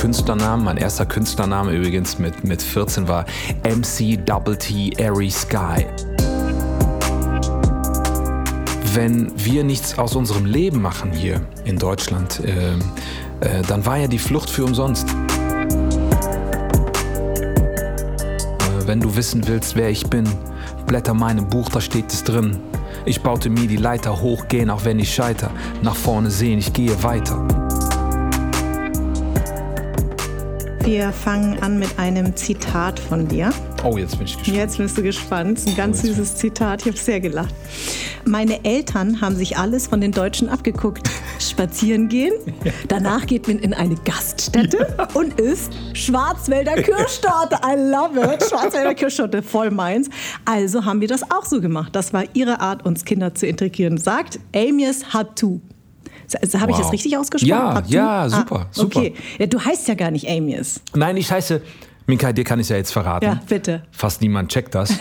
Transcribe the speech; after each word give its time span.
Künstlernamen. 0.00 0.64
Mein 0.64 0.78
erster 0.78 1.04
Künstlername 1.04 1.72
übrigens 1.72 2.18
mit, 2.18 2.42
mit 2.42 2.62
14 2.62 3.06
war 3.06 3.26
MC 3.64 4.16
Double 4.24 4.56
T 4.56 4.94
Airy 4.96 5.28
Sky. 5.28 5.84
Wenn 8.94 9.30
wir 9.36 9.62
nichts 9.62 9.98
aus 9.98 10.16
unserem 10.16 10.46
Leben 10.46 10.80
machen 10.80 11.12
hier 11.12 11.42
in 11.64 11.78
Deutschland, 11.78 12.40
äh, 12.40 12.72
äh, 13.40 13.62
dann 13.68 13.84
war 13.84 13.98
ja 13.98 14.06
die 14.06 14.18
Flucht 14.18 14.48
für 14.48 14.64
umsonst. 14.64 15.06
Äh, 15.06 15.14
wenn 18.86 19.00
du 19.00 19.14
wissen 19.16 19.46
willst, 19.46 19.76
wer 19.76 19.90
ich 19.90 20.06
bin, 20.08 20.26
blätter 20.86 21.12
meinem 21.12 21.46
Buch, 21.46 21.68
da 21.68 21.78
steht 21.78 22.10
es 22.10 22.24
drin. 22.24 22.58
Ich 23.04 23.20
baute 23.20 23.50
mir 23.50 23.68
die 23.68 23.76
Leiter 23.76 24.22
hoch, 24.22 24.48
gehen 24.48 24.70
auch 24.70 24.86
wenn 24.86 24.98
ich 24.98 25.14
scheiter. 25.14 25.50
Nach 25.82 25.94
vorne 25.96 26.30
sehen, 26.30 26.58
ich 26.58 26.72
gehe 26.72 27.02
weiter. 27.02 27.69
Wir 30.84 31.12
fangen 31.12 31.58
an 31.62 31.78
mit 31.78 31.98
einem 31.98 32.34
Zitat 32.36 32.98
von 32.98 33.28
dir. 33.28 33.52
Oh, 33.84 33.96
jetzt 33.98 34.16
bin 34.16 34.26
ich 34.26 34.36
gespannt. 34.36 34.56
Jetzt 34.56 34.78
bist 34.78 34.98
du 34.98 35.02
gespannt. 35.02 35.58
Es 35.58 35.64
ist 35.64 35.70
ein 35.70 35.76
ganz 35.76 35.98
oh, 36.02 36.06
süßes 36.06 36.36
Zitat. 36.36 36.80
Ich 36.82 36.88
habe 36.88 36.96
sehr 36.96 37.20
gelacht. 37.20 37.54
Meine 38.24 38.64
Eltern 38.64 39.20
haben 39.20 39.36
sich 39.36 39.58
alles 39.58 39.86
von 39.86 40.00
den 40.00 40.12
Deutschen 40.12 40.48
abgeguckt. 40.48 41.08
Spazieren 41.38 42.08
gehen, 42.08 42.34
danach 42.88 43.26
geht 43.26 43.48
man 43.48 43.58
in 43.58 43.72
eine 43.72 43.94
Gaststätte 44.04 44.94
ja. 44.98 45.08
und 45.14 45.40
isst 45.40 45.72
Schwarzwälder 45.94 46.74
Kirschtorte. 46.74 47.56
I 47.64 47.76
love 47.76 48.34
it. 48.34 48.44
Schwarzwälder 48.48 48.94
Kirschtorte, 48.94 49.42
voll 49.42 49.70
meins. 49.70 50.10
Also 50.44 50.84
haben 50.84 51.00
wir 51.00 51.08
das 51.08 51.30
auch 51.30 51.46
so 51.46 51.60
gemacht. 51.60 51.96
Das 51.96 52.12
war 52.12 52.24
ihre 52.34 52.60
Art, 52.60 52.84
uns 52.84 53.06
Kinder 53.06 53.34
zu 53.34 53.46
integrieren. 53.46 53.96
Sagt 53.96 54.38
Amias 54.54 55.14
Hatu. 55.14 55.60
Habe 56.34 56.72
wow. 56.72 56.78
ich 56.78 56.84
das 56.84 56.92
richtig 56.92 57.16
ausgesprochen? 57.16 57.48
Ja, 57.48 57.82
ja, 57.86 58.28
super, 58.28 58.60
ah, 58.60 58.66
super. 58.70 59.00
Okay. 59.00 59.14
Ja, 59.38 59.46
du 59.46 59.60
heißt 59.60 59.88
ja 59.88 59.94
gar 59.94 60.10
nicht 60.10 60.28
Amius. 60.28 60.80
Nein, 60.94 61.16
ich 61.16 61.30
heiße. 61.30 61.60
Minkai, 62.06 62.32
dir 62.32 62.44
kann 62.44 62.58
ich 62.58 62.68
ja 62.68 62.76
jetzt 62.76 62.92
verraten. 62.92 63.24
Ja, 63.24 63.40
bitte. 63.48 63.84
Fast 63.92 64.20
niemand 64.20 64.50
checkt 64.50 64.74
das. 64.74 64.92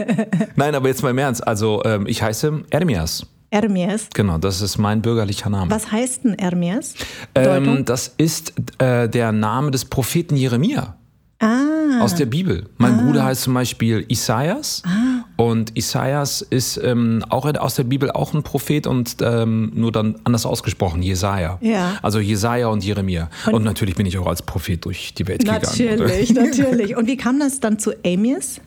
Nein, 0.56 0.74
aber 0.74 0.88
jetzt 0.88 1.02
mal 1.02 1.10
im 1.10 1.18
Ernst. 1.18 1.46
Also, 1.46 1.82
ähm, 1.84 2.06
ich 2.06 2.22
heiße 2.22 2.64
Ermias. 2.70 3.26
Ermias. 3.50 4.08
Genau, 4.14 4.38
das 4.38 4.60
ist 4.60 4.78
mein 4.78 5.02
bürgerlicher 5.02 5.50
Name. 5.50 5.70
Was 5.70 5.90
heißt 5.90 6.24
denn 6.24 6.38
Ermias? 6.38 6.94
Ähm, 7.34 7.84
das 7.84 8.14
ist 8.16 8.52
äh, 8.78 9.08
der 9.08 9.32
Name 9.32 9.70
des 9.70 9.84
Propheten 9.84 10.36
Jeremia. 10.36 10.96
Ah. 11.40 12.00
Aus 12.00 12.14
der 12.14 12.26
Bibel. 12.26 12.68
Mein 12.76 12.94
ah. 12.94 13.02
Bruder 13.02 13.24
heißt 13.24 13.42
zum 13.42 13.54
Beispiel 13.54 14.04
Isaias. 14.08 14.82
Ah. 14.86 15.09
Und 15.40 15.74
Isaias 15.74 16.42
ist 16.42 16.78
ähm, 16.84 17.24
auch 17.30 17.46
aus 17.46 17.74
der 17.74 17.84
Bibel 17.84 18.10
auch 18.10 18.34
ein 18.34 18.42
Prophet 18.42 18.86
und 18.86 19.16
ähm, 19.22 19.72
nur 19.74 19.90
dann 19.90 20.16
anders 20.24 20.44
ausgesprochen, 20.44 21.02
Jesaja. 21.02 21.58
Ja. 21.62 21.98
Also 22.02 22.20
Jesaja 22.20 22.68
und 22.68 22.84
Jeremia. 22.84 23.30
Und, 23.46 23.54
und, 23.54 23.64
natürlich 23.64 23.94
bin 23.94 24.04
ich 24.04 24.18
auch 24.18 24.26
als 24.26 24.42
Prophet 24.42 24.84
durch 24.84 25.14
die 25.14 25.26
Welt 25.26 25.46
natürlich, 25.46 25.78
gegangen. 25.78 26.00
Natürlich, 26.00 26.34
natürlich. 26.34 26.96
Und 26.96 27.06
wie 27.06 27.16
kam 27.16 27.40
das 27.40 27.58
dann 27.58 27.78
zu 27.78 27.92
Amias? 28.04 28.60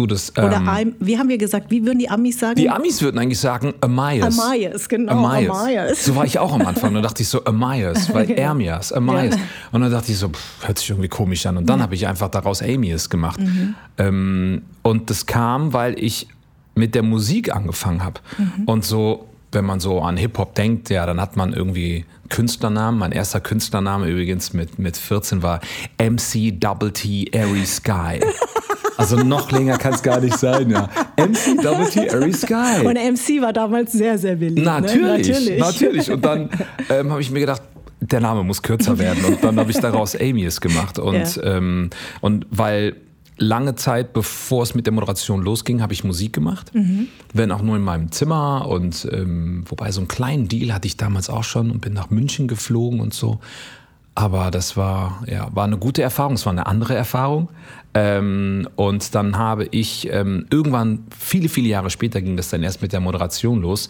Du, 0.00 0.06
das, 0.06 0.32
ähm, 0.36 0.44
Oder 0.46 0.62
wie 0.98 1.18
haben 1.18 1.28
wir 1.28 1.36
gesagt, 1.36 1.70
wie 1.70 1.84
würden 1.84 1.98
die 1.98 2.08
Amis 2.08 2.40
sagen? 2.40 2.54
Die 2.54 2.70
Amis 2.70 3.02
würden 3.02 3.18
eigentlich 3.18 3.38
sagen 3.38 3.74
Amias. 3.82 4.40
Amias, 4.40 4.88
genau. 4.88 5.26
Amias. 5.26 5.58
Amias. 5.58 6.04
So 6.06 6.16
war 6.16 6.24
ich 6.24 6.38
auch 6.38 6.54
am 6.54 6.62
Anfang. 6.62 6.94
Dann 6.94 7.02
dachte 7.02 7.20
ich 7.20 7.28
so 7.28 7.44
Amias, 7.44 8.12
weil. 8.14 8.30
Ermias, 8.30 8.92
Amias. 8.94 9.34
Ja. 9.36 9.42
Und 9.72 9.82
dann 9.82 9.90
dachte 9.90 10.10
ich 10.10 10.16
so, 10.16 10.30
pff, 10.30 10.66
hört 10.66 10.78
sich 10.78 10.88
irgendwie 10.88 11.10
komisch 11.10 11.44
an. 11.44 11.58
Und 11.58 11.68
dann 11.68 11.80
ja. 11.80 11.82
habe 11.82 11.94
ich 11.94 12.06
einfach 12.06 12.30
daraus 12.30 12.62
Amias 12.62 13.10
gemacht. 13.10 13.40
Mhm. 13.40 13.74
Ähm, 13.98 14.62
und 14.80 15.10
das 15.10 15.26
kam, 15.26 15.74
weil 15.74 16.02
ich 16.02 16.28
mit 16.74 16.94
der 16.94 17.02
Musik 17.02 17.54
angefangen 17.54 18.02
habe. 18.02 18.20
Mhm. 18.38 18.64
Und 18.64 18.86
so, 18.86 19.28
wenn 19.52 19.66
man 19.66 19.80
so 19.80 20.00
an 20.00 20.16
Hip-Hop 20.16 20.54
denkt, 20.54 20.88
ja, 20.88 21.04
dann 21.04 21.20
hat 21.20 21.36
man 21.36 21.52
irgendwie 21.52 22.06
Künstlernamen. 22.30 22.98
Mein 22.98 23.12
erster 23.12 23.40
Künstlername 23.40 24.08
übrigens 24.08 24.54
mit, 24.54 24.78
mit 24.78 24.96
14 24.96 25.42
war 25.42 25.60
MC 25.98 26.58
Double 26.58 26.90
T 26.90 27.28
Airy 27.34 27.66
Sky. 27.66 28.20
Also 29.00 29.16
noch 29.16 29.50
länger 29.50 29.78
kann 29.78 29.94
es 29.94 30.02
gar 30.02 30.20
nicht 30.20 30.38
sein, 30.38 30.68
ja. 30.70 30.88
MC 31.16 31.62
Double 31.62 31.88
T 31.88 32.06
Airy 32.06 32.32
Sky. 32.34 32.84
Und 32.84 32.94
MC 32.96 33.40
war 33.40 33.52
damals 33.52 33.92
sehr, 33.92 34.18
sehr 34.18 34.36
beliebt. 34.36 34.62
Natürlich, 34.62 35.28
ne? 35.28 35.58
natürlich. 35.58 35.58
natürlich. 35.58 36.10
Und 36.10 36.22
dann 36.24 36.50
ähm, 36.90 37.10
habe 37.10 37.22
ich 37.22 37.30
mir 37.30 37.40
gedacht, 37.40 37.62
der 38.00 38.20
Name 38.20 38.44
muss 38.44 38.60
kürzer 38.60 38.98
werden. 38.98 39.24
Und 39.24 39.42
dann 39.42 39.58
habe 39.58 39.70
ich 39.70 39.78
daraus 39.78 40.14
Amius 40.14 40.60
gemacht. 40.60 40.98
Und, 40.98 41.36
ja. 41.36 41.42
ähm, 41.44 41.88
und 42.20 42.46
weil 42.50 42.96
lange 43.38 43.74
Zeit, 43.74 44.12
bevor 44.12 44.62
es 44.64 44.74
mit 44.74 44.84
der 44.84 44.92
Moderation 44.92 45.42
losging, 45.42 45.80
habe 45.80 45.94
ich 45.94 46.04
Musik 46.04 46.34
gemacht. 46.34 46.74
Mhm. 46.74 47.08
Wenn 47.32 47.50
auch 47.52 47.62
nur 47.62 47.76
in 47.76 47.82
meinem 47.82 48.12
Zimmer. 48.12 48.68
Und 48.68 49.08
ähm, 49.10 49.64
wobei 49.66 49.92
so 49.92 50.00
einen 50.00 50.08
kleinen 50.08 50.48
Deal 50.48 50.74
hatte 50.74 50.86
ich 50.86 50.98
damals 50.98 51.30
auch 51.30 51.44
schon 51.44 51.70
und 51.70 51.80
bin 51.80 51.94
nach 51.94 52.10
München 52.10 52.48
geflogen 52.48 53.00
und 53.00 53.14
so. 53.14 53.40
Aber 54.14 54.50
das 54.50 54.76
war, 54.76 55.22
ja, 55.26 55.48
war 55.54 55.64
eine 55.64 55.78
gute 55.78 56.02
Erfahrung, 56.02 56.34
es 56.34 56.44
war 56.44 56.52
eine 56.52 56.66
andere 56.66 56.94
Erfahrung. 56.94 57.48
Ähm, 57.94 58.68
und 58.76 59.14
dann 59.14 59.36
habe 59.36 59.66
ich 59.70 60.08
ähm, 60.12 60.46
irgendwann, 60.50 61.04
viele, 61.16 61.48
viele 61.48 61.68
Jahre 61.68 61.90
später 61.90 62.22
ging 62.22 62.36
das 62.36 62.50
dann 62.50 62.62
erst 62.62 62.82
mit 62.82 62.92
der 62.92 63.00
Moderation 63.00 63.60
los. 63.60 63.88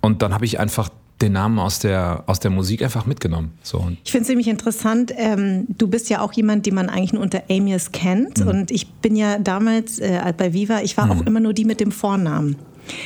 Und 0.00 0.22
dann 0.22 0.34
habe 0.34 0.44
ich 0.44 0.58
einfach 0.58 0.88
den 1.20 1.32
Namen 1.32 1.58
aus 1.58 1.80
der, 1.80 2.24
aus 2.26 2.40
der 2.40 2.50
Musik 2.50 2.82
einfach 2.82 3.06
mitgenommen. 3.06 3.52
So. 3.62 3.92
Ich 4.04 4.10
finde 4.10 4.22
es 4.22 4.28
ziemlich 4.28 4.48
interessant. 4.48 5.12
Ähm, 5.16 5.66
du 5.68 5.86
bist 5.86 6.08
ja 6.08 6.22
auch 6.22 6.32
jemand, 6.32 6.66
den 6.66 6.74
man 6.74 6.88
eigentlich 6.88 7.12
nur 7.12 7.22
unter 7.22 7.42
Amias 7.50 7.92
kennt. 7.92 8.40
Mhm. 8.40 8.48
Und 8.48 8.70
ich 8.70 8.90
bin 8.90 9.16
ja 9.16 9.38
damals 9.38 9.98
äh, 9.98 10.32
bei 10.36 10.52
Viva, 10.52 10.80
ich 10.80 10.96
war 10.96 11.06
mhm. 11.06 11.12
auch 11.12 11.26
immer 11.26 11.40
nur 11.40 11.52
die 11.52 11.64
mit 11.64 11.80
dem 11.80 11.92
Vornamen. 11.92 12.56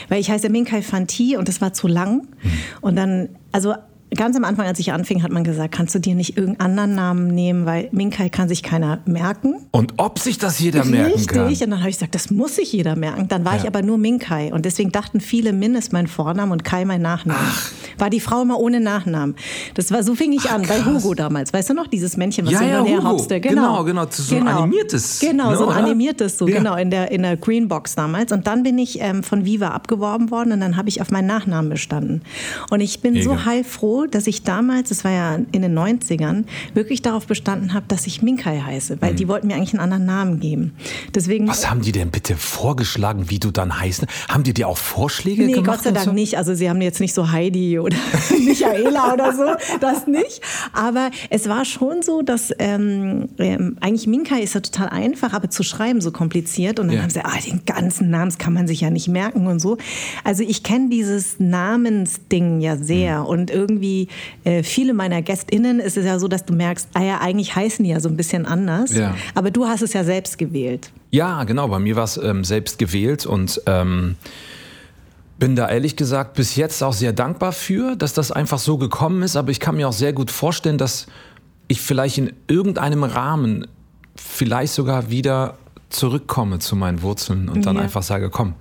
Weil 0.08 0.20
ich 0.20 0.30
heiße 0.30 0.48
Minkai 0.48 0.82
Fanti 0.82 1.36
und 1.36 1.48
das 1.48 1.60
war 1.60 1.72
zu 1.72 1.88
lang. 1.88 2.28
Mhm. 2.42 2.50
Und 2.80 2.96
dann, 2.96 3.28
also 3.52 3.74
ganz 4.14 4.36
am 4.36 4.44
Anfang, 4.44 4.66
als 4.66 4.78
ich 4.78 4.92
anfing, 4.92 5.22
hat 5.22 5.30
man 5.30 5.44
gesagt, 5.44 5.74
kannst 5.74 5.94
du 5.94 5.98
dir 5.98 6.14
nicht 6.14 6.36
irgendeinen 6.36 6.70
anderen 6.78 6.94
Namen 6.94 7.26
nehmen, 7.28 7.66
weil 7.66 7.88
Minkai 7.92 8.28
kann 8.28 8.48
sich 8.48 8.62
keiner 8.62 9.00
merken. 9.06 9.56
Und 9.70 9.94
ob 9.96 10.18
sich 10.18 10.38
das 10.38 10.58
jeder 10.58 10.84
merken 10.84 11.12
Richtig. 11.12 11.28
kann. 11.28 11.46
Richtig, 11.46 11.66
und 11.66 11.70
dann 11.70 11.80
habe 11.80 11.90
ich 11.90 11.96
gesagt, 11.96 12.14
das 12.14 12.30
muss 12.30 12.56
sich 12.56 12.72
jeder 12.72 12.96
merken. 12.96 13.28
Dann 13.28 13.44
war 13.44 13.54
ja. 13.54 13.60
ich 13.60 13.66
aber 13.66 13.82
nur 13.82 13.98
Minkai 13.98 14.52
und 14.52 14.64
deswegen 14.64 14.92
dachten 14.92 15.20
viele, 15.20 15.52
Min 15.52 15.74
ist 15.74 15.92
mein 15.92 16.06
Vorname 16.06 16.52
und 16.52 16.64
Kai 16.64 16.84
mein 16.84 17.02
Nachname. 17.02 17.38
Ach. 17.42 17.72
War 17.98 18.10
die 18.10 18.20
Frau 18.20 18.42
immer 18.42 18.58
ohne 18.58 18.80
Nachnamen. 18.80 19.36
Das 19.74 19.90
war, 19.90 20.02
so 20.02 20.14
fing 20.14 20.32
ich 20.32 20.46
Ach, 20.46 20.54
an, 20.54 20.62
krass. 20.62 20.78
bei 20.78 20.84
Hugo 20.84 21.14
damals. 21.14 21.52
Weißt 21.52 21.70
du 21.70 21.74
noch, 21.74 21.86
dieses 21.86 22.16
Männchen, 22.16 22.46
was 22.46 22.52
ja, 22.52 22.58
so 22.58 22.64
ja, 22.64 22.82
näher 22.82 23.04
hopste. 23.04 23.40
Genau, 23.40 23.84
genau, 23.84 24.04
genau, 24.04 24.06
so 24.10 24.34
genau. 24.34 24.50
ein 24.50 24.56
animiertes. 24.56 25.20
Genau, 25.20 25.50
ne, 25.50 25.56
so 25.56 25.64
ein 25.64 25.68
oder? 25.70 25.78
animiertes, 25.78 26.38
so 26.38 26.48
ja. 26.48 26.58
genau, 26.58 26.76
in 26.76 26.90
der, 26.90 27.10
in 27.10 27.22
der 27.22 27.36
Greenbox 27.36 27.94
damals. 27.94 28.32
Und 28.32 28.46
dann 28.46 28.62
bin 28.62 28.78
ich 28.78 29.00
ähm, 29.00 29.22
von 29.22 29.44
Viva 29.44 29.68
abgeworben 29.68 30.30
worden 30.30 30.52
und 30.52 30.60
dann 30.60 30.76
habe 30.76 30.88
ich 30.88 31.00
auf 31.00 31.10
meinen 31.10 31.26
Nachnamen 31.26 31.70
bestanden. 31.70 32.22
Und 32.70 32.80
ich 32.80 33.00
bin 33.00 33.14
Mega. 33.14 33.24
so 33.24 33.44
heilfroh, 33.44 34.03
dass 34.06 34.26
ich 34.26 34.42
damals 34.42 34.64
damals, 34.64 34.88
das 34.88 35.04
war 35.04 35.10
ja 35.10 35.38
in 35.52 35.62
den 35.62 35.78
90ern, 35.78 36.44
wirklich 36.74 37.02
darauf 37.02 37.26
bestanden 37.26 37.74
habe, 37.74 37.86
dass 37.88 38.06
ich 38.06 38.22
Minkai 38.22 38.60
heiße, 38.60 39.00
weil 39.00 39.12
mhm. 39.12 39.16
die 39.16 39.28
wollten 39.28 39.46
mir 39.48 39.56
eigentlich 39.56 39.74
einen 39.74 39.82
anderen 39.82 40.06
Namen 40.06 40.40
geben. 40.40 40.74
Deswegen, 41.14 41.48
Was 41.48 41.70
haben 41.70 41.82
die 41.82 41.92
denn 41.92 42.10
bitte 42.10 42.36
vorgeschlagen, 42.36 43.30
wie 43.30 43.38
du 43.38 43.50
dann 43.50 43.78
heißen? 43.78 44.06
Haben 44.28 44.42
die 44.44 44.54
dir 44.54 44.68
auch 44.68 44.78
Vorschläge 44.78 45.42
nee, 45.42 45.52
gemacht? 45.52 45.66
Nee, 45.66 45.72
Gott 45.72 45.82
sei 45.82 45.90
Dank 45.92 46.06
so? 46.06 46.12
nicht. 46.12 46.38
Also 46.38 46.54
sie 46.54 46.68
haben 46.68 46.80
jetzt 46.80 47.00
nicht 47.00 47.14
so 47.14 47.30
Heidi 47.30 47.78
oder 47.78 47.96
Michaela 48.44 49.12
oder 49.12 49.32
so, 49.32 49.44
das 49.80 50.06
nicht. 50.06 50.40
Aber 50.72 51.10
es 51.30 51.48
war 51.48 51.64
schon 51.64 52.02
so, 52.02 52.22
dass 52.22 52.52
ähm, 52.58 53.28
ähm, 53.38 53.76
eigentlich 53.80 54.06
Minkai 54.06 54.40
ist 54.40 54.54
ja 54.54 54.60
total 54.60 54.88
einfach, 54.88 55.32
aber 55.32 55.50
zu 55.50 55.62
schreiben 55.62 56.00
so 56.00 56.10
kompliziert. 56.10 56.78
Und 56.78 56.88
dann 56.88 56.96
ja. 56.96 57.02
haben 57.02 57.10
sie, 57.10 57.24
ah, 57.24 57.38
den 57.44 57.64
ganzen 57.64 58.10
Namen 58.10 58.36
kann 58.38 58.52
man 58.52 58.66
sich 58.66 58.80
ja 58.80 58.90
nicht 58.90 59.08
merken 59.08 59.46
und 59.46 59.60
so. 59.60 59.76
Also 60.24 60.42
ich 60.42 60.62
kenne 60.62 60.88
dieses 60.88 61.38
Namensding 61.38 62.60
ja 62.60 62.76
sehr 62.76 63.20
mhm. 63.20 63.26
und 63.26 63.50
irgendwie 63.50 63.83
äh, 64.44 64.62
viele 64.62 64.94
meiner 64.94 65.22
GästInnen 65.22 65.80
ist 65.80 65.96
es 65.96 66.04
ja 66.04 66.18
so, 66.18 66.28
dass 66.28 66.44
du 66.44 66.52
merkst, 66.52 66.88
ah 66.94 67.02
ja, 67.02 67.20
eigentlich 67.20 67.54
heißen 67.54 67.84
die 67.84 67.90
ja 67.90 68.00
so 68.00 68.08
ein 68.08 68.16
bisschen 68.16 68.46
anders. 68.46 68.94
Ja. 68.94 69.14
Aber 69.34 69.50
du 69.50 69.66
hast 69.66 69.82
es 69.82 69.92
ja 69.92 70.04
selbst 70.04 70.38
gewählt. 70.38 70.90
Ja, 71.10 71.44
genau. 71.44 71.68
Bei 71.68 71.78
mir 71.78 71.96
war 71.96 72.04
es 72.04 72.16
ähm, 72.16 72.44
selbst 72.44 72.78
gewählt 72.78 73.26
und 73.26 73.60
ähm, 73.66 74.16
bin 75.38 75.56
da 75.56 75.68
ehrlich 75.68 75.96
gesagt 75.96 76.34
bis 76.34 76.56
jetzt 76.56 76.82
auch 76.82 76.92
sehr 76.92 77.12
dankbar 77.12 77.52
für, 77.52 77.96
dass 77.96 78.14
das 78.14 78.32
einfach 78.32 78.58
so 78.58 78.78
gekommen 78.78 79.22
ist. 79.22 79.36
Aber 79.36 79.50
ich 79.50 79.60
kann 79.60 79.76
mir 79.76 79.88
auch 79.88 79.92
sehr 79.92 80.12
gut 80.12 80.30
vorstellen, 80.30 80.78
dass 80.78 81.06
ich 81.68 81.80
vielleicht 81.80 82.18
in 82.18 82.32
irgendeinem 82.46 83.04
Rahmen 83.04 83.66
vielleicht 84.16 84.72
sogar 84.72 85.10
wieder 85.10 85.58
zurückkomme 85.90 86.58
zu 86.58 86.76
meinen 86.76 87.02
Wurzeln 87.02 87.48
und 87.48 87.66
dann 87.66 87.76
ja. 87.76 87.82
einfach 87.82 88.02
sage, 88.02 88.30
komm, 88.30 88.54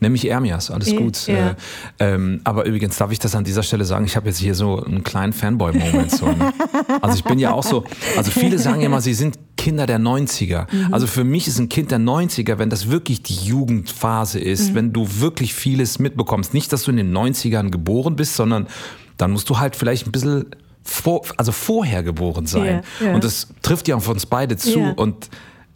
Nämlich 0.00 0.28
Ermias, 0.28 0.70
alles 0.70 0.90
Ja, 0.90 0.98
gut. 0.98 1.26
ja. 1.28 1.50
Äh, 1.50 1.54
ähm, 1.98 2.40
aber 2.44 2.64
übrigens 2.66 2.96
darf 2.98 3.10
ich 3.12 3.18
das 3.18 3.34
an 3.34 3.44
dieser 3.44 3.62
Stelle 3.62 3.84
sagen, 3.84 4.04
ich 4.04 4.16
habe 4.16 4.26
jetzt 4.28 4.38
hier 4.38 4.54
so 4.54 4.82
einen 4.84 5.02
kleinen 5.04 5.32
Fanboy-Moment. 5.32 6.10
So, 6.10 6.26
ne? 6.26 6.52
Also 7.00 7.16
ich 7.16 7.24
bin 7.24 7.38
ja 7.38 7.52
auch 7.52 7.62
so, 7.62 7.84
also 8.16 8.30
viele 8.30 8.58
sagen 8.58 8.80
ja 8.80 8.86
immer, 8.86 9.00
sie 9.00 9.14
sind 9.14 9.38
Kinder 9.56 9.86
der 9.86 9.98
90er. 9.98 10.66
Mhm. 10.70 10.92
Also 10.92 11.06
für 11.06 11.24
mich 11.24 11.48
ist 11.48 11.58
ein 11.58 11.68
Kind 11.70 11.90
der 11.90 12.00
90er, 12.00 12.58
wenn 12.58 12.68
das 12.70 12.90
wirklich 12.90 13.22
die 13.22 13.34
Jugendphase 13.46 14.38
ist, 14.40 14.70
Mhm. 14.70 14.74
wenn 14.74 14.92
du 14.92 15.06
wirklich 15.20 15.54
vieles 15.54 15.98
mitbekommst. 15.98 16.52
Nicht, 16.54 16.72
dass 16.72 16.82
du 16.82 16.90
in 16.90 16.96
den 16.98 17.12
90ern 17.16 17.70
geboren 17.70 18.16
bist, 18.16 18.34
sondern 18.36 18.66
dann 19.16 19.30
musst 19.30 19.48
du 19.48 19.58
halt 19.58 19.74
vielleicht 19.76 20.06
ein 20.06 20.12
bisschen 20.12 20.46
vor, 20.82 21.22
also 21.38 21.50
vorher 21.52 22.02
geboren 22.02 22.46
sein. 22.46 22.82
Ja, 23.00 23.06
ja. 23.06 23.14
Und 23.14 23.24
das 23.24 23.48
trifft 23.62 23.88
ja 23.88 23.96
auf 23.96 24.08
uns 24.08 24.26
beide 24.26 24.56
zu. 24.58 24.80
Ja. 24.80 24.90
Und 24.92 25.30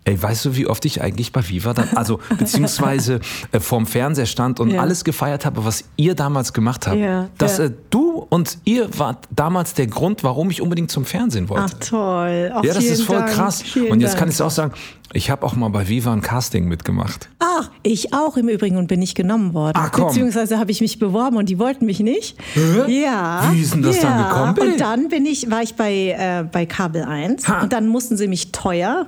Ey, 0.09 0.23
weißt 0.23 0.47
du, 0.47 0.57
wie 0.57 0.67
oft 0.67 0.85
ich 0.87 1.03
eigentlich 1.03 1.33
bei 1.33 1.47
Viva 1.47 1.75
dann, 1.75 1.91
also 1.95 2.19
beziehungsweise 2.39 3.21
äh, 3.53 3.61
vorm 3.61 3.87
Fernseher 3.87 4.25
stand 4.25 4.59
und 4.59 4.71
Ja. 4.71 4.81
alles 4.81 5.05
gefeiert 5.05 5.45
habe, 5.45 5.65
was 5.67 5.85
ihr 5.97 6.15
damals 6.15 6.55
gemacht 6.55 6.87
habt. 6.87 6.97
Ja, 6.97 7.29
Dass 7.37 7.59
ja. 7.59 7.65
äh, 7.67 7.73
du 7.91 8.27
und 8.31 8.57
ihr 8.65 8.89
wart 8.99 9.27
damals 9.35 9.75
der 9.75 9.87
Grund, 9.87 10.25
warum 10.25 10.51
ich 10.51 10.63
unbedingt 10.63 10.91
zum 10.91 11.05
Fernsehen 11.05 11.51
wollte. 11.51 11.65
Ach 11.77 11.87
toll. 11.87 12.53
Ach, 12.55 12.65
ja, 12.65 12.73
das 12.73 12.85
ist 12.85 13.03
voll 13.03 13.19
Dank. 13.19 13.31
krass. 13.33 13.61
Vielen 13.63 13.93
Und 13.93 14.01
jetzt 14.01 14.13
Dank. 14.13 14.21
kann 14.21 14.29
ich 14.31 14.41
auch 14.41 14.51
sagen, 14.51 14.73
ich 15.13 15.31
habe 15.31 15.45
auch 15.45 15.55
mal 15.57 15.69
bei 15.69 15.89
Viva 15.89 16.13
ein 16.13 16.23
Casting 16.23 16.69
mitgemacht. 16.69 17.29
Ach, 17.39 17.71
ich 17.83 18.13
auch 18.15 18.37
im 18.39 18.49
Übrigen 18.49 18.77
und 18.79 18.89
bin 18.89 19.01
nicht 19.01 19.15
genommen 19.15 19.53
worden. 19.53 19.77
Ah, 19.79 19.89
komm. 19.91 20.09
Beziehungsweise 20.09 20.59
habe 20.59 20.71
ich 20.71 20.81
mich 20.81 20.99
beworben 20.99 21.37
und 21.37 21.49
die 21.49 21.59
wollten 21.59 21.85
mich 21.87 22.01
nicht. 22.01 22.37
Hä? 22.55 23.03
Ja. 23.05 23.49
Wie 23.53 23.61
ist 23.61 23.75
denn 23.75 23.83
das 23.83 24.03
ja. 24.03 24.03
dann 24.03 24.29
gekommen? 24.55 24.73
Und 24.73 24.81
dann 24.81 25.09
bin 25.09 25.27
ich, 25.27 25.51
war 25.51 25.63
ich 25.63 25.75
bei, 25.77 25.93
äh, 26.19 26.45
bei 26.51 26.65
Kabel 26.67 27.03
1 27.05 27.47
Ha. 27.49 27.61
und 27.63 27.73
dann 27.73 27.89
mussten 27.89 28.17
sie 28.17 28.27
mich 28.29 28.53
teuer 28.53 29.07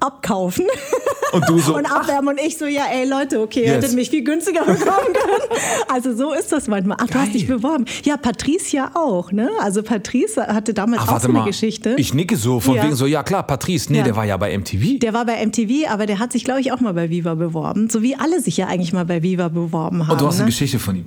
abkaufen 0.00 0.64
Und 1.32 1.48
du 1.48 1.58
so, 1.58 1.76
und 1.76 1.84
abwärmen 1.86 2.28
und 2.28 2.40
ich 2.40 2.56
so, 2.56 2.66
ja 2.66 2.84
ey 2.92 3.06
Leute, 3.06 3.40
okay, 3.40 3.62
Yes. 3.64 3.72
hättet 3.72 3.92
mich 3.94 4.10
viel 4.10 4.22
günstiger 4.22 4.60
bekommen 4.64 5.12
können. 5.12 5.60
Also 5.92 6.14
so 6.16 6.32
ist 6.32 6.52
das 6.52 6.68
manchmal. 6.68 6.96
Ach, 7.00 7.08
du 7.08 7.14
hast 7.14 7.24
Geil. 7.24 7.32
dich 7.32 7.48
beworben. 7.48 7.84
Ja, 8.04 8.16
Patricia 8.16 8.92
auch, 8.94 9.32
ne? 9.32 9.50
Also 9.60 9.82
Patrice 9.82 10.46
hatte 10.46 10.72
damals 10.72 11.02
Ach, 11.04 11.12
auch 11.16 11.20
so 11.20 11.28
eine 11.28 11.38
mal. 11.40 11.44
Geschichte. 11.44 11.94
Ich 11.98 12.14
nicke 12.14 12.36
so, 12.36 12.60
von 12.60 12.76
Ja. 12.76 12.84
wegen 12.84 12.94
so, 12.94 13.06
ja 13.06 13.22
klar, 13.24 13.42
Patrice, 13.42 13.90
nee, 13.92 13.98
Ja. 13.98 14.04
der 14.04 14.16
war 14.16 14.24
ja 14.24 14.36
bei 14.36 14.56
MTV. 14.56 14.98
Der 15.00 15.12
war 15.12 15.26
bei 15.26 15.44
MTV, 15.44 15.88
aber 15.90 16.06
der 16.06 16.20
hat 16.20 16.32
sich, 16.32 16.44
glaube 16.44 16.60
ich, 16.60 16.70
auch 16.72 16.80
mal 16.80 16.94
bei 16.94 17.10
Viva 17.10 17.34
beworben. 17.34 17.90
So 17.90 18.02
wie 18.02 18.14
alle 18.14 18.40
sich 18.40 18.56
ja 18.56 18.68
eigentlich 18.68 18.92
mal 18.92 19.04
bei 19.04 19.22
Viva 19.22 19.48
beworben 19.48 20.04
haben. 20.06 20.12
und 20.12 20.20
du 20.20 20.26
hast 20.26 20.36
ne? 20.36 20.42
eine 20.44 20.50
Geschichte 20.50 20.78
von 20.78 20.96
ihm. 20.96 21.06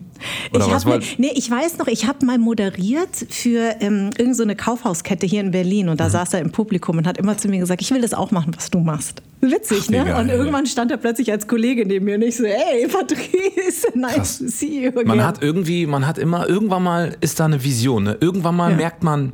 Oder 0.53 0.65
ich 0.68 0.71
was? 0.74 0.86
ne, 0.86 1.00
nee, 1.18 1.31
ich 1.33 1.50
weiß 1.50 1.77
noch, 1.77 1.88
ich 1.88 2.06
habe 2.07 2.25
mal 2.25 2.38
moderiert 2.38 3.09
für 3.30 3.75
ähm, 3.80 4.07
irgendeine 4.18 4.36
so 4.36 4.44
eine 4.44 4.56
Kaufhauskette 4.57 5.25
hier 5.25 5.39
in 5.41 5.51
Berlin 5.51 5.88
und 5.89 6.00
da 6.01 6.06
Mhm. 6.07 6.12
saß 6.12 6.33
er 6.33 6.41
im 6.41 6.51
Publikum 6.51 6.97
und 6.97 7.07
hat 7.07 7.18
immer 7.18 7.38
zu 7.38 7.47
mir 7.47 7.59
gesagt, 7.59 7.81
ich 7.81 7.91
will 7.91 8.01
das 8.01 8.13
auch 8.13 8.31
machen, 8.31 8.51
was 8.56 8.69
du 8.69 8.79
machst. 8.84 9.22
Witzig, 9.42 9.84
Ach, 9.86 9.90
ne? 9.90 10.04
geil. 10.06 10.16
Und 10.22 10.30
irgendwann 10.30 10.66
stand 10.66 10.92
er 10.92 10.98
plötzlich 10.98 11.31
als 11.31 11.48
Kollege 11.48 11.86
neben 11.86 12.06
mir 12.06 12.16
und 12.16 12.24
ich 12.24 12.36
so, 12.36 12.44
ey, 12.44 12.88
Patrice, 12.88 13.88
nice 13.96 14.16
Krass. 14.16 14.38
to 14.40 14.48
see 14.50 14.84
you 14.86 14.92
man 14.92 15.12
again. 15.12 15.24
hat 15.24 15.42
irgendwie, 15.42 15.86
man 15.86 16.06
hat 16.06 16.18
immer, 16.18 16.48
irgendwann 16.50 16.84
mal 16.84 17.16
ist 17.22 17.40
da 17.40 17.46
eine 17.46 17.64
Vision. 17.64 18.04
Ne? 18.04 18.18
Irgendwann 18.20 18.56
mal 18.58 18.72
Ja. 18.72 18.78
merkt 18.78 19.04
man, 19.04 19.31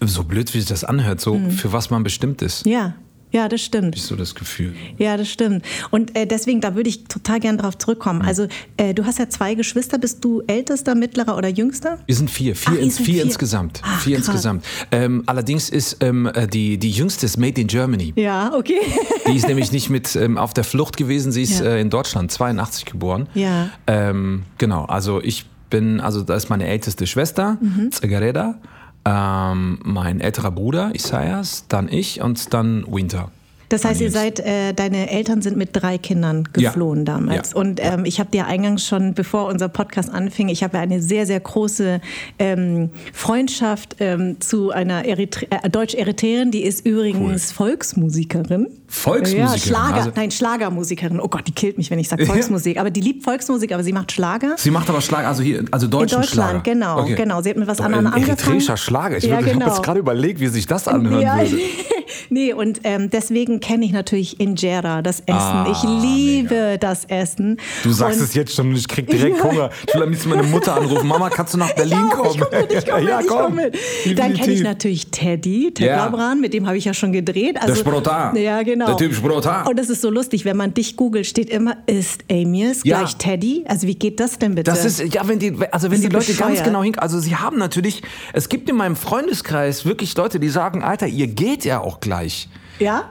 so 0.00 0.22
blöd 0.22 0.54
wie 0.54 0.60
sich 0.60 0.68
das 0.68 0.84
anhört, 0.84 1.20
so 1.20 1.40
für 1.56 1.72
was 1.72 1.90
man 1.90 2.04
bestimmt 2.04 2.42
ist. 2.42 2.64
Mhm. 2.66 2.72
ja, 2.72 2.94
ja, 3.30 3.48
das 3.48 3.60
stimmt. 3.62 3.96
Ich 3.96 4.02
so 4.02 4.16
das 4.16 4.34
Gefühl. 4.34 4.74
Ja, 4.98 5.16
das 5.16 5.28
stimmt. 5.28 5.64
Und 5.90 6.16
äh, 6.16 6.26
deswegen, 6.26 6.60
da 6.60 6.74
würde 6.74 6.88
ich 6.88 7.04
total 7.04 7.40
gern 7.40 7.58
drauf 7.58 7.74
Mhm. 7.74 7.80
zurückkommen. 7.80 8.22
Also, 8.22 8.48
äh, 8.76 8.94
du 8.94 9.04
hast 9.04 9.18
ja 9.18 9.28
zwei 9.28 9.54
Geschwister. 9.54 9.98
Bist 9.98 10.24
du 10.24 10.42
ältester, 10.46 10.94
mittlerer 10.94 11.36
oder 11.36 11.48
jüngster? 11.48 11.98
Wir 12.06 12.14
sind 12.14 12.30
vier, 12.30 12.56
vier, 12.56 12.74
Ach, 12.76 12.82
ins, 12.82 12.96
seid 12.96 13.06
vier, 13.06 13.14
vier. 13.16 13.24
insgesamt. 13.24 13.80
Ach, 13.84 14.00
vier 14.00 14.16
krass. 14.16 14.26
insgesamt. 14.28 14.64
Ähm, 14.92 15.22
allerdings 15.26 15.68
ist 15.70 15.98
ähm, 16.00 16.26
äh, 16.34 16.46
die, 16.46 16.78
die 16.78 16.90
jüngste 16.90 17.26
ist 17.26 17.36
Made 17.36 17.60
in 17.60 17.66
Germany. 17.66 18.12
Ja, 18.16 18.52
okay. 18.54 18.80
Die 19.26 19.36
ist 19.36 19.46
nämlich 19.48 19.72
nicht 19.72 19.90
mit 19.90 20.16
ähm, 20.16 20.38
auf 20.38 20.54
der 20.54 20.64
Flucht 20.64 20.96
gewesen, 20.96 21.32
sie 21.32 21.42
ist 21.42 21.60
Ja. 21.60 21.66
äh, 21.66 21.80
in 21.80 21.90
Deutschland 21.90 22.32
82 22.32 22.84
geboren. 22.86 23.28
Ja. 23.34 23.70
Ähm, 23.86 24.44
genau, 24.58 24.84
also 24.84 25.20
ich 25.22 25.44
bin, 25.70 26.00
also 26.00 26.22
da 26.22 26.34
ist 26.34 26.48
meine 26.48 26.66
älteste 26.66 27.06
Schwester, 27.06 27.58
Mhm. 27.60 27.92
Zagareda, 27.92 28.54
ähm, 29.08 29.78
mein 29.84 30.20
älterer 30.20 30.50
Bruder 30.50 30.90
Isaias, 30.94 31.64
dann 31.68 31.88
ich 31.88 32.20
und 32.20 32.52
dann 32.52 32.84
Winter. 32.88 33.30
Das 33.70 33.84
heißt, 33.84 34.00
ihr 34.00 34.10
seid, 34.10 34.40
äh, 34.40 34.72
deine 34.72 35.10
Eltern 35.10 35.42
sind 35.42 35.58
mit 35.58 35.70
drei 35.72 35.98
Kindern 35.98 36.48
geflohen 36.54 37.00
Ja. 37.00 37.04
damals. 37.04 37.50
Ja. 37.50 37.56
Und 37.56 37.80
ähm, 37.82 38.06
ich 38.06 38.18
habe 38.18 38.30
dir 38.30 38.46
eingangs 38.46 38.86
schon, 38.86 39.12
bevor 39.12 39.46
unser 39.46 39.68
Podcast 39.68 40.08
anfing, 40.10 40.48
ich 40.48 40.62
habe 40.62 40.78
ja 40.78 40.82
eine 40.82 41.02
sehr, 41.02 41.26
sehr 41.26 41.40
große 41.40 42.00
ähm, 42.38 42.88
Freundschaft 43.12 43.96
ähm, 44.00 44.40
zu 44.40 44.70
einer 44.70 45.04
Eritre 45.04 45.48
äh, 45.50 45.68
Deutsch-Eritreerin, 45.68 46.50
die 46.50 46.62
ist 46.62 46.86
übrigens 46.86 47.52
Volksmusikerin. 47.52 48.68
Volksmusikerin, 48.90 49.46
Ja, 49.52 49.58
Schlager, 49.58 49.94
also- 49.96 50.10
nein, 50.16 50.30
Schlagermusikerin. 50.30 51.20
Oh 51.20 51.28
Gott, 51.28 51.46
die 51.46 51.52
killt 51.52 51.76
mich, 51.78 51.90
wenn 51.90 51.98
ich 51.98 52.08
sage 52.08 52.24
Volksmusik. 52.26 52.78
Aber 52.80 52.90
die 52.90 53.00
liebt 53.00 53.22
Volksmusik, 53.22 53.72
aber 53.72 53.82
sie 53.82 53.92
macht 53.92 54.12
Schlager. 54.12 54.54
Sie 54.56 54.70
macht 54.70 54.88
aber 54.88 55.00
Schlager, 55.00 55.28
also 55.28 55.42
hier, 55.42 55.64
also 55.70 55.86
deutschen 55.86 56.16
In 56.16 56.22
Deutschland, 56.22 56.50
Schlager. 56.50 56.62
genau, 56.62 57.00
Okay. 57.02 57.14
genau. 57.14 57.42
Sie 57.42 57.50
hat 57.50 57.56
mit 57.58 57.68
was 57.68 57.80
anderem 57.80 58.06
angefangen. 58.06 58.28
Eritreischer 58.38 58.76
Schlager. 58.76 59.18
Ich 59.18 59.24
Ja, 59.24 59.36
habe 59.36 59.44
genau. 59.44 59.66
jetzt 59.66 59.82
gerade 59.82 60.00
überlegt, 60.00 60.40
wie 60.40 60.46
sich 60.48 60.66
das 60.66 60.88
anhören 60.88 61.20
Ja, 61.20 61.36
würde. 61.38 61.58
nee, 62.30 62.52
und 62.54 62.80
ähm, 62.84 63.10
deswegen 63.10 63.60
kenne 63.60 63.84
ich 63.84 63.92
natürlich 63.92 64.40
Injera, 64.40 65.02
das 65.02 65.20
Essen. 65.20 65.32
Ah, 65.38 65.66
ich 65.70 65.82
liebe 66.02 66.78
das 66.80 67.04
Essen. 67.04 67.58
Du 67.82 67.92
sagst 67.92 68.18
und 68.18 68.24
es 68.24 68.34
jetzt 68.34 68.54
schon 68.54 68.68
und 68.70 68.76
ich 68.76 68.88
krieg 68.88 69.06
direkt 69.06 69.42
Hunger. 69.44 69.70
Ich 69.86 69.94
will 69.94 70.02
am 70.02 70.10
liebsten 70.10 70.30
meine 70.30 70.42
Mutter 70.44 70.74
anrufen. 70.76 71.06
Mama, 71.06 71.28
kannst 71.28 71.52
du 71.54 71.58
nach 71.58 71.72
Berlin 71.74 71.98
Ja, 72.10 72.16
kommen? 72.16 72.30
ich 72.32 72.40
komme 72.40 72.60
mit, 72.62 72.72
ich 72.72 72.86
komme 72.86 73.00
mit, 73.02 73.08
ja, 73.10 73.20
ich 73.20 73.26
komm. 73.26 73.38
komme 73.42 73.70
mit. 74.04 74.18
Dann 74.18 74.34
kenne 74.34 74.52
ich 74.52 74.62
natürlich 74.62 75.10
Teddy, 75.10 75.72
Ted 75.74 75.86
Ja. 75.86 75.96
Labran, 76.06 76.40
mit 76.40 76.54
dem 76.54 76.66
habe 76.66 76.76
ich 76.78 76.84
ja 76.86 76.94
schon 76.94 77.12
gedreht. 77.12 77.56
Also, 77.60 77.74
Der 77.74 77.80
Sprotar. 77.80 78.36
Ja, 78.36 78.62
genau. 78.62 78.77
Der 78.86 78.96
Typ 78.96 79.14
Sprotar. 79.14 79.66
Und 79.68 79.78
das 79.78 79.90
ist 79.90 80.00
so 80.00 80.10
lustig, 80.10 80.44
wenn 80.44 80.56
man 80.56 80.74
dich 80.74 80.96
googelt, 80.96 81.26
steht 81.26 81.50
immer, 81.50 81.76
ist 81.86 82.24
Amias 82.30 82.80
Ja. 82.84 82.98
gleich 83.00 83.16
Teddy? 83.16 83.64
Also 83.66 83.86
wie 83.86 83.94
geht 83.94 84.20
das 84.20 84.38
denn 84.38 84.54
bitte? 84.54 84.70
Das 84.70 84.84
ist, 84.84 85.12
ja, 85.14 85.26
wenn 85.26 85.38
die, 85.38 85.54
also 85.72 85.90
wenn 85.90 86.00
die 86.00 86.08
Leute 86.08 86.32
ganz 86.34 86.50
bescheuert? 86.52 86.64
genau 86.64 86.82
hingucken, 86.82 87.02
also 87.02 87.18
sie 87.18 87.36
haben 87.36 87.58
natürlich, 87.58 88.02
es 88.32 88.48
gibt 88.48 88.68
in 88.70 88.76
meinem 88.76 88.96
Freundeskreis 88.96 89.84
wirklich 89.84 90.16
Leute, 90.16 90.38
die 90.40 90.48
sagen, 90.48 90.82
Alter, 90.82 91.06
ihr 91.06 91.26
geht 91.26 91.64
ja 91.64 91.80
auch 91.80 92.00
gleich. 92.00 92.48
ja? 92.78 93.10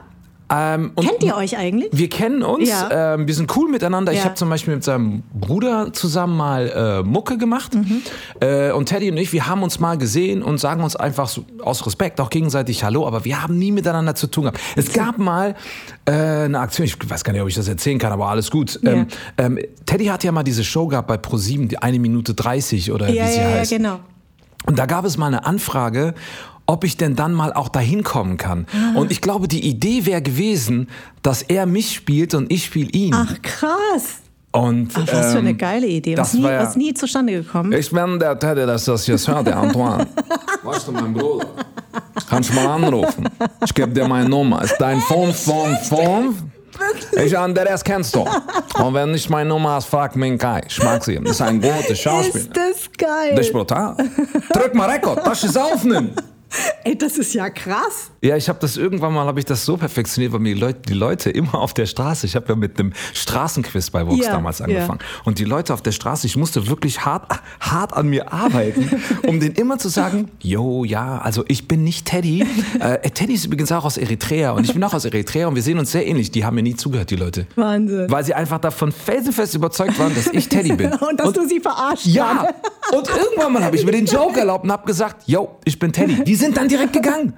Ähm, 0.50 0.92
Kennt 0.96 1.22
ihr 1.22 1.36
euch 1.36 1.58
eigentlich? 1.58 1.90
Wir 1.92 2.08
kennen 2.08 2.42
uns, 2.42 2.68
Ja. 2.70 3.14
ähm, 3.14 3.26
wir 3.26 3.34
sind 3.34 3.54
cool 3.56 3.68
miteinander. 3.70 4.12
Ich 4.12 4.18
Ja. 4.20 4.24
habe 4.24 4.34
zum 4.34 4.48
Beispiel 4.48 4.74
mit 4.74 4.82
seinem 4.84 5.22
Bruder 5.34 5.92
zusammen 5.92 6.36
mal 6.38 6.68
äh, 6.70 7.02
Mucke 7.06 7.36
gemacht. 7.36 7.74
Mhm. 7.74 8.00
Äh, 8.40 8.70
und 8.72 8.86
Teddy 8.86 9.10
und 9.10 9.18
ich, 9.18 9.32
wir 9.34 9.46
haben 9.46 9.62
uns 9.62 9.78
mal 9.78 9.98
gesehen 9.98 10.42
und 10.42 10.58
sagen 10.58 10.82
uns 10.82 10.96
einfach 10.96 11.28
so, 11.28 11.44
aus 11.62 11.84
Respekt 11.86 12.18
auch 12.20 12.30
gegenseitig 12.30 12.82
Hallo, 12.82 13.06
aber 13.06 13.26
wir 13.26 13.42
haben 13.42 13.58
nie 13.58 13.72
miteinander 13.72 14.14
zu 14.14 14.26
tun 14.26 14.44
gehabt. 14.44 14.58
Es 14.74 14.92
gab 14.92 15.18
mal 15.18 15.54
äh, 16.06 16.12
eine 16.12 16.58
Aktion, 16.60 16.86
ich 16.86 16.96
weiß 17.10 17.24
gar 17.24 17.34
nicht, 17.34 17.42
ob 17.42 17.48
ich 17.48 17.54
das 17.54 17.68
erzählen 17.68 17.98
kann, 17.98 18.12
aber 18.12 18.28
alles 18.28 18.50
gut. 18.50 18.80
Ja. 18.82 18.92
Ähm, 18.92 19.06
ähm, 19.36 19.58
Teddy 19.84 20.06
hat 20.06 20.24
ja 20.24 20.32
mal 20.32 20.44
diese 20.44 20.64
Show 20.64 20.86
gehabt 20.86 21.08
bei 21.08 21.18
ProSieben, 21.18 21.68
die 21.68 21.78
eine 21.82 21.98
Minute 21.98 22.32
30 22.32 22.90
oder 22.92 23.06
wie 23.08 23.12
sie 23.12 23.18
ja, 23.18 23.26
ja, 23.28 23.48
heißt. 23.58 23.70
genau. 23.70 24.00
Und 24.66 24.78
da 24.78 24.86
gab 24.86 25.04
es 25.06 25.16
mal 25.16 25.28
eine 25.28 25.46
Anfrage, 25.46 26.14
ob 26.68 26.84
ich 26.84 26.98
denn 26.98 27.16
dann 27.16 27.32
mal 27.32 27.52
auch 27.54 27.70
dahin 27.70 28.04
kommen 28.04 28.36
kann. 28.36 28.66
Ah. 28.72 28.98
Und 28.98 29.10
ich 29.10 29.22
glaube, 29.22 29.48
die 29.48 29.66
Idee 29.66 30.04
wäre 30.04 30.20
gewesen, 30.20 30.88
dass 31.22 31.42
er 31.42 31.64
mich 31.64 31.94
spielt 31.94 32.34
und 32.34 32.52
ich 32.52 32.66
spiele 32.66 32.90
ihn. 32.90 33.14
Ach, 33.14 33.34
krass. 33.42 34.18
und, 34.52 34.90
Ach, 34.94 35.00
was 35.10 35.32
für 35.32 35.38
eine 35.38 35.50
ähm, 35.50 35.58
geile 35.58 35.86
Idee. 35.86 36.14
das 36.14 36.28
Was 36.28 36.34
nie, 36.34 36.42
war 36.44 36.58
was 36.60 36.76
nie 36.76 36.92
zustande 36.92 37.32
gekommen. 37.32 37.72
Ich 37.72 37.90
bin 37.90 38.18
der 38.18 38.38
Teddy, 38.38 38.66
das 38.66 38.86
ist 38.86 39.06
jetzt 39.06 39.26
hört, 39.26 39.46
der 39.46 39.56
Antoine. 39.56 40.06
Weißt 40.62 40.86
du, 40.88 40.92
mein 40.92 41.14
Bruder? 41.14 41.46
Kannst 42.28 42.50
du 42.50 42.54
mal 42.54 42.66
anrufen? 42.66 43.26
Ich 43.64 43.72
gebe 43.72 43.88
dir 43.90 44.06
meine 44.06 44.28
Nummer. 44.28 44.62
Ist 44.62 44.76
dein 44.78 45.00
555? 45.00 46.44
Ich, 47.24 47.36
Andreas 47.36 47.82
kennst 47.82 48.14
du. 48.14 48.26
Und 48.78 48.94
wenn 48.94 49.12
nicht 49.12 49.30
meine 49.30 49.48
Nummer 49.48 49.70
hast, 49.70 49.86
frag 49.86 50.14
mich 50.16 50.38
Kai. 50.38 50.60
Ich 50.68 50.82
mag 50.82 51.02
sie. 51.02 51.18
Das 51.18 51.32
ist 51.32 51.40
ein 51.40 51.60
guter 51.62 51.94
Schauspieler. 51.94 52.44
Ist 52.44 52.50
das 52.56 52.90
geil. 52.96 53.34
Das 53.34 53.46
ist 53.46 53.52
brutal. 53.54 53.96
Drück 54.52 54.74
mal 54.74 54.90
Rekord, 54.90 55.26
dass 55.26 55.42
ich 55.42 55.48
es 55.50 55.56
aufnehme. 55.56 56.10
Ey, 56.84 56.96
das 56.96 57.18
ist 57.18 57.34
ja 57.34 57.50
krass. 57.50 58.10
Ja, 58.22 58.36
ich 58.36 58.48
habe 58.48 58.58
das 58.60 58.76
irgendwann 58.76 59.12
mal, 59.12 59.26
habe 59.26 59.38
ich 59.38 59.44
das 59.44 59.64
so 59.64 59.76
perfektioniert, 59.76 60.32
weil 60.32 60.40
mir 60.40 60.54
die 60.54 60.60
Leute, 60.60 60.80
die 60.88 60.94
Leute 60.94 61.30
immer 61.30 61.54
auf 61.56 61.74
der 61.74 61.86
Straße, 61.86 62.26
ich 62.26 62.36
habe 62.36 62.48
ja 62.48 62.56
mit 62.56 62.78
einem 62.78 62.92
Straßenquiz 63.14 63.90
bei 63.90 64.06
Vox 64.06 64.24
Ja, 64.24 64.32
damals 64.32 64.58
ja. 64.58 64.66
angefangen. 64.66 65.00
Und 65.24 65.38
die 65.38 65.44
Leute 65.44 65.74
auf 65.74 65.82
der 65.82 65.92
Straße, 65.92 66.26
ich 66.26 66.36
musste 66.36 66.66
wirklich 66.68 67.04
hart, 67.04 67.40
hart 67.60 67.92
an 67.92 68.08
mir 68.08 68.32
arbeiten, 68.32 68.90
um 69.26 69.40
denen 69.40 69.54
immer 69.54 69.78
zu 69.78 69.88
sagen, 69.88 70.30
yo, 70.40 70.84
ja, 70.84 71.18
also 71.18 71.44
ich 71.48 71.68
bin 71.68 71.84
nicht 71.84 72.06
Teddy. 72.06 72.46
Äh, 72.78 73.10
Teddy 73.10 73.32
ist 73.34 73.44
übrigens 73.44 73.72
auch 73.72 73.84
aus 73.84 73.96
Eritrea 73.96 74.52
und 74.52 74.64
ich 74.64 74.72
bin 74.72 74.82
auch 74.84 74.94
aus 74.94 75.04
Eritrea 75.04 75.48
und 75.48 75.56
wir 75.56 75.62
sehen 75.62 75.78
uns 75.78 75.90
sehr 75.90 76.06
ähnlich. 76.06 76.30
Die 76.30 76.44
haben 76.44 76.54
mir 76.54 76.62
nie 76.62 76.76
zugehört, 76.76 77.10
die 77.10 77.16
Leute. 77.16 77.46
Wahnsinn. 77.56 78.06
Weil 78.08 78.24
sie 78.24 78.34
einfach 78.34 78.58
davon 78.58 78.92
felsenfest 78.92 79.54
überzeugt 79.54 79.98
waren, 79.98 80.14
dass 80.14 80.28
ich 80.28 80.48
Teddy 80.48 80.74
bin. 80.74 80.92
Und 81.08 81.18
dass 81.18 81.32
du 81.32 81.46
sie 81.48 81.58
verarscht 81.60 82.06
Ja, 82.06 82.48
und 82.92 83.08
irgendwann 83.08 83.52
mal 83.52 83.64
habe 83.64 83.76
ich 83.76 83.84
mir 83.84 83.92
den 83.92 84.06
Joke 84.06 84.38
erlaubt 84.38 84.64
und 84.64 84.72
habe 84.72 84.86
gesagt, 84.86 85.24
yo, 85.26 85.56
ich 85.64 85.78
bin 85.78 85.92
Teddy. 85.92 86.24
Die 86.24 86.34
sind 86.38 86.56
dann 86.56 86.68
direkt 86.68 86.92
gegangen. 86.92 87.34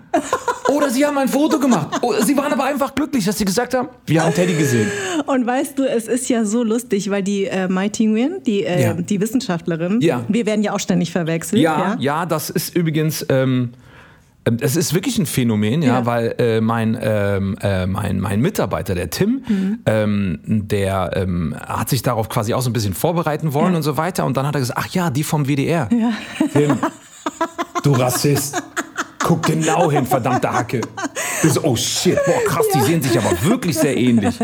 Oder 0.68 0.90
sie 0.90 1.04
haben 1.04 1.18
ein 1.18 1.28
Foto 1.28 1.58
gemacht. 1.58 2.00
Oder 2.02 2.22
sie 2.22 2.36
waren 2.36 2.52
aber 2.52 2.64
einfach 2.64 2.94
glücklich, 2.94 3.24
dass 3.24 3.36
sie 3.38 3.44
gesagt 3.44 3.74
haben, 3.74 3.88
wir 4.06 4.22
haben 4.24 4.32
Teddy 4.34 4.54
gesehen. 4.54 4.90
Und 5.26 5.46
weißt 5.46 5.78
du, 5.78 5.84
es 5.84 6.06
ist 6.08 6.28
ja 6.28 6.44
so 6.44 6.62
lustig, 6.62 7.10
weil 7.10 7.22
die 7.22 7.46
äh, 7.46 7.68
Mai 7.68 7.88
Ting-Nguyen, 7.88 8.42
die, 8.44 8.64
äh, 8.64 8.82
Ja. 8.82 8.92
die 8.94 9.20
Wissenschaftlerin, 9.20 10.00
Ja. 10.00 10.24
wir 10.28 10.46
werden 10.46 10.62
ja 10.62 10.72
auch 10.72 10.80
ständig 10.80 11.10
verwechselt. 11.12 11.60
Ja, 11.62 11.96
ja, 11.98 12.26
das 12.26 12.50
ist 12.50 12.76
übrigens, 12.76 13.26
ähm, 13.28 13.70
ähm, 14.46 14.56
es 14.60 14.74
ist 14.76 14.94
wirklich 14.94 15.18
ein 15.18 15.26
Phänomen, 15.26 15.82
ja, 15.82 15.98
Ja. 16.00 16.06
weil 16.06 16.34
äh, 16.38 16.60
mein, 16.60 16.96
ähm, 17.00 17.56
äh, 17.60 17.86
mein, 17.86 18.20
mein 18.20 18.40
Mitarbeiter, 18.40 18.94
der 18.94 19.10
Tim, 19.10 19.42
Mhm. 19.46 19.78
ähm, 19.86 20.38
der 20.44 21.10
ähm, 21.14 21.54
hat 21.60 21.88
sich 21.90 22.02
darauf 22.02 22.28
quasi 22.28 22.54
auch 22.54 22.62
so 22.62 22.70
ein 22.70 22.72
bisschen 22.72 22.94
vorbereiten 22.94 23.52
wollen 23.52 23.72
Ja. 23.72 23.76
und 23.76 23.82
so 23.82 23.96
weiter. 23.96 24.24
Und 24.24 24.36
dann 24.36 24.46
hat 24.46 24.54
er 24.54 24.60
gesagt, 24.60 24.78
ach 24.82 24.88
ja, 24.94 25.10
die 25.10 25.24
vom 25.24 25.46
WDR. 25.46 25.88
Tim, 26.52 26.78
du 27.82 27.92
Rassist. 27.92 28.62
Guck 29.22 29.42
genau 29.46 29.90
hin, 29.90 30.06
verdammte 30.06 30.50
Hacke. 30.52 30.80
Ist, 31.42 31.62
oh 31.62 31.76
shit, 31.76 32.18
boah 32.26 32.42
krass, 32.46 32.66
die 32.74 32.80
sehen 32.80 33.02
sich 33.02 33.16
aber 33.18 33.30
wirklich 33.44 33.76
sehr 33.76 33.96
ähnlich. 33.96 34.34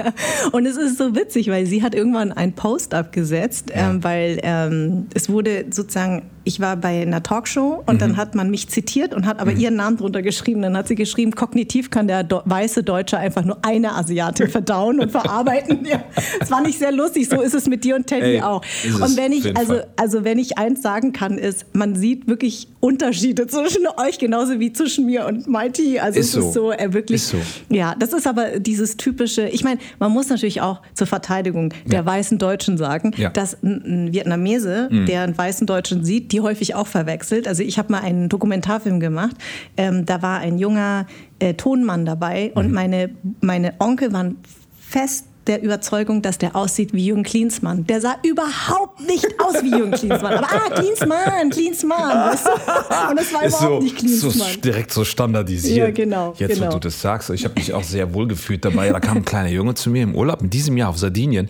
Und 0.52 0.66
es 0.66 0.76
ist 0.76 0.98
so 0.98 1.14
witzig, 1.14 1.48
weil 1.50 1.66
sie 1.66 1.82
hat 1.82 1.94
irgendwann 1.94 2.32
einen 2.32 2.52
Post 2.52 2.94
abgesetzt, 2.94 3.70
ähm, 3.72 4.04
weil 4.04 4.38
ähm, 4.42 5.06
es 5.14 5.28
wurde 5.28 5.66
sozusagen, 5.70 6.30
ich 6.44 6.60
war 6.60 6.76
bei 6.76 7.02
einer 7.02 7.22
Talkshow 7.22 7.82
und 7.86 7.96
Mhm. 7.96 7.98
dann 7.98 8.16
hat 8.18 8.34
man 8.34 8.50
mich 8.50 8.68
zitiert 8.68 9.14
und 9.14 9.26
hat 9.26 9.40
aber 9.40 9.52
ihren 9.52 9.76
Namen 9.76 9.96
drunter 9.96 10.22
geschrieben. 10.22 10.62
Dann 10.62 10.76
hat 10.76 10.88
sie 10.88 10.94
geschrieben, 10.94 11.32
kognitiv 11.32 11.90
kann 11.90 12.06
der 12.06 12.22
Do 12.22 12.42
weiße 12.44 12.82
Deutsche 12.84 13.18
einfach 13.18 13.44
nur 13.44 13.58
eine 13.62 13.94
Asiatin 13.94 14.48
verdauen 14.48 15.00
und 15.00 15.10
verarbeiten. 15.10 15.84
Ja, 15.86 16.04
es 16.40 16.50
war 16.50 16.60
nicht 16.62 16.78
sehr 16.78 16.92
lustig, 16.92 17.28
so 17.28 17.40
ist 17.40 17.54
es 17.54 17.66
mit 17.66 17.82
dir 17.84 17.96
und 17.96 18.06
Teddy 18.06 18.36
Ey, 18.36 18.42
auch. 18.42 18.62
Und 18.84 19.16
wenn 19.16 19.32
ich, 19.32 19.56
also, 19.56 19.80
also 19.96 20.24
wenn 20.24 20.38
ich 20.38 20.58
eins 20.58 20.82
sagen 20.82 21.12
kann, 21.12 21.38
ist, 21.38 21.64
man 21.74 21.96
sieht 21.96 22.28
wirklich 22.28 22.68
Unterschiede 22.86 23.46
zwischen 23.48 23.86
euch, 23.96 24.18
genauso 24.18 24.60
wie 24.60 24.72
zwischen 24.72 25.06
mir 25.06 25.26
und 25.26 25.48
Mighty. 25.48 25.98
Also 25.98 26.20
Ist 26.20 26.26
es 26.26 26.32
so. 26.32 26.40
ist 26.40 26.52
so 26.54 26.72
äh, 26.72 26.92
wirklich. 26.92 27.22
Ist 27.22 27.28
so. 27.30 27.38
Ja, 27.68 27.94
das 27.98 28.12
ist 28.12 28.26
aber 28.26 28.60
dieses 28.60 28.96
typische, 28.96 29.48
ich 29.48 29.64
meine, 29.64 29.80
man 29.98 30.12
muss 30.12 30.28
natürlich 30.28 30.60
auch 30.60 30.80
zur 30.94 31.06
Verteidigung 31.08 31.74
der 31.84 32.00
Ja. 32.00 32.06
weißen 32.06 32.38
Deutschen 32.38 32.78
sagen, 32.78 33.12
Ja. 33.16 33.30
Mhm. 33.30 33.32
dass 33.32 33.56
ein, 33.62 34.12
Vietnamese, 34.12 34.88
der 35.08 35.22
einen 35.22 35.36
weißen 35.36 35.66
Deutschen 35.66 36.04
sieht, 36.04 36.30
die 36.32 36.40
häufig 36.40 36.74
auch 36.76 36.86
verwechselt. 36.86 37.48
Also 37.48 37.62
ich 37.64 37.76
habe 37.78 37.90
mal 37.92 38.02
einen 38.02 38.28
Dokumentarfilm 38.28 39.00
gemacht, 39.00 39.36
ähm, 39.76 40.06
da 40.06 40.22
war 40.22 40.38
ein 40.38 40.58
junger 40.58 41.06
äh, 41.40 41.54
Tonmann 41.54 42.06
dabei 42.06 42.52
Mhm. 42.54 42.58
und 42.60 42.72
meine, 42.72 43.10
meine 43.40 43.74
Onkel 43.80 44.12
waren 44.12 44.36
fest 44.78 45.26
der 45.46 45.62
Überzeugung, 45.62 46.22
dass 46.22 46.38
der 46.38 46.56
aussieht 46.56 46.92
wie 46.92 47.06
Jürgen 47.06 47.22
Klinsmann. 47.22 47.86
Der 47.86 48.00
sah 48.00 48.16
überhaupt 48.24 49.00
nicht 49.06 49.26
aus 49.40 49.62
wie 49.62 49.70
Jürgen 49.70 49.92
Klinsmann. 49.92 50.34
Aber 50.34 50.48
ah, 50.50 50.70
Klinsmann, 50.80 51.50
Klinsmann. 51.50 52.30
Weißt 52.32 52.46
du? 52.46 53.10
Und 53.10 53.20
es 53.20 53.32
war 53.32 53.44
Ist 53.44 53.60
überhaupt 53.60 53.60
so, 53.60 53.80
nicht 53.82 54.00
so 54.00 54.28
Klinsmann. 54.30 54.60
direkt 54.62 54.92
so 54.92 55.04
standardisiert. 55.04 55.76
Ja, 55.76 55.90
genau, 55.90 56.34
Jetzt, 56.38 56.54
genau. 56.54 56.66
wo 56.68 56.70
du 56.72 56.80
das 56.80 57.00
sagst, 57.00 57.30
ich 57.30 57.44
habe 57.44 57.54
mich 57.54 57.72
auch 57.72 57.84
sehr 57.84 58.12
wohl 58.14 58.26
gefühlt 58.26 58.64
dabei. 58.64 58.90
Da 58.90 59.00
kam 59.00 59.18
ein 59.18 59.24
kleiner 59.24 59.50
Junge 59.50 59.74
zu 59.74 59.90
mir 59.90 60.02
im 60.02 60.14
Urlaub 60.14 60.42
in 60.42 60.50
diesem 60.50 60.76
Jahr 60.76 60.90
auf 60.90 60.98
Sardinien. 60.98 61.48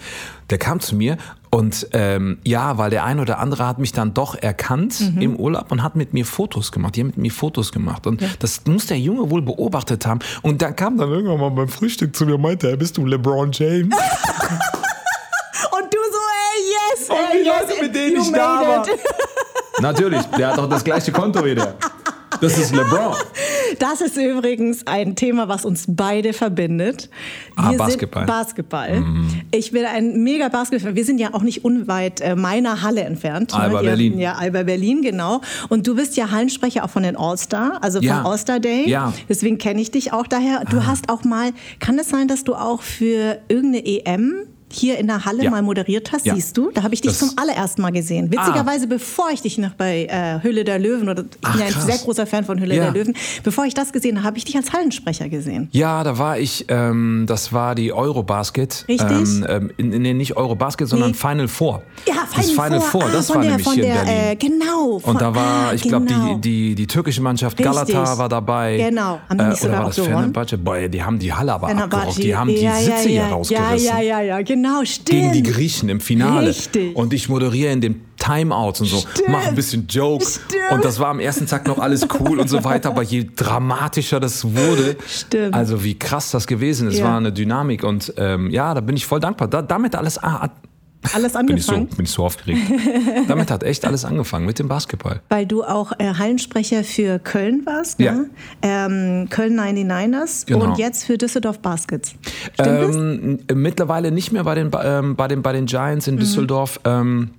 Der 0.50 0.59
kam 0.59 0.81
zu 0.81 0.95
mir 0.95 1.17
und 1.57 1.89
ähm, 1.95 2.37
ja, 2.45 2.77
weil 2.77 2.91
der 2.91 3.05
ein 3.05 3.19
oder 3.19 3.39
andere 3.39 3.67
hat 3.67 3.79
mich 3.79 3.93
dann 3.93 4.13
doch 4.13 4.35
erkannt 4.35 5.01
Mhm. 5.01 5.23
im 5.23 5.37
Urlaub 5.37 5.73
und 5.73 5.83
hat 5.83 5.97
mit 5.97 6.13
mir 6.13 6.27
Fotos 6.27 6.71
gemacht. 6.71 6.97
Die 6.97 7.01
haben 7.01 7.07
mit 7.07 7.17
mir 7.17 7.31
Fotos 7.33 7.73
gemacht. 7.73 8.07
Und 8.07 8.23
das 8.41 8.67
muss 8.67 8.85
der 8.89 8.99
Junge 8.99 9.31
wohl 9.31 9.41
beobachtet 9.41 10.05
haben. 10.05 10.21
Und 10.43 10.61
dann 10.61 10.77
kam 10.77 10.99
dann 10.99 11.09
irgendwann 11.11 11.41
mal 11.41 11.51
beim 11.51 11.69
Frühstück 11.69 12.15
zu 12.15 12.27
mir 12.27 12.35
und 12.35 12.43
meinte, 12.43 12.69
er, 12.69 12.77
bist 12.77 12.99
du 12.99 13.07
LeBron 13.07 13.53
James? 13.53 13.89
Und 15.73 15.95
du 15.95 15.99
so, 16.13 16.23
ey, 16.53 16.61
yes, 16.75 17.09
Und 17.09 17.17
ey, 17.17 17.43
die 17.43 17.47
yes, 17.47 17.55
Leute, 17.71 17.83
mit 17.83 17.95
denen 17.95 18.17
ich 18.21 18.33
da 18.33 18.61
war. 18.61 18.87
Natürlich, 19.81 20.23
der 20.37 20.49
hat 20.49 20.59
doch 20.59 20.69
das 20.69 20.85
gleiche 20.85 21.11
Konto 21.11 21.43
wie 21.43 21.55
der. 21.55 21.75
Das 22.40 22.59
ist 22.59 22.75
LeBron. 22.75 23.14
Das 23.78 24.00
ist 24.00 24.16
übrigens 24.16 24.87
ein 24.87 25.16
Thema, 25.16 25.49
was 25.49 25.64
uns 25.64 25.85
beide 25.88 26.33
verbindet. 26.33 27.11
Ah, 27.57 27.71
Wir 27.73 27.78
Basketball. 27.78 28.23
Mhm. 28.23 28.26
Sind 28.26 28.37
Basketball. 28.37 29.02
Ich 29.50 29.73
bin 29.73 29.85
ein 29.85 30.23
mega 30.23 30.49
Basketball. 30.49 30.95
Wir 30.95 31.05
sind 31.05 31.19
ja 31.19 31.35
auch 31.35 31.43
nicht 31.43 31.64
unweit 31.64 32.21
äh, 32.21 32.37
meiner 32.37 32.83
Halle 32.83 33.02
entfernt. 33.02 33.52
ne? 33.52 33.59
Alba 33.59 33.81
Hier- 33.81 33.90
Berlin. 33.90 34.19
Ja, 34.19 34.35
Alba 34.35 34.62
Berlin, 34.62 35.02
genau. 35.02 35.40
Und 35.69 35.87
du 35.87 35.95
bist 35.97 36.16
ja 36.16 36.31
Hallensprecher 36.31 36.85
auch 36.85 36.90
von 36.90 37.02
den 37.02 37.16
All-Star, 37.16 37.78
also 37.83 38.00
Ja. 38.00 38.19
vom 38.23 38.26
All-Star 38.33 38.61
Day. 38.61 38.88
Ja. 38.88 39.12
Deswegen 39.28 39.59
kenne 39.59 39.81
ich 39.81 39.90
dich 39.90 40.12
auch 40.12 40.26
daher. 40.26 40.64
Du 40.71 40.87
hast 40.87 41.09
auch 41.09 41.25
mal, 41.25 41.50
kann 41.81 41.99
es 41.99 42.09
sein, 42.09 42.28
dass 42.28 42.45
du 42.45 42.55
auch 42.55 42.83
für 42.83 43.38
irgendeine 43.49 43.85
EM 43.87 44.35
hier 44.76 44.99
in 44.99 45.06
der 45.06 45.25
Halle 45.25 45.45
Ja. 45.45 45.50
mal 45.50 45.62
moderiert 45.62 46.12
hast, 46.12 46.26
Ja. 46.26 46.35
siehst 46.35 46.56
du? 46.56 46.71
Da 46.73 46.83
habe 46.83 46.95
ich 46.95 47.00
dich 47.00 47.11
Das- 47.12 47.18
zum 47.21 47.30
allerersten 47.37 47.83
Mal 47.83 47.92
gesehen. 47.92 48.30
Witzigerweise, 48.30 48.87
bevor 48.87 49.30
ich 49.33 49.42
dich 49.42 49.59
noch 49.59 49.71
bei 49.75 50.04
äh, 50.06 50.42
Hülle 50.42 50.64
der 50.64 50.78
Löwen, 50.78 51.09
oder 51.09 51.23
ich 51.23 51.28
Ach, 51.42 51.52
bin 51.52 51.61
ja 51.61 51.66
ein 51.66 51.73
krass. 51.73 51.87
sehr 51.87 51.99
großer 51.99 52.26
Fan 52.26 52.45
von 52.45 52.61
Hülle 52.61 52.75
Ja. 52.76 52.85
der 52.90 52.92
Löwen, 52.92 53.14
bevor 53.42 53.64
ich 53.64 53.75
das 53.75 53.92
gesehen 53.92 54.18
habe, 54.18 54.26
habe 54.26 54.38
ich 54.38 54.45
dich 54.45 54.56
als 54.56 54.73
Hallensprecher 54.73 55.28
gesehen. 55.28 55.68
Ja, 55.73 56.02
da 56.04 56.18
war 56.18 56.38
ich, 56.38 56.64
ähm, 56.68 57.25
das 57.28 57.52
war 57.52 57.75
die 57.75 57.92
Eurobasket. 57.92 58.85
Richtig. 58.88 59.11
Ähm, 59.11 59.47
ähm, 59.49 59.71
in, 59.76 59.88
nee, 60.02 60.14
nicht 60.14 60.37
Eurobasket, 60.37 60.88
sondern 60.88 61.11
Nee. 61.12 61.16
Final 61.16 61.49
Four. 61.49 61.83
Ja, 62.06 62.14
das 62.35 62.50
Final 62.50 62.80
Four, 62.80 63.04
ah, 63.04 63.09
das 63.12 63.28
war 63.30 63.40
der, 63.42 63.50
nämlich 63.52 63.68
hier 63.71 63.85
der, 63.85 64.00
in 64.00 64.06
Berlin. 64.06 64.23
Äh, 64.30 64.37
genau. 64.37 64.99
Von, 64.99 65.12
und 65.14 65.21
da 65.21 65.35
war, 65.35 65.68
ah, 65.68 65.73
ich 65.75 65.83
glaube, 65.83 66.06
genau. 66.06 66.35
die, 66.35 66.40
die, 66.40 66.75
die 66.75 66.87
türkische 66.87 67.23
Mannschaft 67.23 67.59
Richtig. 67.59 67.75
Galata 67.95 68.18
war 68.18 68.28
dabei. 68.28 68.76
Genau. 68.78 69.21
Haben 69.28 69.38
die 69.38 69.45
nicht 69.45 69.47
oder 69.47 69.56
sogar 69.56 69.73
war 69.78 69.85
auch 69.85 69.95
das 69.95 70.06
gewonnen? 70.06 70.33
Boah, 70.64 70.88
die 70.88 71.02
haben 71.02 71.18
die 71.18 71.33
Halle 71.33 71.52
aber 71.54 71.68
abgerockt. 71.68 72.18
Die 72.18 72.35
haben 72.37 72.49
die 72.49 72.56
ja, 72.62 72.75
Sitze 72.75 73.09
hier 73.09 73.25
rausgerissen. 73.25 73.87
Ja, 73.87 74.00
ja, 74.00 74.21
ja, 74.21 74.21
ja, 74.21 74.42
genau, 74.42 74.66
stimmt. 74.85 75.09
Gegen 75.09 75.33
die 75.33 75.43
Griechen 75.43 75.89
im 75.89 76.01
Finale. 76.01 76.49
Richtig. 76.51 76.95
Und 76.97 77.13
ich 77.13 77.29
moderiere 77.29 77.73
in 77.73 77.81
den 77.81 78.01
Timeouts 78.17 78.81
und 78.81 78.87
so, 78.87 78.99
Stimmt. 78.99 79.29
mach 79.29 79.47
ein 79.47 79.55
bisschen 79.55 79.87
Jokes. 79.89 80.41
Stimmt. 80.49 80.63
Und 80.73 80.85
das 80.85 80.99
war 80.99 81.09
am 81.09 81.21
ersten 81.21 81.47
Tag 81.47 81.67
noch 81.67 81.79
alles 81.79 82.07
cool 82.21 82.41
und 82.41 82.49
so 82.49 82.65
weiter, 82.65 82.89
aber 82.91 83.03
je 83.03 83.27
dramatischer 83.37 84.19
das 84.21 84.45
wurde, 84.57 84.97
Stimmt. 85.07 85.55
also 85.55 85.85
wie 85.85 85.99
krass 85.99 86.31
das 86.31 86.47
gewesen 86.47 86.89
ist, 86.89 86.99
Ja. 86.99 87.05
war 87.07 87.17
eine 87.19 87.33
Dynamik 87.33 87.85
und 87.85 88.13
ähm, 88.17 88.51
ja, 88.51 88.75
da 88.75 88.81
bin 88.81 88.97
ich 88.97 89.07
voll 89.07 89.21
dankbar. 89.21 89.49
Da, 89.49 89.63
damit 89.63 89.95
alles, 89.95 90.19
ah, 90.23 90.51
Alles 91.15 91.33
bin 91.35 91.57
ich, 91.57 91.65
so, 91.65 91.73
angefangen. 91.73 91.97
bin 91.97 92.05
ich 92.05 92.11
so 92.11 92.25
aufgeregt. 92.25 92.61
damit 93.29 93.51
hat 93.51 93.63
echt 93.63 93.85
alles 93.85 94.05
angefangen 94.05 94.47
mit 94.47 94.59
dem 94.59 94.69
Basketball. 94.69 95.21
Weil 95.29 95.47
du 95.47 95.63
auch 95.65 95.93
äh, 95.99 96.15
Hallensprecher 96.15 96.85
für 96.85 97.19
Köln 97.19 97.63
warst, 97.67 98.01
Ja. 98.01 98.13
ne? 98.13 98.31
ähm, 98.63 99.29
Köln 99.31 99.59
99ers 99.59 100.47
Genau. 100.47 100.65
und 100.67 100.79
jetzt 100.79 101.05
für 101.05 101.19
Düsseldorf 101.19 101.59
Baskets. 101.61 102.15
Stimmt 102.55 102.69
das? 102.83 102.97
Ähm, 102.97 103.39
mittlerweile 103.55 104.11
nicht 104.11 104.33
mehr 104.33 104.45
bei 104.45 104.55
den, 104.55 104.71
ähm, 104.83 105.17
bei 105.17 105.29
den, 105.29 105.43
bei 105.43 105.53
den 105.53 105.67
Giants 105.67 106.07
Mhm. 106.07 106.15
in 106.15 106.19
Düsseldorf. 106.21 106.81
Ähm, 106.85 107.31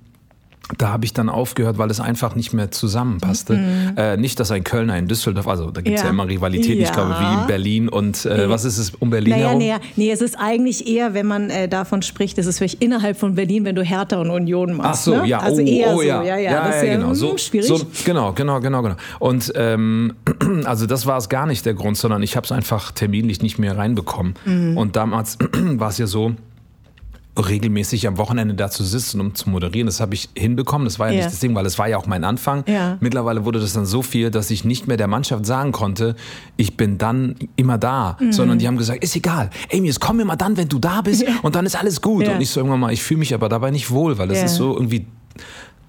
da 0.78 0.90
habe 0.90 1.06
ich 1.06 1.14
dann 1.14 1.30
aufgehört, 1.30 1.78
weil 1.78 1.90
es 1.90 2.00
einfach 2.02 2.36
nicht 2.36 2.52
mehr 2.54 2.72
zusammenpasste. 2.72 3.58
Äh, 3.96 4.18
nicht, 4.18 4.40
dass 4.40 4.52
ein 4.52 4.64
Kölner 4.66 4.98
in 4.98 5.08
Düsseldorf, 5.08 5.48
also 5.48 5.72
da 5.72 5.82
gibt 5.82 5.96
es 5.98 6.04
ja. 6.04 6.12
Mhm. 6.12 6.18
Ja. 6.18 6.24
immer 6.24 6.30
Rivalität, 6.32 6.78
ich 6.78 6.88
Ja. 6.88 6.92
glaube, 6.94 7.16
wie 7.20 7.42
in 7.42 7.48
Berlin 7.48 7.88
und 7.90 8.26
äh, 8.26 8.50
was 8.50 8.66
ist 8.66 8.78
es 8.78 8.92
um 9.00 9.10
Berlin 9.10 9.32
Naja, 9.32 9.46
herum? 9.48 9.60
nee, 9.60 9.74
nee, 9.96 10.12
es 10.12 10.22
ist 10.22 10.36
eigentlich 10.38 10.86
eher, 10.88 11.14
wenn 11.14 11.26
man 11.26 11.50
äh, 11.50 11.70
davon 11.70 12.02
spricht, 12.02 12.38
es 12.38 12.46
ist 12.48 12.58
vielleicht 12.58 12.82
innerhalb 12.84 13.18
von 13.18 13.36
Berlin, 13.36 13.64
wenn 13.66 13.76
du 13.76 13.82
Hertha 13.84 14.18
und 14.20 14.30
Union 14.30 14.74
machst. 14.76 14.90
Ach 14.90 14.96
so, 15.14 15.22
ne? 15.22 15.28
ja, 15.28 15.40
Also 15.40 15.62
oh, 15.62 15.66
eher 15.66 15.88
oh, 15.94 15.96
so, 15.98 16.02
ja, 16.02 16.24
ja, 16.24 16.38
ja, 16.38 16.68
das 16.68 16.84
ja, 16.84 16.94
genau, 16.96 17.08
hm, 17.10 17.16
so, 17.16 17.38
schwierig. 17.38 17.68
so, 17.68 17.80
genau, 18.04 18.34
genau, 18.34 18.60
genau, 18.60 18.82
genau. 18.82 18.96
Und 19.20 19.54
ähm, 19.56 20.16
also 20.66 20.86
das 20.86 21.06
war 21.06 21.18
es 21.18 21.30
gar 21.30 21.46
nicht 21.46 21.66
der 21.66 21.76
Grund, 21.76 21.98
sondern 21.98 22.22
ich 22.24 22.36
habe 22.36 22.44
es 22.46 22.52
einfach 22.52 22.92
terminlich 22.92 23.42
nicht 23.42 23.58
mehr 23.58 23.78
reinbekommen. 23.78 24.34
Mhm. 24.46 24.78
Und 24.78 24.96
damals 24.98 25.38
war 25.54 25.90
es 25.90 25.98
ja 25.98 26.08
so, 26.08 26.34
regelmäßig 27.38 28.08
am 28.08 28.18
Wochenende 28.18 28.54
da 28.56 28.70
zu 28.70 28.84
sitzen, 28.84 29.22
um 29.22 29.36
zu 29.36 29.50
moderieren. 29.50 29.86
Das 29.86 30.00
habe 30.00 30.14
ich 30.16 30.30
hinbekommen. 30.36 30.86
Das 30.86 31.00
war 31.00 31.08
ja, 31.08 31.14
Ja. 31.14 31.18
nicht 31.20 31.32
das 31.34 31.40
Ding, 31.40 31.54
weil 31.56 31.66
es 31.66 31.78
war 31.78 31.88
ja 31.88 31.98
auch 31.98 32.08
mein 32.08 32.24
Anfang. 32.24 32.64
Ja. 32.68 32.98
Mittlerweile 33.00 33.46
wurde 33.46 33.60
das 33.60 33.74
dann 33.74 33.86
so 33.86 34.02
viel, 34.02 34.32
dass 34.32 34.50
ich 34.52 34.66
nicht 34.66 34.88
mehr 34.88 34.98
der 34.98 35.08
Mannschaft 35.08 35.46
sagen 35.46 35.72
konnte, 35.72 36.16
ich 36.58 36.76
bin 36.78 36.98
dann 36.98 37.36
immer 37.56 37.78
da, 37.78 38.18
Mhm. 38.20 38.32
sondern 38.32 38.60
die 38.60 38.68
haben 38.68 38.78
gesagt, 38.78 39.04
ist 39.04 39.16
egal, 39.16 39.50
Amy, 39.72 39.88
es 39.90 40.00
komm 40.00 40.20
immer 40.20 40.36
dann, 40.36 40.58
wenn 40.58 40.68
du 40.70 40.80
da 40.80 41.02
bist 41.02 41.24
und 41.44 41.56
dann 41.56 41.66
ist 41.66 41.76
alles 41.76 42.02
gut. 42.02 42.28
Und 42.28 42.42
ich 42.42 42.50
so 42.50 42.60
irgendwann 42.60 42.80
mal, 42.80 42.92
ich 42.94 43.04
fühle 43.04 43.20
mich 43.20 43.34
aber 43.34 43.50
dabei 43.50 43.72
nicht 43.72 43.92
wohl, 43.92 44.18
weil 44.18 44.28
das 44.28 44.42
ist 44.44 44.56
so 44.56 44.74
irgendwie 44.74 45.06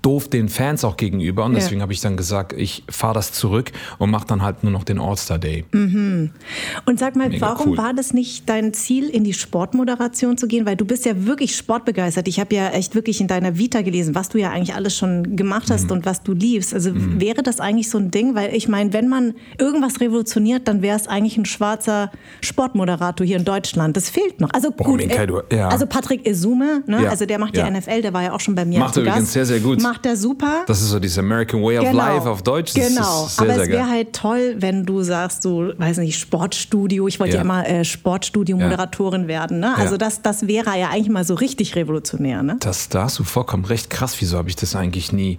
doof 0.03 0.29
den 0.29 0.49
Fans 0.49 0.85
auch 0.85 0.97
gegenüber 0.97 1.45
und 1.45 1.53
Ja. 1.53 1.59
deswegen 1.59 1.83
habe 1.83 1.93
ich 1.93 2.01
dann 2.01 2.17
gesagt, 2.17 2.53
ich 2.53 2.85
fahre 2.89 3.15
das 3.15 3.33
zurück 3.33 3.73
und 3.99 4.11
mache 4.11 4.27
dann 4.27 4.43
halt 4.43 4.63
nur 4.63 4.73
noch 4.73 4.85
den 4.85 5.01
All-Star 5.01 5.39
Day. 5.39 5.65
Und 5.73 6.99
sag 6.99 7.17
mal, 7.17 7.29
Mega 7.29 7.47
warum 7.49 7.71
cool. 7.73 7.79
war 7.79 7.95
das 7.95 8.13
nicht 8.15 8.49
dein 8.49 8.73
Ziel, 8.73 9.09
in 9.09 9.25
die 9.25 9.33
Sportmoderation 9.33 10.39
zu 10.39 10.47
gehen? 10.47 10.67
Weil 10.67 10.77
du 10.77 10.85
bist 10.85 11.05
ja 11.05 11.27
wirklich 11.27 11.57
sportbegeistert. 11.57 12.29
Ich 12.29 12.39
habe 12.41 12.55
ja 12.55 12.69
echt 12.71 12.95
wirklich 12.95 13.21
in 13.21 13.27
deiner 13.27 13.59
Vita 13.59 13.83
gelesen, 13.83 14.15
was 14.15 14.29
du 14.29 14.39
ja 14.39 14.51
eigentlich 14.51 14.75
alles 14.75 14.97
schon 14.97 15.37
gemacht 15.37 15.69
Mhm. 15.69 15.73
hast 15.75 15.91
und 15.93 16.07
was 16.07 16.23
du 16.23 16.33
liebst. 16.33 16.73
Also 16.75 16.93
wäre 16.95 17.43
das 17.43 17.61
eigentlich 17.61 17.91
so 17.91 17.99
ein 17.99 18.11
Ding? 18.11 18.35
Weil 18.35 18.55
ich 18.55 18.69
meine, 18.69 18.93
wenn 18.93 19.09
man 19.09 19.35
irgendwas 19.59 20.01
revolutioniert, 20.01 20.69
dann 20.69 20.81
wäre 20.83 20.97
es 20.97 21.09
eigentlich 21.09 21.37
ein 21.37 21.45
schwarzer 21.45 22.11
Sportmoderator 22.41 23.27
hier 23.27 23.37
in 23.39 23.45
Deutschland. 23.45 23.97
Das 23.97 24.11
fehlt 24.11 24.41
noch. 24.41 24.51
Also 24.53 24.71
gut, 24.71 24.99
Minkai, 24.99 25.25
äh, 25.25 25.27
du- 25.27 25.41
ja. 25.53 25.69
also 25.69 25.87
Patrick 25.87 26.27
Isume, 26.27 26.83
ne? 26.87 27.03
Ja, 27.03 27.11
also 27.11 27.27
der 27.27 27.39
macht 27.39 27.57
ja. 27.57 27.65
die 27.65 27.71
NFL, 27.77 28.03
der 28.03 28.13
war 28.13 28.23
ja 28.23 28.33
auch 28.33 28.41
schon 28.41 28.55
bei 28.55 28.65
mir 28.65 28.79
Macht 28.79 28.97
er 28.97 29.03
Gast. 29.03 29.15
übrigens 29.17 29.33
sehr, 29.33 29.47
sehr 29.47 29.61
gut. 29.61 29.83
Macht 29.89 30.05
er 30.07 30.17
super. 30.17 30.65
Das 30.67 30.81
ist 30.83 30.89
so 30.91 30.99
dieses 31.01 31.19
American 31.19 31.63
Way 31.63 31.79
of 31.79 31.93
Life 31.93 32.29
auf 32.29 32.43
Deutsch. 32.43 32.75
Das 32.75 32.89
Genau, 32.89 33.27
sehr, 33.27 33.45
aber 33.45 33.55
sehr 33.55 33.63
es 33.65 33.69
wäre 33.71 33.89
halt 33.89 34.13
toll, 34.13 34.57
wenn 34.59 34.85
du 34.85 35.03
sagst, 35.03 35.43
so, 35.43 35.71
weiß 35.77 35.99
nicht, 35.99 36.19
Sportstudio. 36.19 37.09
Ich 37.09 37.19
wollte 37.21 37.33
ja, 37.37 37.39
Ja. 37.39 37.43
immer 37.45 37.67
äh, 37.67 37.85
Sportstudio-Moderatorin 37.85 39.29
werden. 39.29 39.61
Ne? 39.61 39.75
Also 39.77 39.95
Ja. 39.95 39.99
das, 39.99 40.23
das 40.23 40.47
wäre 40.47 40.79
ja 40.79 40.89
eigentlich 40.91 41.09
mal 41.09 41.25
so 41.25 41.35
richtig 41.35 41.75
revolutionär. 41.77 42.43
Ne? 42.43 42.57
Das, 42.61 42.89
da 42.89 43.05
hast 43.05 43.19
du 43.19 43.25
vollkommen 43.25 43.65
recht. 43.65 43.91
Krass, 43.91 44.17
wieso 44.21 44.37
habe 44.39 44.49
ich 44.49 44.57
das 44.57 44.77
eigentlich 44.77 45.13
nie, 45.13 45.39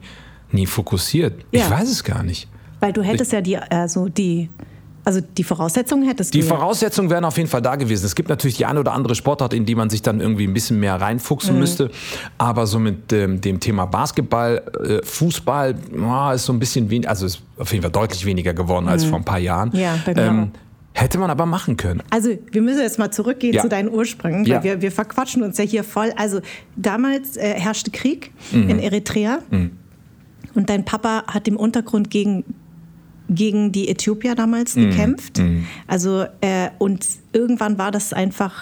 nie 0.51 0.65
fokussiert? 0.65 1.46
Ja. 1.51 1.62
Ich 1.65 1.70
weiß 1.70 1.89
es 1.89 2.03
gar 2.03 2.24
nicht. 2.24 2.48
Weil 2.79 2.94
du 2.94 3.01
hättest 3.01 3.32
ja 3.34 3.41
die, 3.41 3.58
also 3.58 4.08
die, 4.08 4.50
Also 5.09 5.21
die 5.21 5.43
Voraussetzungen 5.43 6.07
hättest 6.07 6.35
Die 6.35 6.41
du. 6.41 6.45
ja. 6.45 6.53
Voraussetzungen 6.55 7.09
wären 7.09 7.25
auf 7.25 7.35
jeden 7.35 7.49
Fall 7.49 7.63
da 7.63 7.75
gewesen. 7.77 8.05
Es 8.05 8.13
gibt 8.13 8.29
natürlich 8.29 8.57
die 8.57 8.67
eine 8.67 8.79
oder 8.79 8.93
andere 8.93 9.15
Sportart, 9.15 9.55
in 9.55 9.65
die 9.65 9.73
man 9.73 9.89
sich 9.89 10.03
dann 10.03 10.19
irgendwie 10.21 10.45
ein 10.45 10.53
bisschen 10.53 10.79
mehr 10.79 11.01
reinfuchsen 11.01 11.55
Mhm. 11.55 11.59
müsste. 11.61 11.89
Aber 12.37 12.67
so 12.67 12.77
mit 12.77 13.11
ähm, 13.11 13.41
dem 13.41 13.59
Thema 13.59 13.87
Basketball, 13.87 14.61
äh, 14.87 15.03
Fußball, 15.03 15.73
ja, 15.99 16.33
ist 16.33 16.45
so 16.45 16.53
ein 16.53 16.59
bisschen 16.59 16.91
weniger, 16.91 17.09
also 17.09 17.25
ist 17.25 17.41
auf 17.57 17.71
jeden 17.71 17.81
Fall 17.81 17.91
deutlich 17.91 18.23
weniger 18.23 18.53
geworden 18.53 18.87
als 18.87 19.03
vor 19.03 19.17
ein 19.17 19.25
paar 19.25 19.39
Jahren. 19.39 19.69
Mhm. 19.69 19.79
Ja, 19.79 19.95
ähm, 20.15 20.51
hätte 20.93 21.17
man 21.17 21.31
aber 21.31 21.47
machen 21.47 21.75
können. 21.75 22.03
Also 22.11 22.29
wir 22.51 22.61
müssen 22.61 22.81
jetzt 22.81 22.99
mal 22.99 23.09
zurückgehen 23.09 23.55
Ja. 23.55 23.63
zu 23.63 23.69
deinen 23.69 23.89
Ursprüngen, 23.89 24.41
weil 24.45 24.51
Ja. 24.51 24.63
wir, 24.63 24.81
wir 24.83 24.91
verquatschen 24.91 25.41
uns 25.41 25.57
ja 25.57 25.63
hier 25.63 25.83
voll. 25.83 26.13
Also 26.17 26.39
damals 26.75 27.35
äh, 27.35 27.55
herrschte 27.55 27.89
Krieg 27.89 28.29
Mhm. 28.51 28.69
in 28.69 28.77
Eritrea 28.79 29.39
und 30.53 30.69
dein 30.69 30.85
Papa 30.85 31.23
hat 31.25 31.47
im 31.47 31.55
Untergrund 31.57 32.11
gegen, 32.11 32.43
gegen 33.29 33.71
die 33.71 33.88
Äthiopier 33.89 34.36
damals 34.36 34.75
Mhm. 34.75 34.89
gekämpft. 34.89 35.41
Also 35.88 36.25
äh, 36.41 36.69
und 36.77 37.05
irgendwann 37.33 37.77
war 37.77 37.91
das 37.91 38.13
einfach 38.13 38.53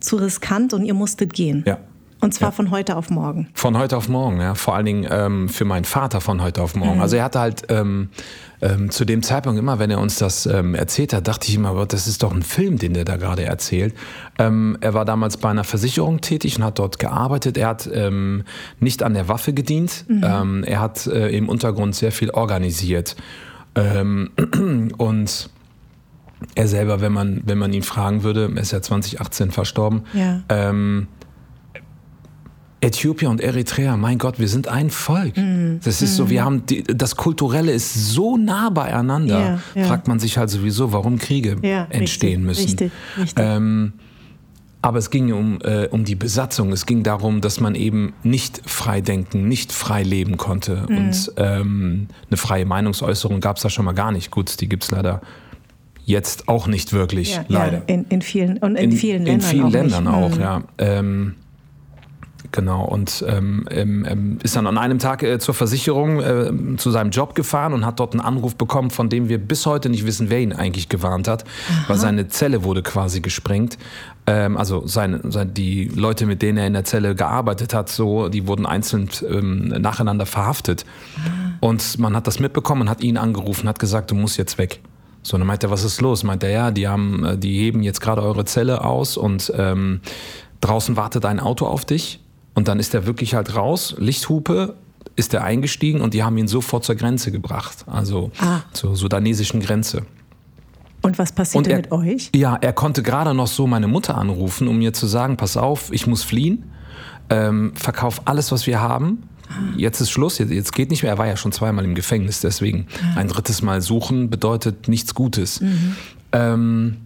zu 0.00 0.16
riskant 0.16 0.72
und 0.74 0.84
ihr 0.84 0.94
musstet 0.94 1.32
gehen. 1.32 1.64
Ja. 1.66 1.78
Und 2.20 2.34
zwar 2.34 2.48
Ja. 2.48 2.52
von 2.52 2.70
heute 2.72 2.96
auf 2.96 3.10
morgen. 3.10 3.46
Von 3.54 3.78
heute 3.78 3.96
auf 3.96 4.08
morgen, 4.08 4.40
ja. 4.40 4.56
Vor 4.56 4.74
allen 4.74 4.86
Dingen 4.86 5.06
ähm, 5.08 5.48
für 5.48 5.64
meinen 5.64 5.84
Vater 5.84 6.20
von 6.20 6.42
heute 6.42 6.62
auf 6.62 6.74
morgen. 6.74 7.00
Also 7.00 7.14
er 7.14 7.22
hatte 7.22 7.38
halt 7.38 7.62
ähm, 7.68 8.08
ähm, 8.60 8.90
zu 8.90 9.04
dem 9.04 9.22
Zeitpunkt 9.22 9.56
immer, 9.56 9.78
wenn 9.78 9.88
er 9.92 10.00
uns 10.00 10.16
das 10.18 10.44
ähm, 10.46 10.74
erzählt 10.74 11.12
hat, 11.12 11.28
dachte 11.28 11.46
ich 11.48 11.54
immer, 11.54 11.86
das 11.86 12.08
ist 12.08 12.24
doch 12.24 12.32
ein 12.34 12.42
Film, 12.42 12.76
den 12.76 12.94
der 12.94 13.04
da 13.04 13.18
gerade 13.18 13.44
erzählt. 13.44 13.94
Ähm, 14.36 14.76
er 14.80 14.94
war 14.94 15.04
damals 15.04 15.36
bei 15.36 15.48
einer 15.48 15.62
Versicherung 15.62 16.20
tätig 16.20 16.56
und 16.56 16.64
hat 16.64 16.80
dort 16.80 16.98
gearbeitet. 16.98 17.56
Er 17.56 17.68
hat 17.68 17.88
ähm, 17.92 18.42
nicht 18.80 19.04
an 19.04 19.14
der 19.14 19.28
Waffe 19.28 19.52
gedient. 19.52 20.04
Ähm, 20.08 20.64
er 20.64 20.80
hat 20.80 21.06
äh, 21.06 21.28
im 21.28 21.48
Untergrund 21.48 21.94
sehr 21.94 22.10
viel 22.10 22.30
organisiert. 22.30 23.14
Ähm, 23.78 24.30
und 24.98 25.50
er 26.54 26.68
selber, 26.68 27.00
wenn 27.00 27.12
man, 27.12 27.42
wenn 27.44 27.58
man 27.58 27.72
ihn 27.72 27.82
fragen 27.82 28.22
würde, 28.22 28.50
er 28.54 28.62
ist 28.62 28.72
ja 28.72 28.80
2018 28.80 29.50
verstorben, 29.50 30.02
Ja. 30.12 30.42
ähm, 30.48 31.08
Äthiopien 32.80 33.28
und 33.32 33.40
Eritrea, 33.40 33.96
mein 33.96 34.18
Gott, 34.18 34.38
wir 34.38 34.46
sind 34.46 34.68
ein 34.68 34.90
Volk. 34.90 35.36
Mhm. 35.36 35.80
Das 35.82 36.00
ist 36.00 36.14
so, 36.14 36.30
wir 36.30 36.44
haben 36.44 36.64
die, 36.66 36.84
das 36.84 37.16
Kulturelle 37.16 37.72
ist 37.72 37.92
so 38.12 38.36
nah 38.36 38.70
beieinander. 38.70 39.58
Ja, 39.74 39.80
ja. 39.82 39.88
Fragt 39.88 40.06
man 40.06 40.20
sich 40.20 40.38
halt 40.38 40.48
sowieso, 40.48 40.92
warum 40.92 41.18
Kriege 41.18 41.56
Ja, 41.62 41.88
entstehen 41.90 42.46
richtig, 42.46 42.66
müssen. 42.66 42.78
Richtig, 42.78 42.92
richtig. 43.18 43.44
Ähm, 43.44 43.94
aber 44.80 44.98
es 44.98 45.10
ging 45.10 45.32
um, 45.32 45.58
äh, 45.62 45.88
um 45.90 46.04
die 46.04 46.14
Besatzung. 46.14 46.70
Es 46.72 46.86
ging 46.86 47.02
darum, 47.02 47.40
dass 47.40 47.60
man 47.60 47.74
eben 47.74 48.12
nicht 48.22 48.62
frei 48.68 49.00
denken, 49.00 49.48
nicht 49.48 49.72
frei 49.72 50.02
leben 50.02 50.36
konnte. 50.36 50.86
Mhm. 50.88 50.96
Und 50.96 51.32
ähm, 51.36 52.06
eine 52.30 52.36
freie 52.36 52.64
Meinungsäußerung 52.64 53.40
gab 53.40 53.56
es 53.56 53.62
da 53.62 53.70
schon 53.70 53.84
mal 53.84 53.92
gar 53.92 54.12
nicht. 54.12 54.30
Gut, 54.30 54.60
die 54.60 54.68
gibt 54.68 54.84
es 54.84 54.90
leider 54.90 55.20
jetzt 56.04 56.48
auch 56.48 56.66
nicht 56.68 56.92
wirklich. 56.92 57.34
ja, 57.36 57.44
leider. 57.48 57.78
Ja, 57.78 57.84
in, 57.86 58.04
in 58.08 58.22
vielen 58.22 58.58
und 58.58 58.76
in, 58.76 58.92
vielen 58.92 59.24
Ländern 59.24 59.34
In 59.34 59.40
vielen 59.42 59.64
auch 59.64 59.70
Ländern 59.72 60.04
nicht. 60.04 60.12
auch, 60.14 60.34
Mhm. 60.36 60.40
ja. 60.40 60.62
Ähm, 60.78 61.34
genau, 62.52 62.84
und 62.84 63.24
ähm, 63.26 63.66
ähm, 63.70 64.06
ähm, 64.08 64.38
ist 64.42 64.56
dann 64.56 64.66
an 64.66 64.78
einem 64.78 64.98
Tag 64.98 65.22
äh, 65.22 65.38
zur 65.38 65.54
Versicherung 65.54 66.20
äh, 66.20 66.76
zu 66.76 66.90
seinem 66.90 67.10
Job 67.10 67.34
gefahren 67.34 67.72
und 67.72 67.84
hat 67.84 68.00
dort 68.00 68.14
einen 68.14 68.20
Anruf 68.20 68.56
bekommen, 68.56 68.90
von 68.90 69.08
dem 69.08 69.28
wir 69.28 69.38
bis 69.38 69.66
heute 69.66 69.88
nicht 69.88 70.06
wissen, 70.06 70.30
wer 70.30 70.40
ihn 70.40 70.52
eigentlich 70.52 70.88
gewarnt 70.88 71.28
hat, 71.28 71.44
weil 71.86 71.96
seine 71.96 72.28
Zelle 72.28 72.64
wurde 72.64 72.82
quasi 72.82 73.20
gesprengt. 73.20 73.78
Ähm, 74.26 74.56
also 74.56 74.86
seine, 74.86 75.20
seine, 75.30 75.50
die 75.50 75.84
Leute, 75.86 76.26
mit 76.26 76.42
denen 76.42 76.58
er 76.58 76.66
in 76.66 76.74
der 76.74 76.84
Zelle 76.84 77.14
gearbeitet 77.14 77.74
hat, 77.74 77.88
so, 77.88 78.28
die 78.28 78.46
wurden 78.46 78.66
einzeln 78.66 79.08
ähm, 79.28 79.68
nacheinander 79.68 80.26
verhaftet. 80.26 80.84
Und 81.60 81.98
man 81.98 82.14
hat 82.14 82.26
das 82.26 82.38
mitbekommen 82.38 82.82
und 82.82 82.90
hat 82.90 83.02
ihn 83.02 83.16
angerufen, 83.16 83.68
hat 83.68 83.78
gesagt, 83.78 84.10
du 84.10 84.14
musst 84.14 84.36
jetzt 84.36 84.58
weg. 84.58 84.80
So, 85.22 85.36
dann 85.36 85.46
meint 85.46 85.62
er, 85.62 85.70
was 85.70 85.84
ist 85.84 86.00
los? 86.00 86.22
Meint 86.22 86.42
er, 86.42 86.50
ja, 86.50 86.70
die 86.70 86.88
haben, 86.88 87.24
äh, 87.24 87.38
die 87.38 87.58
heben 87.58 87.82
jetzt 87.82 88.00
gerade 88.00 88.22
eure 88.22 88.44
Zelle 88.44 88.84
aus 88.84 89.16
und 89.16 89.52
ähm, 89.56 90.00
draußen 90.60 90.96
wartet 90.96 91.24
ein 91.24 91.40
Auto 91.40 91.66
auf 91.66 91.84
dich. 91.84 92.20
Und 92.58 92.66
dann 92.66 92.80
ist 92.80 92.92
er 92.92 93.06
wirklich 93.06 93.34
halt 93.34 93.54
raus, 93.54 93.94
Lichthupe, 93.98 94.74
ist 95.14 95.32
er 95.32 95.44
eingestiegen 95.44 96.00
und 96.00 96.12
die 96.12 96.24
haben 96.24 96.36
ihn 96.38 96.48
sofort 96.48 96.82
zur 96.84 96.96
Grenze 96.96 97.30
gebracht. 97.30 97.84
Also 97.86 98.32
Ah. 98.40 98.62
zur 98.72 98.96
sudanesischen 98.96 99.60
Grenze. 99.60 100.02
Und 101.02 101.20
was 101.20 101.30
passierte 101.30 101.76
mit 101.76 101.92
euch? 101.92 102.30
Ja, 102.34 102.56
er 102.56 102.72
konnte 102.72 103.04
gerade 103.04 103.32
noch 103.32 103.46
so 103.46 103.68
meine 103.68 103.86
Mutter 103.86 104.18
anrufen, 104.18 104.66
um 104.66 104.76
mir 104.78 104.92
zu 104.92 105.06
sagen, 105.06 105.36
pass 105.36 105.56
auf, 105.56 105.92
ich 105.92 106.08
muss 106.08 106.24
fliehen, 106.24 106.64
ähm, 107.30 107.74
verkauf 107.76 108.22
alles, 108.24 108.50
was 108.50 108.66
wir 108.66 108.80
haben. 108.80 109.22
Jetzt 109.76 110.00
ist 110.00 110.10
Schluss, 110.10 110.38
jetzt, 110.38 110.50
jetzt 110.50 110.72
geht 110.72 110.90
nicht 110.90 111.04
mehr. 111.04 111.12
Er 111.12 111.18
war 111.18 111.28
ja 111.28 111.36
schon 111.36 111.52
zweimal 111.52 111.84
im 111.84 111.94
Gefängnis, 111.94 112.40
deswegen 112.40 112.88
ein 113.14 113.28
drittes 113.28 113.62
Mal 113.62 113.82
suchen 113.82 114.30
bedeutet 114.30 114.88
nichts 114.88 115.14
Gutes. 115.14 115.62
Ähm, 116.32 116.96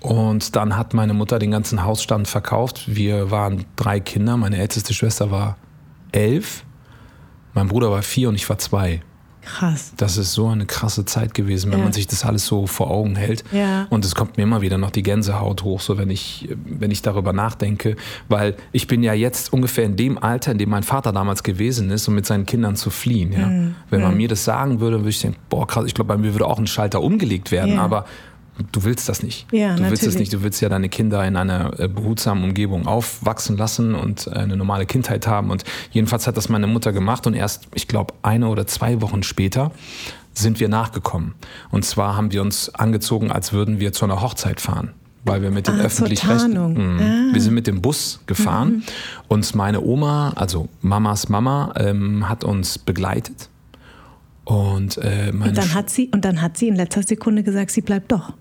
und 0.00 0.56
dann 0.56 0.76
hat 0.76 0.94
meine 0.94 1.14
Mutter 1.14 1.38
den 1.38 1.50
ganzen 1.50 1.84
Hausstand 1.84 2.28
verkauft. 2.28 2.84
Wir 2.86 3.30
waren 3.30 3.64
drei 3.76 4.00
Kinder. 4.00 4.36
Meine 4.36 4.58
älteste 4.58 4.94
Schwester 4.94 5.30
war 5.30 5.56
elf, 6.12 6.64
mein 7.54 7.68
Bruder 7.68 7.90
war 7.90 8.02
vier 8.02 8.28
und 8.28 8.34
ich 8.34 8.48
war 8.48 8.58
zwei. 8.58 9.02
Krass. 9.44 9.92
Das 9.96 10.18
ist 10.18 10.32
so 10.34 10.46
eine 10.48 10.66
krasse 10.66 11.04
Zeit 11.04 11.34
gewesen, 11.34 11.72
wenn 11.72 11.80
Ja. 11.80 11.84
man 11.86 11.92
sich 11.92 12.06
das 12.06 12.24
alles 12.24 12.46
so 12.46 12.68
vor 12.68 12.92
Augen 12.92 13.16
hält. 13.16 13.42
Ja. 13.50 13.86
Und 13.90 14.04
es 14.04 14.14
kommt 14.14 14.36
mir 14.36 14.44
immer 14.44 14.60
wieder 14.62 14.78
noch 14.78 14.90
die 14.90 15.02
Gänsehaut 15.02 15.64
hoch, 15.64 15.80
so 15.80 15.98
wenn 15.98 16.10
ich, 16.10 16.48
wenn 16.64 16.92
ich 16.92 17.02
darüber 17.02 17.32
nachdenke. 17.32 17.96
Weil 18.28 18.54
ich 18.70 18.86
bin 18.86 19.02
ja 19.02 19.14
jetzt 19.14 19.52
ungefähr 19.52 19.84
in 19.84 19.96
dem 19.96 20.16
Alter, 20.16 20.52
in 20.52 20.58
dem 20.58 20.70
mein 20.70 20.84
Vater 20.84 21.10
damals 21.12 21.42
gewesen 21.42 21.90
ist, 21.90 22.06
um 22.06 22.14
mit 22.14 22.24
seinen 22.24 22.46
Kindern 22.46 22.76
zu 22.76 22.90
fliehen. 22.90 23.32
Ja. 23.32 23.46
Mhm. 23.48 23.74
Wenn 23.90 24.02
man 24.02 24.16
mir 24.16 24.28
das 24.28 24.44
sagen 24.44 24.78
würde, 24.78 24.98
würde 24.98 25.08
ich 25.10 25.20
denken, 25.20 25.38
boah, 25.48 25.66
krass, 25.66 25.86
ich 25.86 25.94
glaube, 25.94 26.08
bei 26.08 26.18
mir 26.18 26.32
würde 26.34 26.46
auch 26.46 26.58
ein 26.60 26.68
Schalter 26.68 27.02
umgelegt 27.02 27.50
werden, 27.50 27.80
aber 27.80 28.04
du 28.72 28.84
willst 28.84 29.08
das 29.08 29.22
nicht. 29.22 29.46
Ja, 29.52 29.74
du 29.76 29.82
willst 29.84 30.02
es 30.02 30.08
natürlich. 30.08 30.18
nicht. 30.18 30.32
Du 30.34 30.42
willst 30.42 30.60
ja 30.60 30.68
deine 30.68 30.88
Kinder 30.88 31.24
in 31.26 31.36
einer 31.36 31.78
äh, 31.80 31.88
behutsamen 31.88 32.44
Umgebung 32.44 32.86
aufwachsen 32.86 33.56
lassen 33.56 33.94
und 33.94 34.26
äh, 34.26 34.30
eine 34.30 34.56
normale 34.56 34.86
Kindheit 34.86 35.26
haben. 35.26 35.50
Und 35.50 35.64
jedenfalls 35.90 36.26
hat 36.26 36.36
das 36.36 36.48
meine 36.48 36.66
Mutter 36.66 36.92
gemacht 36.92 37.26
und 37.26 37.34
erst, 37.34 37.68
ich 37.74 37.88
glaube, 37.88 38.14
eine 38.22 38.48
oder 38.48 38.66
zwei 38.66 39.00
Wochen 39.00 39.22
später 39.22 39.72
sind 40.34 40.60
wir 40.60 40.68
nachgekommen. 40.68 41.34
Und 41.70 41.84
zwar 41.84 42.16
haben 42.16 42.32
wir 42.32 42.40
uns 42.42 42.74
angezogen, 42.74 43.30
als 43.30 43.52
würden 43.52 43.80
wir 43.80 43.92
zu 43.92 44.04
einer 44.04 44.20
Hochzeit 44.22 44.60
fahren. 44.60 44.92
Weil 45.24 45.40
wir 45.42 45.50
mit 45.52 45.68
den 45.68 45.74
Ah, 45.74 45.76
zur 45.76 45.86
öffentlich-rechtlichen. 45.86 46.54
Tarnung. 46.54 46.98
Ah. 47.00 47.32
Wir 47.32 47.40
sind 47.40 47.54
mit 47.54 47.66
dem 47.68 47.80
Bus 47.80 48.20
gefahren 48.26 48.68
Mhm. 48.78 48.82
und 49.28 49.54
meine 49.54 49.80
Oma, 49.80 50.32
also 50.36 50.68
Mamas 50.80 51.28
Mama, 51.28 51.72
ähm, 51.76 52.28
hat 52.28 52.42
uns 52.44 52.76
begleitet. 52.78 53.48
Und, 54.44 54.98
äh, 54.98 55.30
Und 55.32 55.56
dann 55.56 55.74
hat 55.74 55.88
sie 55.90 56.08
und 56.12 56.24
dann 56.24 56.42
hat 56.42 56.56
sie 56.56 56.66
in 56.68 56.74
letzter 56.74 57.02
Sekunde 57.04 57.42
gesagt, 57.44 57.70
sie 57.70 57.80
bleibt 57.82 58.10
doch. 58.10 58.32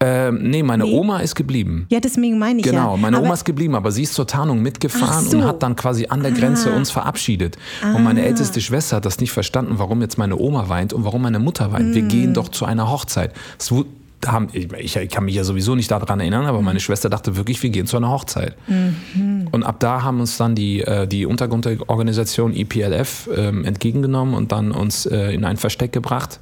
Ähm, 0.00 0.38
nee, 0.42 0.62
meine 0.62 0.84
Nee. 0.84 0.92
Oma 0.96 1.18
ist 1.20 1.34
geblieben. 1.34 1.86
Ja, 1.90 1.98
deswegen 2.00 2.38
meine 2.38 2.60
ich 2.60 2.66
ja. 2.66 2.72
Genau, 2.72 2.96
meine 2.96 3.16
Aber- 3.16 3.26
Oma 3.26 3.34
ist 3.34 3.44
geblieben, 3.44 3.74
aber 3.74 3.90
sie 3.90 4.02
ist 4.04 4.14
zur 4.14 4.26
Tarnung 4.26 4.62
mitgefahren 4.62 5.24
so. 5.26 5.38
und 5.38 5.44
hat 5.44 5.62
dann 5.62 5.74
quasi 5.76 6.06
an 6.08 6.22
der 6.22 6.32
Grenze 6.32 6.72
Ah. 6.72 6.76
uns 6.76 6.90
verabschiedet. 6.90 7.56
Und 7.94 8.04
meine 8.04 8.24
älteste 8.24 8.60
Schwester 8.60 8.96
hat 8.96 9.04
das 9.04 9.18
nicht 9.20 9.32
verstanden, 9.32 9.74
warum 9.78 10.00
jetzt 10.00 10.16
meine 10.18 10.36
Oma 10.38 10.68
weint 10.68 10.92
und 10.92 11.04
warum 11.04 11.22
meine 11.22 11.38
Mutter 11.40 11.72
weint. 11.72 11.90
Mm. 11.90 11.94
Wir 11.94 12.02
gehen 12.02 12.34
doch 12.34 12.48
zu 12.48 12.64
einer 12.64 12.90
Hochzeit. 12.90 13.32
Wu- 13.68 13.84
haben, 14.26 14.48
ich, 14.52 14.96
ich 14.96 15.08
kann 15.10 15.24
mich 15.26 15.36
ja 15.36 15.44
sowieso 15.44 15.76
nicht 15.76 15.90
daran 15.92 16.18
erinnern, 16.18 16.46
aber 16.46 16.60
meine 16.60 16.80
Schwester 16.80 17.08
dachte 17.08 17.36
wirklich, 17.36 17.62
wir 17.62 17.70
gehen 17.70 17.86
zu 17.86 17.96
einer 17.96 18.10
Hochzeit. 18.10 18.56
Mhm. 18.66 19.46
Und 19.52 19.62
ab 19.62 19.78
da 19.78 20.02
haben 20.02 20.18
uns 20.18 20.36
dann 20.36 20.56
die, 20.56 20.80
äh, 20.80 21.06
die 21.06 21.24
Untergrundorganisation 21.24 22.52
IPLF 22.52 23.28
ähm, 23.36 23.64
entgegengenommen 23.64 24.34
und 24.34 24.50
dann 24.52 24.72
uns 24.72 25.06
äh, 25.06 25.32
in 25.32 25.44
ein 25.44 25.56
Versteck 25.56 25.92
gebracht. 25.92 26.40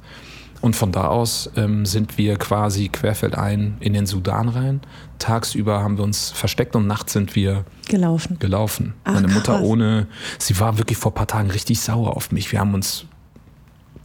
Und 0.61 0.75
von 0.75 0.91
da 0.91 1.07
aus 1.07 1.49
ähm, 1.55 1.85
sind 1.85 2.17
wir 2.17 2.37
quasi 2.37 2.89
querfeldein 2.89 3.77
in 3.79 3.93
den 3.93 4.05
Sudan 4.05 4.49
rein. 4.49 4.81
Tagsüber 5.19 5.81
haben 5.81 5.97
wir 5.97 6.03
uns 6.03 6.31
versteckt 6.31 6.75
und 6.75 6.87
nachts 6.87 7.13
sind 7.13 7.35
wir 7.35 7.63
gelaufen. 7.87 8.37
gelaufen. 8.39 8.93
Ach, 9.03 9.13
Meine 9.13 9.27
Mutter 9.27 9.53
krass. 9.57 9.63
ohne, 9.63 10.07
sie 10.39 10.59
war 10.59 10.77
wirklich 10.77 10.97
vor 10.97 11.11
ein 11.11 11.15
paar 11.15 11.27
Tagen 11.27 11.51
richtig 11.51 11.79
sauer 11.79 12.15
auf 12.17 12.31
mich. 12.31 12.51
Wir 12.51 12.59
haben 12.59 12.73
uns 12.73 13.05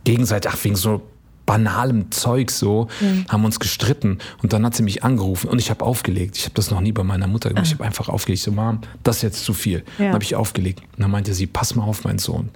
gegenseitig, 0.04 0.50
ach, 0.52 0.58
wegen 0.64 0.76
so 0.76 1.02
banalem 1.44 2.10
Zeug 2.12 2.50
so, 2.50 2.86
haben 3.28 3.44
uns 3.44 3.58
gestritten 3.58 4.18
und 4.42 4.52
dann 4.52 4.64
hat 4.64 4.76
sie 4.76 4.82
mich 4.84 5.02
angerufen 5.02 5.48
und 5.50 5.58
ich 5.58 5.70
habe 5.70 5.84
aufgelegt. 5.84 6.36
Ich 6.36 6.44
habe 6.44 6.54
das 6.54 6.70
noch 6.70 6.80
nie 6.80 6.92
bei 6.92 7.02
meiner 7.02 7.26
Mutter 7.26 7.48
gemacht. 7.48 7.66
Ich 7.66 7.72
habe 7.74 7.84
einfach 7.84 8.08
aufgelegt. 8.08 8.42
So, 8.42 8.52
Mom, 8.52 8.80
das 9.02 9.16
ist 9.16 9.22
jetzt 9.22 9.44
zu 9.44 9.52
viel. 9.52 9.78
Ah. 9.78 9.90
Ja. 9.98 10.04
Dann 10.06 10.14
habe 10.14 10.24
ich 10.24 10.36
aufgelegt. 10.36 10.80
Und 10.96 11.00
dann 11.02 11.10
meinte 11.10 11.34
sie, 11.34 11.46
pass 11.46 11.74
mal 11.74 11.84
auf, 11.84 12.04
mein 12.04 12.18
Sohn. 12.18 12.50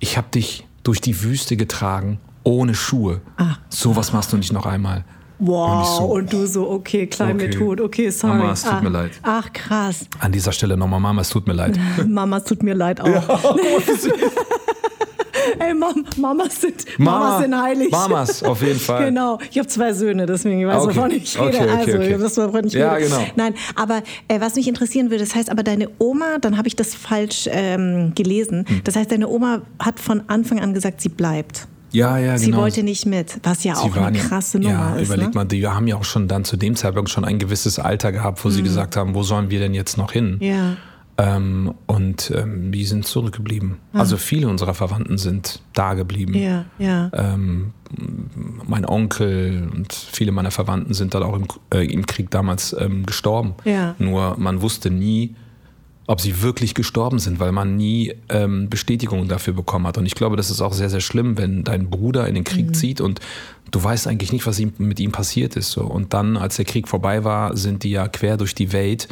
Ich 0.00 0.16
habe 0.18 0.28
dich 0.34 0.66
durch 0.82 1.00
die 1.00 1.22
Wüste 1.22 1.56
getragen, 1.56 2.18
ohne 2.44 2.74
Schuhe. 2.74 3.20
Ah. 3.36 3.56
Sowas 3.68 4.12
machst 4.12 4.32
du 4.32 4.36
nicht 4.36 4.52
noch 4.52 4.66
einmal. 4.66 5.04
Wow, 5.40 5.78
Und 5.78 5.86
so, 5.86 6.04
und 6.04 6.32
du 6.32 6.46
so, 6.46 6.70
okay, 6.70 7.08
klein 7.08 7.34
Okay. 7.34 7.48
mit 7.48 7.60
Hut, 7.60 7.80
okay, 7.80 8.08
sorry. 8.10 8.38
Mama, 8.38 8.52
es 8.52 8.62
tut 8.62 8.72
ah, 8.72 8.80
mir 8.80 8.88
leid. 8.88 9.10
Ach, 9.22 9.52
krass. 9.52 10.06
An 10.20 10.30
dieser 10.30 10.52
Stelle 10.52 10.76
nochmal, 10.76 11.00
Mama, 11.00 11.22
es 11.22 11.28
tut 11.28 11.48
mir 11.48 11.54
leid. 11.54 11.76
Mama, 12.06 12.36
es 12.36 12.44
tut 12.44 12.62
mir 12.62 12.74
leid 12.74 13.00
auch. 13.00 13.08
Ey, 15.58 15.74
Mam 15.74 16.04
Mamas 16.16 16.60
sind, 16.60 16.84
Mamas 16.98 17.42
sind 17.42 17.60
heilig. 17.60 17.90
Mamas, 17.90 18.42
auf 18.42 18.62
jeden 18.62 18.78
Fall. 18.78 19.06
Genau, 19.06 19.38
ich 19.50 19.58
habe 19.58 19.68
zwei 19.68 19.92
Söhne, 19.92 20.26
deswegen 20.26 20.60
ich 20.60 20.66
weiß, 20.66 20.82
Okay. 20.84 20.96
wovon 20.96 21.10
ich 21.10 21.38
rede. 21.38 21.48
Okay, 21.48 21.70
okay, 21.70 22.12
also, 22.14 22.24
weiß, 22.24 22.36
wovon 22.48 22.66
ich 22.66 22.72
Ja, 22.72 22.92
rede. 22.94 23.08
genau. 23.08 23.24
Nein, 23.36 23.54
aber 23.74 24.02
äh, 24.28 24.40
was 24.40 24.54
mich 24.54 24.68
interessieren 24.68 25.10
würde, 25.10 25.24
das 25.24 25.34
heißt, 25.34 25.50
aber 25.50 25.62
deine 25.62 25.88
Oma, 25.98 26.38
dann 26.40 26.56
habe 26.56 26.68
ich 26.68 26.76
das 26.76 26.94
falsch 26.94 27.48
ähm, 27.50 28.12
gelesen. 28.14 28.64
Hm. 28.66 28.80
Das 28.84 28.96
heißt, 28.96 29.10
deine 29.10 29.28
Oma 29.28 29.62
hat 29.78 30.00
von 30.00 30.22
Anfang 30.28 30.60
an 30.60 30.72
gesagt, 30.74 31.00
sie 31.00 31.08
bleibt. 31.10 31.66
Ja, 31.94 32.18
ja, 32.18 32.36
Sie 32.36 32.46
genau. 32.46 32.58
wollte 32.58 32.82
nicht 32.82 33.06
mit, 33.06 33.38
was 33.44 33.62
ja 33.62 33.74
auch 33.74 33.96
eine 33.96 34.18
krasse 34.18 34.58
Nummer 34.58 34.72
ja, 34.72 34.96
ist. 34.96 35.06
Überleg 35.06 35.28
ne? 35.28 35.34
mal, 35.34 35.44
die 35.44 35.66
haben 35.66 35.86
ja 35.86 35.96
auch 35.96 36.04
schon 36.04 36.26
dann 36.26 36.44
zu 36.44 36.56
dem 36.56 36.74
Zeitpunkt 36.74 37.08
schon 37.08 37.24
ein 37.24 37.38
gewisses 37.38 37.78
Alter 37.78 38.10
gehabt, 38.10 38.44
wo 38.44 38.50
sie 38.50 38.62
gesagt 38.62 38.96
haben, 38.96 39.14
wo 39.14 39.22
sollen 39.22 39.48
wir 39.50 39.60
denn 39.60 39.74
jetzt 39.74 39.96
noch 39.96 40.10
hin? 40.12 40.38
Mhm. 40.40 40.42
Ja. 40.42 40.76
Ähm, 41.16 41.74
und 41.86 42.32
ähm, 42.34 42.72
die 42.72 42.84
sind 42.84 43.06
zurückgeblieben. 43.06 43.76
Also 43.92 44.16
viele 44.16 44.48
unserer 44.48 44.74
Verwandten 44.74 45.16
sind 45.16 45.62
da 45.72 45.94
geblieben. 45.94 46.34
Ja, 46.34 46.64
ja. 46.78 47.10
Ähm, 47.12 47.72
mein 48.66 48.84
Onkel 48.84 49.70
und 49.72 49.92
viele 49.92 50.32
meiner 50.32 50.50
Verwandten 50.50 50.92
sind 50.92 51.14
dann 51.14 51.22
auch 51.22 51.36
im, 51.36 51.46
äh, 51.72 51.86
im 51.86 52.04
Krieg 52.06 52.30
damals 52.30 52.74
ähm, 52.76 53.06
gestorben. 53.06 53.54
Ja. 53.64 53.94
Nur 54.00 54.36
man 54.38 54.60
wusste 54.60 54.90
nie, 54.90 55.36
ob 56.06 56.20
sie 56.20 56.42
wirklich 56.42 56.74
gestorben 56.74 57.18
sind, 57.18 57.40
weil 57.40 57.52
man 57.52 57.76
nie 57.76 58.14
ähm, 58.28 58.68
Bestätigung 58.68 59.26
dafür 59.26 59.54
bekommen 59.54 59.86
hat. 59.86 59.96
Und 59.96 60.06
ich 60.06 60.14
glaube, 60.14 60.36
das 60.36 60.50
ist 60.50 60.60
auch 60.60 60.72
sehr, 60.72 60.90
sehr 60.90 61.00
schlimm, 61.00 61.38
wenn 61.38 61.64
dein 61.64 61.88
Bruder 61.88 62.28
in 62.28 62.34
den 62.34 62.44
Krieg 62.44 62.68
Mhm. 62.68 62.74
zieht 62.74 63.00
und 63.00 63.20
du 63.70 63.82
weißt 63.82 64.06
eigentlich 64.06 64.32
nicht, 64.32 64.46
was 64.46 64.60
ihm, 64.60 64.72
mit 64.78 65.00
ihm 65.00 65.12
passiert 65.12 65.56
ist. 65.56 65.70
So. 65.70 65.82
Und 65.82 66.12
dann, 66.12 66.36
als 66.36 66.56
der 66.56 66.64
Krieg 66.66 66.88
vorbei 66.88 67.24
war, 67.24 67.56
sind 67.56 67.82
die 67.82 67.90
ja 67.90 68.06
quer 68.08 68.36
durch 68.36 68.54
die 68.54 68.72
Welt 68.72 69.08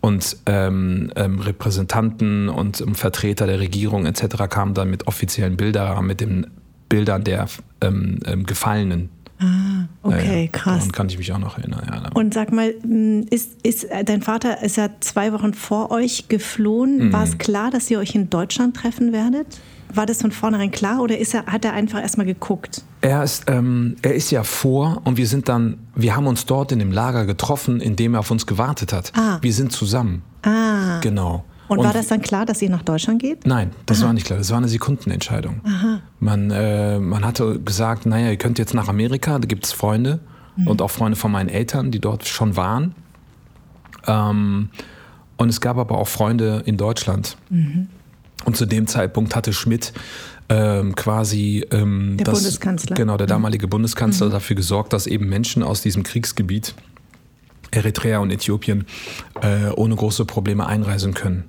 und 0.00 0.36
ähm, 0.46 1.10
ähm, 1.16 1.40
Repräsentanten 1.40 2.48
und 2.48 2.80
ähm, 2.80 2.94
Vertreter 2.94 3.46
der 3.46 3.58
Regierung 3.58 4.06
etc. 4.06 4.48
kamen 4.48 4.74
dann 4.74 4.88
mit 4.88 5.06
offiziellen 5.08 5.56
Bildern, 5.56 6.06
mit 6.06 6.20
den 6.20 6.46
Bildern 6.88 7.24
der 7.24 7.48
ähm, 7.80 8.20
Gefallenen. 9.38 9.88
Okay, 10.02 10.44
Ja, 10.44 10.48
krass. 10.58 10.78
Daran 10.78 10.92
kann 10.92 11.08
ich 11.08 11.18
mich 11.18 11.32
auch 11.32 11.38
noch 11.38 11.58
erinnern. 11.58 11.82
Ja, 11.86 12.10
Und 12.14 12.34
sag 12.34 12.52
mal, 12.52 12.74
m, 12.82 13.26
ist, 13.30 13.56
ist 13.62 13.84
äh, 13.84 14.04
dein 14.04 14.22
Vater 14.22 14.62
ist 14.62 14.76
ja 14.76 14.88
zwei 15.00 15.32
Wochen 15.32 15.54
vor 15.54 15.90
euch 15.90 16.28
geflohen. 16.28 17.08
Mhm. 17.08 17.12
War 17.12 17.24
es 17.24 17.38
klar, 17.38 17.70
dass 17.70 17.90
ihr 17.90 17.98
euch 17.98 18.14
in 18.14 18.30
Deutschland 18.30 18.76
treffen 18.76 19.12
werdet? 19.12 19.46
War 19.94 20.04
das 20.06 20.20
von 20.20 20.32
vornherein 20.32 20.70
klar 20.70 21.00
oder 21.00 21.16
ist 21.16 21.32
er, 21.34 21.46
hat 21.46 21.64
er 21.64 21.72
einfach 21.72 22.00
erstmal 22.00 22.26
geguckt? 22.26 22.82
Er 23.02 23.22
ist, 23.22 23.44
ähm, 23.46 23.96
er 24.02 24.14
ist 24.14 24.30
ja 24.30 24.42
vor 24.42 25.00
und 25.04 25.16
wir 25.16 25.26
sind 25.26 25.48
dann, 25.48 25.78
wir 25.94 26.16
haben 26.16 26.26
uns 26.26 26.44
dort 26.44 26.72
in 26.72 26.80
dem 26.80 26.90
Lager 26.90 27.24
getroffen, 27.24 27.80
in 27.80 27.94
dem 27.94 28.14
er 28.14 28.20
auf 28.20 28.30
uns 28.30 28.46
gewartet 28.46 28.92
hat. 28.92 29.12
Ah. 29.14 29.38
Wir 29.40 29.52
sind 29.52 29.72
zusammen. 29.72 30.22
Ah. 30.42 30.98
Genau. 31.00 31.44
Und, 31.68 31.78
war 31.78 31.92
das 31.92 32.08
dann 32.08 32.22
klar, 32.22 32.46
dass 32.46 32.62
ihr 32.62 32.70
nach 32.70 32.82
Deutschland 32.82 33.20
geht? 33.20 33.46
Nein, 33.46 33.72
das 33.86 34.02
war 34.02 34.12
nicht 34.12 34.26
klar. 34.26 34.38
Das 34.38 34.50
war 34.50 34.58
eine 34.58 34.68
Sekundenentscheidung. 34.68 35.60
Man, 36.20 36.50
äh, 36.50 36.98
man 36.98 37.24
hatte 37.24 37.60
gesagt, 37.60 38.06
naja, 38.06 38.30
ihr 38.30 38.36
könnt 38.36 38.58
jetzt 38.58 38.74
nach 38.74 38.88
Amerika, 38.88 39.38
da 39.38 39.46
gibt 39.46 39.64
es 39.64 39.72
Freunde 39.72 40.20
und 40.64 40.80
auch 40.80 40.90
Freunde 40.90 41.16
von 41.16 41.32
meinen 41.32 41.48
Eltern, 41.48 41.90
die 41.90 42.00
dort 42.00 42.26
schon 42.26 42.56
waren. 42.56 42.94
Ähm, 44.06 44.70
und 45.36 45.48
es 45.48 45.60
gab 45.60 45.76
aber 45.76 45.98
auch 45.98 46.08
Freunde 46.08 46.62
in 46.64 46.76
Deutschland. 46.76 47.36
Und 48.44 48.56
zu 48.56 48.64
dem 48.64 48.86
Zeitpunkt 48.86 49.34
hatte 49.34 49.52
Schmidt 49.52 49.92
ähm, 50.48 50.94
quasi 50.94 51.66
ähm, 51.70 52.16
Der 52.16 52.26
das, 52.26 52.38
Bundeskanzler. 52.38 52.96
Genau, 52.96 53.16
der 53.16 53.26
damalige 53.26 53.68
Bundeskanzler 53.68 54.30
dafür 54.30 54.56
gesorgt, 54.56 54.92
dass 54.92 55.06
eben 55.06 55.28
Menschen 55.28 55.62
aus 55.62 55.82
diesem 55.82 56.04
Kriegsgebiet, 56.04 56.74
Eritrea 57.72 58.18
und 58.18 58.30
Äthiopien, 58.30 58.86
äh, 59.42 59.70
ohne 59.70 59.96
große 59.96 60.24
Probleme 60.24 60.66
einreisen 60.66 61.14
können. 61.14 61.44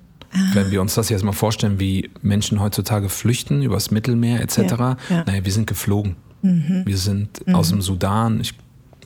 Wenn 0.53 0.71
wir 0.71 0.81
uns 0.81 0.95
das 0.95 1.09
jetzt 1.09 1.23
mal 1.23 1.31
vorstellen, 1.31 1.79
wie 1.79 2.09
Menschen 2.21 2.59
heutzutage 2.59 3.09
flüchten 3.09 3.61
übers 3.63 3.91
Mittelmeer 3.91 4.41
etc., 4.41 4.57
Ja, 4.57 4.97
ja. 5.09 5.23
naja, 5.25 5.45
wir 5.45 5.51
sind 5.51 5.67
geflogen. 5.67 6.15
Wir 6.41 6.97
sind 6.97 7.41
aus 7.51 7.69
dem 7.69 7.81
Sudan 7.81 8.39
ich, 8.39 8.53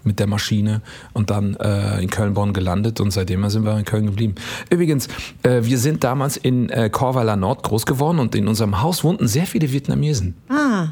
mit 0.04 0.20
der 0.20 0.28
Maschine 0.28 0.82
und 1.14 1.30
dann 1.30 1.56
äh, 1.56 2.02
in 2.02 2.10
Köln-Bonn 2.10 2.54
gelandet 2.54 3.00
und 3.00 3.12
seitdem 3.12 3.48
sind 3.50 3.64
wir 3.64 3.78
in 3.78 3.86
Köln 3.86 4.06
geblieben. 4.08 4.36
Übrigens, 4.70 5.08
äh, 5.44 5.62
wir 5.64 5.78
sind 5.78 6.04
damals 6.04 6.38
in 6.38 6.70
äh, 6.70 6.90
Korweiler 6.90 7.36
Nord 7.36 7.64
groß 7.64 7.86
geworden 7.86 8.20
und 8.20 8.36
in 8.36 8.48
unserem 8.48 8.82
Haus 8.82 9.04
wohnten 9.04 9.28
sehr 9.28 9.46
viele 9.46 9.72
Vietnamesen. 9.72 10.36
Ah, 10.50 10.90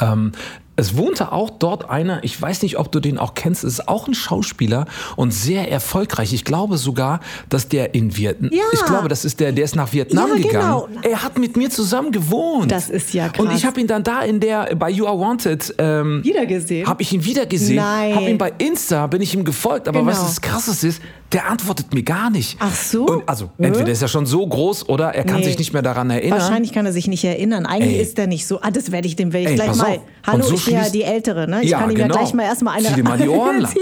Ähm, 0.00 0.32
es 0.76 0.96
wohnte 0.96 1.30
auch 1.32 1.50
dort 1.50 1.88
einer, 1.88 2.24
ich 2.24 2.40
weiß 2.40 2.62
nicht, 2.62 2.78
ob 2.78 2.90
du 2.90 2.98
den 2.98 3.16
auch 3.18 3.34
kennst, 3.34 3.62
es 3.62 3.74
ist 3.74 3.88
auch 3.88 4.08
ein 4.08 4.14
Schauspieler 4.14 4.86
und 5.16 5.32
sehr 5.32 5.70
erfolgreich. 5.70 6.32
Ich 6.32 6.44
glaube 6.44 6.78
sogar, 6.78 7.20
dass 7.48 7.68
der 7.68 7.94
in 7.94 8.16
Vietnam, 8.16 8.50
Ja. 8.52 8.64
ich 8.72 8.84
glaube, 8.84 9.08
das 9.08 9.24
ist 9.24 9.38
der, 9.38 9.52
der 9.52 9.64
ist 9.64 9.76
nach 9.76 9.92
Vietnam 9.92 10.30
Ja, 10.30 10.34
gegangen. 10.42 10.52
genau. 10.52 10.88
Er 11.02 11.22
hat 11.22 11.38
mit 11.38 11.56
mir 11.56 11.70
zusammen 11.70 12.10
gewohnt. 12.10 12.72
Das 12.72 12.90
ist 12.90 13.14
ja 13.14 13.26
Und 13.38 13.48
krass. 13.48 13.58
ich 13.58 13.64
habe 13.66 13.80
ihn 13.80 13.86
dann 13.86 14.02
da 14.02 14.22
in 14.22 14.40
der, 14.40 14.74
bei 14.74 14.90
You 14.90 15.06
Are 15.06 15.18
Wanted, 15.18 15.74
ähm, 15.78 16.22
Wiedergesehen? 16.24 16.86
Habe 16.88 17.02
ich 17.02 17.12
ihn 17.12 17.24
wieder 17.24 17.46
gesehen. 17.46 17.76
Nein. 17.76 18.14
Habe 18.16 18.30
ihn 18.30 18.38
bei 18.38 18.52
Insta, 18.58 19.06
bin 19.06 19.22
ich 19.22 19.32
ihm 19.34 19.44
gefolgt. 19.44 19.86
Aber 19.86 20.00
Genau. 20.00 20.10
was 20.10 20.20
das 20.22 20.40
Krasseste 20.40 20.88
ist, 20.88 21.00
der 21.32 21.50
antwortet 21.50 21.92
mir 21.94 22.02
gar 22.02 22.30
nicht. 22.30 22.56
Ach 22.60 22.74
so? 22.74 23.06
Und 23.06 23.28
also, 23.28 23.46
Hä? 23.58 23.66
entweder 23.66 23.90
ist 23.90 24.02
er 24.02 24.08
schon 24.08 24.24
so 24.26 24.46
groß 24.46 24.88
oder 24.88 25.14
er 25.14 25.24
kann 25.24 25.38
Nee. 25.40 25.44
sich 25.46 25.58
nicht 25.58 25.72
mehr 25.72 25.82
daran 25.82 26.10
erinnern. 26.10 26.38
wahrscheinlich 26.38 26.72
kann 26.72 26.86
er 26.86 26.92
sich 26.92 27.08
nicht 27.08 27.24
erinnern. 27.24 27.66
Eigentlich 27.66 27.96
Ey. 27.96 28.02
ist 28.02 28.18
er 28.18 28.26
nicht 28.28 28.46
so. 28.46 28.60
Ah, 28.60 28.70
das 28.70 28.92
werde 28.92 29.08
ich 29.08 29.16
dem 29.16 29.32
werde 29.32 29.44
ich 29.46 29.50
Ey, 29.60 29.66
gleich 29.66 29.76
mal. 29.76 29.96
auf. 29.96 30.00
Hallo, 30.26 30.36
Und 30.36 30.44
so 30.44 30.54
ich 30.54 30.63
ja 30.66 30.88
die 30.88 31.02
Ältere, 31.02 31.48
ne? 31.48 31.62
Ich 31.62 31.70
Ja, 31.70 31.80
kann 31.80 31.90
ihm 31.90 31.96
ja 31.98 32.06
genau. 32.06 32.18
gleich 32.18 32.34
mal 32.34 32.44
erstmal 32.44 32.76
eine. 32.78 32.88
Zieh 32.88 32.94
dir 32.94 33.04
mal 33.04 33.18
die 33.18 33.28
Ohren 33.28 33.60
lang. 33.62 33.72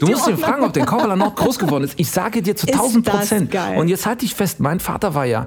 Du 0.00 0.06
musst 0.06 0.28
ihn 0.28 0.38
fragen, 0.38 0.64
ob 0.64 0.72
der 0.72 0.84
Korbeler 0.86 1.16
Nord 1.16 1.36
groß 1.36 1.58
geworden 1.58 1.84
ist. 1.84 1.94
Ich 1.96 2.10
sage 2.10 2.42
dir 2.42 2.56
zu 2.56 2.66
Ist 2.66 2.74
1000 2.74 3.06
das 3.06 3.14
Prozent. 3.14 3.54
Und 3.76 3.88
jetzt 3.88 4.06
halte 4.06 4.24
ich 4.24 4.34
fest, 4.34 4.60
mein 4.60 4.80
Vater 4.80 5.14
war 5.14 5.24
ja 5.24 5.46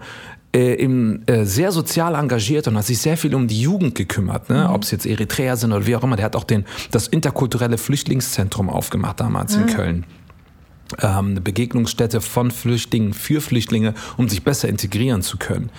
äh, 0.55 0.73
im, 0.75 1.23
äh, 1.27 1.43
sehr 1.45 1.71
sozial 1.71 2.15
engagiert 2.15 2.67
und 2.67 2.77
hat 2.77 2.85
sich 2.85 2.99
sehr 2.99 3.17
viel 3.17 3.35
um 3.35 3.47
die 3.47 3.61
Jugend 3.61 3.95
gekümmert. 3.95 4.49
Ne? 4.49 4.69
Ob 4.71 4.83
es 4.83 4.91
jetzt 4.91 5.05
Eritreer 5.05 5.57
sind 5.57 5.71
oder 5.73 5.85
wie 5.85 5.95
auch 5.95 6.03
immer. 6.03 6.15
Der 6.15 6.25
hat 6.25 6.35
auch 6.35 6.43
den, 6.45 6.65
das 6.91 7.07
interkulturelle 7.07 7.77
Flüchtlingszentrum 7.77 8.69
aufgemacht 8.69 9.19
damals 9.19 9.55
in 9.55 9.65
Köln. 9.67 10.05
Ähm, 11.01 11.31
eine 11.31 11.41
Begegnungsstätte 11.41 12.21
von 12.21 12.51
Flüchtlingen 12.51 13.13
für 13.13 13.41
Flüchtlinge, 13.41 13.93
um 14.17 14.29
sich 14.29 14.43
besser 14.43 14.69
integrieren 14.69 15.21
zu 15.21 15.37
können. 15.37 15.69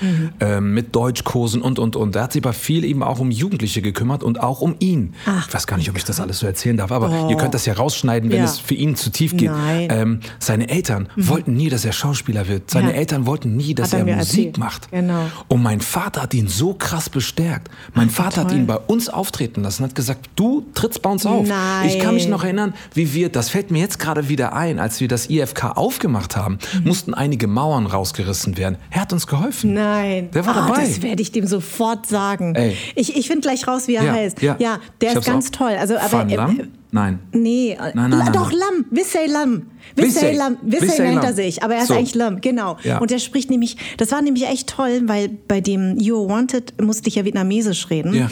Ähm, 0.40 0.74
mit 0.74 0.94
Deutschkursen 0.94 1.62
und, 1.62 1.78
und, 1.78 1.96
und. 1.96 2.16
Er 2.16 2.22
hat 2.24 2.32
sich 2.32 2.42
aber 2.44 2.52
viel 2.52 2.84
eben 2.84 3.02
auch 3.02 3.18
um 3.18 3.30
Jugendliche 3.30 3.82
gekümmert 3.82 4.22
und 4.22 4.40
auch 4.42 4.60
um 4.60 4.74
ihn. 4.78 5.14
Ich 5.46 5.54
weiß 5.54 5.66
gar 5.66 5.76
nicht, 5.76 5.90
ob 5.90 5.96
ich 5.96 6.04
das 6.04 6.20
alles 6.20 6.38
so 6.40 6.46
erzählen 6.46 6.76
darf, 6.76 6.92
aber 6.92 7.28
ihr 7.30 7.36
könnt 7.36 7.54
das 7.54 7.66
ja 7.66 7.74
rausschneiden, 7.74 8.30
wenn 8.30 8.38
Ja. 8.38 8.44
es 8.44 8.58
für 8.58 8.74
ihn 8.74 8.96
zu 8.96 9.10
tief 9.10 9.36
geht. 9.36 9.50
Ähm, 9.90 10.20
seine 10.38 10.68
Eltern 10.68 11.08
wollten 11.16 11.54
nie, 11.54 11.68
dass 11.68 11.84
er 11.84 11.92
Schauspieler 11.92 12.48
wird. 12.48 12.70
Seine 12.70 12.90
Ja. 12.90 12.96
Eltern 12.96 13.26
wollten 13.26 13.56
nie, 13.56 13.74
dass 13.74 13.92
er 13.92 14.00
Musik 14.04 14.18
erzählt. 14.18 14.58
macht. 14.58 14.90
Genau. 14.90 15.26
Und 15.48 15.62
mein 15.62 15.80
Vater 15.80 16.22
hat 16.22 16.34
ihn 16.34 16.48
so 16.48 16.74
krass 16.74 17.08
bestärkt. 17.10 17.70
Mein 17.94 18.10
Vater 18.10 18.42
hat 18.42 18.52
ihn 18.52 18.66
bei 18.66 18.76
uns 18.76 19.08
auftreten 19.08 19.62
lassen, 19.62 19.84
hat 19.84 19.94
gesagt, 19.94 20.28
du 20.36 20.66
trittst 20.74 21.02
bei 21.02 21.10
uns 21.10 21.24
auf. 21.26 21.46
Nein. 21.46 21.88
Ich 21.88 21.98
kann 21.98 22.14
mich 22.14 22.28
noch 22.28 22.44
erinnern, 22.44 22.74
wie 22.94 23.12
wir, 23.14 23.28
das 23.30 23.48
fällt 23.50 23.70
mir 23.70 23.80
jetzt 23.80 23.98
gerade 23.98 24.28
wieder 24.28 24.52
ein, 24.54 24.78
als 24.78 24.97
wir 25.00 25.08
das 25.08 25.28
IFK 25.30 25.76
aufgemacht 25.76 26.36
haben, 26.36 26.58
mussten 26.84 27.14
einige 27.14 27.46
Mauern 27.46 27.86
rausgerissen 27.86 28.56
werden. 28.56 28.76
Er 28.90 29.02
hat 29.02 29.12
uns 29.12 29.26
geholfen. 29.26 29.74
Nein. 29.74 30.30
Der 30.32 30.46
war 30.46 30.56
ah, 30.56 30.68
dabei. 30.68 30.82
Das 30.82 31.02
werde 31.02 31.22
ich 31.22 31.32
dem 31.32 31.46
sofort 31.46 32.06
sagen. 32.06 32.54
Ey. 32.54 32.76
Ich, 32.94 33.16
ich 33.16 33.26
finde 33.26 33.42
gleich 33.42 33.66
raus, 33.66 33.88
wie 33.88 33.94
er 33.96 34.04
Ja, 34.04 34.12
heißt. 34.12 34.42
ja. 34.42 34.56
Ja, 34.58 34.78
der 35.00 35.16
ist 35.16 35.26
ganz 35.26 35.46
auch- 35.48 35.50
toll. 35.58 35.76
Also, 35.78 35.96
aber, 35.96 36.12
Van 36.12 36.30
äh, 36.30 36.36
Lam? 36.36 36.60
Nein. 36.90 37.18
Nee, 37.32 37.76
Nein, 37.78 37.92
nein, 37.94 38.10
nein, 38.10 38.32
doch 38.32 38.50
nein. 38.50 38.60
Lam, 38.60 38.84
Wissey 38.90 39.26
Lam. 39.26 39.66
Wissey. 39.94 40.22
Wissey 40.22 40.36
Lam, 40.36 40.56
Wissey 40.62 41.02
nennt 41.02 41.22
er 41.22 41.34
sich, 41.34 41.62
aber 41.62 41.74
er 41.74 41.82
ist 41.82 41.88
So. 41.88 41.94
eigentlich 41.94 42.14
Lam, 42.14 42.40
genau. 42.40 42.78
Ja. 42.82 42.96
Und 42.98 43.10
der 43.10 43.18
spricht 43.18 43.50
nämlich, 43.50 43.76
das 43.98 44.10
war 44.10 44.22
nämlich 44.22 44.46
echt 44.46 44.68
toll, 44.70 45.02
weil 45.04 45.28
bei 45.28 45.60
dem 45.60 45.98
You 45.98 46.28
Wanted 46.28 46.80
musste 46.80 47.08
ich 47.08 47.16
ja 47.16 47.26
Vietnamesisch 47.26 47.90
reden. 47.90 48.14
Ja. 48.14 48.30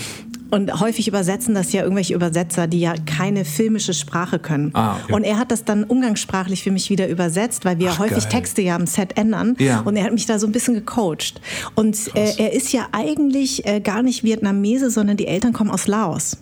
Und 0.50 0.80
häufig 0.80 1.08
übersetzen 1.08 1.54
das 1.54 1.72
ja 1.72 1.82
irgendwelche 1.82 2.14
Übersetzer, 2.14 2.66
die 2.66 2.80
ja 2.80 2.94
keine 3.04 3.44
filmische 3.44 3.94
Sprache 3.94 4.38
können. 4.38 4.70
Ah, 4.74 4.96
okay. 5.02 5.12
Und 5.12 5.24
er 5.24 5.38
hat 5.38 5.50
das 5.50 5.64
dann 5.64 5.84
umgangssprachlich 5.84 6.62
für 6.62 6.70
mich 6.70 6.90
wieder 6.90 7.08
übersetzt, 7.08 7.64
weil 7.64 7.78
wir 7.78 7.90
Ach, 7.92 7.98
häufig 7.98 8.24
geil. 8.24 8.32
Texte 8.32 8.62
ja 8.62 8.76
am 8.76 8.86
Set 8.86 9.16
ändern. 9.16 9.56
Ja. 9.58 9.80
Und 9.80 9.96
er 9.96 10.04
hat 10.04 10.12
mich 10.12 10.26
da 10.26 10.38
so 10.38 10.46
ein 10.46 10.52
bisschen 10.52 10.74
gecoacht. 10.74 11.40
Und 11.74 12.14
äh, 12.14 12.34
er 12.38 12.52
ist 12.52 12.72
ja 12.72 12.88
eigentlich 12.92 13.66
äh, 13.66 13.80
gar 13.80 14.02
nicht 14.02 14.24
Vietnamese, 14.24 14.90
sondern 14.90 15.16
die 15.16 15.26
Eltern 15.26 15.52
kommen 15.52 15.70
aus 15.70 15.86
Laos. 15.86 16.38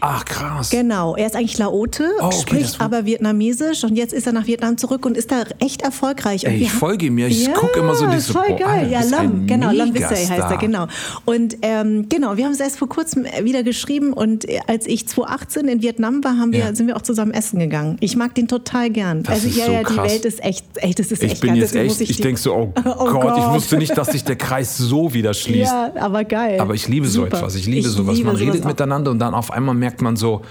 Ach, 0.00 0.24
krass. 0.24 0.70
Genau, 0.70 1.16
er 1.16 1.26
ist 1.26 1.36
eigentlich 1.36 1.58
Laote, 1.58 2.04
Oh, 2.20 2.26
okay, 2.26 2.36
spricht 2.40 2.80
aber 2.80 3.04
Vietnamesisch 3.04 3.84
und 3.84 3.96
jetzt 3.96 4.12
ist 4.12 4.26
er 4.26 4.32
nach 4.32 4.46
Vietnam 4.46 4.76
zurück 4.76 5.04
und 5.06 5.16
ist 5.16 5.30
da 5.30 5.44
echt 5.58 5.82
erfolgreich. 5.82 6.44
Und 6.46 6.52
Ey, 6.52 6.62
ich 6.62 6.72
folge 6.72 7.06
ihm 7.06 7.18
ja, 7.18 7.26
ich 7.26 7.46
ja, 7.46 7.52
gucke 7.52 7.78
immer 7.80 7.94
so 7.94 8.06
die 8.06 8.18
so, 8.20 8.32
voll 8.34 8.48
boah, 8.48 8.56
geil. 8.58 8.68
Alter, 8.68 8.90
ja, 8.90 9.00
Lam, 9.02 9.46
genau, 9.46 9.70
Lam 9.72 9.94
Vissay 9.94 10.26
heißt 10.26 10.50
er, 10.50 10.56
genau. 10.58 10.86
Und 11.24 11.56
ähm, 11.62 12.08
genau, 12.08 12.36
wir 12.36 12.44
haben 12.44 12.52
es 12.52 12.60
erst 12.60 12.78
vor 12.78 12.88
kurzem 12.88 13.24
wieder 13.42 13.62
geschrieben 13.62 14.12
und 14.12 14.48
äh, 14.48 14.60
als 14.66 14.86
ich 14.86 15.06
2018 15.08 15.68
in 15.68 15.82
Vietnam 15.82 16.22
war, 16.24 16.36
haben 16.38 16.52
wir, 16.52 16.60
Ja. 16.60 16.74
sind 16.74 16.86
wir 16.86 16.96
auch 16.96 17.02
zusammen 17.02 17.32
essen 17.32 17.58
gegangen. 17.58 17.96
Ich 18.00 18.16
mag 18.16 18.34
den 18.34 18.48
total 18.48 18.90
gern. 18.90 19.22
Das 19.22 19.36
also 19.36 19.48
ist 19.48 19.56
ja, 19.56 19.66
so 19.66 19.72
ja, 19.72 19.78
die 19.80 19.84
krass. 19.84 20.10
Welt 20.12 20.24
ist 20.24 20.44
echt, 20.44 20.64
echt 20.76 20.98
das 20.98 21.10
ist 21.12 21.22
Ich 21.22 21.32
echt 21.32 21.40
bin 21.40 21.50
geil. 21.50 21.58
jetzt 21.58 21.74
Deswegen 21.74 21.90
echt, 21.90 22.00
ich 22.02 22.16
die- 22.16 22.22
denke 22.22 22.40
so, 22.40 22.54
oh, 22.54 22.72
Oh 22.84 23.10
Gott, 23.10 23.36
ich 23.38 23.44
Gott. 23.44 23.54
wusste 23.54 23.76
nicht, 23.76 23.96
dass 23.96 24.08
sich 24.08 24.24
der 24.24 24.36
Kreis 24.36 24.76
so 24.76 25.12
wieder 25.14 25.34
schließt. 25.34 25.70
Ja, 25.72 25.92
aber 25.98 26.24
geil. 26.24 26.60
Aber 26.60 26.74
ich 26.74 26.88
liebe 26.88 27.06
so 27.06 27.22
Super. 27.24 27.38
etwas. 27.38 27.54
Ich 27.54 27.66
liebe 27.66 27.78
Ich 27.80 27.86
sowas. 27.86 28.16
liebe 28.16 28.26
Man 28.28 28.36
sowas 28.36 28.48
redet 28.48 28.64
auch. 28.64 28.68
miteinander 28.68 29.10
und 29.10 29.18
dann 29.18 29.34
auf 29.34 29.50
einmal 29.50 29.74
merkt 29.78 30.00
man 30.02 30.16
so, 30.16 30.42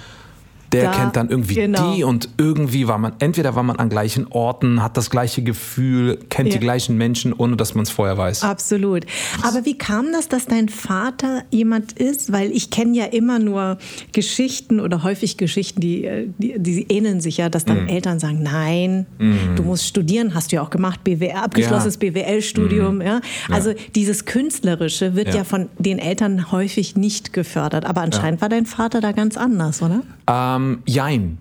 der 0.71 0.83
da, 0.83 0.91
kennt 0.91 1.15
dann 1.15 1.29
irgendwie 1.29 1.55
genau. 1.55 1.93
die 1.93 2.03
und 2.03 2.29
irgendwie 2.37 2.87
war 2.87 2.97
man, 2.97 3.13
entweder 3.19 3.55
war 3.55 3.63
man 3.63 3.77
an 3.77 3.89
gleichen 3.89 4.27
Orten, 4.29 4.83
hat 4.83 4.97
das 4.97 5.09
gleiche 5.09 5.41
Gefühl, 5.41 6.19
kennt 6.29 6.49
ja. 6.49 6.55
die 6.55 6.59
gleichen 6.59 6.97
Menschen, 6.97 7.33
ohne 7.33 7.55
dass 7.55 7.75
man 7.75 7.83
es 7.83 7.89
vorher 7.89 8.17
weiß. 8.17 8.43
Absolut. 8.43 9.05
Aber 9.43 9.65
wie 9.65 9.77
kam 9.77 10.11
das, 10.11 10.27
dass 10.27 10.45
dein 10.45 10.69
Vater 10.69 11.43
jemand 11.51 11.93
ist? 11.93 12.31
Weil 12.31 12.51
ich 12.51 12.69
kenne 12.69 12.97
ja 12.97 13.05
immer 13.05 13.39
nur 13.39 13.77
Geschichten 14.11 14.79
oder 14.79 15.03
häufig 15.03 15.37
Geschichten, 15.37 15.79
die, 15.79 16.05
äh, 16.05 16.27
die, 16.37 16.59
die 16.59 16.85
ähneln 16.89 17.21
sich 17.21 17.37
ja, 17.37 17.49
dass 17.49 17.65
dann 17.65 17.83
mhm. 17.83 17.89
Eltern 17.89 18.19
sagen, 18.19 18.43
nein, 18.43 19.05
mhm. 19.19 19.55
du 19.55 19.63
musst 19.63 19.85
studieren, 19.85 20.33
hast 20.33 20.51
du 20.51 20.57
ja 20.57 20.61
auch 20.61 20.69
gemacht, 20.69 21.03
BWR, 21.03 21.43
abgeschlossenes 21.43 21.97
ja. 22.01 22.11
BWL-Studium. 22.11 22.95
Mhm. 22.95 23.01
Ja? 23.01 23.21
Also 23.49 23.73
dieses 23.95 24.25
Künstlerische 24.25 25.15
wird 25.15 25.33
ja. 25.33 25.43
von 25.43 25.69
den 25.77 25.99
Eltern 25.99 26.51
häufig 26.51 26.95
nicht 26.95 27.33
gefördert. 27.33 27.85
Aber 27.85 28.01
anscheinend 28.01 28.41
war 28.41 28.49
dein 28.49 28.65
Vater 28.65 29.01
da 29.01 29.11
ganz 29.11 29.37
anders, 29.37 29.81
oder? 29.81 30.01
Ähm, 30.29 30.56
jein. 30.85 31.37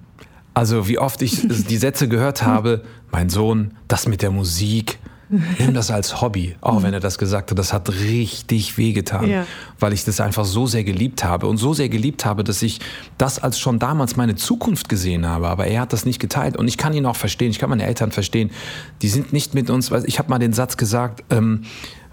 Also 0.55 0.89
wie 0.89 0.99
oft 0.99 1.23
ich 1.23 1.47
die 1.69 1.77
Sätze 1.77 2.09
gehört 2.09 2.43
habe, 2.43 2.83
mein 3.11 3.29
Sohn, 3.29 3.75
das 3.89 4.09
mit 4.09 4.23
der 4.23 4.31
Musik, 4.31 4.99
nimm 5.29 5.75
das 5.75 5.91
als 5.91 6.21
Hobby. 6.21 6.57
Auch 6.61 6.83
wenn 6.83 6.95
er 6.95 7.01
das 7.01 7.19
gesagt 7.19 7.51
hat, 7.51 7.59
das 7.59 7.73
hat 7.73 7.91
richtig 7.91 8.79
wehgetan, 8.79 9.29
ja. 9.29 9.47
weil 9.81 9.93
ich 9.93 10.05
das 10.05 10.21
einfach 10.21 10.45
so 10.45 10.67
sehr 10.67 10.85
geliebt 10.85 11.25
habe 11.25 11.47
und 11.47 11.57
so 11.57 11.75
sehr 11.75 11.89
geliebt 11.89 12.25
habe, 12.25 12.45
dass 12.45 12.63
ich 12.63 12.81
das 13.19 13.39
als 13.39 13.59
schon 13.59 13.79
damals 13.79 14.17
meine 14.17 14.37
Zukunft 14.37 14.89
gesehen 14.89 15.27
habe. 15.27 15.49
Aber 15.49 15.67
er 15.67 15.83
hat 15.83 15.93
das 15.93 16.05
nicht 16.05 16.21
geteilt 16.21 16.57
und 16.57 16.69
ich 16.69 16.79
kann 16.79 16.95
ihn 16.95 17.07
auch 17.07 17.17
verstehen. 17.17 17.51
Ich 17.51 17.59
kann 17.59 17.71
meine 17.71 17.85
Eltern 17.87 18.13
verstehen. 18.13 18.51
Die 19.03 19.09
sind 19.09 19.33
nicht 19.33 19.55
mit 19.55 19.69
uns. 19.71 19.91
Ich 19.91 20.19
habe 20.19 20.31
mal 20.31 20.39
den 20.39 20.53
Satz 20.53 20.77
gesagt. 20.77 21.25
Ähm, 21.31 21.63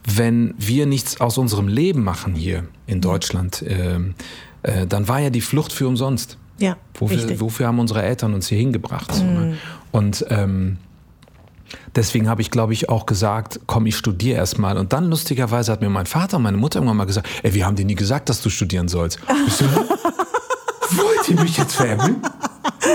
wenn 0.05 0.53
wir 0.57 0.85
nichts 0.85 1.21
aus 1.21 1.37
unserem 1.37 1.69
Leben 1.69 2.03
machen 2.03 2.35
hier 2.35 2.65
in 2.87 2.99
Deutschland, 2.99 3.61
äh, 3.61 3.99
äh, 4.63 4.87
dann 4.87 5.07
war 5.07 5.19
ja 5.19 5.29
die 5.29 5.41
Flucht 5.41 5.71
für 5.71 5.87
umsonst. 5.87 6.37
Ja, 6.59 6.77
wofür, 6.93 7.39
wofür 7.39 7.67
haben 7.67 7.79
unsere 7.79 8.03
Eltern 8.03 8.33
uns 8.33 8.47
hier 8.47 8.57
hingebracht? 8.57 9.11
Mhm. 9.13 9.17
So, 9.17 9.23
ne? 9.25 9.57
Und 9.91 10.25
ähm, 10.29 10.77
deswegen 11.95 12.29
habe 12.29 12.41
ich, 12.41 12.51
glaube 12.51 12.73
ich, 12.73 12.89
auch 12.89 13.05
gesagt, 13.05 13.61
komm, 13.65 13.85
ich 13.85 13.95
studiere 13.95 14.37
erstmal. 14.37 14.77
Und 14.77 14.93
dann 14.93 15.09
lustigerweise 15.09 15.71
hat 15.71 15.81
mir 15.81 15.89
mein 15.89 16.05
Vater 16.05 16.37
und 16.37 16.43
meine 16.43 16.57
Mutter 16.57 16.77
irgendwann 16.77 16.97
mal 16.97 17.05
gesagt, 17.05 17.27
ey, 17.43 17.53
wir 17.53 17.65
haben 17.65 17.75
dir 17.75 17.85
nie 17.85 17.95
gesagt, 17.95 18.29
dass 18.29 18.41
du 18.41 18.49
studieren 18.49 18.87
sollst. 18.87 19.19
Ich 19.47 19.53
so, 19.53 19.65
Wollt 20.95 21.29
ihr 21.29 21.41
mich 21.41 21.57
jetzt 21.57 21.75
veräppeln? 21.75 22.17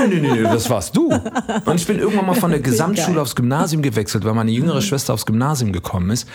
Nee, 0.08 0.20
nee, 0.20 0.30
nee, 0.30 0.42
das 0.42 0.68
warst 0.70 0.96
du. 0.96 1.10
Und 1.10 1.74
ich 1.74 1.86
bin 1.86 1.98
irgendwann 1.98 2.26
mal 2.26 2.34
von 2.34 2.50
der 2.50 2.60
Gesamtschule 2.60 3.20
aufs 3.20 3.34
Gymnasium 3.34 3.82
gewechselt, 3.82 4.24
weil 4.24 4.34
meine 4.34 4.50
jüngere 4.50 4.76
mhm. 4.76 4.82
Schwester 4.82 5.14
aufs 5.14 5.26
Gymnasium 5.26 5.72
gekommen 5.72 6.10
ist. 6.10 6.28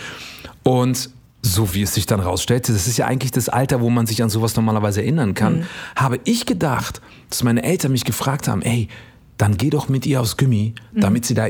Und 0.62 1.10
so 1.44 1.74
wie 1.74 1.82
es 1.82 1.94
sich 1.94 2.06
dann 2.06 2.20
rausstellte, 2.20 2.72
das 2.72 2.86
ist 2.86 2.96
ja 2.96 3.06
eigentlich 3.06 3.30
das 3.30 3.50
Alter, 3.50 3.82
wo 3.82 3.90
man 3.90 4.06
sich 4.06 4.22
an 4.22 4.30
sowas 4.30 4.56
normalerweise 4.56 5.02
erinnern 5.02 5.34
kann, 5.34 5.58
mhm. 5.58 5.64
habe 5.94 6.18
ich 6.24 6.46
gedacht, 6.46 7.02
dass 7.28 7.42
meine 7.42 7.62
Eltern 7.62 7.92
mich 7.92 8.04
gefragt 8.04 8.48
haben, 8.48 8.62
ey, 8.62 8.88
dann 9.36 9.56
geh 9.58 9.68
doch 9.68 9.88
mit 9.88 10.06
ihr 10.06 10.20
aufs 10.20 10.36
Gummi, 10.38 10.74
mhm. 10.92 11.00
damit 11.00 11.26
sie 11.26 11.34
da 11.34 11.48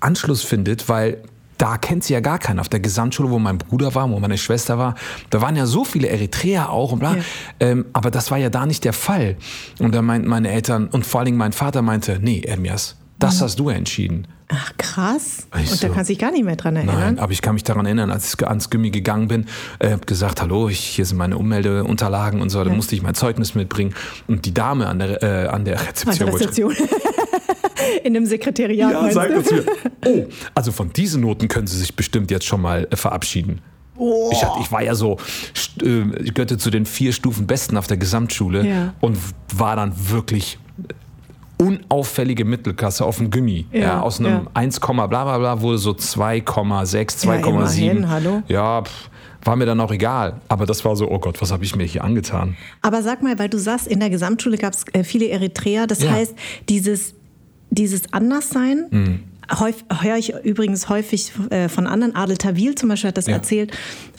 Anschluss 0.00 0.42
findet, 0.42 0.90
weil 0.90 1.22
da 1.56 1.78
kennt 1.78 2.04
sie 2.04 2.12
ja 2.12 2.20
gar 2.20 2.38
keinen. 2.38 2.58
Auf 2.58 2.68
der 2.68 2.80
Gesamtschule, 2.80 3.30
wo 3.30 3.38
mein 3.38 3.58
Bruder 3.58 3.94
war, 3.94 4.10
wo 4.10 4.18
meine 4.18 4.36
Schwester 4.36 4.76
war, 4.76 4.94
da 5.30 5.40
waren 5.40 5.56
ja 5.56 5.64
so 5.64 5.84
viele 5.84 6.08
Eritreer 6.08 6.68
auch 6.68 6.92
und 6.92 6.98
bla. 6.98 7.16
Ja. 7.16 7.22
Ähm, 7.60 7.86
aber 7.92 8.10
das 8.10 8.30
war 8.30 8.38
ja 8.38 8.50
da 8.50 8.66
nicht 8.66 8.84
der 8.84 8.92
Fall. 8.92 9.36
Und 9.78 9.94
da 9.94 10.02
meinten 10.02 10.28
meine 10.28 10.50
Eltern 10.50 10.88
und 10.88 11.06
vor 11.06 11.20
allen 11.20 11.26
Dingen 11.26 11.38
mein 11.38 11.52
Vater 11.52 11.80
meinte, 11.80 12.18
nee, 12.20 12.40
Ermias, 12.40 12.96
das 13.18 13.38
mhm. 13.38 13.44
hast 13.44 13.58
du 13.60 13.68
entschieden. 13.70 14.26
Ach 14.48 14.72
krass. 14.76 15.46
Ich 15.54 15.70
und 15.70 15.78
so, 15.78 15.88
da 15.88 15.94
kannst 15.94 16.10
du 16.10 16.12
dich 16.12 16.20
gar 16.20 16.30
nicht 16.30 16.44
mehr 16.44 16.56
dran 16.56 16.76
erinnern. 16.76 17.00
Nein, 17.00 17.18
aber 17.18 17.32
ich 17.32 17.40
kann 17.40 17.54
mich 17.54 17.64
daran 17.64 17.86
erinnern, 17.86 18.10
als 18.10 18.34
ich 18.34 18.46
ans 18.46 18.68
Gimmi 18.68 18.90
gegangen 18.90 19.28
bin, 19.28 19.46
äh, 19.78 19.90
habe 19.90 20.04
gesagt, 20.04 20.42
hallo, 20.42 20.68
ich, 20.68 20.80
hier 20.80 21.06
sind 21.06 21.16
meine 21.16 21.38
Ummeldeunterlagen 21.38 22.40
und 22.40 22.50
so, 22.50 22.62
da 22.62 22.70
musste 22.70 22.94
ich 22.94 23.02
mein 23.02 23.14
Zeugnis 23.14 23.54
mitbringen. 23.54 23.94
Und 24.26 24.44
die 24.44 24.52
Dame 24.52 24.86
an 24.86 24.98
der, 24.98 25.22
äh, 25.22 25.46
an 25.48 25.64
der 25.64 25.80
Rezeption. 25.80 26.10
An 26.10 26.18
der 26.18 26.34
Rezeption. 26.34 26.76
In 28.04 28.16
einem 28.16 28.26
Sekretariat. 28.26 28.92
Ja, 28.92 29.10
sagt 29.10 29.34
uns 29.34 29.50
mir, 29.50 29.64
oh, 30.06 30.26
also 30.54 30.72
von 30.72 30.92
diesen 30.92 31.22
Noten 31.22 31.48
können 31.48 31.66
Sie 31.66 31.78
sich 31.78 31.96
bestimmt 31.96 32.30
jetzt 32.30 32.46
schon 32.46 32.60
mal 32.60 32.86
äh, 32.90 32.96
verabschieden. 32.96 33.60
Oh. 33.96 34.30
Ich, 34.32 34.42
ich, 34.60 34.72
war 34.72 34.82
ja 34.82 34.94
so, 34.94 35.18
äh, 35.82 36.02
ich 36.22 36.34
gehörte 36.34 36.58
zu 36.58 36.70
den 36.70 36.86
vier 36.86 37.12
Stufen 37.12 37.46
Besten 37.46 37.76
auf 37.76 37.86
der 37.86 37.96
Gesamtschule 37.96 38.66
ja. 38.66 38.94
und 39.00 39.18
war 39.54 39.76
dann 39.76 39.92
wirklich 40.10 40.58
unauffällige 41.66 42.44
Mittelklasse 42.44 43.04
auf 43.04 43.18
dem 43.18 43.30
Gummi. 43.30 43.66
Ja, 43.72 43.80
ja, 43.80 44.00
aus 44.00 44.20
einem 44.20 44.44
ja. 44.44 44.50
1, 44.54 44.80
bla 44.80 45.06
bla 45.06 45.38
bla 45.38 45.60
wurde 45.60 45.78
so 45.78 45.90
2,6, 45.90 47.26
2,7. 47.26 48.02
Ja, 48.02 48.08
hallo? 48.08 48.42
Ja, 48.48 48.82
pff, 48.82 49.10
war 49.44 49.56
mir 49.56 49.66
dann 49.66 49.80
auch 49.80 49.92
egal. 49.92 50.40
Aber 50.48 50.66
das 50.66 50.84
war 50.84 50.96
so, 50.96 51.10
oh 51.10 51.18
Gott, 51.18 51.40
was 51.40 51.52
habe 51.52 51.64
ich 51.64 51.76
mir 51.76 51.84
hier 51.84 52.04
angetan? 52.04 52.56
Aber 52.82 53.02
sag 53.02 53.22
mal, 53.22 53.38
weil 53.38 53.48
du 53.48 53.58
sagst, 53.58 53.86
in 53.86 54.00
der 54.00 54.10
Gesamtschule 54.10 54.58
gab 54.58 54.72
es 54.72 54.84
äh, 54.92 55.04
viele 55.04 55.28
Eritreer. 55.28 55.86
Das 55.86 56.06
heißt, 56.06 56.34
dieses, 56.68 57.14
dieses 57.70 58.12
Anderssein, 58.12 58.86
mhm 58.90 59.20
höre 59.48 60.16
ich 60.16 60.34
übrigens 60.44 60.88
häufig 60.88 61.32
äh, 61.50 61.68
von 61.68 61.86
anderen. 61.86 62.14
Adel 62.14 62.36
Tawil 62.36 62.74
zum 62.74 62.88
Beispiel 62.88 63.08
hat 63.08 63.16
das 63.16 63.26
ja. 63.26 63.34
erzählt, 63.34 63.72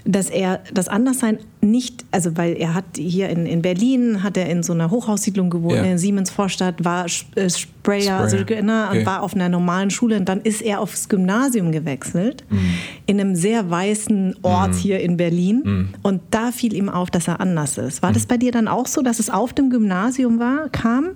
dass 0.05 0.29
er 0.29 0.61
das 0.71 0.87
Anderssein 0.87 1.39
nicht, 1.61 2.05
also 2.11 2.37
weil 2.37 2.53
er 2.53 2.75
hat 2.75 2.85
hier 2.95 3.29
in, 3.29 3.47
in 3.47 3.63
Berlin, 3.63 4.21
hat 4.21 4.37
er 4.37 4.47
in 4.47 4.61
so 4.61 4.71
einer 4.71 4.91
Hochhaussiedlung 4.91 5.49
gewohnt, 5.49 5.77
ja. 5.77 5.83
in 5.83 5.97
Siemens 5.97 6.29
Vorstadt, 6.29 6.85
war 6.85 7.05
äh, 7.05 7.09
Sprayer, 7.49 7.49
Sprayer. 7.49 8.19
Also, 8.19 8.37
ne, 8.37 8.87
okay. 8.89 9.05
war 9.05 9.23
auf 9.23 9.33
einer 9.33 9.49
normalen 9.49 9.89
Schule 9.89 10.17
und 10.17 10.29
dann 10.29 10.41
ist 10.41 10.61
er 10.61 10.79
aufs 10.79 11.09
Gymnasium 11.09 11.71
gewechselt, 11.71 12.43
mhm. 12.49 12.59
in 13.07 13.19
einem 13.19 13.35
sehr 13.35 13.69
weißen 13.69 14.35
Ort 14.43 14.73
mhm. 14.73 14.77
hier 14.77 14.99
in 14.99 15.17
Berlin 15.17 15.61
mhm. 15.65 15.89
und 16.03 16.21
da 16.29 16.51
fiel 16.51 16.73
ihm 16.73 16.87
auf, 16.87 17.09
dass 17.09 17.27
er 17.27 17.41
anders 17.41 17.79
ist. 17.79 18.03
War 18.03 18.13
das 18.13 18.23
mhm. 18.23 18.27
bei 18.27 18.37
dir 18.37 18.51
dann 18.51 18.67
auch 18.67 18.85
so, 18.85 19.01
dass 19.01 19.19
es 19.19 19.31
auf 19.31 19.53
dem 19.53 19.71
Gymnasium 19.71 20.37
war, 20.39 20.69
kam? 20.69 21.11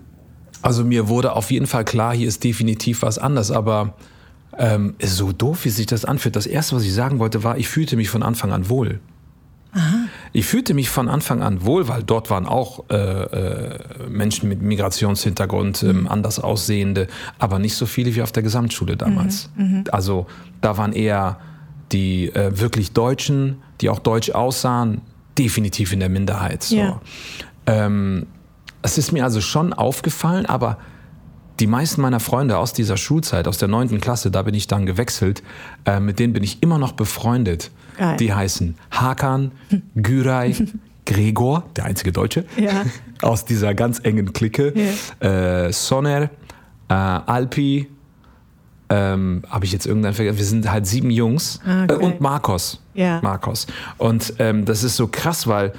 Also 0.63 0.84
mir 0.84 1.08
wurde 1.08 1.36
auf 1.36 1.52
jeden 1.52 1.67
Fall 1.67 1.86
klar, 1.86 2.15
hier 2.15 2.28
ist 2.28 2.43
definitiv 2.43 3.04
was 3.04 3.19
anders, 3.19 3.52
aber 3.52 3.93
ähm, 4.58 4.96
so 5.02 5.32
doof, 5.32 5.66
wie 5.66 5.70
sich 5.70 5.86
das 5.86 6.06
anfühlt. 6.06 6.36
Das 6.36 6.48
Erste, 6.48 6.76
was 6.76 6.84
ich 6.84 6.94
sagen 6.94 7.20
wollte, 7.20 7.44
war, 7.44 7.58
ich 7.58 7.68
fühlte 7.68 7.96
mich 7.96 8.10
von 8.10 8.24
Anfang 8.24 8.52
an 8.52 8.70
wohl. 8.70 9.00
Aha. 9.72 10.06
Ich 10.34 10.46
fühlte 10.46 10.74
mich 10.74 10.90
von 10.90 11.08
Anfang 11.08 11.44
an 11.44 11.64
wohl, 11.64 11.88
weil 11.88 12.02
dort 12.04 12.30
waren 12.30 12.48
auch 12.48 12.90
äh, 12.90 12.96
äh, 12.96 13.80
Menschen 14.10 14.50
mit 14.50 14.62
Migrationshintergrund, 14.62 15.84
ähm, 15.84 16.02
mhm. 16.02 16.08
anders 16.08 16.40
aussehende, 16.40 17.08
aber 17.38 17.60
nicht 17.60 17.76
so 17.76 17.86
viele 17.86 18.16
wie 18.16 18.22
auf 18.24 18.32
der 18.32 18.42
Gesamtschule 18.42 18.98
damals. 18.98 19.52
Mhm. 19.56 19.64
Mhm. 19.64 19.84
Also 19.92 20.26
da 20.62 20.78
waren 20.78 20.94
eher 20.94 21.40
die 21.92 22.34
äh, 22.34 22.60
wirklich 22.60 22.94
Deutschen, 22.94 23.58
die 23.82 23.90
auch 23.90 24.00
deutsch 24.00 24.32
aussahen, 24.32 25.02
definitiv 25.38 25.94
in 25.94 26.00
der 26.00 26.10
Minderheit. 26.10 26.64
So. 26.64 26.76
Ja. 26.76 27.02
Ähm, 27.66 28.26
es 28.82 28.98
ist 28.98 29.12
mir 29.12 29.24
also 29.24 29.42
schon 29.42 29.74
aufgefallen, 29.74 30.46
aber 30.46 30.78
die 31.60 31.67
meisten 31.67 32.02
meiner 32.02 32.19
Freunde 32.19 32.58
aus 32.58 32.74
dieser 32.74 32.98
Schulzeit, 32.98 33.48
aus 33.48 33.58
der 33.58 33.67
neunten 33.67 34.00
Klasse, 34.00 34.32
da 34.32 34.43
bin 34.43 34.54
ich 34.54 34.67
dann 34.67 34.86
gewechselt, 34.86 35.43
äh, 35.86 36.00
mit 36.00 36.19
denen 36.19 36.34
bin 36.34 36.43
ich 36.43 36.63
immer 36.63 36.78
noch 36.78 36.93
befreundet. 36.93 37.72
Geil. 37.98 38.17
Die 38.17 38.34
heißen 38.34 38.76
Hakan, 38.91 39.52
Güray, 39.95 40.56
Gregor, 41.06 41.63
der 41.76 41.86
einzige 41.86 42.12
Deutsche, 42.12 42.45
ja. 42.58 42.84
aus 43.22 43.45
dieser 43.45 43.74
ganz 43.74 44.00
engen 44.00 44.32
Clique, 44.32 44.74
ja. 44.76 45.65
äh, 45.65 45.74
Soner, 45.74 46.30
äh, 46.88 46.93
Alpi, 46.93 47.88
ähm, 48.91 49.43
habe 49.48 49.65
ich 49.65 49.72
jetzt 49.72 49.86
irgendeinen 49.86 50.15
vergessen? 50.15 50.38
Wir 50.38 50.45
sind 50.45 50.72
halt 50.72 50.88
sieben 50.88 51.12
Jungs 51.12 51.60
ah, 51.65 51.84
okay. 51.84 51.93
äh, 51.93 51.98
und 51.98 52.22
Marcos. 52.22 52.82
Ja. 52.95 53.19
Marcos. 53.22 53.67
Und 53.98 54.34
ähm, 54.39 54.65
das 54.65 54.84
ist 54.84 54.95
so 54.95 55.08
krass, 55.08 55.45
weil 55.45 55.74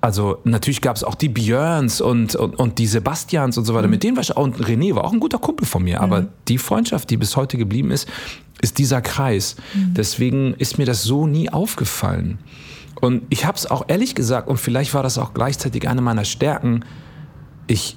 also 0.00 0.38
natürlich 0.44 0.80
gab 0.80 0.96
es 0.96 1.04
auch 1.04 1.14
die 1.14 1.28
Björns 1.28 2.00
und, 2.00 2.34
und, 2.36 2.56
und 2.56 2.78
die 2.78 2.86
Sebastians 2.86 3.58
und 3.58 3.64
so 3.64 3.74
weiter. 3.74 3.86
Mhm. 3.86 3.92
Mit 3.92 4.02
denen 4.02 4.16
war 4.16 4.22
ich 4.22 4.36
auch, 4.36 4.44
und 4.44 4.56
René 4.56 4.94
war 4.94 5.04
auch 5.04 5.12
ein 5.12 5.20
guter 5.20 5.38
Kumpel 5.38 5.66
von 5.66 5.82
mir. 5.82 6.00
Aber 6.00 6.22
mhm. 6.22 6.28
die 6.46 6.58
Freundschaft, 6.58 7.10
die 7.10 7.16
bis 7.16 7.36
heute 7.36 7.58
geblieben 7.58 7.90
ist, 7.90 8.08
ist 8.60 8.78
dieser 8.78 9.00
Kreis. 9.00 9.56
Mhm. 9.74 9.94
Deswegen 9.94 10.54
ist 10.54 10.78
mir 10.78 10.86
das 10.86 11.02
so 11.02 11.26
nie 11.26 11.50
aufgefallen. 11.50 12.38
Und 13.00 13.22
ich 13.28 13.44
habe 13.44 13.56
es 13.56 13.70
auch 13.70 13.84
ehrlich 13.88 14.14
gesagt, 14.14 14.48
und 14.48 14.58
vielleicht 14.58 14.94
war 14.94 15.02
das 15.02 15.18
auch 15.18 15.34
gleichzeitig 15.34 15.88
eine 15.88 16.00
meiner 16.00 16.24
Stärken, 16.24 16.84
ich 17.66 17.96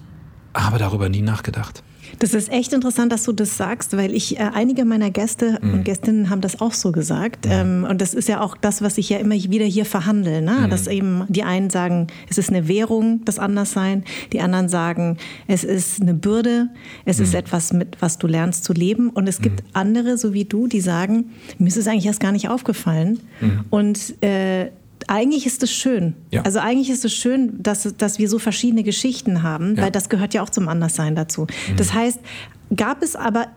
habe 0.54 0.78
darüber 0.78 1.10
nie 1.10 1.22
nachgedacht. 1.22 1.84
Das 2.22 2.36
ist 2.36 2.52
echt 2.52 2.72
interessant, 2.72 3.12
dass 3.12 3.24
du 3.24 3.32
das 3.32 3.58
sagst, 3.58 3.98
weil 3.98 4.14
ich 4.14 4.40
äh, 4.40 4.44
einige 4.54 4.86
meiner 4.86 5.10
Gäste 5.10 5.58
mhm. 5.60 5.74
und 5.74 5.84
Gästinnen 5.86 6.30
haben 6.30 6.42
das 6.42 6.62
auch 6.62 6.74
so 6.74 6.92
gesagt. 6.92 7.48
Mhm. 7.48 7.52
Ähm, 7.52 7.88
und 7.90 8.00
das 8.00 8.14
ist 8.14 8.30
ja 8.30 8.42
auch 8.42 8.56
das, 8.56 8.84
was 8.84 9.00
ich 9.00 9.10
ja 9.10 9.18
immer 9.18 9.34
wieder 9.34 9.66
hier 9.66 9.86
verhandle. 9.86 10.44
Ne? 10.44 10.52
Mhm. 10.52 10.70
Dass 10.70 10.86
eben 10.86 11.24
die 11.30 11.42
einen 11.42 11.72
sagen, 11.72 12.08
es 12.30 12.38
ist 12.38 12.52
eine 12.52 12.68
Währung, 12.68 13.26
das 13.26 13.40
Anderssein. 13.40 14.04
Die 14.34 14.40
anderen 14.40 14.70
sagen, 14.70 15.18
es 15.48 15.64
ist 15.64 16.00
eine 16.00 16.14
Bürde. 16.14 16.70
Es 17.06 17.20
ist 17.20 17.34
mhm. 17.34 17.40
etwas, 17.40 17.74
mit 17.74 17.98
was 18.02 18.20
du 18.20 18.28
lernst 18.28 18.66
zu 18.66 18.74
leben. 18.74 19.10
Und 19.10 19.28
es 19.28 19.42
gibt 19.42 19.64
mhm. 19.64 19.70
andere, 19.74 20.18
so 20.20 20.32
wie 20.32 20.46
du, 20.46 20.68
die 20.68 20.82
sagen, 20.82 21.32
mir 21.58 21.70
ist 21.70 21.78
es 21.78 21.88
eigentlich 21.88 22.06
erst 22.06 22.20
gar 22.20 22.32
nicht 22.32 22.50
aufgefallen. 22.50 23.20
Mhm. 23.40 23.66
Und 23.72 24.24
äh, 24.24 24.70
eigentlich 25.10 25.46
ist 25.46 25.64
es 25.64 25.72
schön. 25.72 26.16
Ja. 26.32 26.42
Also 26.44 26.60
eigentlich 26.60 26.90
ist 26.90 27.06
es 27.06 27.14
schön, 27.14 27.62
dass, 27.62 27.84
dass 27.98 28.20
wir 28.20 28.30
so 28.30 28.40
verschiedene 28.40 28.84
Geschichten 28.84 29.44
haben, 29.44 29.76
ja. 29.76 29.84
weil 29.84 29.92
das 29.92 30.10
gehört 30.10 30.34
ja 30.34 30.42
auch 30.44 30.50
zum 30.50 30.68
Anderssein 30.68 31.16
dazu. 31.16 31.42
Mhm. 31.44 31.76
Das 31.78 31.94
heißt, 31.94 32.20
gab 32.76 33.02
es 33.02 33.16
aber 33.16 33.48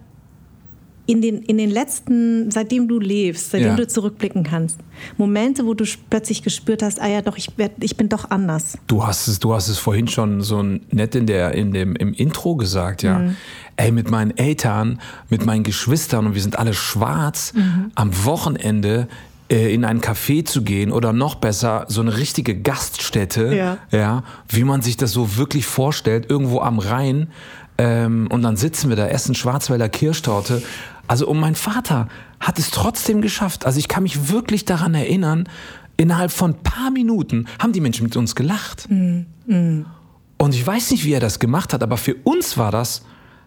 in 1.07 1.21
den, 1.21 1.43
in 1.43 1.59
den 1.59 1.69
letzten, 1.69 2.51
seitdem 2.51 2.89
du 2.89 2.99
lebst, 2.99 3.51
seitdem 3.51 3.69
Ja. 3.69 3.77
du 3.77 3.87
zurückblicken 3.87 4.43
kannst, 4.43 4.79
Momente, 5.19 5.67
wo 5.67 5.75
du 5.75 5.85
plötzlich 6.09 6.43
gespürt 6.43 6.83
hast, 6.83 6.99
ah 6.99 7.07
ja, 7.09 7.21
doch, 7.21 7.37
ich, 7.37 7.59
werd, 7.59 7.73
ich 7.81 7.99
bin 7.99 8.09
doch 8.09 8.31
anders. 8.31 8.79
Du 8.87 9.07
hast 9.07 9.29
es, 9.29 9.39
du 9.39 9.53
hast 9.53 9.69
es 9.69 9.77
vorhin 9.79 10.09
schon 10.09 10.41
so 10.41 10.63
nett 10.63 11.15
in 11.15 11.27
der, 11.27 11.53
in 11.53 11.73
dem, 11.73 11.95
im 11.97 12.15
Intro 12.15 12.57
gesagt, 12.57 13.03
ja. 13.03 13.19
Mhm. 13.19 13.37
Ey, 13.77 13.91
mit 13.93 14.11
meinen 14.11 14.35
Eltern, 14.39 14.99
mit 15.29 15.45
meinen 15.45 15.63
Geschwistern 15.63 16.27
und 16.27 16.35
wir 16.35 16.41
sind 16.43 16.59
alle 16.59 16.73
schwarz, 16.73 17.53
Mhm. 17.55 17.91
am 17.97 18.25
Wochenende 18.25 19.07
in 19.57 19.85
ein 19.85 20.01
Café 20.01 20.45
zu 20.45 20.63
gehen 20.63 20.91
oder 20.93 21.13
noch 21.13 21.37
besser, 21.37 21.85
so 21.89 22.01
eine 22.01 22.17
richtige 22.17 22.55
Gaststätte, 22.61 23.55
Ja. 23.55 23.79
ja, 23.91 24.23
wie 24.49 24.65
man 24.65 24.83
sich 24.83 24.97
das 24.97 25.13
so 25.13 25.37
wirklich 25.37 25.67
vorstellt, 25.67 26.31
irgendwo 26.31 26.61
am 26.61 26.79
Rhein. 26.79 27.29
Ähm, 27.77 28.29
und 28.31 28.43
dann 28.43 28.57
sitzen 28.57 28.89
wir 28.89 28.97
da, 28.97 29.07
essen 29.09 29.35
Schwarzwälder 29.35 29.89
Kirschtorte. 29.89 30.63
Also, 31.07 31.27
und 31.29 31.39
mein 31.41 31.55
Vater 31.55 32.09
hat 32.41 32.59
es 32.59 32.71
trotzdem 32.71 33.21
geschafft. 33.21 33.67
Also, 33.67 33.79
ich 33.79 33.89
kann 33.89 34.03
mich 34.05 34.31
wirklich 34.31 34.65
daran 34.65 34.95
erinnern, 34.95 35.49
innerhalb 35.97 36.31
von 36.31 36.53
ein 36.53 36.63
paar 36.63 36.91
Minuten 36.91 37.47
haben 37.59 37.73
die 37.73 37.81
Menschen 37.81 38.05
mit 38.05 38.17
uns 38.17 38.35
gelacht. 38.35 38.89
Und 38.89 40.55
ich 40.55 40.67
weiß 40.67 40.91
nicht, 40.93 41.05
wie 41.05 41.13
er 41.13 41.21
das 41.21 41.39
gemacht 41.39 41.73
hat, 41.73 41.83
aber 41.83 41.97
für 41.97 42.15
uns 42.25 42.57
war 42.59 42.71
das 42.71 43.03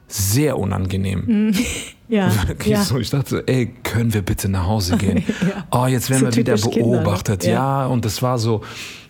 sehr 0.08 0.58
unangenehm. 0.58 1.54
Ja, 2.10 2.32
Wirklich 2.48 2.70
ja. 2.70 2.84
so. 2.84 3.00
Ich 3.00 3.10
dachte, 3.10 3.44
ey, 3.48 3.74
können 3.84 4.14
wir 4.14 4.22
bitte 4.22 4.48
nach 4.48 4.66
Hause 4.66 4.96
gehen? 4.98 5.26
Oh, 5.72 5.88
jetzt 5.88 6.10
werden 6.10 6.22
So 6.22 6.26
wir 6.28 6.36
wieder 6.38 6.56
Kinder, 6.56 6.78
ne? 6.78 6.84
beobachtet. 6.84 7.44
Ja. 7.44 7.52
ja. 7.52 7.86
und 7.88 8.06
das 8.06 8.22
war 8.22 8.40
so, 8.40 8.62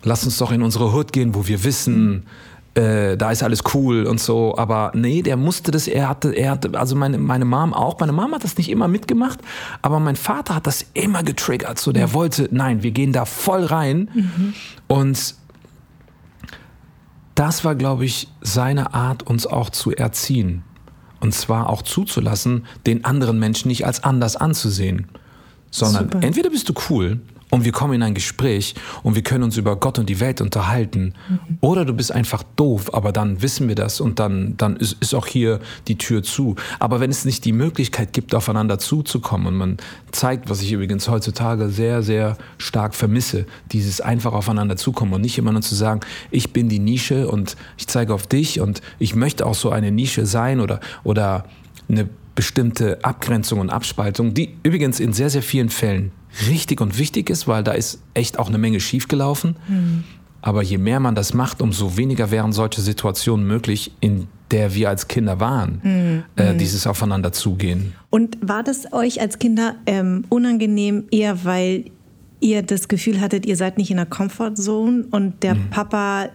lass 0.02 0.24
uns 0.24 0.38
doch 0.40 0.52
in 0.52 0.64
unsere 0.64 0.92
Hut 0.94 1.14
gehen, 1.14 1.36
wo 1.36 1.46
wir 1.46 1.64
wissen, 1.64 2.24
äh, 2.74 3.16
da 3.16 3.30
ist 3.30 3.44
alles 3.44 3.62
cool 3.76 4.08
und 4.08 4.20
so. 4.20 4.58
Aber 4.58 4.92
nee, 4.96 5.22
der 5.22 5.38
musste 5.38 5.70
das, 5.70 5.88
er 5.88 6.10
hatte, 6.10 6.32
er 6.34 6.50
hatte, 6.50 6.72
also 6.74 6.96
meine, 6.96 7.20
meine 7.20 7.46
Mom 7.46 7.72
auch, 7.74 8.00
meine 8.00 8.14
Mom 8.14 8.34
hat 8.34 8.44
das 8.44 8.58
nicht 8.58 8.70
immer 8.72 8.88
mitgemacht, 8.88 9.40
aber 9.84 10.00
mein 10.00 10.16
Vater 10.16 10.56
hat 10.56 10.66
das 10.66 10.84
immer 10.96 11.22
getriggert. 11.22 11.80
So, 11.80 11.92
der 11.92 12.14
wollte, 12.14 12.50
nein, 12.52 12.82
wir 12.82 12.92
gehen 12.92 13.14
da 13.14 13.26
voll 13.26 13.64
rein. 13.64 14.10
Und 14.88 15.36
das 17.36 17.64
war, 17.64 17.76
glaube 17.76 18.06
ich, 18.06 18.28
seine 18.42 18.96
Art, 18.96 19.22
uns 19.22 19.46
auch 19.46 19.70
zu 19.70 19.92
erziehen. 19.92 20.64
Und 21.20 21.34
zwar 21.34 21.70
auch 21.70 21.82
zuzulassen, 21.82 22.66
den 22.86 23.06
anderen 23.06 23.40
Menschen 23.40 23.70
nicht 23.70 23.86
als 23.86 24.04
anders 24.04 24.36
anzusehen. 24.36 25.08
Sondern 25.72 26.06
Super. 26.06 26.24
entweder 26.24 26.50
bist 26.50 26.70
du 26.70 26.74
cool 26.90 27.20
und 27.50 27.64
wir 27.64 27.72
kommen 27.72 27.94
in 27.94 28.04
ein 28.04 28.14
Gespräch 28.14 28.76
und 29.04 29.16
wir 29.16 29.24
können 29.24 29.44
uns 29.44 29.56
über 29.56 29.78
Gott 29.78 30.00
und 30.00 30.10
die 30.10 30.20
Welt 30.20 30.42
unterhalten. 30.42 31.14
Oder 31.62 31.86
du 31.86 31.94
bist 31.94 32.12
einfach 32.12 32.44
doof, 32.58 32.94
aber 32.94 33.14
dann 33.14 33.42
wissen 33.42 33.70
wir 33.70 33.76
das 33.76 34.02
und 34.02 34.20
dann, 34.20 34.56
dann 34.58 34.76
ist, 34.76 34.98
ist 35.00 35.14
auch 35.14 35.28
hier 35.28 35.60
die 35.88 35.98
Tür 35.98 36.24
zu. 36.24 36.56
Aber 36.80 37.00
wenn 37.00 37.10
es 37.10 37.24
nicht 37.24 37.46
die 37.46 37.54
Möglichkeit 37.54 38.12
gibt, 38.12 38.36
aufeinander 38.36 38.80
zuzukommen 38.80 39.48
und 39.48 39.56
man 39.56 39.78
zeigt, 40.12 40.50
was 40.50 40.62
ich 40.62 40.74
übrigens 40.74 41.08
heutzutage 41.08 41.70
sehr, 41.70 42.04
sehr 42.04 42.38
stark 42.58 42.94
vermisse, 42.96 43.46
dieses 43.72 44.02
einfach 44.02 44.34
aufeinander 44.34 44.76
zukommen 44.76 45.14
und 45.14 45.22
nicht 45.22 45.38
immer 45.38 45.54
nur 45.54 45.62
zu 45.62 45.76
sagen, 45.76 46.02
ich 46.32 46.52
bin 46.52 46.68
die 46.68 46.80
Nische 46.80 47.30
und 47.30 47.56
ich 47.78 47.88
zeige 47.88 48.14
auf 48.14 48.28
dich 48.28 48.60
und 48.60 48.82
ich 49.00 49.16
möchte 49.16 49.46
auch 49.46 49.56
so 49.56 49.70
eine 49.70 49.92
Nische 49.92 50.26
sein 50.26 50.60
oder, 50.60 50.82
oder 51.06 51.46
eine 51.88 52.10
bestimmte 52.36 53.04
Abgrenzung 53.04 53.60
und 53.60 53.70
Abspaltung, 53.70 54.34
die 54.34 54.58
übrigens 54.64 55.00
in 55.00 55.14
sehr, 55.14 55.30
sehr 55.30 55.42
vielen 55.42 55.70
Fällen 55.70 56.12
richtig 56.50 56.82
und 56.82 56.98
wichtig 56.98 57.30
ist, 57.30 57.48
weil 57.48 57.64
da 57.64 57.72
ist 57.72 58.02
echt 58.14 58.40
auch 58.40 58.48
eine 58.48 58.58
Menge 58.58 58.80
schiefgelaufen. 58.80 59.56
Aber 60.42 60.62
je 60.64 60.78
mehr 60.78 61.00
man 61.00 61.16
das 61.16 61.34
macht, 61.34 61.62
umso 61.62 61.98
weniger 61.98 62.32
wären 62.32 62.54
solche 62.54 62.82
Situationen 62.82 63.46
möglich, 63.48 63.92
in 64.00 64.28
der 64.52 64.74
wir 64.74 64.90
als 64.90 65.08
Kinder 65.08 65.40
waren, 65.40 66.24
äh, 66.36 66.56
dieses 66.56 66.88
Aufeinander 66.88 67.34
zugehen. 67.34 67.94
Und 68.10 68.38
war 68.42 68.64
das 68.64 68.94
euch 68.94 69.20
als 69.20 69.40
Kinder 69.40 69.76
ähm, 69.86 70.24
unangenehm, 70.30 71.06
eher 71.12 71.44
weil 71.44 71.86
ihr 72.40 72.62
das 72.62 72.88
Gefühl 72.88 73.20
hattet, 73.20 73.46
ihr 73.46 73.58
seid 73.58 73.78
nicht 73.78 73.90
in 73.92 73.98
der 73.98 74.06
Comfortzone 74.06 75.06
und 75.12 75.42
der 75.44 75.56
Mhm. 75.56 75.70
Papa, 75.72 76.30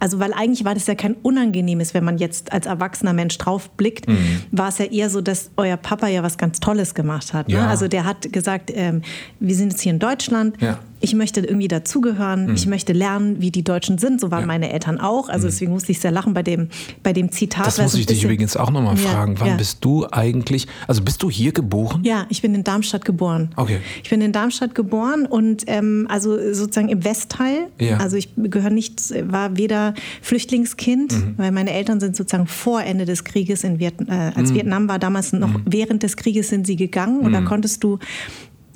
also 0.00 0.18
weil 0.18 0.32
eigentlich 0.32 0.64
war 0.64 0.74
das 0.74 0.86
ja 0.86 0.94
kein 0.94 1.14
unangenehmes, 1.14 1.94
wenn 1.94 2.04
man 2.04 2.18
jetzt 2.18 2.52
als 2.52 2.66
erwachsener 2.66 3.12
Mensch 3.12 3.36
drauf 3.38 3.70
blickt, 3.70 4.08
Mhm. 4.08 4.40
war 4.52 4.68
es 4.68 4.78
ja 4.78 4.84
eher 4.86 5.10
so, 5.10 5.20
dass 5.20 5.50
euer 5.56 5.76
Papa 5.76 6.08
ja 6.08 6.22
was 6.22 6.38
ganz 6.38 6.60
Tolles 6.60 6.94
gemacht 6.94 7.32
hat. 7.34 7.48
Ne? 7.48 7.54
Ja. 7.54 7.66
Also 7.68 7.88
der 7.88 8.04
hat 8.04 8.32
gesagt, 8.32 8.70
ähm, 8.74 9.02
wir 9.40 9.54
sind 9.54 9.70
jetzt 9.72 9.80
hier 9.82 9.92
in 9.92 9.98
Deutschland, 9.98 10.60
Ja. 10.60 10.78
Mhm. 10.98 11.04
ich 11.04 11.14
möchte 11.14 11.40
irgendwie 11.40 11.68
dazugehören, 11.68 12.54
ich 12.54 12.66
möchte 12.66 12.92
lernen, 12.92 13.40
wie 13.40 13.50
die 13.50 13.62
Deutschen 13.64 13.98
sind. 13.98 14.20
So 14.20 14.30
waren 14.30 14.40
Ja. 14.40 14.44
Mhm. 14.44 14.48
meine 14.48 14.72
Eltern 14.72 14.98
auch. 15.00 15.28
Also 15.28 15.46
deswegen 15.48 15.72
musste 15.72 15.92
ich 15.92 16.00
sehr 16.00 16.10
lachen 16.10 16.34
bei 16.34 16.42
dem, 16.42 16.68
bei 17.02 17.12
dem 17.12 17.30
Zitat. 17.32 17.66
Das 17.66 17.80
muss 17.80 17.94
ich 17.94 18.06
dich 18.06 18.24
übrigens 18.24 18.56
auch 18.56 18.70
nochmal 18.70 18.96
Ja, 18.96 19.08
fragen. 19.10 19.34
Wann 19.38 19.48
ja. 19.48 19.56
bist 19.56 19.84
du 19.84 20.06
eigentlich, 20.10 20.66
also 20.86 21.02
bist 21.02 21.22
du 21.22 21.30
hier 21.30 21.52
geboren? 21.52 22.02
Ja, 22.04 22.26
ich 22.28 22.42
bin 22.42 22.54
in 22.54 22.64
Darmstadt 22.64 23.04
geboren. 23.04 23.50
Okay. 23.56 23.78
Ich 24.02 24.10
bin 24.10 24.20
in 24.20 24.32
Darmstadt 24.32 24.74
geboren 24.74 25.26
und 25.26 25.64
ähm, 25.66 26.06
also 26.10 26.36
sozusagen 26.52 26.88
im 26.88 27.04
Westteil. 27.04 27.68
Ja. 27.80 27.98
Also 27.98 28.16
ich 28.16 28.30
gehöre 28.36 28.70
nicht, 28.70 29.00
war 29.30 29.56
weder 29.56 29.94
Flüchtlingskind, 30.22 31.12
Mhm. 31.12 31.34
weil 31.36 31.52
meine 31.52 31.72
Eltern 31.72 32.00
sind 32.00 32.16
sozusagen 32.16 32.46
vor 32.46 32.82
Ende 32.82 33.04
des 33.04 33.24
Krieges 33.24 33.64
in 33.64 33.78
Vietnam, 33.78 34.08
äh, 34.08 34.30
Mhm. 34.30 34.36
als 34.36 34.54
Vietnam 34.54 34.88
war 34.88 34.98
damals 34.98 35.32
noch 35.32 35.50
während 35.64 36.02
des 36.02 36.16
Krieges 36.16 36.48
sind 36.48 36.66
sie 36.66 36.76
gegangen 36.76 37.20
und 37.20 37.32
da 37.32 37.40
konntest 37.42 37.82
du 37.84 37.98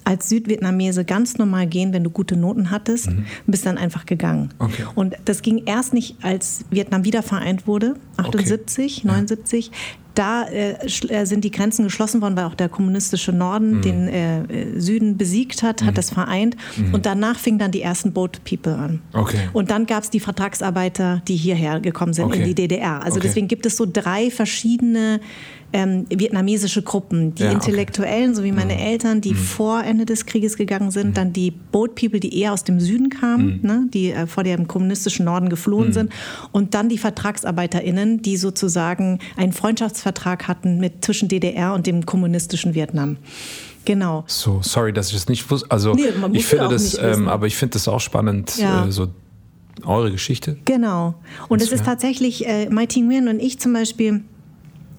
als 0.04 0.28
Südvietnamese 0.28 1.04
ganz 1.04 1.38
normal 1.38 1.66
gehen, 1.66 1.92
wenn 1.92 2.04
du 2.04 2.10
gute 2.10 2.36
Noten 2.36 2.70
hattest, 2.70 3.08
und 3.08 3.26
bist 3.46 3.66
dann 3.66 3.78
einfach 3.78 4.06
gegangen. 4.06 4.50
Mhm. 4.58 4.64
Okay. 4.66 4.84
Und 4.94 5.16
das 5.24 5.42
ging 5.42 5.62
erst 5.66 5.94
nicht, 5.94 6.16
als 6.22 6.64
Vietnam 6.70 7.04
wieder 7.04 7.22
vereint 7.22 7.66
wurde, 7.66 7.94
78, 8.16 9.04
79. 9.04 9.70
Da 10.14 10.44
äh, 10.44 10.74
äh, 11.08 11.24
sind 11.24 11.42
die 11.44 11.50
Grenzen 11.50 11.84
geschlossen 11.84 12.20
worden, 12.20 12.36
weil 12.36 12.44
auch 12.44 12.54
der 12.54 12.68
kommunistische 12.68 13.32
Norden 13.32 13.76
Mhm. 13.78 13.82
den 13.82 14.08
äh, 14.08 14.80
Süden 14.80 15.16
besiegt 15.16 15.62
hat, 15.62 15.82
hat 15.82 15.96
das 15.96 16.10
vereint. 16.10 16.56
Und 16.92 17.06
danach 17.06 17.38
fingen 17.38 17.58
dann 17.58 17.70
die 17.70 17.82
ersten 17.82 18.12
Boat 18.12 18.44
People 18.44 18.74
an. 18.76 19.00
Mhm. 19.12 19.18
Okay. 19.20 19.38
Und 19.52 19.70
dann 19.70 19.86
gab 19.86 20.02
es 20.02 20.10
die 20.10 20.20
Vertragsarbeiter, 20.20 21.22
die 21.28 21.36
hierher 21.36 21.80
gekommen 21.80 22.12
sind 22.12 22.26
Okay. 22.26 22.40
in 22.40 22.44
die 22.44 22.54
DDR. 22.54 23.02
Also 23.02 23.16
Okay. 23.18 23.28
deswegen 23.28 23.48
gibt 23.48 23.64
es 23.66 23.76
so 23.76 23.86
drei 23.90 24.30
verschiedene 24.30 25.20
ähm, 25.74 26.04
vietnamesische 26.10 26.82
Gruppen. 26.82 27.34
Die 27.34 27.44
Ja. 27.44 27.48
Mhm. 27.48 27.54
Intellektuellen, 27.54 28.34
so 28.34 28.44
wie 28.44 28.52
meine 28.52 28.78
Eltern, 28.78 29.22
die 29.22 29.32
vor 29.32 29.82
Ende 29.82 30.04
des 30.04 30.26
Krieges 30.26 30.58
gegangen 30.58 30.90
sind. 30.90 31.16
Dann 31.16 31.32
die 31.32 31.50
Boat 31.50 31.94
People, 31.94 32.20
die 32.20 32.38
eher 32.38 32.52
aus 32.52 32.62
dem 32.64 32.78
Süden 32.78 33.08
kamen, 33.08 33.60
Mhm. 33.62 33.66
ne, 33.66 33.86
die 33.94 34.10
äh, 34.10 34.26
vor 34.26 34.44
dem 34.44 34.68
kommunistischen 34.68 35.24
Norden 35.24 35.48
geflohen 35.48 35.94
sind. 35.94 36.12
Und 36.52 36.74
dann 36.74 36.90
die 36.90 36.98
VertragsarbeiterInnen, 36.98 38.20
die 38.20 38.36
sozusagen 38.36 39.18
einen 39.38 39.52
Freundschaftsvertrag 40.02 40.48
hatten 40.48 40.78
mit 40.78 41.04
zwischen 41.04 41.28
DDR 41.28 41.74
und 41.74 41.86
dem 41.86 42.04
kommunistischen 42.06 42.74
Vietnam. 42.74 43.16
Genau. 43.84 44.24
So, 44.26 44.60
sorry, 44.62 44.92
dass 44.92 45.08
ich 45.08 45.14
das 45.14 45.28
nicht 45.28 45.48
wusste. 45.50 45.70
Also 45.70 45.92
Nee, 45.94 46.04
ich 46.32 46.46
finde 46.46 46.68
das, 46.68 46.96
ähm, 46.98 47.28
aber 47.28 47.46
ich 47.46 47.56
finde 47.56 47.74
das 47.74 47.88
auch 47.88 48.00
spannend, 48.00 48.56
Ja. 48.58 48.86
äh, 48.86 48.92
so 48.92 49.08
eure 49.84 50.10
Geschichte. 50.12 50.56
Genau. 50.64 51.14
Und 51.48 51.62
es 51.62 51.72
ist 51.72 51.84
tatsächlich, 51.84 52.46
äh, 52.46 52.68
Mai 52.70 52.86
Ting 52.86 53.06
Nguyen 53.06 53.28
und 53.28 53.40
ich 53.40 53.58
zum 53.58 53.72
Beispiel, 53.72 54.22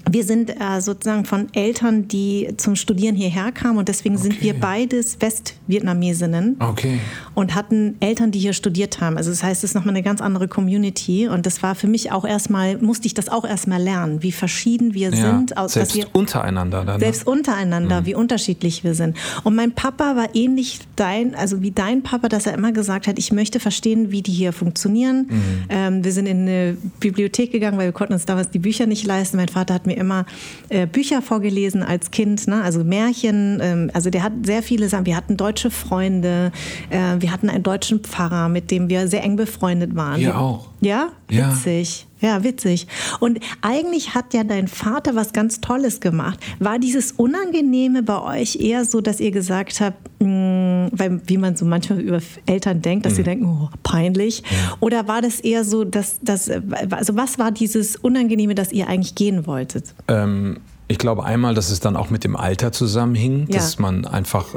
wir 0.09 0.23
sind 0.23 0.49
äh, 0.49 0.81
sozusagen 0.81 1.25
von 1.25 1.47
Eltern, 1.53 2.07
die 2.07 2.49
zum 2.57 2.75
Studieren 2.75 3.15
hierher 3.15 3.51
kamen 3.51 3.77
und 3.77 3.87
deswegen 3.87 4.17
sind 4.17 4.41
wir 4.41 4.51
Okay. 4.51 4.59
beides 4.61 5.17
Westvietnamesinnen 5.21 6.57
Okay. 6.59 6.99
und 7.33 7.55
hatten 7.55 7.95
Eltern, 7.99 8.31
die 8.31 8.39
hier 8.39 8.53
studiert 8.53 9.01
haben. 9.01 9.17
Also 9.17 9.29
das 9.31 9.43
heißt, 9.43 9.63
es 9.63 9.71
ist 9.71 9.75
nochmal 9.75 9.93
eine 9.95 10.03
ganz 10.03 10.21
andere 10.21 10.47
Community 10.47 11.27
und 11.27 11.45
das 11.45 11.63
war 11.63 11.75
für 11.75 11.87
mich 11.87 12.11
auch 12.11 12.25
erstmal, 12.25 12.77
musste 12.77 13.07
ich 13.07 13.13
das 13.13 13.29
auch 13.29 13.45
erstmal 13.45 13.81
lernen, 13.81 14.21
wie 14.23 14.31
verschieden 14.31 14.93
wir 14.93 15.09
Ja, 15.09 15.15
sind. 15.15 15.57
Aus, 15.57 15.73
selbst 15.73 15.95
wir 15.95 16.07
untereinander 16.13 16.83
dann. 16.85 16.95
ne? 16.95 16.99
selbst 16.99 17.25
untereinander, 17.25 18.05
wie 18.05 18.15
unterschiedlich 18.15 18.83
wir 18.83 18.93
sind. 18.95 19.17
Und 19.43 19.55
mein 19.55 19.71
Papa 19.71 20.15
war 20.15 20.35
ähnlich 20.35 20.79
dein, 20.95 21.33
also 21.35 21.61
wie 21.61 21.71
dein 21.71 22.03
Papa, 22.03 22.29
dass 22.29 22.45
er 22.45 22.53
immer 22.53 22.71
gesagt 22.71 23.07
hat, 23.07 23.17
ich 23.19 23.31
möchte 23.31 23.59
verstehen, 23.59 24.11
wie 24.11 24.21
die 24.21 24.31
hier 24.31 24.53
funktionieren. 24.53 25.27
Ähm, 25.69 26.03
wir 26.03 26.11
sind 26.11 26.25
in 26.27 26.41
eine 26.41 26.77
Bibliothek 26.99 27.51
gegangen, 27.51 27.77
weil 27.77 27.87
wir 27.87 27.91
konnten 27.93 28.13
uns 28.13 28.25
damals 28.25 28.49
die 28.49 28.59
Bücher 28.59 28.85
nicht 28.85 29.05
leisten. 29.05 29.37
Mein 29.37 29.47
Vater 29.49 29.73
hat 29.73 29.87
mir 29.87 29.92
immer 29.93 30.25
äh, 30.69 30.87
Bücher 30.87 31.21
vorgelesen 31.21 31.83
als 31.83 32.11
Kind, 32.11 32.47
ne? 32.47 32.61
also 32.61 32.83
Märchen. 32.83 33.59
Ähm, 33.61 33.91
also 33.93 34.09
der 34.09 34.23
hat 34.23 34.33
sehr 34.43 34.63
viele 34.63 34.89
Sachen. 34.89 35.05
Wir 35.05 35.15
hatten 35.15 35.37
deutsche 35.37 35.71
Freunde, 35.71 36.51
äh, 36.89 37.15
wir 37.19 37.31
hatten 37.31 37.49
einen 37.49 37.63
deutschen 37.63 37.99
Pfarrer, 37.99 38.49
mit 38.49 38.71
dem 38.71 38.89
wir 38.89 39.07
sehr 39.07 39.23
eng 39.23 39.35
befreundet 39.35 39.95
waren. 39.95 40.19
Wir 40.19 40.39
auch. 40.39 40.72
Ja, 40.83 41.09
Ja. 41.29 41.51
witzig. 41.51 42.07
Ja, 42.19 42.41
witzig. 42.43 42.87
Und 43.19 43.39
eigentlich 43.61 44.15
hat 44.15 44.33
ja 44.33 44.45
dein 44.45 44.69
Vater 44.69 45.13
was 45.13 45.33
ganz 45.33 45.59
Tolles 45.59 45.99
gemacht. 45.99 46.39
War 46.59 46.79
dieses 46.79 47.11
Unangenehme 47.11 48.01
bei 48.01 48.21
euch 48.39 48.55
eher 48.55 48.85
so, 48.85 49.01
dass 49.01 49.19
ihr 49.19 49.31
gesagt 49.31 49.81
habt, 49.81 49.97
mh, 50.21 50.87
weil 50.93 51.21
wie 51.27 51.37
man 51.37 51.57
so 51.57 51.65
manchmal 51.65 51.99
über 51.99 52.19
Eltern 52.45 52.81
denkt, 52.81 53.05
dass 53.05 53.15
sie 53.17 53.23
denken, 53.23 53.45
oh, 53.45 53.69
peinlich. 53.83 54.41
Oder 54.79 55.07
war 55.09 55.21
das 55.21 55.41
eher 55.41 55.65
so, 55.65 55.83
dass, 55.83 56.19
dass 56.21 56.49
also 56.91 57.15
was 57.17 57.37
war 57.39 57.51
dieses 57.51 57.97
Unangenehme, 57.97 58.55
dass 58.55 58.71
ihr 58.71 58.87
eigentlich 58.87 59.15
gehen 59.15 59.45
wolltet? 59.45 59.93
Ähm, 60.07 60.61
ich 60.87 60.97
glaube 60.99 61.25
einmal, 61.25 61.53
dass 61.55 61.71
es 61.71 61.81
dann 61.81 61.97
auch 61.97 62.09
mit 62.09 62.23
dem 62.23 62.37
Alter 62.37 62.71
zusammenhing, 62.71 63.47
Ja. 63.49 63.55
dass 63.57 63.79
man 63.79 64.05
einfach 64.05 64.55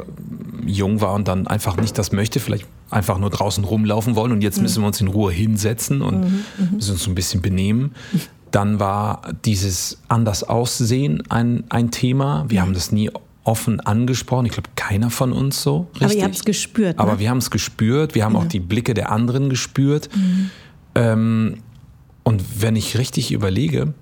jung 0.67 1.01
war 1.01 1.13
und 1.13 1.27
dann 1.27 1.47
einfach 1.47 1.77
nicht 1.77 1.97
das 1.97 2.11
möchte, 2.11 2.39
vielleicht 2.39 2.65
einfach 2.89 3.17
nur 3.17 3.29
draußen 3.29 3.63
rumlaufen 3.63 4.15
wollen 4.15 4.31
und 4.31 4.37
Mhm. 4.39 4.43
jetzt 4.43 4.61
müssen 4.61 4.81
wir 4.83 4.87
uns 4.87 5.01
in 5.01 5.07
Ruhe 5.07 5.31
hinsetzen 5.31 6.01
und 6.01 6.43
müssen 6.71 6.91
uns 6.91 7.03
so 7.03 7.11
ein 7.11 7.15
bisschen 7.15 7.41
benehmen. 7.41 7.91
dann 8.51 8.79
war 8.79 9.21
dieses 9.43 9.99
anders 10.07 10.43
aussehen 10.43 11.21
ein, 11.29 11.65
ein 11.69 11.91
Thema. 11.91 12.45
Wir 12.47 12.61
haben 12.61 12.73
das 12.73 12.91
nie 12.93 13.09
offen 13.43 13.79
angesprochen. 13.81 14.45
Ich 14.45 14.53
glaube, 14.53 14.69
keiner 14.75 15.09
von 15.09 15.33
uns 15.33 15.61
so. 15.61 15.87
Richtig. 15.95 16.03
Aber 16.05 16.13
ihr 16.13 16.23
habt 16.23 16.35
es 16.35 16.45
gespürt. 16.45 16.97
Ne? 16.97 17.03
Aber 17.03 17.19
wir 17.19 17.29
haben 17.29 17.37
es 17.39 17.51
gespürt. 17.51 18.15
Wir 18.15 18.23
haben 18.23 18.33
ja. 18.35 18.39
auch 18.39 18.45
die 18.45 18.59
Blicke 18.61 18.93
der 18.93 19.11
anderen 19.11 19.49
gespürt. 19.49 20.09
Mhm. 20.15 20.49
Ähm, 20.95 21.57
und 22.23 22.43
wenn 22.61 22.75
ich 22.75 22.97
richtig 22.97 23.31
überlege, 23.31 23.93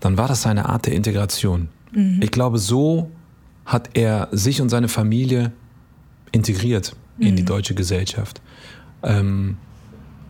dann 0.00 0.18
war 0.18 0.28
das 0.28 0.44
eine 0.46 0.68
Art 0.68 0.86
der 0.86 0.94
Integration. 0.94 1.68
Mhm. 1.92 2.20
Ich 2.20 2.30
glaube, 2.30 2.58
so 2.58 3.10
hat 3.64 3.90
er 3.94 4.28
sich 4.32 4.60
und 4.60 4.68
seine 4.70 4.88
Familie 4.88 5.52
integriert 6.32 6.94
mhm. 7.16 7.26
in 7.26 7.36
die 7.36 7.42
mhm. 7.42 7.46
deutsche 7.46 7.74
Gesellschaft. 7.74 8.40
Ähm, 9.02 9.56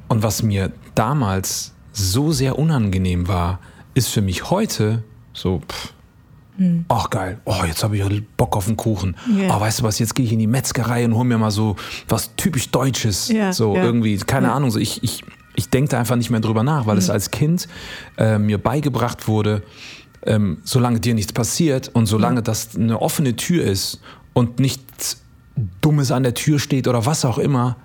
und 0.09 0.23
was 0.23 0.43
mir 0.43 0.73
damals 0.95 1.75
so 1.93 2.33
sehr 2.33 2.59
unangenehm 2.59 3.29
war, 3.29 3.61
ist 3.95 4.09
für 4.09 4.23
mich 4.23 4.51
heute 4.51 5.03
so, 5.33 5.61
pff, 5.69 5.93
hm. 6.59 6.87
Ach 6.89 7.09
geil, 7.09 7.41
oh, 7.45 7.63
jetzt 7.65 7.85
habe 7.85 7.97
ich 7.97 8.23
Bock 8.37 8.57
auf 8.57 8.67
einen 8.67 8.77
Kuchen. 8.77 9.17
Yeah. 9.33 9.57
Oh, 9.57 9.61
weißt 9.61 9.79
du 9.79 9.85
was, 9.85 10.01
jetzt 10.01 10.17
gehe 10.17 10.27
ich 10.27 10.33
in 10.33 10.41
die 10.41 10.49
Metzgerei 10.49 11.05
und 11.05 11.15
hole 11.15 11.25
mir 11.25 11.39
mal 11.39 11.53
so 11.53 11.77
was 12.09 12.35
typisch 12.35 12.71
Deutsches. 12.71 13.31
Yeah, 13.31 13.53
so 13.53 13.75
yeah. 13.75 13.85
irgendwie, 13.85 14.17
keine 14.19 14.51
Ahnung, 14.51 14.73
so 14.73 14.81
ich, 14.81 15.03
ich, 15.05 15.23
ich 15.55 15.71
denke 15.71 15.91
da 15.91 16.01
einfach 16.01 16.17
nicht 16.17 16.31
mehr 16.31 16.41
drüber 16.41 16.65
nach, 16.65 16.87
weil 16.87 16.97
mhm. 16.97 17.01
es 17.01 17.11
als 17.11 17.31
Kind 17.31 17.69
äh, 18.17 18.39
mir 18.39 18.59
beigebracht 18.59 19.29
wurde, 19.29 19.63
ähm, 20.27 20.59
solange 20.65 20.99
dir 20.99 21.15
nichts 21.15 21.33
passiert 21.33 21.91
und 21.95 22.07
solange 22.07 22.41
mhm. 22.41 22.45
das 22.45 22.75
eine 22.75 23.01
offene 23.01 23.37
Tür 23.37 23.63
ist 23.63 24.01
und 24.33 24.59
nichts 24.59 25.23
Dummes 25.81 26.11
an 26.11 26.23
der 26.23 26.35
Tür 26.35 26.59
steht 26.59 26.89
oder 26.89 27.07
was 27.07 27.25
auch 27.25 27.39
immer, 27.39 27.77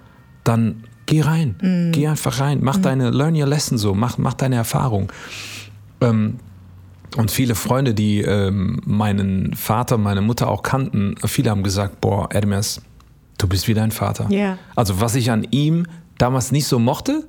dann 0.44 0.84
geh 1.06 1.22
rein. 1.22 1.56
Mhm. 1.62 1.92
Geh 1.92 2.08
einfach 2.08 2.40
rein. 2.40 2.60
Mach 2.62 2.78
mhm. 2.78 2.82
deine, 2.84 3.10
learn 3.10 3.36
your 3.36 3.48
lesson 3.48 3.78
so, 3.78 3.94
mach, 3.94 4.18
mach 4.18 4.34
deine 4.34 4.56
Erfahrung. 4.56 5.12
Ähm, 6.02 6.40
und 7.18 7.30
viele 7.30 7.56
Freunde, 7.56 7.94
die 7.94 8.22
ähm, 8.22 8.82
meinen 8.86 9.54
Vater, 9.54 9.98
meine 9.98 10.22
Mutter 10.22 10.50
auch 10.50 10.64
kannten, 10.64 11.16
viele 11.26 11.52
haben 11.52 11.64
gesagt, 11.64 12.02
boah, 12.02 12.28
Edmers, 12.32 12.82
du 13.38 13.48
bist 13.48 13.68
wie 13.68 13.74
dein 13.74 13.92
Vater. 13.92 14.30
Yeah. 14.32 14.58
Also 14.76 15.00
was 15.00 15.16
ich 15.16 15.30
an 15.30 15.46
ihm 15.52 15.86
damals 16.18 16.52
nicht 16.52 16.66
so 16.66 16.80
mochte, 16.80 17.28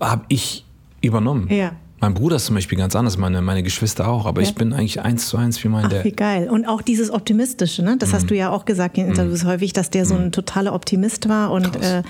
habe 0.00 0.24
ich 0.28 0.64
übernommen. 1.00 1.48
Yeah. 1.50 1.72
Mein 2.00 2.14
Bruder 2.14 2.36
ist 2.36 2.46
zum 2.46 2.54
Beispiel 2.54 2.78
ganz 2.78 2.94
anders, 2.94 3.18
meine, 3.18 3.42
meine 3.42 3.62
Geschwister 3.64 4.08
auch, 4.08 4.26
aber 4.26 4.40
ja. 4.40 4.48
ich 4.48 4.54
bin 4.54 4.72
eigentlich 4.72 5.00
eins 5.00 5.28
zu 5.28 5.36
eins 5.36 5.62
wie 5.64 5.68
mein 5.68 5.86
Ach, 5.86 5.90
Dad. 5.90 6.04
Wie 6.04 6.12
geil. 6.12 6.48
Und 6.48 6.66
auch 6.66 6.80
dieses 6.80 7.10
Optimistische, 7.10 7.82
ne? 7.82 7.96
Das 7.98 8.10
mhm. 8.10 8.14
hast 8.14 8.30
du 8.30 8.36
ja 8.36 8.50
auch 8.50 8.64
gesagt 8.64 8.98
in 8.98 9.04
mhm. 9.04 9.10
Interviews 9.10 9.42
mhm. 9.42 9.48
häufig, 9.48 9.72
dass 9.72 9.90
der 9.90 10.06
so 10.06 10.14
ein 10.14 10.26
mhm. 10.26 10.32
totaler 10.32 10.74
Optimist 10.74 11.28
war. 11.28 11.50
Und, 11.50 11.74
äh, 11.82 12.02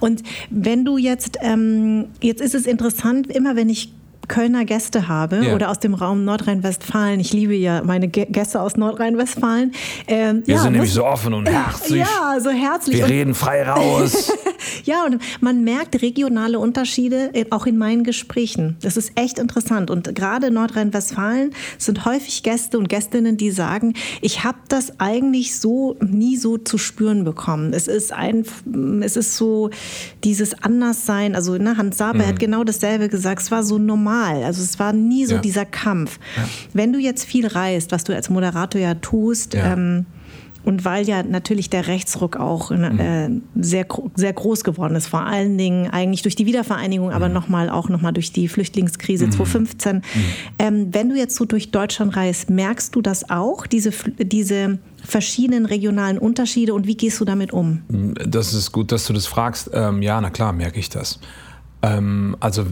und 0.00 0.22
wenn 0.50 0.84
du 0.84 0.98
jetzt, 0.98 1.38
ähm, 1.40 2.06
jetzt 2.20 2.40
ist 2.40 2.54
es 2.54 2.66
interessant, 2.66 3.28
immer 3.28 3.54
wenn 3.54 3.68
ich 3.68 3.92
Kölner 4.28 4.64
Gäste 4.64 5.08
habe 5.08 5.44
ja. 5.44 5.54
oder 5.54 5.70
aus 5.70 5.80
dem 5.80 5.94
Raum 5.94 6.24
Nordrhein-Westfalen. 6.24 7.18
Ich 7.18 7.32
liebe 7.32 7.54
ja 7.54 7.82
meine 7.82 8.08
Gäste 8.08 8.60
aus 8.60 8.76
Nordrhein-Westfalen. 8.76 9.72
Ähm, 10.06 10.42
Wir 10.44 10.56
ja, 10.56 10.62
sind 10.62 10.72
nämlich 10.72 10.92
so 10.92 11.04
offen 11.04 11.32
und 11.32 11.48
herzlich. 11.48 12.00
Ja, 12.00 12.38
so 12.38 12.50
herzlich. 12.50 12.98
Wir 12.98 13.08
reden 13.08 13.34
frei 13.34 13.64
raus. 13.64 14.30
ja, 14.84 15.04
und 15.04 15.20
man 15.40 15.64
merkt 15.64 16.02
regionale 16.02 16.58
Unterschiede 16.58 17.30
äh, 17.32 17.46
auch 17.50 17.66
in 17.66 17.78
meinen 17.78 18.04
Gesprächen. 18.04 18.76
Das 18.82 18.96
ist 18.96 19.12
echt 19.14 19.38
interessant. 19.38 19.90
Und 19.90 20.14
gerade 20.14 20.50
Nordrhein-Westfalen 20.50 21.52
sind 21.78 22.04
häufig 22.04 22.42
Gäste 22.42 22.78
und 22.78 22.88
Gästinnen, 22.88 23.38
die 23.38 23.50
sagen, 23.50 23.94
ich 24.20 24.44
habe 24.44 24.58
das 24.68 25.00
eigentlich 25.00 25.58
so 25.58 25.96
nie 26.00 26.36
so 26.36 26.58
zu 26.58 26.76
spüren 26.76 27.24
bekommen. 27.24 27.72
Es 27.72 27.88
ist 27.88 28.12
ein, 28.12 28.44
es 29.02 29.16
ist 29.16 29.36
so 29.36 29.70
dieses 30.22 30.62
Anderssein. 30.62 31.34
Also 31.34 31.56
ne, 31.56 31.78
Hans 31.78 31.96
Saber 31.96 32.24
mhm. 32.24 32.26
hat 32.26 32.38
genau 32.38 32.62
dasselbe 32.64 33.08
gesagt. 33.08 33.42
Es 33.42 33.50
war 33.50 33.62
so 33.62 33.78
normal 33.78 34.17
normal. 34.18 34.44
Also 34.44 34.62
es 34.62 34.78
war 34.78 34.92
nie 34.92 35.26
so 35.26 35.36
ja. 35.36 35.40
dieser 35.40 35.64
Kampf. 35.64 36.18
Ja. 36.36 36.48
Wenn 36.72 36.92
du 36.92 36.98
jetzt 36.98 37.24
viel 37.24 37.46
reist, 37.46 37.92
was 37.92 38.04
du 38.04 38.14
als 38.14 38.30
Moderator 38.30 38.80
ja 38.80 38.94
tust. 38.94 39.54
Ähm, 39.54 40.06
und 40.64 40.84
weil 40.84 41.06
ja 41.06 41.22
natürlich 41.22 41.70
der 41.70 41.86
Rechtsruck 41.86 42.36
auch 42.36 42.70
ne, 42.70 42.90
mhm. 42.90 43.00
äh, 43.56 43.62
sehr, 43.64 43.86
sehr 44.16 44.32
groß 44.32 44.64
geworden 44.64 44.96
ist, 44.96 45.06
vor 45.06 45.24
allen 45.24 45.56
Dingen 45.56 45.88
eigentlich 45.88 46.22
durch 46.22 46.36
die 46.36 46.44
Wiedervereinigung, 46.44 47.10
aber 47.10 47.28
mhm. 47.28 47.34
nochmal 47.34 47.70
auch 47.70 47.88
nochmal 47.88 48.12
durch 48.12 48.32
die 48.32 48.48
Flüchtlingskrise 48.48 49.26
mhm. 49.26 49.32
2015. 49.32 49.96
Mhm. 49.96 50.02
Ähm, 50.58 50.88
wenn 50.92 51.08
du 51.08 51.16
jetzt 51.16 51.36
so 51.36 51.46
durch 51.46 51.70
Deutschland 51.70 52.16
reist, 52.16 52.50
merkst 52.50 52.94
du 52.94 53.00
das 53.00 53.30
auch, 53.30 53.66
diese, 53.66 53.92
diese 54.18 54.78
verschiedenen 55.02 55.64
regionalen 55.64 56.18
Unterschiede 56.18 56.74
und 56.74 56.86
wie 56.86 56.96
gehst 56.96 57.18
du 57.20 57.24
damit 57.24 57.52
um? 57.52 57.82
Das 58.26 58.52
ist 58.52 58.70
gut, 58.72 58.92
dass 58.92 59.06
du 59.06 59.14
das 59.14 59.26
fragst. 59.26 59.70
Ähm, 59.72 60.02
ja, 60.02 60.20
na 60.20 60.28
klar, 60.28 60.52
merke 60.52 60.80
ich 60.80 60.90
das. 60.90 61.18
Ähm, 61.82 62.36
also 62.40 62.66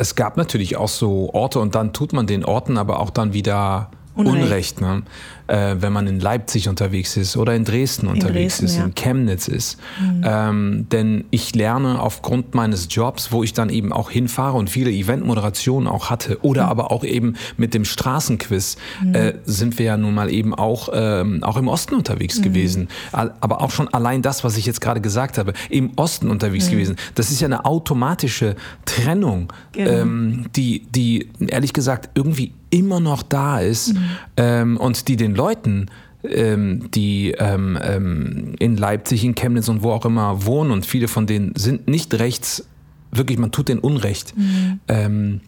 es 0.00 0.14
gab 0.14 0.38
natürlich 0.38 0.78
auch 0.78 0.88
so 0.88 1.28
Orte 1.34 1.60
und 1.60 1.74
dann 1.74 1.92
tut 1.92 2.14
man 2.14 2.26
den 2.26 2.42
Orten 2.42 2.78
aber 2.78 3.00
auch 3.00 3.10
dann 3.10 3.34
wieder 3.34 3.90
Unrecht, 4.14 4.42
Unrecht 4.42 4.80
ne? 4.80 5.02
äh, 5.50 5.76
wenn 5.80 5.92
man 5.92 6.06
in 6.06 6.20
Leipzig 6.20 6.68
unterwegs 6.68 7.16
ist 7.16 7.36
oder 7.36 7.54
in 7.54 7.64
Dresden 7.64 8.06
in 8.06 8.12
unterwegs 8.12 8.58
Dresden, 8.58 8.64
ist, 8.66 8.76
ja. 8.76 8.84
in 8.84 8.94
Chemnitz 8.94 9.48
ist. 9.48 9.78
Mhm. 10.00 10.22
Ähm, 10.24 10.86
denn 10.90 11.24
ich 11.30 11.54
lerne 11.54 12.00
aufgrund 12.00 12.54
meines 12.54 12.86
Jobs, 12.90 13.32
wo 13.32 13.42
ich 13.42 13.52
dann 13.52 13.68
eben 13.68 13.92
auch 13.92 14.10
hinfahre 14.10 14.56
und 14.56 14.70
viele 14.70 14.90
Eventmoderationen 14.90 15.88
auch 15.88 16.08
hatte 16.10 16.38
oder 16.42 16.64
mhm. 16.64 16.70
aber 16.70 16.92
auch 16.92 17.04
eben 17.04 17.34
mit 17.56 17.74
dem 17.74 17.84
Straßenquiz, 17.84 18.76
mhm. 19.02 19.14
äh, 19.14 19.34
sind 19.44 19.78
wir 19.78 19.86
ja 19.86 19.96
nun 19.96 20.14
mal 20.14 20.30
eben 20.30 20.54
auch, 20.54 20.88
ähm, 20.92 21.42
auch 21.42 21.56
im 21.56 21.68
Osten 21.68 21.94
unterwegs 21.94 22.38
mhm. 22.38 22.42
gewesen. 22.42 22.88
Aber 23.12 23.60
auch 23.60 23.70
schon 23.70 23.88
allein 23.88 24.22
das, 24.22 24.44
was 24.44 24.56
ich 24.56 24.66
jetzt 24.66 24.80
gerade 24.80 25.00
gesagt 25.00 25.38
habe, 25.38 25.52
im 25.68 25.92
Osten 25.96 26.30
unterwegs 26.30 26.66
mhm. 26.66 26.72
gewesen. 26.72 26.96
Das 27.16 27.30
ist 27.30 27.40
ja 27.40 27.46
eine 27.46 27.64
automatische 27.64 28.54
Trennung, 28.84 29.52
genau. 29.72 29.90
ähm, 29.90 30.46
die, 30.54 30.86
die 30.90 31.28
ehrlich 31.40 31.72
gesagt 31.72 32.10
irgendwie 32.14 32.52
immer 32.70 33.00
noch 33.00 33.22
da 33.22 33.60
ist 33.60 33.94
mhm. 33.94 34.04
ähm, 34.36 34.76
und 34.76 35.08
die 35.08 35.16
den 35.16 35.34
Leuten, 35.34 35.86
ähm, 36.24 36.90
die 36.92 37.32
ähm, 37.32 37.78
ähm, 37.82 38.54
in 38.58 38.76
Leipzig, 38.76 39.24
in 39.24 39.34
Chemnitz 39.34 39.68
und 39.68 39.82
wo 39.82 39.90
auch 39.92 40.04
immer 40.04 40.46
wohnen 40.46 40.70
und 40.70 40.86
viele 40.86 41.08
von 41.08 41.26
denen 41.26 41.54
sind 41.56 41.88
nicht 41.88 42.14
rechts, 42.14 42.66
wirklich, 43.10 43.38
man 43.38 43.52
tut 43.52 43.68
denen 43.68 43.80
Unrecht. 43.80 44.36
Mhm. 44.36 44.80
Ähm, 44.88 45.40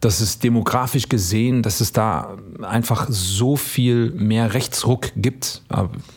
dass 0.00 0.20
es 0.20 0.38
demografisch 0.38 1.08
gesehen, 1.08 1.64
dass 1.64 1.80
es 1.80 1.92
da 1.92 2.36
einfach 2.62 3.08
so 3.10 3.56
viel 3.56 4.12
mehr 4.12 4.54
Rechtsruck 4.54 5.08
gibt. 5.16 5.62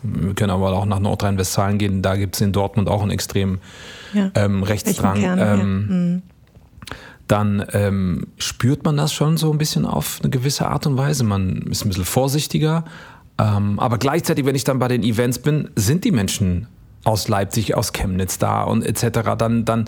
Wir 0.03 0.35
können 0.35 0.51
aber 0.51 0.73
auch 0.73 0.85
nach 0.85 0.99
Nordrhein-Westfalen 0.99 1.79
gehen, 1.79 2.03
da 2.03 2.15
gibt 2.15 2.35
es 2.35 2.41
in 2.41 2.51
Dortmund 2.51 2.87
auch 2.87 3.01
einen 3.01 3.09
extremen 3.09 3.57
ja. 4.13 4.29
ähm, 4.35 4.61
Rechtsdrang. 4.61 5.19
Kern, 5.19 5.39
ja. 5.39 5.55
mhm 5.57 6.21
dann 7.31 7.65
ähm, 7.71 8.27
spürt 8.37 8.83
man 8.83 8.97
das 8.97 9.13
schon 9.13 9.37
so 9.37 9.51
ein 9.51 9.57
bisschen 9.57 9.85
auf 9.85 10.19
eine 10.21 10.29
gewisse 10.29 10.67
Art 10.67 10.85
und 10.85 10.97
Weise. 10.97 11.23
Man 11.23 11.61
ist 11.69 11.85
ein 11.85 11.87
bisschen 11.87 12.03
vorsichtiger. 12.03 12.83
Ähm, 13.37 13.79
aber 13.79 13.97
gleichzeitig, 13.97 14.45
wenn 14.45 14.55
ich 14.55 14.65
dann 14.65 14.79
bei 14.79 14.89
den 14.89 15.01
Events 15.01 15.39
bin, 15.39 15.69
sind 15.77 16.03
die 16.03 16.11
Menschen 16.11 16.67
aus 17.05 17.29
Leipzig, 17.29 17.75
aus 17.75 17.93
Chemnitz 17.93 18.37
da 18.37 18.63
und 18.63 18.85
etc. 18.85 19.35
Dann, 19.37 19.63
dann 19.63 19.85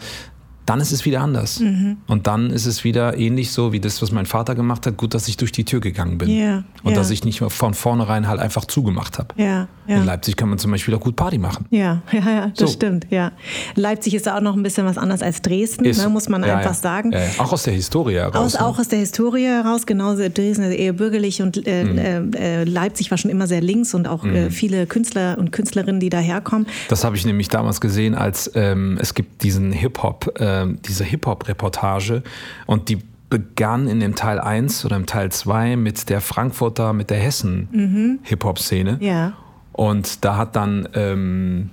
dann 0.66 0.80
ist 0.80 0.92
es 0.92 1.04
wieder 1.06 1.22
anders. 1.22 1.60
Mhm. 1.60 1.98
Und 2.08 2.28
dann 2.28 2.50
ist 2.50 2.66
es 2.66 2.84
wieder 2.84 3.18
ähnlich 3.18 3.52
so 3.52 3.74
wie 3.74 3.80
das, 3.80 4.02
was 4.02 4.12
mein 4.12 4.26
Vater 4.26 4.56
gemacht 4.56 4.88
hat. 4.88 4.98
Gut, 4.98 5.14
dass 5.14 5.28
ich 5.28 5.38
durch 5.38 5.52
die 5.52 5.66
Tür 5.66 5.82
gegangen 5.82 6.18
bin. 6.18 6.30
Yeah, 6.30 6.64
und 6.84 6.92
yeah. 6.92 6.96
dass 6.96 7.10
ich 7.10 7.26
nicht 7.26 7.40
von 7.40 7.74
vornherein 7.74 8.28
halt 8.28 8.40
einfach 8.40 8.66
zugemacht 8.66 9.20
habe. 9.20 9.36
Yeah, 9.38 9.68
In 9.88 10.06
Leipzig 10.06 10.36
kann 10.38 10.50
man 10.50 10.58
zum 10.58 10.72
Beispiel 10.72 10.94
auch 10.96 11.00
gut 11.00 11.16
Party 11.16 11.38
machen. 11.38 11.66
Ja, 11.70 12.02
ja, 12.12 12.20
ja 12.30 12.48
das 12.48 12.60
so. 12.60 12.68
stimmt. 12.68 13.08
Ja. 13.10 13.32
Leipzig 13.76 14.14
ist 14.14 14.30
auch 14.30 14.42
noch 14.42 14.56
ein 14.56 14.64
bisschen 14.64 14.86
was 14.86 14.98
anderes 14.98 15.22
als 15.22 15.42
Dresden, 15.42 15.86
ist, 15.86 16.02
ne, 16.02 16.10
muss 16.10 16.30
man 16.30 16.44
ja, 16.44 16.58
einfach 16.58 16.72
ja. 16.72 16.76
sagen. 16.76 17.14
Auch 17.38 17.52
aus 17.52 17.64
der 17.64 17.74
Historie 17.74 18.16
heraus. 18.16 18.36
Aus, 18.36 18.54
ne? 18.54 18.66
Auch 18.66 18.80
aus 18.80 18.88
der 18.88 19.00
Historie 19.00 19.46
heraus, 19.46 19.86
genauso 19.86 20.28
Dresden 20.30 20.64
ist 20.64 20.76
eher 20.76 20.94
bürgerlich 20.94 21.42
und 21.42 21.66
äh, 21.68 21.84
mhm. 21.84 22.34
äh, 22.34 22.64
Leipzig 22.64 23.12
war 23.12 23.18
schon 23.18 23.32
immer 23.32 23.48
sehr 23.48 23.62
links 23.62 23.94
und 23.94 24.08
auch 24.08 24.24
äh, 24.24 24.46
mhm. 24.46 24.52
viele 24.52 24.88
Künstler 24.88 25.38
und 25.38 25.52
Künstlerinnen, 25.52 26.00
die 26.00 26.10
daherkommen. 26.10 26.68
Das 26.90 27.04
habe 27.04 27.16
ich 27.16 27.26
nämlich 27.26 27.50
damals 27.50 27.82
gesehen, 27.82 28.16
als 28.16 28.52
ähm, 28.56 28.98
es 29.02 29.14
gibt 29.14 29.44
diesen 29.44 29.72
Hip-Hop, 29.72 30.34
ähm, 30.40 30.80
diese 30.86 31.04
Hip-Hop 31.04 31.34
Hip-Hop-Reportage 31.34 32.24
und 32.66 32.90
die 32.90 33.00
begann 33.30 33.88
in 33.88 34.00
dem 34.00 34.16
Teil 34.16 34.40
1 34.40 34.86
oder 34.86 34.96
im 34.96 35.08
Teil 35.08 35.32
2 35.32 35.76
mit 35.76 36.10
der 36.10 36.22
Frankfurter, 36.22 36.94
mit 36.94 37.10
der 37.10 37.18
Hessen-Hip-Hop-Szene. 37.18 38.98
Mhm. 39.00 39.02
Ja. 39.02 39.34
Und 39.74 40.24
da 40.24 40.38
hat 40.38 40.56
dann, 40.56 40.88
ähm, 40.94 41.72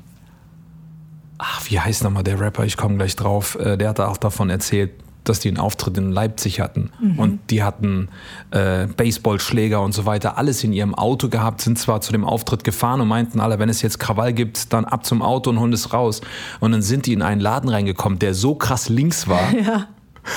ach, 1.38 1.62
wie 1.68 1.78
heißt 1.78 2.02
nochmal 2.02 2.24
der 2.24 2.40
Rapper, 2.40 2.64
ich 2.64 2.76
komme 2.76 2.96
gleich 2.96 3.14
drauf, 3.14 3.56
äh, 3.60 3.76
der 3.76 3.90
hat 3.90 4.00
auch 4.00 4.16
davon 4.16 4.50
erzählt, 4.50 4.90
dass 5.24 5.40
die 5.40 5.48
einen 5.48 5.58
Auftritt 5.58 5.96
in 5.98 6.10
Leipzig 6.10 6.60
hatten. 6.60 6.90
Mhm. 7.00 7.18
Und 7.18 7.50
die 7.50 7.62
hatten 7.62 8.08
äh, 8.50 8.86
Baseballschläger 8.86 9.80
und 9.82 9.92
so 9.92 10.06
weiter, 10.06 10.38
alles 10.38 10.64
in 10.64 10.72
ihrem 10.72 10.94
Auto 10.94 11.28
gehabt, 11.28 11.60
sind 11.60 11.78
zwar 11.78 12.00
zu 12.00 12.12
dem 12.12 12.24
Auftritt 12.24 12.64
gefahren 12.64 13.00
und 13.00 13.08
meinten 13.08 13.40
alle, 13.40 13.58
wenn 13.58 13.68
es 13.68 13.82
jetzt 13.82 13.98
Krawall 13.98 14.32
gibt, 14.32 14.72
dann 14.72 14.84
ab 14.84 15.04
zum 15.04 15.22
Auto 15.22 15.50
und 15.50 15.60
holen 15.60 15.72
es 15.72 15.92
raus. 15.92 16.20
Und 16.60 16.72
dann 16.72 16.82
sind 16.82 17.06
die 17.06 17.12
in 17.12 17.22
einen 17.22 17.40
Laden 17.40 17.68
reingekommen, 17.68 18.18
der 18.18 18.34
so 18.34 18.54
krass 18.54 18.88
links 18.88 19.28
war. 19.28 19.40
Ja. 19.60 19.88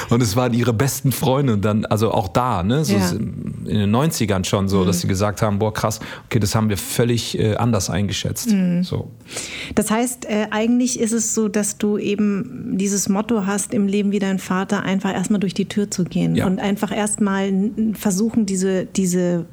Und 0.09 0.21
es 0.21 0.35
waren 0.35 0.53
ihre 0.53 0.73
besten 0.73 1.11
Freunde 1.11 1.53
und 1.53 1.65
dann, 1.65 1.85
also 1.85 2.11
auch 2.11 2.27
da, 2.27 2.63
ne, 2.63 2.85
so 2.85 2.95
Ja. 2.95 3.11
in 3.11 3.63
den 3.65 3.91
90ern 3.95 4.43
schon 4.45 4.67
so, 4.67 4.85
dass 4.85 5.01
sie 5.01 5.07
gesagt 5.07 5.41
haben, 5.41 5.59
boah 5.59 5.73
krass, 5.73 5.99
okay, 6.25 6.39
das 6.39 6.55
haben 6.55 6.69
wir 6.69 6.77
völlig 6.77 7.37
äh, 7.37 7.55
anders 7.55 7.89
eingeschätzt. 7.89 8.49
So. 8.83 9.11
Das 9.75 9.91
heißt, 9.91 10.25
äh, 10.25 10.47
eigentlich 10.51 10.99
ist 10.99 11.11
es 11.11 11.33
so, 11.35 11.47
dass 11.49 11.77
du 11.77 11.97
eben 11.97 12.77
dieses 12.77 13.09
Motto 13.09 13.45
hast, 13.45 13.73
im 13.73 13.87
Leben 13.87 14.11
wie 14.11 14.19
dein 14.19 14.39
Vater, 14.39 14.83
einfach 14.83 15.13
erstmal 15.13 15.39
durch 15.39 15.53
die 15.53 15.65
Tür 15.65 15.91
zu 15.91 16.03
gehen 16.05 16.35
Ja. 16.35 16.45
und 16.45 16.59
einfach 16.59 16.95
erstmal 16.95 17.51
versuchen, 17.93 18.45
diese, 18.45 18.85
diese, 18.85 19.45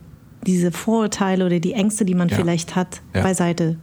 diese 0.47 0.71
Vorurteile 0.73 1.45
oder 1.47 1.59
die 1.61 1.73
Ängste, 1.73 2.05
die 2.05 2.15
man 2.15 2.29
Ja. 2.29 2.37
vielleicht 2.37 2.77
hat, 2.77 3.01
beiseite. 3.13 3.77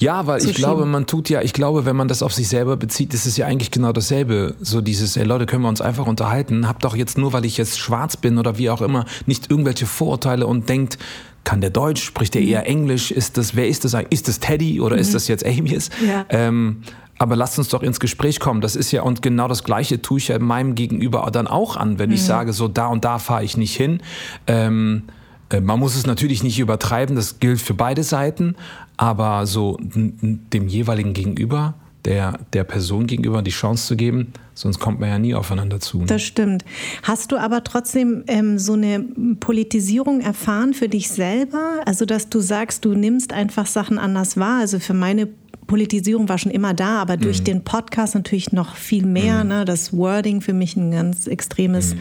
Ja, 0.00 0.26
weil 0.26 0.42
ich 0.42 0.54
glaube, 0.54 0.86
man 0.86 1.06
tut 1.06 1.28
ja, 1.28 1.42
ich 1.42 1.52
glaube, 1.52 1.84
wenn 1.84 1.94
man 1.94 2.08
das 2.08 2.22
auf 2.22 2.32
sich 2.32 2.48
selber 2.48 2.76
bezieht, 2.76 3.12
ist 3.12 3.26
es 3.26 3.36
ja 3.36 3.46
eigentlich 3.46 3.70
genau 3.70 3.92
dasselbe. 3.92 4.54
So 4.60 4.80
dieses, 4.80 5.16
ey 5.16 5.24
Leute, 5.24 5.44
können 5.44 5.62
wir 5.62 5.68
uns 5.68 5.82
einfach 5.82 6.06
unterhalten? 6.06 6.66
Habt 6.66 6.84
doch 6.84 6.96
jetzt 6.96 7.18
nur, 7.18 7.34
weil 7.34 7.44
ich 7.44 7.58
jetzt 7.58 7.78
schwarz 7.78 8.16
bin 8.16 8.38
oder 8.38 8.56
wie 8.56 8.70
auch 8.70 8.80
immer, 8.80 9.04
nicht 9.26 9.50
irgendwelche 9.50 9.86
Vorurteile 9.86 10.46
und 10.46 10.68
denkt, 10.68 10.98
kann 11.44 11.60
der 11.60 11.70
Deutsch, 11.70 12.02
spricht 12.02 12.34
der 12.34 12.42
eher 12.42 12.66
Englisch? 12.66 13.10
Ist 13.10 13.36
das, 13.36 13.54
wer 13.54 13.68
ist 13.68 13.84
das 13.84 13.94
eigentlich? 13.94 14.12
Ist 14.12 14.28
das 14.28 14.40
Teddy 14.40 14.80
oder 14.80 14.96
ist 14.96 15.14
das 15.14 15.28
jetzt 15.28 15.44
Amius? 15.44 15.90
Ja. 16.06 16.24
Ähm, 16.30 16.82
aber 17.18 17.36
lasst 17.36 17.58
uns 17.58 17.68
doch 17.68 17.82
ins 17.82 18.00
Gespräch 18.00 18.40
kommen. 18.40 18.62
Das 18.62 18.76
ist 18.76 18.92
ja, 18.92 19.02
und 19.02 19.20
genau 19.20 19.46
das 19.46 19.62
Gleiche 19.64 20.00
tue 20.00 20.18
ich 20.18 20.28
ja 20.28 20.38
meinem 20.38 20.74
Gegenüber 20.74 21.28
dann 21.30 21.46
auch 21.46 21.76
an, 21.76 21.98
wenn 21.98 22.10
ich 22.10 22.22
sage, 22.22 22.54
so 22.54 22.66
da 22.66 22.86
und 22.86 23.04
da 23.04 23.18
fahre 23.18 23.44
ich 23.44 23.58
nicht 23.58 23.76
hin. 23.76 24.00
Ähm, 24.46 25.02
äh, 25.50 25.60
man 25.60 25.78
muss 25.78 25.96
es 25.96 26.06
natürlich 26.06 26.42
nicht 26.42 26.58
übertreiben, 26.58 27.16
das 27.16 27.38
gilt 27.38 27.60
für 27.60 27.74
beide 27.74 28.04
Seiten, 28.04 28.56
aber 29.00 29.46
so 29.46 29.78
dem 29.80 30.68
jeweiligen 30.68 31.14
Gegenüber, 31.14 31.72
der, 32.04 32.38
der 32.52 32.64
Person 32.64 33.06
gegenüber 33.06 33.40
die 33.40 33.50
Chance 33.50 33.86
zu 33.86 33.96
geben, 33.96 34.34
sonst 34.52 34.78
kommt 34.78 35.00
man 35.00 35.08
ja 35.08 35.18
nie 35.18 35.34
aufeinander 35.34 35.80
zu. 35.80 36.00
ne? 36.00 36.04
Das 36.04 36.22
stimmt. 36.22 36.66
Hast 37.02 37.32
du 37.32 37.38
aber 37.38 37.64
trotzdem 37.64 38.24
ähm, 38.26 38.58
so 38.58 38.74
eine 38.74 39.00
Politisierung 39.40 40.20
erfahren 40.20 40.74
für 40.74 40.90
dich 40.90 41.08
selber? 41.08 41.80
Also, 41.86 42.04
dass 42.04 42.28
du 42.28 42.40
sagst, 42.40 42.84
du 42.84 42.92
nimmst 42.92 43.32
einfach 43.32 43.64
Sachen 43.64 43.98
anders 43.98 44.36
wahr. 44.36 44.60
Also 44.60 44.78
für 44.78 44.94
meine 44.94 45.28
Politisierung 45.70 46.28
war 46.28 46.36
schon 46.36 46.50
immer 46.50 46.74
da, 46.74 47.00
aber 47.00 47.16
durch 47.16 47.44
den 47.44 47.62
Podcast 47.62 48.16
natürlich 48.16 48.50
noch 48.50 48.74
viel 48.74 49.06
mehr. 49.06 49.44
Ne? 49.44 49.64
Das 49.64 49.92
Wording 49.96 50.40
für 50.40 50.52
mich 50.52 50.74
ein 50.76 50.90
ganz 50.90 51.28
extremes, 51.28 51.94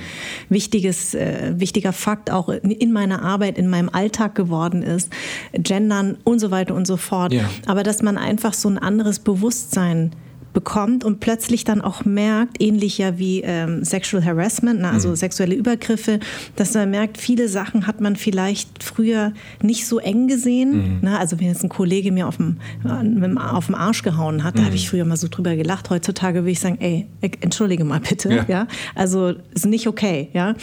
wichtiges, 0.50 1.14
äh, 1.14 1.54
wichtiger 1.56 1.94
Fakt 1.94 2.32
auch 2.32 2.50
in- 2.50 2.72
in 2.72 2.92
meiner 2.92 3.22
Arbeit, 3.22 3.60
in 3.60 3.68
meinem 3.70 3.90
Alltag 3.90 4.34
geworden 4.34 4.82
ist. 4.82 5.12
Gendern 5.54 6.18
und 6.24 6.40
so 6.40 6.50
weiter 6.50 6.74
und 6.74 6.88
so 6.88 6.98
fort. 6.98 7.32
Ja. 7.32 7.48
Aber 7.68 7.84
dass 7.84 8.02
man 8.02 8.18
einfach 8.18 8.56
so 8.56 8.70
ein 8.70 8.80
anderes 8.80 9.20
Bewusstsein 9.20 10.14
bekommt 10.54 11.04
und 11.04 11.20
plötzlich 11.20 11.64
dann 11.64 11.82
auch 11.82 12.06
merkt, 12.06 12.62
ähnlich 12.62 12.98
ja 12.98 13.18
wie 13.18 13.42
ähm, 13.42 13.84
Sexual 13.84 14.24
Harassment, 14.24 14.82
ne, 14.82 14.90
also 14.90 15.14
sexuelle 15.16 15.56
Übergriffe, 15.56 16.20
dass 16.56 16.74
man 16.74 16.90
merkt, 16.90 17.18
viele 17.18 17.48
Sachen 17.48 17.88
hat 17.88 18.02
man 18.02 18.16
vielleicht 18.16 18.84
früher 18.84 19.34
nicht 19.62 19.86
so 19.88 20.00
eng 20.00 20.28
gesehen. 20.28 21.00
Ne? 21.02 21.18
Also 21.18 21.40
wenn 21.40 21.48
jetzt 21.48 21.64
ein 21.64 21.70
Kollege 21.70 22.12
mir 22.12 22.28
auf 22.28 22.38
dem, 22.38 22.58
äh, 22.84 23.38
auf 23.38 23.68
dem 23.68 23.76
Arsch 23.76 24.04
gehauen 24.04 24.44
hat, 24.44 24.58
da 24.58 24.64
habe 24.64 24.76
ich 24.76 24.90
früher 24.90 25.06
mal 25.06 25.18
so 25.18 25.28
drüber 25.28 25.56
gelacht. 25.56 25.90
Heutzutage 25.90 26.40
würde 26.40 26.52
ich 26.52 26.60
sagen, 26.60 26.78
ey, 26.80 27.08
entschuldige 27.42 27.84
mal 27.84 28.00
bitte. 28.00 28.30
Ja. 28.34 28.46
Ja. 28.48 28.68
Also 28.96 29.36
ist 29.54 29.66
nicht 29.66 29.88
okay. 29.88 30.30
Ja. 30.34 30.56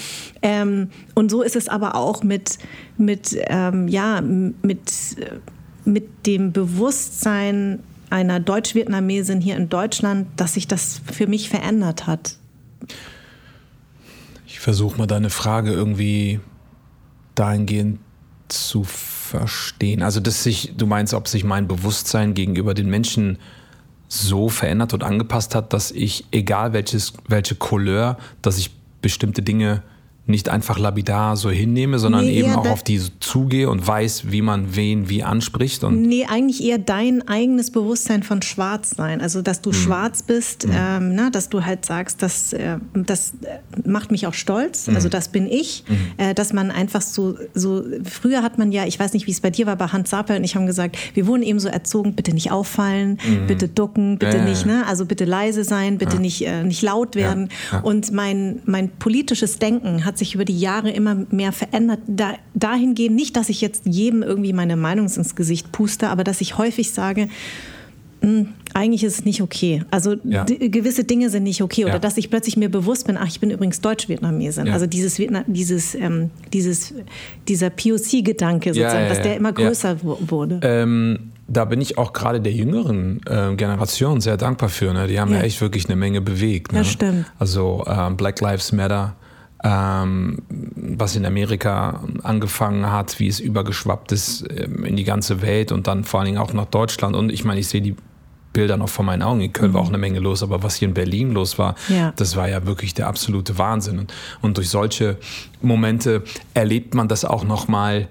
Ähm, 0.43 0.89
und 1.15 1.31
so 1.31 1.43
ist 1.43 1.57
es 1.57 1.69
aber 1.69 1.95
auch 1.95 2.23
mit, 2.23 2.59
mit, 2.99 3.37
ähm, 3.49 3.89
ja, 3.89 4.21
mit, 4.21 4.91
äh, 5.19 5.39
mit 5.85 6.27
dem 6.27 6.53
Bewusstsein 6.53 7.81
einer 8.11 8.41
Deutsch-Vietnamesin 8.41 9.41
hier 9.41 9.57
in 9.57 9.69
Deutschland, 9.69 10.29
dass 10.37 10.55
sich 10.55 10.69
das 10.69 11.01
für 11.13 11.27
mich 11.27 11.49
verändert 11.49 12.07
hat. 12.07 12.37
Ich 14.47 14.61
versuche 14.61 14.99
mal 14.99 15.07
deine 15.07 15.31
Frage 15.31 15.73
irgendwie 15.73 16.41
dahingehend 17.35 17.99
zu 18.49 18.85
verstehen. 18.85 20.03
Also, 20.03 20.21
dass 20.21 20.43
sich, 20.43 20.75
du 20.77 20.87
meinst, 20.87 21.15
ob 21.15 21.29
sich 21.29 21.45
mein 21.45 21.67
Bewusstsein 21.67 22.35
gegenüber 22.35 22.75
den 22.75 22.89
Menschen 22.89 23.39
so 24.09 24.49
verändert 24.49 24.95
und 24.95 25.03
angepasst 25.03 25.55
hat, 25.55 25.73
dass 25.73 25.91
ich, 25.91 26.27
egal 26.31 26.73
welches, 26.73 27.15
welche 27.29 27.57
Couleur, 27.57 28.19
dass 28.41 28.59
ich 28.59 28.71
bestimmte 29.03 29.43
Dinge 29.43 29.83
nicht 30.29 30.49
einfach 30.49 30.79
lapidar 30.79 31.37
so 31.37 31.51
hinnehme, 31.51 32.01
sondern 32.01 32.25
Nee, 32.25 32.41
eben 32.41 32.55
auch 32.55 32.69
auf 32.69 32.83
die 32.83 33.01
zugehe 33.21 33.71
und 33.71 33.87
weiß, 33.87 34.33
wie 34.33 34.43
man 34.43 34.75
wen 34.75 35.09
wie 35.09 35.23
anspricht. 35.23 35.85
Und 35.85 36.03
Nee, 36.03 36.27
eigentlich 36.27 36.65
eher 36.65 36.79
dein 36.79 37.27
eigenes 37.29 37.71
Bewusstsein 37.71 38.25
von 38.25 38.43
Schwarzsein. 38.43 39.21
Also, 39.21 39.41
dass 39.41 39.61
du 39.61 39.73
schwarz 39.73 40.23
bist, 40.25 40.67
ähm, 40.69 41.15
na, 41.15 41.31
dass 41.31 41.49
du 41.49 41.65
halt 41.65 41.85
sagst, 41.87 42.23
das, 42.23 42.53
äh, 42.53 42.79
das 42.95 43.35
äh, 43.43 43.89
macht 43.89 44.11
mich 44.11 44.27
auch 44.27 44.35
stolz. 44.35 44.89
Also, 44.89 45.09
das 45.09 45.29
bin 45.29 45.47
ich. 45.47 45.85
Äh, 46.17 46.35
dass 46.35 46.53
man 46.53 46.71
einfach 46.73 47.03
so, 47.03 47.37
so, 47.55 47.85
früher 48.05 48.43
hat 48.43 48.59
man 48.59 48.73
ja, 48.73 48.85
ich 48.85 48.99
weiß 48.99 49.13
nicht, 49.13 49.27
wie 49.27 49.31
es 49.31 49.41
bei 49.41 49.51
dir 49.51 49.67
war, 49.67 49.77
bei 49.77 49.87
Hans 49.87 50.11
Saper 50.11 50.37
und 50.37 50.45
ich 50.45 50.57
haben 50.57 50.67
gesagt, 50.67 50.97
wir 51.15 51.27
wurden 51.27 51.43
eben 51.43 51.61
so 51.61 51.69
erzogen, 51.69 52.15
bitte 52.15 52.33
nicht 52.35 52.51
auffallen, 52.51 53.19
bitte 53.47 53.69
ducken, 53.69 54.19
bitte 54.19 54.39
Ja, 54.39 54.43
ja, 54.43 54.49
nicht, 54.49 54.67
ja. 54.67 54.73
ne? 54.79 54.87
Also, 54.87 55.07
bitte 55.07 55.25
leise 55.25 55.63
sein, 55.63 55.99
bitte 55.99 56.19
nicht, 56.19 56.45
äh, 56.45 56.65
nicht 56.65 56.83
laut 56.83 57.15
werden. 57.15 57.49
ja. 57.71 57.81
Und 57.81 58.11
mein, 58.13 58.61
mein 58.65 58.91
politisches 58.91 59.59
Denken 59.59 60.05
hat 60.05 60.16
sich 60.19 60.35
über 60.35 60.45
die 60.45 60.59
Jahre 60.59 60.91
immer 60.91 61.17
mehr 61.31 61.53
verändert. 61.53 62.01
Da, 62.07 62.35
dahingehend 62.55 63.17
nicht, 63.17 63.37
dass 63.37 63.49
ich 63.49 63.61
jetzt 63.61 63.83
jedem 63.87 64.23
irgendwie 64.23 64.53
meine 64.53 64.77
Meinung 64.77 65.07
ins 65.07 65.35
Gesicht 65.37 65.73
puste, 65.73 66.09
aber 66.09 66.25
dass 66.25 66.41
ich 66.41 66.59
häufig 66.59 66.91
sage, 66.93 67.29
"Hm, 68.23 68.49
eigentlich 68.75 69.05
ist 69.05 69.21
es 69.21 69.25
nicht 69.25 69.41
okay. 69.43 69.83
Also 69.91 70.17
Ja. 70.25 70.45
gewisse 70.45 71.05
Dinge 71.05 71.31
sind 71.31 71.43
nicht 71.45 71.63
okay. 71.63 71.85
Oder 71.85 71.95
Ja. 71.95 71.99
dass 71.99 72.17
ich 72.17 72.29
plötzlich 72.31 72.57
mir 72.57 72.69
bewusst 72.71 73.07
bin, 73.07 73.17
ach, 73.17 73.27
ich 73.29 73.41
bin 73.41 73.51
übrigens 73.51 73.81
Deutsch-Vietnamesin. 73.81 74.67
Ja. 74.67 74.73
Also 74.73 74.87
dieses, 74.87 75.19
Vietna 75.19 75.45
dieses, 75.47 75.95
ähm, 75.95 76.31
dieses, 76.53 76.93
dieser 77.49 77.71
POC-Gedanke 77.71 78.71
sozusagen, 78.75 79.09
dass 79.09 79.23
der 79.23 79.37
immer 79.37 79.53
größer 79.53 80.03
wu- 80.03 80.17
wurde. 80.29 80.61
Ähm, 80.63 81.31
da 81.49 81.65
bin 81.65 81.81
ich 81.81 81.97
auch 81.97 82.13
gerade 82.13 82.41
der 82.41 82.53
jüngeren 82.53 83.21
äh, 83.27 83.55
Generation 83.55 84.21
sehr 84.21 84.37
dankbar 84.37 84.69
für. 84.69 84.93
Ne? 84.93 85.07
Die 85.07 85.21
haben 85.21 85.31
ja. 85.31 85.39
Ja. 85.39 85.45
echt 85.45 85.61
wirklich 85.61 85.87
eine 85.87 85.95
Menge 85.97 86.21
bewegt. 86.21 86.73
Ne? 86.73 86.81
Das 86.81 86.89
stimmt. 86.89 87.27
Also 87.39 87.85
ähm, 87.87 88.17
Black 88.17 88.41
Lives 88.41 88.73
Matter, 88.73 89.15
ähm, 89.65 90.39
was 90.49 91.17
in 91.17 91.25
Amerika 91.27 92.03
angefangen 92.23 92.91
hat, 92.91 93.19
wie 93.19 93.29
es 93.29 93.41
übergeschwappt 93.41 94.13
ist 94.13 94.45
ähm, 94.51 94.85
in 94.85 94.97
die 94.97 95.05
ganze 95.05 95.41
Welt 95.43 95.73
und 95.73 95.87
dann 95.87 96.05
vor 96.05 96.21
allen 96.21 96.27
Dingen 96.27 96.39
auch 96.39 96.53
nach 96.53 96.67
Deutschland. 96.67 97.17
Und 97.17 97.33
ich 97.33 97.45
meine, 97.45 97.61
ich 97.61 97.69
sehe 97.69 97.81
die 97.83 97.97
Bilder 98.53 98.77
noch 98.79 98.89
vor 98.89 99.05
meinen 99.05 99.23
Augen. 99.23 99.41
In 99.43 99.53
Köln 99.53 99.75
war 99.75 99.83
auch 99.83 99.89
eine 99.89 99.99
Menge 99.99 100.19
los, 100.19 100.43
aber 100.43 100.63
was 100.63 100.77
hier 100.77 100.89
in 100.89 100.95
Berlin 100.95 101.33
los 101.33 101.59
war, 101.59 101.75
Mhm. 101.89 101.95
Ja. 101.95 102.13
das 102.17 102.37
war 102.37 102.49
ja 102.49 102.65
wirklich 102.67 102.95
der 102.95 103.07
absolute 103.09 103.59
Wahnsinn. 103.59 103.99
Und, 103.99 104.13
und 104.41 104.57
durch 104.57 104.69
solche 104.71 105.19
Momente 105.63 106.23
erlebt 106.55 106.95
man 106.95 107.09
das 107.09 107.25
auch 107.25 107.45
noch 107.45 107.69
mal 107.69 108.09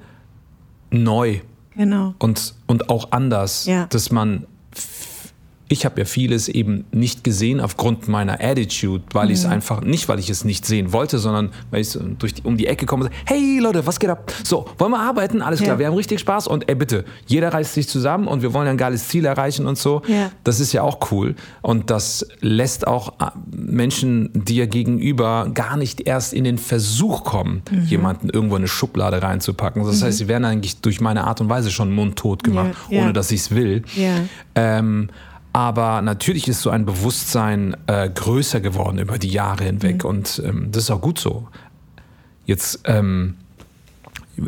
neu 0.91 1.39
Genau. 1.75 2.13
und, 2.19 2.53
und 2.67 2.89
auch 2.89 3.11
anders, 3.11 3.65
Ja. 3.65 3.85
dass 3.87 4.11
man 4.11 4.45
ich 5.67 5.83
habe 5.85 5.99
ja 5.99 6.05
vieles 6.05 6.47
eben 6.47 6.85
nicht 6.91 7.23
gesehen 7.23 7.59
aufgrund 7.59 8.07
meiner 8.07 8.33
Attitude, 8.39 9.03
weil 9.13 9.31
ich 9.31 9.39
es 9.39 9.45
einfach, 9.45 9.81
nicht 9.81 10.07
weil 10.07 10.19
ich 10.19 10.29
es 10.29 10.45
nicht 10.45 10.63
sehen 10.65 10.93
wollte, 10.93 11.17
sondern 11.17 11.49
weil 11.71 11.81
ich 11.81 11.97
durch 12.19 12.35
die, 12.35 12.43
um 12.43 12.55
die 12.55 12.67
Ecke 12.67 12.85
komme 12.85 13.05
und 13.05 13.11
sage, 13.11 13.21
hey 13.25 13.59
Leute, 13.59 13.85
was 13.87 13.99
geht 13.99 14.09
ab? 14.11 14.31
So, 14.43 14.67
wollen 14.77 14.91
wir 14.91 14.99
arbeiten? 14.99 15.41
Alles 15.41 15.61
klar, 15.61 15.75
Ja. 15.75 15.79
wir 15.79 15.87
haben 15.87 15.95
richtig 15.95 16.19
Spaß 16.19 16.47
und 16.47 16.69
ey 16.69 16.75
bitte, 16.75 17.03
jeder 17.25 17.51
reißt 17.51 17.73
sich 17.73 17.87
zusammen 17.89 18.27
und 18.27 18.43
wir 18.43 18.53
wollen 18.53 18.67
ein 18.67 18.77
geiles 18.77 19.07
Ziel 19.07 19.25
erreichen 19.25 19.65
und 19.65 19.77
so. 19.77 20.03
Ja. 20.07 20.31
Das 20.43 20.59
ist 20.59 20.71
ja 20.71 20.83
auch 20.83 21.11
cool 21.11 21.33
und 21.63 21.89
das 21.89 22.27
lässt 22.41 22.85
auch 22.85 23.13
äh, 23.19 23.31
Menschen 23.55 24.29
dir 24.33 24.67
gegenüber 24.67 25.49
gar 25.53 25.77
nicht 25.77 26.01
erst 26.07 26.33
in 26.33 26.43
den 26.43 26.57
Versuch 26.59 27.23
kommen, 27.23 27.63
Mhm. 27.71 27.85
jemanden 27.85 28.29
irgendwo 28.29 28.55
in 28.55 28.61
eine 28.61 28.67
Schublade 28.67 29.21
reinzupacken. 29.23 29.83
Das 29.83 30.03
heißt, 30.03 30.19
sie 30.19 30.27
werden 30.27 30.45
eigentlich 30.45 30.79
durch 30.81 31.01
meine 31.01 31.23
Art 31.25 31.41
und 31.41 31.49
Weise 31.49 31.71
schon 31.71 31.91
mundtot 31.91 32.43
gemacht, 32.43 32.75
Ja, 32.89 33.01
ohne 33.01 33.13
dass 33.13 33.31
ich 33.31 33.41
es 33.41 33.51
will. 33.51 33.83
Ähm, 34.55 35.09
aber 35.55 36.01
natürlich 36.01 36.49
ist 36.49 36.61
so 36.61 36.69
ein 36.69 36.85
Bewusstsein 36.85 37.77
äh, 37.87 38.09
größer 38.09 38.59
geworden 38.59 38.99
über 38.99 39.17
die 39.17 39.29
Jahre 39.29 39.63
hinweg 39.63 40.03
Mhm. 40.03 40.09
und 40.09 40.41
ähm, 40.45 40.67
das 40.71 40.83
ist 40.83 40.91
auch 40.91 40.99
gut 40.99 41.17
so. 41.17 41.47
Jetzt, 42.45 42.81
ähm, 42.83 43.35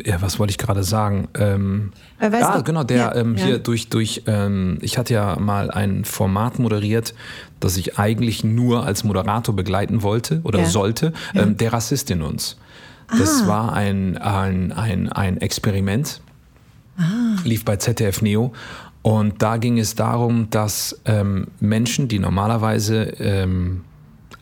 ja, 0.04 0.20
was 0.20 0.38
wollte 0.38 0.50
ich 0.50 0.58
gerade 0.58 0.84
sagen? 0.84 1.28
Ähm, 1.34 1.92
Äh, 2.20 2.30
ah, 2.42 2.58
du- 2.58 2.62
genau, 2.64 2.84
der 2.84 2.96
ja, 2.98 3.14
ähm, 3.14 3.36
ja. 3.38 3.44
hier 3.46 3.58
durch, 3.58 3.88
durch 3.88 4.24
ähm, 4.26 4.76
ich 4.82 4.98
hatte 4.98 5.14
ja 5.14 5.36
mal 5.40 5.70
ein 5.70 6.04
Format 6.04 6.58
moderiert, 6.58 7.14
das 7.58 7.78
ich 7.78 7.98
eigentlich 7.98 8.44
nur 8.44 8.84
als 8.84 9.02
Moderator 9.02 9.56
begleiten 9.56 10.02
wollte 10.02 10.42
oder 10.44 10.58
Ja. 10.60 10.66
sollte, 10.66 11.14
ähm, 11.34 11.56
der 11.56 11.72
Rassist 11.72 12.10
in 12.10 12.20
uns. 12.20 12.58
Das 13.16 13.46
war 13.46 13.72
ein, 13.72 14.18
ein, 14.18 14.72
ein, 14.72 15.08
ein 15.10 15.40
Experiment, 15.40 16.20
lief 17.44 17.64
bei 17.64 17.76
ZDF 17.76 18.20
Neo. 18.20 18.52
Und 19.08 19.42
da 19.42 19.56
ging 19.56 19.78
es 19.78 19.94
darum, 19.94 20.50
dass 20.50 21.00
ähm, 21.06 21.46
Menschen, 21.60 22.08
die 22.08 22.18
normalerweise 22.18 23.04
ähm, 23.18 23.84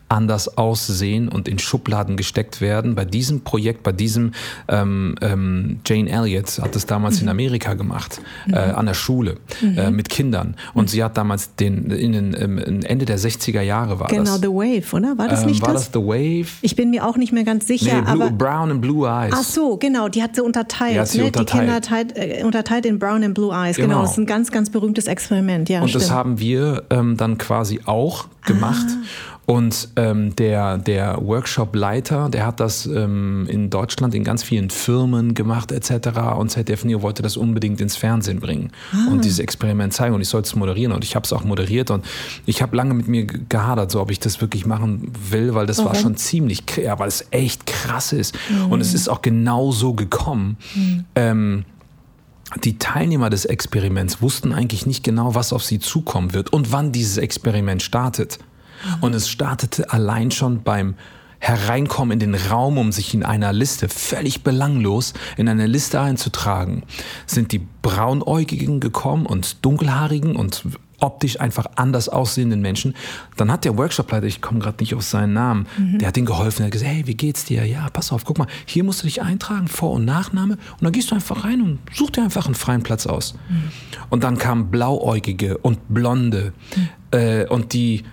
anders 0.09 0.57
aussehen 0.57 1.27
und 1.27 1.47
in 1.47 1.59
Schubladen 1.59 2.17
gesteckt 2.17 2.61
werden. 2.61 2.95
Bei 2.95 3.05
diesem 3.05 3.41
Projekt, 3.41 3.83
bei 3.83 3.91
diesem 3.91 4.31
ähm, 4.67 5.15
ähm, 5.21 5.79
Jane 5.85 6.09
Elliott 6.09 6.59
hat 6.59 6.75
es 6.75 6.85
damals 6.85 7.17
mhm. 7.17 7.23
in 7.23 7.29
Amerika 7.29 7.73
gemacht, 7.73 8.21
mhm. 8.45 8.53
äh, 8.53 8.57
an 8.57 8.85
der 8.85 8.93
Schule 8.93 9.37
mhm. 9.61 9.77
äh, 9.77 9.91
mit 9.91 10.09
Kindern. 10.09 10.55
Und 10.73 10.85
mhm. 10.85 10.87
sie 10.87 11.03
hat 11.03 11.17
damals 11.17 11.55
den 11.55 11.91
in 11.91 12.13
den 12.13 12.35
ähm, 12.39 12.83
Ende 12.83 13.05
der 13.05 13.19
60er 13.19 13.61
Jahre 13.61 13.99
war 13.99 14.07
genau, 14.07 14.23
das. 14.23 14.41
Genau, 14.41 14.63
The 14.63 14.81
Wave, 14.81 14.95
oder? 14.95 15.17
War 15.17 15.27
das 15.27 15.41
ähm, 15.41 15.49
nicht 15.49 15.61
war 15.61 15.73
das? 15.73 15.91
das 15.91 16.01
The 16.01 16.07
Wave? 16.07 16.47
Ich 16.61 16.75
bin 16.75 16.89
mir 16.89 17.05
auch 17.05 17.17
nicht 17.17 17.33
mehr 17.33 17.43
ganz 17.43 17.67
sicher. 17.67 18.01
Nee, 18.01 18.11
Blue, 18.11 18.25
aber 18.25 18.31
Brown 18.31 18.71
and 18.71 18.81
Blue 18.81 19.07
Eyes. 19.07 19.33
Ach 19.35 19.43
so, 19.43 19.77
genau. 19.77 20.07
Die 20.07 20.23
hat 20.23 20.35
sie 20.35 20.43
unterteilt. 20.43 20.95
Die, 20.95 20.99
hat 20.99 21.07
sie 21.07 21.19
ne? 21.19 21.25
unterteilt. 21.25 21.53
die 21.53 21.65
Kinder 21.65 21.81
teilt, 21.81 22.17
äh, 22.17 22.43
unterteilt 22.43 22.85
in 22.85 22.99
Brown 22.99 23.23
and 23.23 23.33
Blue 23.33 23.53
Eyes. 23.53 23.75
Genau. 23.75 23.87
genau. 23.87 24.01
Das 24.01 24.11
ist 24.11 24.17
ein 24.17 24.25
ganz, 24.25 24.51
ganz 24.51 24.69
berühmtes 24.69 25.07
Experiment. 25.07 25.69
Ja, 25.69 25.81
und 25.81 25.89
stimmt. 25.89 26.03
das 26.03 26.11
haben 26.11 26.39
wir 26.39 26.83
ähm, 26.89 27.17
dann 27.17 27.37
quasi 27.37 27.81
auch 27.85 28.27
gemacht. 28.45 28.85
Ah. 28.89 29.36
Und 29.47 29.87
ähm, 29.95 30.35
der, 30.35 30.77
der 30.77 31.25
Workshop-Leiter, 31.25 32.27
der 32.27 32.45
hat 32.45 32.59
das 32.59 32.85
ähm, 32.85 33.47
in 33.49 33.69
Deutschland 33.69 34.13
in 34.13 34.25
ganz 34.25 34.43
vielen 34.43 34.69
Firmen 34.69 35.35
gemacht 35.35 35.71
etc. 35.71 36.09
Und 36.37 36.49
ZDF 36.49 36.83
Neo 36.83 37.01
wollte 37.01 37.23
das 37.23 37.37
unbedingt 37.37 37.79
ins 37.79 37.95
Fernsehen 37.95 38.41
bringen 38.41 38.71
ah. 38.91 39.09
und 39.09 39.23
dieses 39.23 39.39
Experiment 39.39 39.93
zeigen. 39.93 40.13
Und 40.13 40.19
ich 40.19 40.27
sollte 40.27 40.47
es 40.47 40.55
moderieren 40.57 40.91
und 40.91 41.05
ich 41.05 41.15
habe 41.15 41.23
es 41.23 41.31
auch 41.31 41.45
moderiert. 41.45 41.91
Und 41.91 42.03
ich 42.45 42.61
habe 42.61 42.75
lange 42.75 42.93
mit 42.93 43.07
mir 43.07 43.25
gehadert, 43.25 43.89
so 43.89 44.01
ob 44.01 44.11
ich 44.11 44.19
das 44.19 44.41
wirklich 44.41 44.65
machen 44.65 45.13
will, 45.29 45.55
weil 45.55 45.65
das 45.65 45.79
okay. 45.79 45.87
war 45.87 45.95
schon 45.95 46.17
ziemlich, 46.17 46.63
ja, 46.75 46.99
weil 46.99 47.07
es 47.07 47.25
echt 47.31 47.65
krass 47.65 48.11
ist. 48.11 48.37
Mhm. 48.49 48.73
Und 48.73 48.81
es 48.81 48.93
ist 48.93 49.07
auch 49.07 49.21
genau 49.21 49.71
so 49.71 49.93
gekommen. 49.93 50.57
Mhm. 50.75 51.05
Ähm, 51.15 51.65
die 52.65 52.77
Teilnehmer 52.77 53.29
des 53.29 53.45
Experiments 53.45 54.21
wussten 54.21 54.51
eigentlich 54.51 54.85
nicht 54.85 55.05
genau, 55.05 55.35
was 55.35 55.53
auf 55.53 55.63
sie 55.63 55.79
zukommen 55.79 56.33
wird 56.33 56.51
und 56.51 56.73
wann 56.73 56.91
dieses 56.91 57.15
Experiment 57.15 57.81
startet. 57.81 58.39
Und 59.01 59.15
es 59.15 59.29
startete 59.29 59.91
allein 59.91 60.31
schon 60.31 60.63
beim 60.63 60.95
Hereinkommen 61.39 62.19
in 62.19 62.31
den 62.31 62.35
Raum, 62.35 62.77
um 62.77 62.91
sich 62.91 63.13
in 63.13 63.23
einer 63.23 63.53
Liste, 63.53 63.89
völlig 63.89 64.43
belanglos, 64.43 65.13
in 65.37 65.47
eine 65.47 65.67
Liste 65.67 66.01
einzutragen, 66.01 66.83
sind 67.27 67.51
die 67.51 67.65
Braunäugigen 67.81 68.79
gekommen 68.79 69.25
und 69.25 69.63
Dunkelhaarigen 69.63 70.35
und 70.35 70.63
optisch 70.99 71.39
einfach 71.39 71.67
anders 71.75 72.09
aussehenden 72.09 72.61
Menschen. 72.61 72.95
Dann 73.35 73.51
hat 73.51 73.65
der 73.65 73.77
Workshopleiter, 73.77 74.25
ich 74.25 74.41
komme 74.41 74.59
gerade 74.59 74.77
nicht 74.79 74.95
auf 74.95 75.03
seinen 75.03 75.33
Namen, 75.33 75.67
mhm. 75.77 75.99
der 75.99 76.07
hat 76.07 76.17
ihnen 76.17 76.25
geholfen. 76.25 76.63
Er 76.63 76.65
hat 76.65 76.71
gesagt, 76.71 76.91
hey, 76.91 77.05
wie 77.05 77.15
geht's 77.15 77.45
dir? 77.45 77.65
Ja, 77.65 77.87
pass 77.91 78.11
auf, 78.11 78.25
guck 78.25 78.39
mal, 78.39 78.47
hier 78.65 78.83
musst 78.83 79.03
du 79.03 79.07
dich 79.07 79.21
eintragen, 79.21 79.67
Vor- 79.67 79.91
und 79.91 80.05
Nachname. 80.05 80.53
Und 80.53 80.81
dann 80.81 80.91
gehst 80.91 81.11
du 81.11 81.15
einfach 81.15 81.43
rein 81.43 81.61
und 81.61 81.79
such 81.93 82.11
dir 82.11 82.23
einfach 82.23 82.45
einen 82.45 82.55
freien 82.55 82.81
Platz 82.81 83.05
aus. 83.05 83.35
Mhm. 83.47 83.63
Und 84.09 84.23
dann 84.23 84.37
kamen 84.37 84.71
Blauäugige 84.71 85.57
und 85.59 85.79
Blonde. 85.93 86.53
Mhm. 86.75 86.89
Äh, 87.11 87.45
und 87.45 87.73
die 87.73 88.03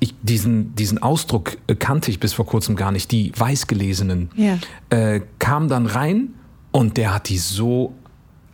ich, 0.00 0.14
diesen, 0.22 0.74
diesen 0.74 1.02
Ausdruck 1.02 1.58
äh, 1.66 1.74
kannte 1.74 2.10
ich 2.10 2.20
bis 2.20 2.32
vor 2.32 2.46
kurzem 2.46 2.76
gar 2.76 2.92
nicht, 2.92 3.10
die 3.10 3.32
Weißgelesenen, 3.36 4.30
ja. 4.36 4.58
äh, 4.90 5.20
kam 5.38 5.68
dann 5.68 5.86
rein 5.86 6.34
und 6.70 6.96
der 6.96 7.14
hat 7.14 7.28
die 7.28 7.38
so, 7.38 7.94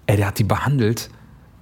äh, 0.06 0.16
der 0.16 0.28
hat 0.28 0.38
die 0.38 0.44
behandelt, 0.44 1.10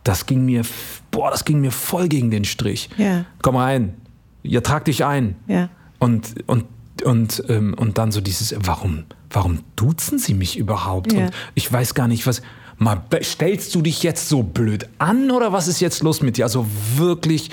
das 0.04 0.26
ging 0.26 0.44
mir, 0.44 0.62
boah, 1.10 1.30
das 1.30 1.44
ging 1.44 1.60
mir 1.60 1.70
voll 1.70 2.08
gegen 2.08 2.30
den 2.30 2.44
Strich. 2.44 2.90
Ja. 2.96 3.24
Komm 3.40 3.56
rein, 3.56 3.94
ihr 4.42 4.62
tragt 4.62 4.88
dich 4.88 5.04
ein. 5.04 5.36
Ja. 5.46 5.68
Und, 5.98 6.34
und, 6.48 6.64
und, 7.04 7.42
ähm, 7.48 7.74
und 7.74 7.98
dann 7.98 8.10
so 8.10 8.20
dieses, 8.20 8.54
warum, 8.58 9.04
warum 9.30 9.60
duzen 9.76 10.18
sie 10.18 10.34
mich 10.34 10.58
überhaupt? 10.58 11.12
Und 11.12 11.30
ich 11.54 11.72
weiß 11.72 11.94
gar 11.94 12.08
nicht, 12.08 12.26
was, 12.26 12.42
mal, 12.78 13.02
stellst 13.22 13.74
du 13.74 13.82
dich 13.82 14.02
jetzt 14.02 14.28
so 14.28 14.42
blöd 14.42 14.88
an 14.98 15.30
oder 15.30 15.52
was 15.52 15.68
ist 15.68 15.80
jetzt 15.80 16.02
los 16.02 16.22
mit 16.22 16.36
dir? 16.36 16.44
Also 16.44 16.66
wirklich 16.96 17.50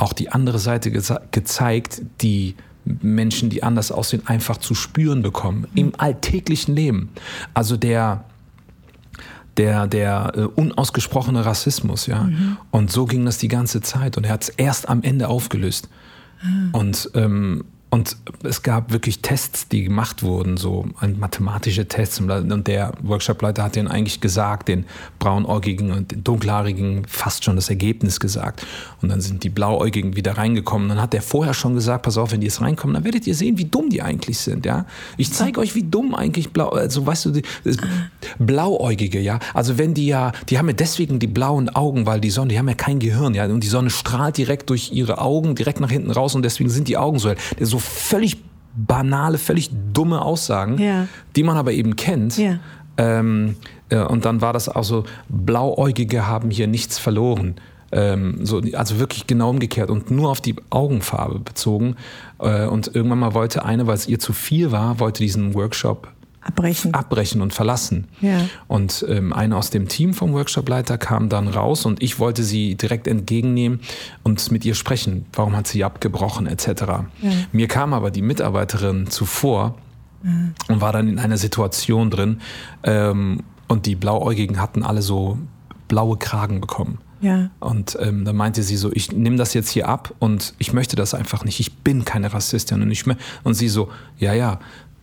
auch 0.00 0.12
die 0.12 0.30
andere 0.30 0.58
Seite 0.58 0.90
ge 0.90 1.02
gezeigt, 1.30 2.02
die 2.20 2.54
Menschen, 2.84 3.50
die 3.50 3.62
anders 3.62 3.92
aussehen, 3.92 4.22
einfach 4.26 4.56
zu 4.56 4.74
spüren 4.74 5.22
bekommen 5.22 5.66
im 5.74 5.88
mhm. 5.88 5.92
alltäglichen 5.98 6.74
Leben. 6.74 7.10
Also 7.54 7.76
der 7.76 8.24
der, 9.56 9.86
der 9.86 10.32
äh, 10.36 10.40
unausgesprochene 10.42 11.44
Rassismus, 11.44 12.06
ja. 12.06 12.22
Mhm. 12.22 12.56
Und 12.70 12.90
so 12.90 13.04
ging 13.04 13.26
das 13.26 13.36
die 13.36 13.48
ganze 13.48 13.82
Zeit. 13.82 14.16
Und 14.16 14.24
er 14.24 14.32
hat 14.32 14.44
es 14.44 14.48
erst 14.48 14.88
am 14.88 15.02
Ende 15.02 15.28
aufgelöst. 15.28 15.88
Mhm. 16.42 16.68
Und 16.72 17.10
ähm, 17.14 17.64
und 17.92 18.16
es 18.44 18.62
gab 18.62 18.92
wirklich 18.92 19.20
Tests, 19.20 19.66
die 19.66 19.82
gemacht 19.82 20.22
wurden, 20.22 20.56
so 20.56 20.86
mathematische 21.18 21.88
Tests. 21.88 22.20
Und 22.20 22.68
der 22.68 22.92
Workshopleiter 23.02 23.64
hat 23.64 23.74
denen 23.74 23.88
eigentlich 23.88 24.20
gesagt, 24.20 24.68
den 24.68 24.84
braunäugigen 25.18 25.90
und 25.90 26.12
den 26.12 26.22
dunkelhaarigen 26.22 27.04
fast 27.08 27.44
schon 27.44 27.56
das 27.56 27.68
Ergebnis 27.68 28.20
gesagt. 28.20 28.64
Und 29.02 29.08
dann 29.08 29.20
sind 29.20 29.42
die 29.42 29.48
blauäugigen 29.48 30.14
wieder 30.14 30.38
reingekommen. 30.38 30.88
Dann 30.88 31.02
hat 31.02 31.12
der 31.12 31.20
vorher 31.20 31.52
schon 31.52 31.74
gesagt, 31.74 32.04
pass 32.04 32.16
auf, 32.16 32.30
wenn 32.30 32.40
die 32.40 32.46
jetzt 32.46 32.60
reinkommen, 32.60 32.94
dann 32.94 33.02
werdet 33.02 33.26
ihr 33.26 33.34
sehen, 33.34 33.58
wie 33.58 33.64
dumm 33.64 33.90
die 33.90 34.02
eigentlich 34.02 34.38
sind. 34.38 34.66
Ja, 34.66 34.86
ich 35.16 35.32
zeige 35.32 35.58
euch, 35.58 35.74
wie 35.74 35.82
dumm 35.82 36.14
eigentlich 36.14 36.50
blau, 36.52 36.68
also 36.68 37.04
weißt 37.04 37.26
du, 37.26 37.42
blauäugige, 38.38 39.18
ja. 39.18 39.40
Also 39.52 39.78
wenn 39.78 39.94
die 39.94 40.06
ja, 40.06 40.30
die 40.48 40.58
haben 40.58 40.68
ja 40.68 40.74
deswegen 40.74 41.18
die 41.18 41.26
blauen 41.26 41.68
Augen, 41.68 42.06
weil 42.06 42.20
die 42.20 42.30
Sonne, 42.30 42.50
die 42.50 42.58
haben 42.58 42.68
ja 42.68 42.74
kein 42.74 43.00
Gehirn, 43.00 43.34
ja. 43.34 43.46
Und 43.46 43.64
die 43.64 43.68
Sonne 43.68 43.90
strahlt 43.90 44.38
direkt 44.38 44.70
durch 44.70 44.92
ihre 44.92 45.18
Augen 45.18 45.56
direkt 45.56 45.80
nach 45.80 45.90
hinten 45.90 46.12
raus 46.12 46.36
und 46.36 46.44
deswegen 46.44 46.70
sind 46.70 46.86
die 46.86 46.96
Augen 46.96 47.18
so 47.18 47.30
so 47.58 47.79
völlig 47.80 48.38
banale, 48.74 49.38
völlig 49.38 49.70
dumme 49.92 50.22
Aussagen, 50.22 50.78
ja. 50.78 51.08
die 51.36 51.42
man 51.42 51.56
aber 51.56 51.72
eben 51.72 51.96
kennt. 51.96 52.38
Ja. 52.38 52.58
Ähm, 52.96 53.56
äh, 53.88 53.98
und 53.98 54.24
dann 54.24 54.40
war 54.40 54.52
das 54.52 54.68
auch 54.68 54.84
so, 54.84 55.04
Blauäugige 55.28 56.26
haben 56.26 56.50
hier 56.50 56.66
nichts 56.66 56.98
verloren. 56.98 57.56
Ähm, 57.92 58.46
so, 58.46 58.62
also 58.74 59.00
wirklich 59.00 59.26
genau 59.26 59.50
umgekehrt 59.50 59.90
und 59.90 60.10
nur 60.10 60.30
auf 60.30 60.40
die 60.40 60.54
Augenfarbe 60.70 61.40
bezogen. 61.40 61.96
Äh, 62.38 62.66
und 62.66 62.94
irgendwann 62.94 63.18
mal 63.18 63.34
wollte 63.34 63.64
eine, 63.64 63.86
weil 63.86 63.94
es 63.94 64.06
ihr 64.06 64.20
zu 64.20 64.32
viel 64.32 64.70
war, 64.70 65.00
wollte 65.00 65.22
diesen 65.22 65.54
Workshop 65.54 66.08
abbrechen, 66.40 66.94
abbrechen 66.94 67.42
und 67.42 67.52
verlassen. 67.52 68.08
Ja. 68.20 68.46
Und 68.66 69.04
ähm, 69.08 69.32
einer 69.32 69.56
aus 69.56 69.70
dem 69.70 69.88
Team 69.88 70.14
vom 70.14 70.32
Workshopleiter 70.32 70.98
kam 70.98 71.28
dann 71.28 71.48
raus 71.48 71.84
und 71.84 72.02
ich 72.02 72.18
wollte 72.18 72.42
sie 72.42 72.76
direkt 72.76 73.06
entgegennehmen 73.06 73.80
und 74.22 74.50
mit 74.50 74.64
ihr 74.64 74.74
sprechen. 74.74 75.26
Warum 75.32 75.56
hat 75.56 75.66
sie 75.66 75.84
abgebrochen 75.84 76.46
etc. 76.46 76.66
Ja. 76.66 77.04
Mir 77.52 77.68
kam 77.68 77.92
aber 77.92 78.10
die 78.10 78.22
Mitarbeiterin 78.22 79.08
zuvor 79.08 79.76
mhm. 80.22 80.54
und 80.68 80.80
war 80.80 80.92
dann 80.92 81.08
in 81.08 81.18
einer 81.18 81.36
Situation 81.36 82.10
drin 82.10 82.40
ähm, 82.82 83.42
und 83.68 83.86
die 83.86 83.94
Blauäugigen 83.94 84.60
hatten 84.60 84.82
alle 84.82 85.02
so 85.02 85.38
blaue 85.88 86.16
Kragen 86.16 86.60
bekommen. 86.60 86.98
Ja. 87.20 87.50
Und 87.60 87.98
ähm, 88.00 88.24
dann 88.24 88.36
meinte 88.36 88.62
sie 88.62 88.76
so, 88.76 88.90
ich 88.92 89.12
nehme 89.12 89.36
das 89.36 89.52
jetzt 89.52 89.68
hier 89.68 89.88
ab 89.88 90.14
und 90.20 90.54
ich 90.58 90.72
möchte 90.72 90.96
das 90.96 91.12
einfach 91.12 91.44
nicht. 91.44 91.60
Ich 91.60 91.78
bin 91.78 92.04
keine 92.04 92.32
Rassistin 92.32 92.80
und 92.80 92.90
ich 92.90 93.04
und 93.44 93.54
sie 93.54 93.68
so, 93.68 93.90
ja 94.18 94.32
ja, 94.32 94.58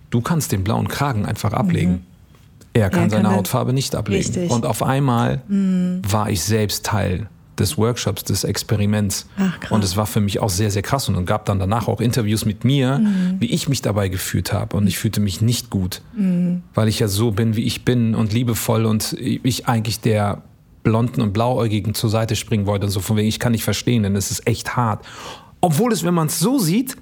Du 0.10 0.22
kannst 0.22 0.52
den 0.52 0.64
blauen 0.64 0.88
Kragen 0.88 1.26
einfach 1.26 1.54
ablegen. 1.54 1.92
Mhm. 1.92 2.02
Er 2.74 2.90
kann, 2.90 3.04
er 3.04 3.10
seine 3.10 3.32
Hautfarbe 3.32 3.74
nicht 3.74 3.96
ablegen. 3.96 4.24
Richtig. 4.24 4.52
Und 4.52 4.66
auf 4.66 4.84
einmal 4.84 5.42
mhm. 5.48 6.02
war 6.08 6.30
ich 6.30 6.44
selbst 6.44 6.86
Teil 6.86 7.28
des 7.58 7.78
Workshops, 7.78 8.24
des 8.24 8.44
Experiments. 8.44 9.28
Ach, 9.38 9.72
und 9.72 9.84
es 9.84 9.98
war 9.98 10.06
für 10.06 10.22
mich 10.22 10.40
auch 10.40 10.50
sehr, 10.50 10.70
sehr 10.70 10.84
krass. 10.84 11.10
Und 11.10 11.16
es 11.16 11.26
gab 11.26 11.46
dann 11.46 11.60
danach 11.60 11.88
auch 11.88 12.00
Interviews 12.00 12.46
mit 12.46 12.64
mir, 12.64 13.00
mhm. 13.00 13.38
wie 13.40 13.48
ich 13.48 13.68
mich 13.68 13.82
dabei 13.82 14.10
gefühlt 14.10 14.54
habe. 14.54 14.78
Und 14.78 14.88
ich 14.88 15.00
fühlte 15.00 15.20
mich 15.20 15.42
nicht 15.42 15.70
gut, 15.70 16.02
mhm. 16.16 16.62
weil 16.74 16.88
ich 16.88 17.00
ja 17.00 17.08
so 17.08 17.32
bin, 17.32 17.56
wie 17.56 17.64
ich 17.64 17.84
bin 17.84 18.16
und 18.16 18.34
liebevoll 18.34 18.86
und 18.86 19.14
ich 19.14 19.68
eigentlich 19.68 20.00
der 20.00 20.44
Blonden 20.84 21.22
und 21.22 21.34
Blauäugigen 21.34 21.94
zur 21.94 22.10
Seite 22.10 22.36
springen 22.36 22.66
wollte 22.66 22.86
und 22.86 22.92
so 22.92 23.00
von 23.00 23.18
wegen, 23.18 23.28
ich 23.28 23.40
kann 23.40 23.52
nicht 23.52 23.64
verstehen, 23.64 24.04
denn 24.04 24.16
es 24.16 24.32
ist 24.32 24.48
echt 24.48 24.78
hart. 24.78 25.06
Obwohl 25.60 25.92
es, 25.92 26.04
wenn 26.04 26.14
man 26.14 26.28
es 26.28 26.40
so 26.40 26.60
sieht, 26.60 26.96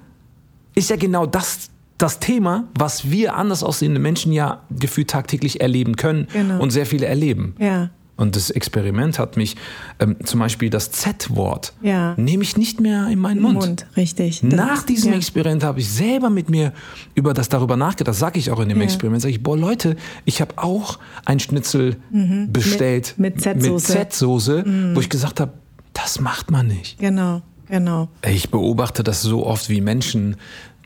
ist 0.74 0.90
ja 0.90 0.96
genau 0.96 1.26
das 1.26 1.70
das 1.98 2.18
Thema, 2.18 2.64
was 2.78 3.10
wir 3.10 3.36
anders 3.36 3.62
aussehende 3.62 4.00
Menschen 4.00 4.32
ja 4.32 4.62
gefühlt 4.70 5.08
tagtäglich 5.08 5.60
erleben 5.60 5.96
können 5.96 6.28
genau. 6.32 6.60
und 6.60 6.70
sehr 6.70 6.86
viele 6.86 7.06
erleben. 7.06 7.54
Ja. 7.58 7.90
Und 8.16 8.34
das 8.34 8.50
Experiment 8.50 9.18
hat 9.18 9.36
mich 9.36 9.56
ähm, 9.98 10.16
zum 10.24 10.40
Beispiel 10.40 10.70
das 10.70 10.90
Z-Wort 10.90 11.74
ja. 11.82 12.14
nehme 12.16 12.42
ich 12.42 12.56
nicht 12.56 12.80
mehr 12.80 13.08
in 13.08 13.18
meinen 13.18 13.42
Mund. 13.42 13.58
Mund 13.58 13.86
richtig. 13.96 14.42
Nach 14.42 14.82
diesem 14.82 15.12
ja. 15.12 15.18
Experiment 15.18 15.62
habe 15.62 15.80
ich 15.80 15.88
selber 15.88 16.30
mit 16.30 16.48
mir 16.48 16.72
über 17.14 17.34
das 17.34 17.50
darüber 17.50 17.76
nachgedacht. 17.76 18.08
Das 18.08 18.18
sage 18.18 18.38
ich 18.38 18.50
auch 18.50 18.60
in 18.60 18.70
dem 18.70 18.78
ja. 18.78 18.84
Experiment. 18.84 19.20
Sage 19.20 19.32
ich, 19.32 19.42
boah 19.42 19.56
Leute, 19.56 19.96
ich 20.24 20.40
habe 20.40 20.54
auch 20.56 20.98
ein 21.26 21.40
Schnitzel 21.40 21.96
mhm. 22.10 22.52
bestellt 22.52 23.14
mit, 23.18 23.40
Z-Soße 23.40 24.64
mhm. 24.66 24.96
wo 24.96 25.00
ich 25.00 25.10
gesagt 25.10 25.40
habe, 25.40 25.52
das 25.92 26.18
macht 26.18 26.50
man 26.50 26.68
nicht. 26.68 26.98
Genau, 26.98 27.42
genau. 27.68 28.08
Ich 28.26 28.50
beobachte 28.50 29.02
das 29.02 29.20
so 29.20 29.44
oft, 29.44 29.68
wie 29.68 29.82
Menschen 29.82 30.36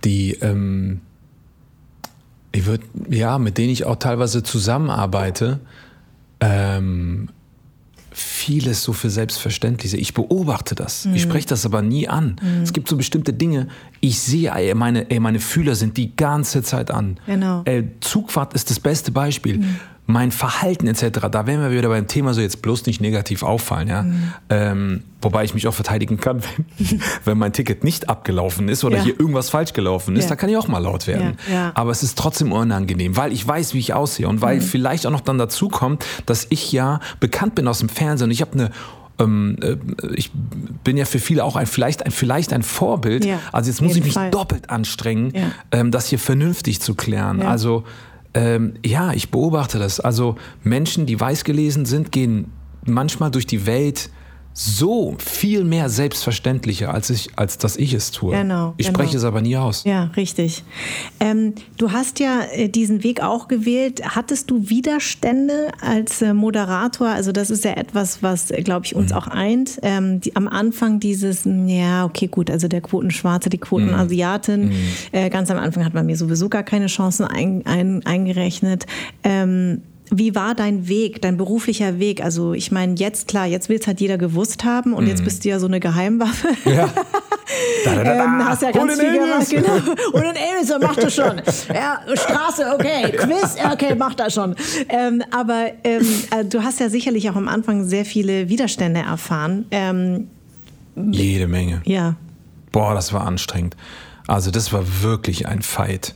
die 0.05 0.33
ähm, 0.41 1.01
ich 2.53 2.67
würde, 2.67 2.85
ja, 3.09 3.39
mit 3.39 3.59
denen 3.59 3.71
ich 3.71 3.85
auch 3.87 3.97
teilweise 3.97 4.43
zusammenarbeite, 4.43 5.61
ähm, 6.41 7.29
vieles 8.11 8.83
so 8.83 8.93
für 8.93 9.09
selbstverständlich. 9.09 9.95
Ich 9.95 10.15
beobachte 10.15 10.75
das. 10.75 11.05
Mhm. 11.05 11.15
Ich 11.15 11.23
spreche 11.23 11.47
das 11.47 11.65
aber 11.65 11.81
nie 11.81 12.09
an. 12.09 12.37
Mhm. 12.43 12.63
Es 12.63 12.73
gibt 12.73 12.89
so 12.89 12.97
bestimmte 12.97 13.33
Dinge, 13.33 13.69
ich 14.01 14.21
sehe, 14.21 14.51
ey, 14.51 14.75
meine, 14.75 15.11
ey, 15.11 15.21
meine 15.21 15.39
Fühler 15.39 15.77
sind 15.77 15.97
die 15.97 16.17
ganze 16.17 16.63
Zeit 16.63 16.91
an. 16.91 17.19
Genau. 17.27 17.63
Ey, 17.67 17.89
Zugfahrt 18.01 18.55
ist 18.55 18.69
das 18.71 18.81
beste 18.81 19.13
Beispiel. 19.13 19.59
Mhm. 19.59 19.81
Mein 20.11 20.33
Verhalten 20.33 20.87
etc., 20.87 21.29
da 21.31 21.47
wären 21.47 21.63
wir 21.63 21.71
wieder 21.71 21.89
beim 21.89 22.07
Thema 22.07 22.35
so 22.35 22.41
jetzt 22.41 22.63
bloß 22.63 22.87
nicht 22.87 23.01
negativ 23.01 23.43
auffallen, 23.43 23.89
ja. 23.89 24.03
Mhm. 24.03 24.33
Ähm, 24.49 25.03
wobei 25.23 25.45
ich 25.45 25.55
mich 25.55 25.67
auch 25.69 25.75
verteidigen 25.75 26.19
kann, 26.19 26.43
wenn, 26.79 27.03
wenn, 27.25 27.39
mein 27.39 27.53
Ticket 27.53 27.85
nicht 27.85 28.09
abgelaufen 28.09 28.69
ist 28.69 28.85
oder 28.85 28.99
ja. 28.99 29.05
hier 29.05 29.21
irgendwas 29.21 29.51
falsch 29.51 29.73
gelaufen 29.73 30.17
ist, 30.17 30.25
ja. 30.25 30.31
da 30.31 30.37
kann 30.37 30.51
ich 30.51 30.57
auch 30.57 30.69
mal 30.69 30.79
laut 30.79 31.07
werden. 31.07 31.37
Ja. 31.51 31.73
Aber 31.75 31.91
es 31.91 32.03
ist 32.03 32.19
trotzdem 32.19 32.53
unangenehm, 32.53 33.17
weil 33.17 33.33
ich 33.33 33.47
weiß, 33.47 33.75
wie 33.75 33.79
ich 33.79 33.95
aussehe 33.95 34.29
und 34.29 34.41
weil 34.41 34.57
mhm. 34.57 34.63
vielleicht 34.63 35.07
auch 35.07 35.11
noch 35.11 35.21
dann 35.21 35.39
dazu 35.39 35.69
kommt, 35.69 36.05
dass 36.27 36.47
ich 36.51 36.73
ja 36.73 37.01
bekannt 37.21 37.55
bin 37.55 37.69
aus 37.69 37.79
dem 37.79 37.89
Fernsehen 37.89 38.27
und 38.27 38.31
ich 38.33 38.41
habe 38.41 38.53
eine 38.53 38.71
ähm, 39.21 39.57
äh, 39.63 39.77
ich 40.15 40.31
bin 40.85 40.97
ja 40.97 41.05
für 41.05 41.19
viele 41.19 41.45
auch 41.45 41.57
ein, 41.57 41.67
vielleicht, 41.67 42.07
ein, 42.07 42.11
vielleicht 42.11 42.53
ein 42.53 42.63
Vorbild. 42.63 43.25
Ja, 43.25 43.39
also 43.53 43.71
jetzt 43.71 43.83
muss 43.83 43.97
ich 43.97 44.03
mich 44.03 44.15
Fall. 44.15 44.31
doppelt 44.31 44.71
anstrengen, 44.71 45.33
ja. 45.35 45.43
ähm, 45.73 45.91
das 45.91 46.09
hier 46.09 46.19
vernünftig 46.19 46.81
zu 46.81 46.95
klären. 46.95 47.41
Ja. 47.41 47.49
Also 47.49 47.85
ähm, 48.35 48.75
ja, 48.85 49.13
ich 49.13 49.31
beobachte 49.31 49.79
das. 49.79 50.01
Also 50.01 50.37
Menschen, 50.63 51.07
die 51.07 51.19
weiß 51.19 51.45
gelesen 51.45 51.85
sind, 51.85 52.13
gehen 52.13 52.53
manchmal 52.87 53.31
durch 53.31 53.47
die 53.47 53.67
Welt 53.67 54.11
so 54.53 55.15
viel 55.19 55.65
mehr 55.65 55.89
selbstverständlicher, 55.89 56.93
als, 56.93 57.09
ich, 57.09 57.31
als 57.37 57.57
dass 57.57 57.77
ich 57.77 57.95
es 57.95 58.11
tue. 58.11 58.37
Genau, 58.37 58.75
ich 58.77 58.87
genau. 58.87 58.99
spreche 58.99 59.17
es 59.17 59.25
aber 59.25 59.41
nie 59.41 59.57
aus. 59.57 59.85
Ja, 59.85 60.11
richtig. 60.17 60.65
Ähm, 61.21 61.55
du 61.79 61.93
hast 61.93 62.19
ja 62.19 62.43
äh, 62.53 62.69
diesen 62.69 63.05
Weg 63.05 63.23
auch 63.23 63.47
gewählt. 63.47 64.03
Hattest 64.17 64.51
du 64.51 64.69
Widerstände 64.69 65.69
als 65.81 66.21
äh, 66.21 66.35
Moderator? 66.35 67.09
Also 67.09 67.31
das 67.33 67.51
ist 67.51 67.65
ja 67.65 67.73
etwas, 67.73 68.23
was, 68.23 68.51
äh, 68.51 68.63
glaube 68.63 68.87
ich, 68.87 68.97
uns 68.97 69.13
mhm. 69.13 69.17
auch 69.17 69.29
eint. 69.29 69.79
Ähm, 69.83 70.21
die, 70.21 70.35
am 70.35 70.49
Anfang 70.49 70.99
dieses, 70.99 71.43
ja, 71.67 72.05
okay, 72.05 72.27
gut, 72.27 72.51
also 72.51 72.67
der 72.67 72.81
Quotenschwarze, 72.81 73.51
die 73.51 73.59
Quotenasiatin. 73.59 74.69
Mhm. 74.69 74.75
Äh, 75.13 75.31
ganz 75.31 75.51
am 75.51 75.59
Anfang 75.59 75.85
hat 75.85 75.95
man 75.95 76.07
mir 76.07 76.17
sowieso 76.17 76.49
gar 76.49 76.65
keine 76.65 76.87
Chancen 76.87 77.25
ein, 77.25 77.65
ein, 77.67 78.05
eingerechnet. 78.05 78.87
Ähm, 79.23 79.83
wie 80.11 80.35
war 80.35 80.55
dein 80.55 80.89
Weg, 80.89 81.23
dein 81.23 81.37
beruflicher 81.37 81.99
Weg? 81.99 82.23
Also 82.23 82.53
ich 82.53 82.73
meine, 82.73 82.95
jetzt 82.97 83.29
klar, 83.29 83.47
jetzt 83.47 83.69
will 83.69 83.79
es 83.79 83.87
halt 83.87 84.01
jeder 84.01 84.19
gewusst 84.19 84.65
haben 84.65 84.93
und 84.93 85.05
mm. 85.05 85.09
jetzt 85.09 85.21
mhm. 85.21 85.25
bist 85.25 85.45
du 85.45 85.49
ja 85.49 85.59
so 85.59 85.67
eine 85.67 85.81
Geheimwaffe. 85.81 86.49
Ja. 86.65 86.89
Da, 87.85 87.95
da, 87.97 88.05
da, 88.05 88.25
ähm, 88.25 88.45
hast 88.45 88.63
ja 88.63 88.71
ganz 88.71 88.99
viel 88.99 89.13
gemacht, 89.13 89.51
genau. 89.51 89.75
Und 90.13 90.23
ein 90.23 90.37
Aliens, 90.37 90.73
macht 90.81 91.03
das 91.03 91.15
schon. 91.15 91.43
Ja, 91.75 92.01
Straße, 92.15 92.65
okay. 92.75 93.11
Quiz, 93.11 93.57
okay, 93.73 93.95
macht 93.97 94.21
das 94.21 94.35
schon. 94.35 94.55
Ähm, 94.89 95.23
aber 95.33 95.73
ähm, 95.83 96.07
äh, 96.31 96.45
du 96.45 96.63
hast 96.63 96.79
ja 96.79 96.89
sicherlich 96.89 97.29
auch 97.29 97.37
am 97.37 97.49
Anfang 97.49 97.85
sehr 97.85 98.05
viele 98.05 98.49
Widerstände 98.49 99.01
erfahren. 99.01 99.67
Ähm, 99.73 100.29
Jede 101.11 101.49
Menge. 101.49 101.83
Ja. 101.85 102.15
Boah, 102.73 102.95
das 102.95 103.13
war 103.13 103.27
anstrengend. 103.27 103.77
Also 104.27 104.51
das 104.51 104.73
war 104.73 104.85
wirklich 105.03 105.49
ein 105.49 105.63
Fight. 105.63 106.15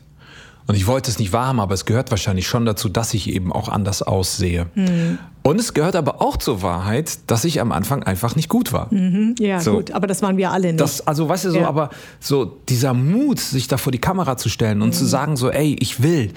Und 0.67 0.77
ich 0.77 0.87
wollte 0.87 1.11
es 1.11 1.19
nicht 1.19 1.33
wahrhaben, 1.33 1.61
aber 1.61 1.75
es 1.75 1.85
gehört 1.85 2.11
wahrscheinlich 2.11 2.47
schon 2.47 2.65
dazu, 2.65 2.89
dass 2.89 3.13
ich 3.13 3.29
eben 3.29 3.53
auch 3.53 3.69
anders 3.69 4.03
aussehe. 4.03 4.67
Mhm. 4.75 5.19
Und 5.43 5.61
es 5.61 5.75
gehört 5.75 5.95
aber 5.95 6.23
auch 6.23 6.39
zur 6.39 6.63
Wahrheit, 6.63 7.19
dass 7.27 7.45
ich 7.45 7.61
am 7.61 7.71
Anfang 7.71 8.03
einfach 8.03 8.35
nicht 8.35 8.49
gut 8.49 8.73
war. 8.73 8.93
Mhm. 8.93 9.35
Ja, 9.39 9.61
so. 9.61 9.75
gut, 9.75 9.91
aber 9.91 10.07
das 10.07 10.23
waren 10.23 10.39
wir 10.39 10.51
alle 10.51 10.69
nicht. 10.69 10.81
Das, 10.81 11.07
also, 11.07 11.29
weißt 11.29 11.45
du, 11.45 11.51
so, 11.51 11.59
ja. 11.59 11.69
aber 11.69 11.91
so 12.19 12.47
dieser 12.69 12.95
Mut, 12.95 13.41
sich 13.41 13.69
da 13.69 13.77
vor 13.77 13.93
die 13.93 14.01
Kamera 14.01 14.39
zu 14.39 14.49
stellen 14.49 14.81
und 14.81 14.89
mhm. 14.89 14.93
zu 14.95 15.05
sagen, 15.05 15.37
so, 15.37 15.51
ey, 15.51 15.77
ich 15.81 16.03
will. 16.03 16.33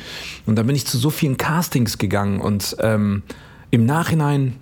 Und 0.45 0.57
dann 0.57 0.67
bin 0.67 0.75
ich 0.75 0.85
zu 0.85 0.97
so 0.97 1.09
vielen 1.09 1.37
Castings 1.37 1.97
gegangen 1.97 2.41
und 2.41 2.75
ähm, 2.81 3.23
im 3.71 3.85
Nachhinein 3.85 4.57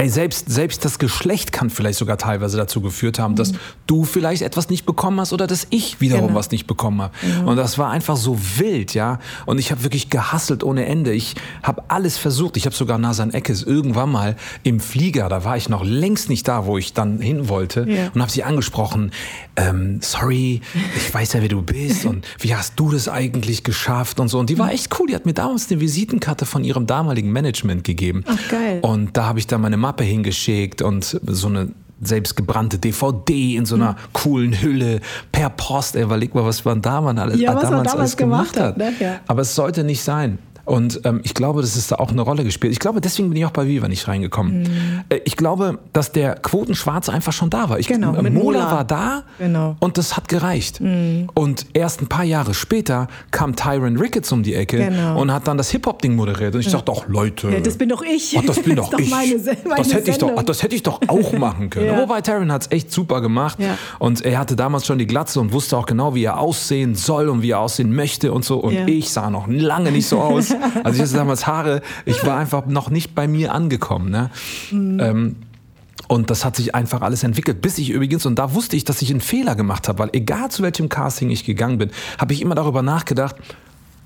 Ey, 0.00 0.08
selbst, 0.08 0.48
selbst 0.48 0.82
das 0.86 0.98
Geschlecht 0.98 1.52
kann 1.52 1.68
vielleicht 1.68 1.98
sogar 1.98 2.16
teilweise 2.16 2.56
dazu 2.56 2.80
geführt 2.80 3.18
haben, 3.18 3.36
dass 3.36 3.52
mhm. 3.52 3.58
du 3.86 4.04
vielleicht 4.04 4.40
etwas 4.40 4.70
nicht 4.70 4.86
bekommen 4.86 5.20
hast 5.20 5.34
oder 5.34 5.46
dass 5.46 5.66
ich 5.68 6.00
wiederum 6.00 6.28
genau. 6.28 6.38
was 6.38 6.50
nicht 6.50 6.66
bekommen 6.66 7.02
habe. 7.02 7.12
Mhm. 7.20 7.48
Und 7.48 7.56
das 7.58 7.76
war 7.76 7.90
einfach 7.90 8.16
so 8.16 8.38
wild, 8.56 8.94
ja. 8.94 9.18
Und 9.44 9.58
ich 9.58 9.70
habe 9.70 9.82
wirklich 9.82 10.08
gehasselt 10.08 10.64
ohne 10.64 10.86
Ende. 10.86 11.12
Ich 11.12 11.34
habe 11.62 11.82
alles 11.88 12.16
versucht. 12.16 12.56
Ich 12.56 12.64
habe 12.64 12.74
sogar 12.74 12.96
Nasan 12.96 13.34
Eckes 13.34 13.62
irgendwann 13.62 14.10
mal 14.10 14.36
im 14.62 14.80
Flieger, 14.80 15.28
da 15.28 15.44
war 15.44 15.58
ich 15.58 15.68
noch 15.68 15.84
längst 15.84 16.30
nicht 16.30 16.48
da, 16.48 16.64
wo 16.64 16.78
ich 16.78 16.94
dann 16.94 17.20
hin 17.20 17.50
wollte, 17.50 17.86
ja. 17.86 18.10
und 18.14 18.22
habe 18.22 18.32
sie 18.32 18.42
angesprochen. 18.42 19.10
Ähm, 19.56 19.98
sorry, 20.00 20.62
ich 20.96 21.12
weiß 21.12 21.34
ja, 21.34 21.42
wer 21.42 21.48
du 21.50 21.60
bist 21.60 22.06
und 22.06 22.26
wie 22.38 22.54
hast 22.54 22.80
du 22.80 22.90
das 22.90 23.10
eigentlich 23.10 23.64
geschafft 23.64 24.18
und 24.18 24.28
so. 24.28 24.38
Und 24.38 24.48
die 24.48 24.58
war 24.58 24.72
echt 24.72 24.98
cool. 24.98 25.08
Die 25.08 25.14
hat 25.14 25.26
mir 25.26 25.34
damals 25.34 25.70
eine 25.70 25.78
Visitenkarte 25.82 26.46
von 26.46 26.64
ihrem 26.64 26.86
damaligen 26.86 27.32
Management 27.32 27.84
gegeben. 27.84 28.24
Ach, 28.26 28.48
geil. 28.48 28.78
Und 28.80 29.14
da 29.18 29.26
habe 29.26 29.38
ich 29.38 29.46
dann 29.46 29.60
meine 29.60 29.76
Mappe 29.90 30.04
hingeschickt 30.04 30.82
und 30.82 31.20
so 31.26 31.48
eine 31.48 31.70
selbstgebrannte 32.00 32.78
DVD 32.78 33.56
in 33.56 33.66
so 33.66 33.74
einer 33.74 33.92
mhm. 33.92 33.96
coolen 34.12 34.62
Hülle 34.62 35.00
per 35.32 35.50
Post. 35.50 35.96
Ey, 35.96 36.04
überleg 36.04 36.32
mal, 36.32 36.44
was 36.44 36.64
man 36.64 36.80
da 36.80 37.00
man 37.00 37.18
alles, 37.18 37.40
ja, 37.40 37.54
was 37.54 37.64
damals, 37.64 37.70
man 37.70 37.84
damals 37.84 37.98
alles 37.98 38.16
gemacht, 38.16 38.54
gemacht 38.54 38.68
hat. 38.68 38.78
Ne? 38.78 38.92
Ja. 39.00 39.20
Aber 39.26 39.42
es 39.42 39.52
sollte 39.52 39.82
nicht 39.82 40.02
sein. 40.02 40.38
Und 40.70 41.00
ähm, 41.02 41.20
ich 41.24 41.34
glaube, 41.34 41.62
das 41.62 41.76
ist 41.76 41.90
da 41.90 41.96
auch 41.96 42.12
eine 42.12 42.20
Rolle 42.20 42.44
gespielt. 42.44 42.72
Ich 42.72 42.78
glaube, 42.78 43.00
deswegen 43.00 43.28
bin 43.28 43.36
ich 43.36 43.44
auch 43.44 43.50
bei 43.50 43.66
Viva 43.66 43.88
nicht 43.88 44.06
reingekommen. 44.06 44.62
Mhm. 44.62 45.00
Äh, 45.08 45.20
ich 45.24 45.36
glaube, 45.36 45.80
dass 45.92 46.12
der 46.12 46.36
Quotenschwarze 46.36 47.12
einfach 47.12 47.32
schon 47.32 47.50
da 47.50 47.68
war. 47.68 47.80
Ich, 47.80 47.88
genau, 47.88 48.14
äh, 48.14 48.30
Mola, 48.30 48.70
war 48.70 48.84
da 48.84 49.24
genau. 49.40 49.74
und 49.80 49.98
das 49.98 50.16
hat 50.16 50.28
gereicht. 50.28 50.80
Mhm. 50.80 51.28
Und 51.34 51.66
erst 51.72 52.02
ein 52.02 52.06
paar 52.06 52.22
Jahre 52.22 52.54
später 52.54 53.08
kam 53.32 53.56
Tyron 53.56 53.96
Ricketts 53.96 54.30
um 54.30 54.44
die 54.44 54.54
Ecke 54.54 54.76
genau. 54.76 55.20
und 55.20 55.32
hat 55.32 55.48
dann 55.48 55.58
das 55.58 55.70
Hip-Hop-Ding 55.70 56.14
moderiert. 56.14 56.54
Und 56.54 56.60
ich 56.60 56.66
ja. 56.66 56.74
dachte, 56.74 56.84
doch, 56.84 57.08
Leute. 57.08 57.50
Ja, 57.50 57.58
das 57.58 57.76
bin 57.76 57.88
doch 57.88 58.02
ich. 58.02 58.36
Ach, 58.38 58.44
das 58.46 58.62
bin 58.62 58.76
doch 58.76 58.90
das 58.90 59.00
ich. 59.00 59.10
Meine, 59.10 59.40
meine 59.64 59.76
das, 59.76 59.92
hätte 59.92 60.10
ich 60.12 60.18
doch, 60.18 60.30
ach, 60.36 60.44
das 60.44 60.62
hätte 60.62 60.76
ich 60.76 60.84
doch 60.84 61.00
auch 61.08 61.32
machen 61.32 61.70
können. 61.70 61.86
ja. 61.86 61.98
Wobei 61.98 62.20
Tyron 62.20 62.52
hat 62.52 62.62
es 62.62 62.70
echt 62.70 62.92
super 62.92 63.20
gemacht. 63.20 63.58
Ja. 63.58 63.76
Und 63.98 64.24
er 64.24 64.38
hatte 64.38 64.54
damals 64.54 64.86
schon 64.86 64.98
die 64.98 65.08
Glatze 65.08 65.40
und 65.40 65.52
wusste 65.52 65.76
auch 65.76 65.86
genau, 65.86 66.14
wie 66.14 66.22
er 66.22 66.38
aussehen 66.38 66.94
soll 66.94 67.28
und 67.28 67.42
wie 67.42 67.50
er 67.50 67.58
aussehen 67.58 67.92
möchte 67.92 68.32
und 68.32 68.44
so. 68.44 68.58
Und 68.58 68.86
ich 68.86 69.10
sah 69.10 69.30
noch 69.30 69.48
lange 69.48 69.90
nicht 69.90 70.06
so 70.06 70.20
aus. 70.20 70.54
Also 70.84 70.96
ich 70.96 71.08
hatte 71.08 71.14
damals 71.14 71.30
damals 71.30 71.46
Haare. 71.46 71.82
Ich 72.04 72.24
war 72.24 72.38
einfach 72.38 72.66
noch 72.66 72.90
nicht 72.90 73.14
bei 73.14 73.28
mir 73.28 73.54
angekommen. 73.54 74.10
Ne? 74.10 74.30
Mhm. 74.70 75.00
Ähm, 75.00 75.36
und 76.08 76.30
das 76.30 76.44
hat 76.44 76.56
sich 76.56 76.74
einfach 76.74 77.02
alles 77.02 77.22
entwickelt, 77.22 77.62
bis 77.62 77.78
ich 77.78 77.90
übrigens, 77.90 78.26
und 78.26 78.38
da 78.38 78.54
wusste 78.54 78.74
ich, 78.76 78.84
dass 78.84 79.00
ich 79.00 79.10
einen 79.10 79.20
Fehler 79.20 79.54
gemacht 79.54 79.88
habe, 79.88 80.00
weil 80.00 80.10
egal 80.12 80.50
zu 80.50 80.62
welchem 80.62 80.88
Casting 80.88 81.30
ich 81.30 81.44
gegangen 81.44 81.78
bin, 81.78 81.90
habe 82.18 82.32
ich 82.32 82.42
immer 82.42 82.56
darüber 82.56 82.82
nachgedacht, 82.82 83.36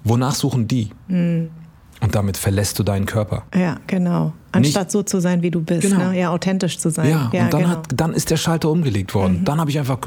wonach 0.02 0.34
suchen 0.34 0.68
die? 0.68 0.90
Mhm. 1.08 1.50
Und 2.00 2.14
damit 2.14 2.36
verlässt 2.36 2.78
du 2.78 2.82
deinen 2.82 3.06
Körper. 3.06 3.44
Ja, 3.54 3.78
genau. 3.86 4.34
Anstatt 4.54 4.84
nicht, 4.84 4.92
so 4.92 5.02
zu 5.02 5.20
sein, 5.20 5.42
wie 5.42 5.50
du 5.50 5.60
bist. 5.60 5.82
Genau. 5.82 6.10
Ne? 6.10 6.20
Ja, 6.20 6.30
authentisch 6.30 6.78
zu 6.78 6.90
sein. 6.90 7.10
Ja, 7.10 7.30
ja 7.32 7.44
und 7.44 7.52
dann, 7.52 7.62
genau. 7.62 7.72
hat, 7.72 7.88
dann 7.94 8.12
ist 8.12 8.30
der 8.30 8.36
Schalter 8.36 8.70
umgelegt 8.70 9.14
worden. 9.14 9.40
Mhm. 9.40 9.44
Dann 9.44 9.60
habe 9.60 9.70
ich 9.70 9.78
einfach, 9.78 9.98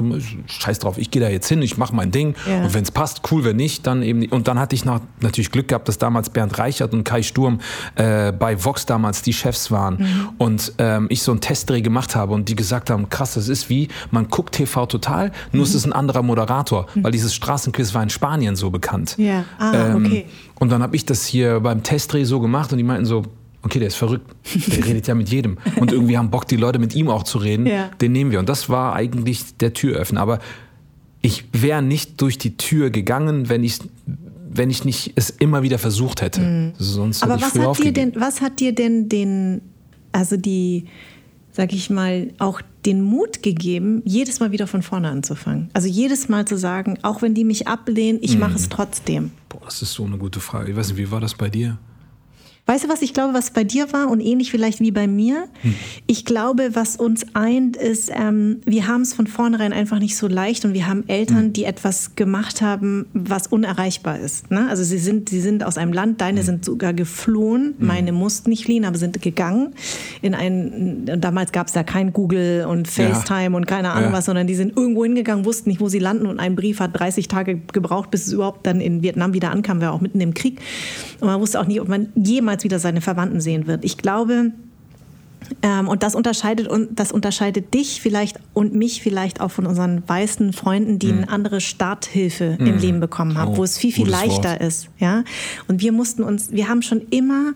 scheiß 0.46 0.78
drauf, 0.80 0.98
ich 0.98 1.10
gehe 1.10 1.20
da 1.22 1.28
jetzt 1.28 1.48
hin, 1.48 1.62
ich 1.62 1.76
mache 1.76 1.94
mein 1.94 2.10
Ding. 2.10 2.34
Ja. 2.48 2.64
Und 2.64 2.74
wenn 2.74 2.82
es 2.82 2.90
passt, 2.90 3.22
cool, 3.30 3.44
wenn 3.44 3.56
nicht, 3.56 3.86
dann 3.86 4.02
eben 4.02 4.20
nicht. 4.20 4.32
Und 4.32 4.48
dann 4.48 4.58
hatte 4.58 4.74
ich 4.74 4.84
noch, 4.84 5.00
natürlich 5.20 5.50
Glück 5.50 5.68
gehabt, 5.68 5.88
dass 5.88 5.98
damals 5.98 6.30
Bernd 6.30 6.58
Reichert 6.58 6.92
und 6.92 7.04
Kai 7.04 7.22
Sturm 7.22 7.60
äh, 7.96 8.32
bei 8.32 8.62
Vox 8.62 8.86
damals 8.86 9.22
die 9.22 9.32
Chefs 9.32 9.70
waren. 9.70 9.96
Mhm. 9.98 10.28
Und 10.38 10.72
ähm, 10.78 11.06
ich 11.10 11.22
so 11.22 11.32
einen 11.32 11.40
Testdreh 11.40 11.80
gemacht 11.80 12.16
habe 12.16 12.34
und 12.34 12.48
die 12.48 12.56
gesagt 12.56 12.90
haben, 12.90 13.08
krass, 13.08 13.34
das 13.34 13.48
ist 13.48 13.68
wie, 13.68 13.88
man 14.10 14.28
guckt 14.28 14.54
TV 14.54 14.86
total, 14.86 15.32
nur 15.52 15.60
mhm. 15.60 15.68
es 15.68 15.74
ist 15.74 15.84
ein 15.84 15.92
anderer 15.92 16.22
Moderator. 16.22 16.86
Mhm. 16.94 17.04
Weil 17.04 17.12
dieses 17.12 17.34
Straßenquiz 17.34 17.94
war 17.94 18.02
in 18.02 18.10
Spanien 18.10 18.56
so 18.56 18.70
bekannt. 18.70 19.16
Ja, 19.18 19.44
ah, 19.58 19.72
ähm, 19.74 20.06
okay. 20.06 20.26
Und 20.58 20.72
dann 20.72 20.82
habe 20.82 20.96
ich 20.96 21.04
das 21.04 21.24
hier 21.24 21.60
beim 21.60 21.82
Testdreh 21.82 22.24
so 22.24 22.40
gemacht 22.40 22.72
und 22.72 22.78
die 22.78 22.84
meinten 22.84 23.04
so, 23.04 23.22
okay, 23.68 23.78
der 23.78 23.88
ist 23.88 23.96
verrückt. 23.96 24.26
Der 24.68 24.84
redet 24.84 25.06
ja 25.06 25.14
mit 25.14 25.28
jedem. 25.28 25.58
Und 25.76 25.92
irgendwie 25.92 26.16
haben 26.16 26.30
Bock, 26.30 26.48
die 26.48 26.56
Leute 26.56 26.78
mit 26.78 26.94
ihm 26.94 27.08
auch 27.08 27.22
zu 27.22 27.38
reden. 27.38 27.66
Ja. 27.66 27.90
Den 28.00 28.12
nehmen 28.12 28.30
wir. 28.30 28.38
Und 28.38 28.48
das 28.48 28.68
war 28.68 28.94
eigentlich 28.94 29.56
der 29.58 29.74
Türöffner. 29.74 30.20
Aber 30.20 30.38
ich 31.20 31.44
wäre 31.52 31.82
nicht 31.82 32.20
durch 32.20 32.38
die 32.38 32.56
Tür 32.56 32.90
gegangen, 32.90 33.48
wenn 33.48 33.64
ich 33.64 33.80
wenn 34.50 34.70
ich 34.70 34.84
nicht 34.84 35.12
es 35.14 35.30
immer 35.30 35.62
wieder 35.62 35.78
versucht 35.78 36.22
hätte. 36.22 36.40
Mhm. 36.40 36.72
Sonst 36.78 37.22
Aber 37.22 37.40
was 37.40 37.54
hat 37.54 37.84
dir 37.84 37.92
denn, 37.92 38.12
was 38.16 38.40
hat 38.40 38.60
dir 38.60 38.74
denn 38.74 39.08
den, 39.08 39.60
also 40.10 40.38
die, 40.38 40.86
sag 41.52 41.72
ich 41.74 41.90
mal, 41.90 42.30
auch 42.38 42.62
den 42.86 43.02
Mut 43.02 43.42
gegeben, 43.42 44.00
jedes 44.06 44.40
Mal 44.40 44.50
wieder 44.50 44.66
von 44.66 44.82
vorne 44.82 45.10
anzufangen? 45.10 45.68
Also 45.74 45.86
jedes 45.86 46.30
Mal 46.30 46.46
zu 46.46 46.56
sagen, 46.56 46.98
auch 47.02 47.20
wenn 47.20 47.34
die 47.34 47.44
mich 47.44 47.68
ablehnen, 47.68 48.18
ich 48.22 48.34
mhm. 48.34 48.40
mache 48.40 48.54
es 48.54 48.70
trotzdem. 48.70 49.32
Boah, 49.50 49.60
das 49.66 49.82
ist 49.82 49.92
so 49.92 50.04
eine 50.04 50.16
gute 50.16 50.40
Frage. 50.40 50.70
Ich 50.70 50.76
weiß 50.76 50.88
nicht, 50.88 50.98
wie 50.98 51.10
war 51.10 51.20
das 51.20 51.34
bei 51.34 51.50
dir? 51.50 51.78
Weißt 52.68 52.84
du, 52.84 52.90
was 52.90 53.00
ich 53.00 53.14
glaube, 53.14 53.32
was 53.32 53.50
bei 53.50 53.64
dir 53.64 53.94
war 53.94 54.10
und 54.10 54.20
ähnlich 54.20 54.50
vielleicht 54.50 54.80
wie 54.80 54.90
bei 54.90 55.06
mir? 55.06 55.48
Hm. 55.62 55.74
Ich 56.06 56.26
glaube, 56.26 56.72
was 56.74 56.96
uns 56.96 57.24
eint, 57.32 57.78
ist, 57.78 58.10
ähm, 58.14 58.60
wir 58.66 58.86
haben 58.86 59.00
es 59.00 59.14
von 59.14 59.26
vornherein 59.26 59.72
einfach 59.72 59.98
nicht 59.98 60.18
so 60.18 60.28
leicht 60.28 60.66
und 60.66 60.74
wir 60.74 60.86
haben 60.86 61.08
Eltern, 61.08 61.44
hm. 61.44 61.52
die 61.54 61.64
etwas 61.64 62.14
gemacht 62.14 62.60
haben, 62.60 63.06
was 63.14 63.46
unerreichbar 63.46 64.18
ist. 64.18 64.50
Ne? 64.50 64.68
Also 64.68 64.84
sie 64.84 64.98
sind, 64.98 65.30
sie 65.30 65.40
sind 65.40 65.64
aus 65.64 65.78
einem 65.78 65.94
Land, 65.94 66.20
deine 66.20 66.40
hm. 66.40 66.46
sind 66.46 66.64
sogar 66.66 66.92
geflohen, 66.92 67.74
hm. 67.78 67.86
meine 67.86 68.12
mussten 68.12 68.50
nicht 68.50 68.66
fliehen, 68.66 68.84
aber 68.84 68.98
sind 68.98 69.22
gegangen. 69.22 69.72
In 70.20 70.34
ein, 70.34 71.06
damals 71.22 71.52
gab 71.52 71.68
es 71.68 71.74
ja 71.74 71.84
kein 71.84 72.12
Google 72.12 72.66
und 72.68 72.86
FaceTime 72.86 73.52
ja. 73.52 73.56
und 73.56 73.66
keine 73.66 73.92
Ahnung 73.92 74.10
ja. 74.10 74.18
was, 74.18 74.26
sondern 74.26 74.46
die 74.46 74.54
sind 74.54 74.76
irgendwo 74.76 75.04
hingegangen, 75.04 75.46
wussten 75.46 75.70
nicht, 75.70 75.80
wo 75.80 75.88
sie 75.88 76.00
landen 76.00 76.26
und 76.26 76.38
ein 76.38 76.54
Brief 76.54 76.80
hat 76.80 77.00
30 77.00 77.28
Tage 77.28 77.62
gebraucht, 77.72 78.10
bis 78.10 78.26
es 78.26 78.34
überhaupt 78.34 78.66
dann 78.66 78.82
in 78.82 79.02
Vietnam 79.02 79.32
wieder 79.32 79.52
ankam, 79.52 79.80
war 79.80 79.94
auch 79.94 80.02
mitten 80.02 80.20
im 80.20 80.34
Krieg. 80.34 80.60
Und 81.20 81.28
man 81.28 81.40
wusste 81.40 81.58
auch 81.58 81.66
nicht, 81.66 81.80
ob 81.80 81.88
man 81.88 82.08
jemals 82.14 82.57
wieder 82.64 82.78
seine 82.78 83.00
Verwandten 83.00 83.40
sehen 83.40 83.66
wird. 83.66 83.84
Ich 83.84 83.96
glaube, 83.96 84.52
Ähm, 85.62 85.88
und 85.88 86.02
das 86.02 86.14
unterscheidet, 86.14 86.68
das 86.90 87.12
unterscheidet 87.12 87.72
dich 87.72 88.00
vielleicht 88.02 88.38
und 88.54 88.74
mich 88.74 89.02
vielleicht 89.02 89.40
auch 89.40 89.50
von 89.50 89.66
unseren 89.66 90.02
weißen 90.06 90.52
Freunden, 90.52 90.98
die 90.98 91.12
mhm. 91.12 91.18
eine 91.18 91.28
andere 91.28 91.60
Starthilfe 91.60 92.56
mhm. 92.58 92.66
im 92.66 92.78
Leben 92.78 93.00
bekommen 93.00 93.38
haben, 93.38 93.52
oh, 93.52 93.58
wo 93.58 93.64
es 93.64 93.78
viel, 93.78 93.92
viel 93.92 94.08
leichter 94.08 94.52
Wort. 94.52 94.62
ist. 94.62 94.88
Ja? 94.98 95.24
Und 95.68 95.80
wir 95.80 95.92
mussten 95.92 96.22
uns, 96.22 96.50
wir 96.50 96.68
haben 96.68 96.82
schon 96.82 97.02
immer 97.10 97.54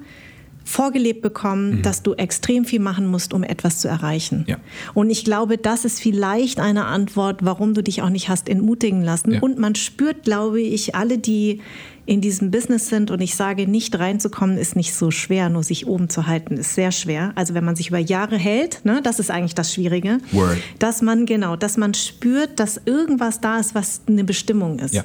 vorgelebt 0.65 1.23
bekommen, 1.23 1.79
mhm. 1.79 1.83
dass 1.83 2.03
du 2.03 2.15
extrem 2.15 2.65
viel 2.65 2.81
machen 2.81 3.07
musst, 3.07 3.35
um 3.35 3.43
etwas 3.43 3.81
zu 3.81 3.89
erreichen. 3.89 4.45
Ja. 4.47 4.57
Und 4.95 5.11
ich 5.11 5.25
glaube, 5.25 5.59
das 5.59 5.85
ist 5.85 6.01
vielleicht 6.01 6.61
eine 6.61 6.87
Antwort, 6.87 7.45
warum 7.45 7.75
du 7.75 7.83
dich 7.83 8.01
auch 8.01 8.11
nicht 8.11 8.29
hast 8.29 8.49
entmutigen 8.49 9.03
lassen. 9.03 9.33
Ja. 9.33 9.41
Und 9.41 9.59
man 9.59 9.75
spürt, 9.75 10.23
glaube 10.23 10.61
ich, 10.61 10.95
alle, 10.95 11.19
die 11.19 11.61
in 12.05 12.21
diesem 12.21 12.51
Business 12.51 12.89
sind 12.89 13.11
und 13.11 13.21
ich 13.21 13.37
sage, 13.37 13.69
nicht 13.69 13.99
reinzukommen 13.99 14.59
ist 14.59 14.75
nicht 14.75 14.95
so 14.95 15.11
schwer, 15.11 15.49
nur 15.49 15.63
sich 15.63 15.87
oben 15.87 16.09
zu 16.09 16.27
halten 16.27 16.57
ist 16.57 16.75
sehr 16.75 16.91
schwer. 16.91 17.33
Also 17.37 17.55
wenn 17.55 17.65
man 17.65 17.77
sich 17.77 17.89
über 17.89 17.99
Jahre 17.99 18.37
hält, 18.37 18.85
ne, 18.85 19.01
das 19.03 19.21
ist 19.21 19.31
eigentlich 19.31 19.55
das 19.55 19.73
Schwierige, 19.73 20.19
Word. 20.33 20.59
dass 20.79 21.01
man 21.01 21.27
genau, 21.27 21.55
dass 21.57 21.77
man 21.77 21.95
spürt, 21.95 22.59
dass 22.59 22.81
irgendwas 22.85 23.41
da 23.41 23.59
ist, 23.59 23.75
was 23.75 24.03
eine 24.09 24.25
Bestimmung 24.25 24.81
ist. 24.81 24.95
Ja. 24.95 25.05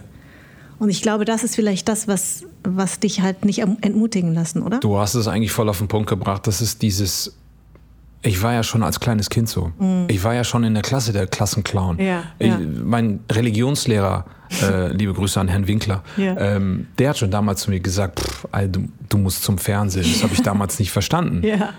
Und 0.80 0.90
ich 0.90 1.02
glaube, 1.02 1.26
das 1.26 1.44
ist 1.44 1.56
vielleicht 1.56 1.88
das, 1.88 2.08
was, 2.08 2.44
was 2.64 3.00
dich 3.00 3.22
halt 3.22 3.46
nicht 3.46 3.60
entmutigen 3.60 4.34
lassen, 4.34 4.62
oder? 4.62 4.80
Du 4.80 4.98
hast 4.98 5.16
es 5.16 5.28
eigentlich 5.28 5.52
voll 5.52 5.70
auf 5.70 5.80
den 5.80 5.88
Punkt 5.88 6.10
gebracht. 6.10 6.46
Das 6.46 6.62
ist 6.62 6.82
dieses, 6.82 7.36
ich 8.22 8.42
war 8.42 8.54
ja 8.54 8.64
schon 8.64 8.84
als 8.84 9.00
kleines 9.00 9.30
Kind 9.30 9.50
so. 9.50 9.72
Mhm. 9.80 10.06
Ich 10.08 10.24
war 10.24 10.36
ja 10.36 10.44
schon 10.44 10.64
in 10.64 10.74
der 10.74 10.84
Klasse 10.84 11.14
der 11.14 11.28
Klassenclown. 11.28 12.00
Ja, 12.00 12.24
ich, 12.38 12.48
ja. 12.48 12.60
Mein 12.60 13.22
Religionslehrer, 13.32 14.26
äh, 14.62 14.92
liebe 14.94 15.14
Grüße 15.14 15.40
an 15.40 15.48
Herrn 15.48 15.68
Winkler, 15.68 16.04
ja. 16.18 16.38
ähm, 16.38 16.88
der 16.98 17.10
hat 17.10 17.18
schon 17.18 17.32
damals 17.32 17.62
zu 17.62 17.70
mir 17.70 17.80
gesagt, 17.80 18.20
pff, 18.20 18.48
Alter, 18.52 18.80
du, 18.80 18.90
du 19.10 19.18
musst 19.18 19.44
zum 19.44 19.58
Fernsehen. 19.58 20.06
Das 20.12 20.24
habe 20.24 20.34
ich 20.34 20.42
damals 20.42 20.80
nicht 20.80 20.92
verstanden. 20.92 21.44
Ja. 21.58 21.74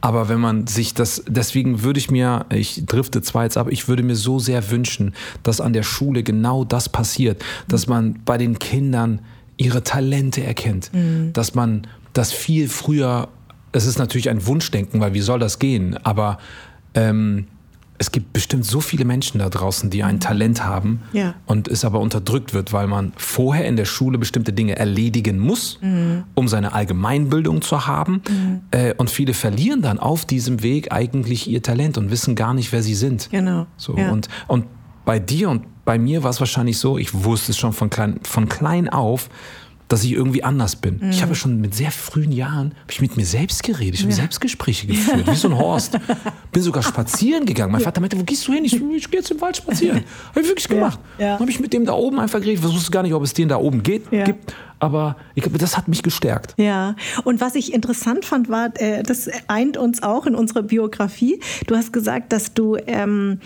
Aber 0.00 0.28
wenn 0.30 0.40
man 0.40 0.66
sich 0.66 0.94
das, 0.94 1.22
deswegen 1.28 1.82
würde 1.82 1.98
ich 1.98 2.10
mir, 2.10 2.46
ich 2.50 2.86
drifte 2.86 3.20
zwar 3.20 3.44
jetzt 3.44 3.58
ab, 3.58 3.68
ich 3.70 3.86
würde 3.86 4.02
mir 4.02 4.16
so 4.16 4.38
sehr 4.38 4.70
wünschen, 4.70 5.14
dass 5.42 5.60
an 5.60 5.74
der 5.74 5.82
Schule 5.82 6.22
genau 6.22 6.64
das 6.64 6.88
passiert, 6.88 7.44
dass 7.68 7.86
man 7.86 8.20
bei 8.24 8.38
den 8.38 8.58
Kindern 8.58 9.20
ihre 9.58 9.82
Talente 9.82 10.42
erkennt, 10.42 10.90
mhm. 10.94 11.32
dass 11.34 11.54
man 11.54 11.86
das 12.14 12.32
viel 12.32 12.68
früher, 12.68 13.28
es 13.72 13.84
ist 13.84 13.98
natürlich 13.98 14.30
ein 14.30 14.46
Wunschdenken, 14.46 15.00
weil 15.00 15.12
wie 15.12 15.20
soll 15.20 15.38
das 15.38 15.58
gehen, 15.58 15.98
aber 16.02 16.38
ähm, 16.94 17.46
es 18.00 18.12
gibt 18.12 18.32
bestimmt 18.32 18.64
so 18.64 18.80
viele 18.80 19.04
Menschen 19.04 19.40
da 19.40 19.50
draußen, 19.50 19.90
die 19.90 20.02
ein 20.02 20.14
mhm. 20.14 20.20
Talent 20.20 20.64
haben 20.64 21.02
ja. 21.12 21.34
und 21.44 21.68
es 21.68 21.84
aber 21.84 22.00
unterdrückt 22.00 22.54
wird, 22.54 22.72
weil 22.72 22.86
man 22.86 23.12
vorher 23.18 23.66
in 23.66 23.76
der 23.76 23.84
Schule 23.84 24.16
bestimmte 24.16 24.54
Dinge 24.54 24.74
erledigen 24.76 25.38
muss, 25.38 25.78
mhm. 25.82 26.24
um 26.34 26.48
seine 26.48 26.72
Allgemeinbildung 26.72 27.60
zu 27.60 27.86
haben. 27.86 28.22
Mhm. 28.26 28.60
Äh, 28.70 28.94
und 28.94 29.10
viele 29.10 29.34
verlieren 29.34 29.82
dann 29.82 29.98
auf 29.98 30.24
diesem 30.24 30.62
Weg 30.62 30.92
eigentlich 30.92 31.46
ihr 31.46 31.62
Talent 31.62 31.98
und 31.98 32.10
wissen 32.10 32.36
gar 32.36 32.54
nicht, 32.54 32.72
wer 32.72 32.82
sie 32.82 32.94
sind. 32.94 33.28
Genau. 33.30 33.66
So, 33.76 33.94
ja. 33.98 34.10
und, 34.10 34.28
und 34.48 34.64
bei 35.04 35.18
dir 35.18 35.50
und 35.50 35.64
bei 35.84 35.98
mir 35.98 36.22
war 36.22 36.30
es 36.30 36.40
wahrscheinlich 36.40 36.78
so, 36.78 36.96
ich 36.96 37.12
wusste 37.12 37.52
es 37.52 37.58
schon 37.58 37.74
von 37.74 37.90
klein, 37.90 38.20
von 38.22 38.48
klein 38.48 38.88
auf, 38.88 39.28
dass 39.90 40.04
ich 40.04 40.12
irgendwie 40.12 40.44
anders 40.44 40.76
bin. 40.76 40.98
Mhm. 41.00 41.10
Ich 41.10 41.20
habe 41.20 41.34
schon 41.34 41.60
mit 41.60 41.74
sehr 41.74 41.90
frühen 41.90 42.30
Jahren 42.30 42.74
ich 42.88 43.00
mit 43.00 43.16
mir 43.16 43.26
selbst 43.26 43.64
geredet, 43.64 43.94
ich 43.94 44.00
habe 44.02 44.10
ja. 44.10 44.16
Selbstgespräche 44.16 44.86
geführt, 44.86 45.26
wie 45.26 45.34
so 45.34 45.48
ein 45.48 45.58
Horst. 45.58 45.98
Bin 46.52 46.62
sogar 46.62 46.82
spazieren 46.82 47.44
gegangen. 47.44 47.72
Mein 47.72 47.80
Vater 47.80 48.00
meinte, 48.00 48.18
wo 48.18 48.22
gehst 48.22 48.46
du 48.46 48.52
hin? 48.52 48.64
Ich, 48.64 48.74
ich 48.74 49.10
gehe 49.10 49.20
jetzt 49.20 49.30
im 49.30 49.40
Wald 49.40 49.56
spazieren. 49.56 50.04
Habe 50.30 50.40
ich 50.40 50.46
wirklich 50.46 50.68
gemacht. 50.68 51.00
Ja. 51.18 51.24
Ja. 51.24 51.32
Dann 51.32 51.40
habe 51.40 51.50
ich 51.50 51.60
mit 51.60 51.72
dem 51.72 51.84
da 51.84 51.92
oben 51.92 52.20
einfach 52.20 52.40
geredet. 52.40 52.64
Ich 52.64 52.72
wusste 52.72 52.90
gar 52.92 53.02
nicht, 53.02 53.14
ob 53.14 53.22
es 53.24 53.34
den 53.34 53.48
da 53.48 53.56
oben 53.56 53.82
geht, 53.82 54.10
gibt. 54.10 54.54
Aber 54.78 55.16
ich 55.34 55.42
glaube, 55.42 55.58
das 55.58 55.76
hat 55.76 55.88
mich 55.88 56.02
gestärkt. 56.02 56.54
Ja, 56.56 56.96
und 57.24 57.40
was 57.40 57.54
ich 57.54 57.74
interessant 57.74 58.24
fand, 58.24 58.48
war, 58.48 58.70
äh, 58.80 59.02
das 59.02 59.28
eint 59.46 59.76
uns 59.76 60.02
auch 60.02 60.24
in 60.26 60.34
unserer 60.34 60.62
Biografie. 60.62 61.40
Du 61.66 61.76
hast 61.76 61.92
gesagt, 61.92 62.32
dass 62.32 62.54
du 62.54 62.76
ähm, 62.86 63.40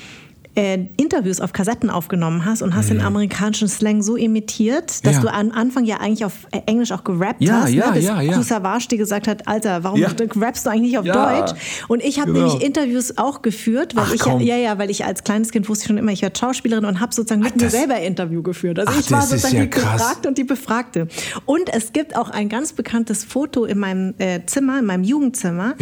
äh, 0.55 0.79
Interviews 0.97 1.41
auf 1.41 1.53
Kassetten 1.53 1.91
aufgenommen 1.91 2.45
hast 2.45 2.63
und 2.63 2.75
hast 2.75 2.87
mhm. 2.87 2.99
den 2.99 3.01
amerikanischen 3.03 3.69
Slang 3.69 4.03
so 4.03 4.17
imitiert, 4.17 5.05
dass 5.05 5.17
ja. 5.17 5.21
du 5.21 5.33
am 5.33 5.51
Anfang 5.51 5.85
ja 5.85 5.97
eigentlich 5.99 6.25
auf 6.25 6.47
äh, 6.53 6.61
Englisch 6.67 6.93
auch 6.93 7.05
gerappt 7.05 7.43
ja, 7.43 7.63
hast. 7.63 7.73
Ja, 7.73 7.89
ne? 7.89 7.93
Bis 7.93 8.05
ja, 8.05 8.21
ja. 8.21 8.43
Savage 8.43 8.89
dir 8.89 8.99
gesagt 8.99 9.27
hat, 9.27 9.49
Alter, 9.49 9.83
warum 9.83 10.01
ja. 10.01 10.09
rappst 10.37 10.67
du 10.67 10.71
eigentlich 10.71 10.93
nicht 10.93 10.99
auf 10.99 11.05
Deutsch? 11.05 11.53
Und 11.89 12.03
ich 12.03 12.21
habe 12.21 12.33
genau. 12.33 12.47
nämlich 12.47 12.65
Interviews 12.65 13.19
auch 13.19 13.43
geführt, 13.43 13.97
weil 13.97 14.05
Ach, 14.09 14.15
ich 14.15 14.21
komm. 14.21 14.41
ja, 14.41 14.57
ja, 14.57 14.79
weil 14.79 14.91
ich 14.91 15.05
als 15.05 15.25
kleines 15.25 15.51
Kind 15.51 15.69
wusste 15.69 15.89
schon 15.89 15.99
immer, 15.99 16.13
ich 16.13 16.23
werde 16.23 16.39
Schauspielerin 16.39 16.85
und 16.85 17.01
habe 17.01 17.13
sozusagen 17.13 17.43
mit 17.43 17.55
Ach, 17.57 17.61
mir 17.61 17.71
selber 17.71 17.99
Interview 17.99 18.43
geführt. 18.43 18.79
Also 18.79 18.93
Ach, 18.95 19.01
ich 19.01 19.11
war 19.11 19.23
sozusagen 19.23 19.61
die 19.61 19.71
krass. 19.71 20.01
Gefragte 20.01 20.29
und 20.29 20.39
die 20.39 20.45
Befragte. 20.45 21.09
Und 21.47 21.73
es 21.73 21.93
gibt 21.93 22.17
auch 22.17 22.31
ein 22.31 22.49
ganz 22.49 22.73
bekanntes 22.73 23.25
Foto 23.25 23.65
in 23.65 23.79
meinem 23.79 24.15
äh, 24.19 24.41
Zimmer, 24.47 24.79
in 24.79 24.87
meinem 24.87 25.05
Jugendzimmer. 25.05 25.75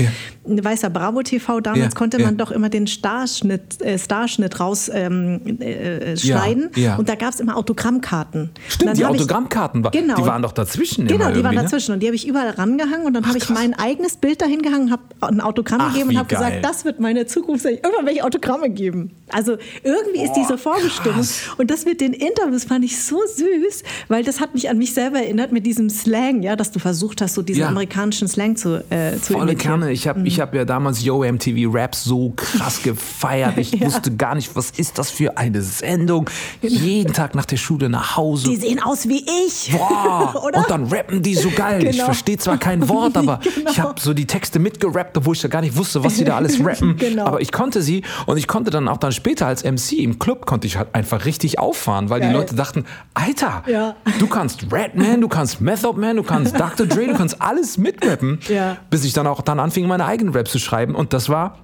Weißer 0.45 0.91
Bravo 0.91 1.23
TV 1.23 1.61
damals 1.61 1.95
konnte 1.95 2.19
man 2.19 2.37
doch 2.37 2.51
immer 2.51 2.69
den 2.69 2.87
Starschnitt, 2.87 3.81
äh, 3.83 3.99
Starschnitt 3.99 4.61
rausschneiden. 4.63 5.41
Ähm, 5.47 5.61
äh, 5.61 6.15
ja, 6.15 6.47
ja. 6.75 6.97
Und 6.97 7.09
da 7.09 7.15
gab 7.15 7.35
es 7.35 7.41
immer 7.41 7.57
Autogrammkarten. 7.57 8.51
Stimmt, 8.69 8.97
die 8.97 9.05
Autogrammkarten, 9.05 9.85
ich, 9.85 9.91
genau, 9.91 10.17
die 10.17 10.27
waren 10.27 10.43
doch 10.43 10.53
dazwischen. 10.53 11.07
Genau, 11.07 11.31
die 11.31 11.43
waren 11.45 11.55
ne? 11.55 11.63
dazwischen. 11.63 11.93
Und 11.93 12.01
die 12.01 12.07
habe 12.07 12.17
ich 12.17 12.27
überall 12.27 12.51
rangehangen. 12.51 13.07
Und 13.07 13.15
dann 13.15 13.27
habe 13.27 13.39
ich 13.39 13.49
mein 13.51 13.75
eigenes 13.75 14.17
Bild 14.17 14.41
dahin 14.41 14.63
gehangen, 14.63 14.91
habe 14.91 15.03
ein 15.21 15.41
Autogramm 15.41 15.81
Ach, 15.83 15.93
gegeben 15.93 16.11
und 16.11 16.19
habe 16.19 16.29
gesagt, 16.29 16.65
das 16.65 16.85
wird 16.85 17.01
meine 17.01 17.27
Zukunft. 17.27 17.65
Irgendwann 17.65 18.05
werde 18.05 18.13
ich 18.13 18.25
Autogramme 18.25 18.71
geben. 18.71 19.11
Also 19.29 19.57
irgendwie 19.83 20.19
Boah, 20.19 20.25
ist 20.25 20.33
diese 20.35 20.59
Vorbestimmung. 20.59 21.17
Krass. 21.17 21.43
Und 21.59 21.71
das 21.71 21.85
mit 21.85 22.01
den 22.01 22.13
Interviews 22.13 22.65
fand 22.65 22.85
ich 22.85 23.03
so 23.03 23.19
süß, 23.27 23.83
weil 24.09 24.25
das 24.25 24.41
hat 24.41 24.55
mich 24.55 24.69
an 24.69 24.79
mich 24.79 24.95
selber 24.95 25.19
erinnert 25.19 25.53
mit 25.53 25.67
diesem 25.67 25.91
Slang, 25.91 26.43
ja, 26.43 26.57
dass 26.57 26.71
du 26.71 26.79
versucht 26.79 27.21
hast, 27.21 27.35
so 27.35 27.43
diesen 27.43 27.63
ja. 27.63 27.69
amerikanischen 27.69 28.29
Slang 28.29 28.57
zu, 28.57 28.85
äh, 28.91 29.19
zu 29.21 29.35
Volle 29.35 29.53
imitieren. 29.53 29.81
Kanne. 29.81 29.93
Ich 29.93 30.09
habe 30.09 30.21
mhm. 30.21 30.27
hab 30.27 30.55
ja 30.55 30.65
damals 30.65 31.03
Yo 31.03 31.25
MTV 31.25 31.73
Rap 31.73 31.95
so 31.95 32.33
krass 32.37 32.83
gefeiert. 32.83 33.59
Ich 33.59 33.73
ja. 33.73 33.87
wusste 33.87 34.15
gar 34.15 34.35
nicht, 34.35 34.52
was 34.57 34.71
ist 34.71 34.99
das 34.99 35.11
für 35.11 35.37
eine 35.37 35.63
Sendung? 35.63 36.29
Jeden 36.61 37.13
Tag 37.13 37.35
nach 37.35 37.45
der 37.45 37.57
Schule 37.57 37.89
nach 37.89 38.17
Hause. 38.17 38.49
Die 38.49 38.57
sehen 38.57 38.83
aus 38.83 39.09
wie 39.09 39.25
ich. 39.47 39.73
Boah. 39.73 40.43
Und 40.45 40.71
dann 40.71 40.87
rappen 40.87 41.23
die 41.23 41.35
so 41.35 41.51
geil. 41.51 41.81
Genau. 41.81 41.91
Ich 41.91 42.03
verstehe 42.03 42.39
zwar 42.39 42.59
kein 42.59 42.89
Wort, 42.89 43.17
aber 43.17 43.41
genau. 43.55 43.71
ich 43.71 43.81
habe 43.81 44.01
so 44.01 44.15
die 44.15 44.27
Texte 44.27 44.59
mitgerappt, 44.59 45.17
obwohl 45.17 45.35
ich 45.35 45.43
ja 45.43 45.49
gar 45.49 45.61
nicht 45.61 45.77
wusste, 45.77 46.05
was 46.05 46.17
sie 46.17 46.25
da 46.25 46.37
alles 46.37 46.59
rappen. 46.65 46.97
genau. 46.97 47.27
Aber 47.27 47.41
ich 47.41 47.53
konnte 47.53 47.83
sie 47.83 48.03
und 48.27 48.37
ich 48.37 48.47
konnte 48.47 48.71
dann 48.71 48.89
auch 48.89 48.99
dann 48.99 49.13
später 49.13 49.47
als 49.47 49.65
MC 49.65 49.93
im 49.99 50.19
Club 50.19 50.47
konnte 50.47 50.67
ich 50.67 50.77
halt 50.77 50.95
einfach 50.95 51.25
richtig 51.25 51.59
auffahren, 51.59 52.11
weil 52.11 52.21
geil. 52.21 52.31
die 52.31 52.35
Leute 52.37 52.55
dachten, 52.55 52.85
Alter, 53.15 53.63
ja. 53.67 53.97
du 54.19 54.27
kannst 54.27 54.73
Redman, 54.73 55.21
du 55.21 55.29
kannst 55.29 55.61
Method 55.61 55.99
Man, 55.99 56.17
du 56.17 56.23
kannst 56.23 56.59
Dr. 56.59 56.87
Dre, 56.87 57.07
du 57.07 57.15
kannst 57.15 57.41
alles 57.41 57.79
mitrappen. 57.79 58.41
Ja. 58.49 58.77
Bis 58.91 59.05
ich 59.05 59.13
dann 59.13 59.27
auch 59.27 59.41
dann 59.41 59.61
anfing, 59.61 59.87
meine 59.87 60.05
eigenen 60.05 60.35
Raps 60.35 60.53
zu 60.53 60.59
schreiben 60.59 60.95
und 60.95 61.13
das 61.13 61.29
war 61.29 61.59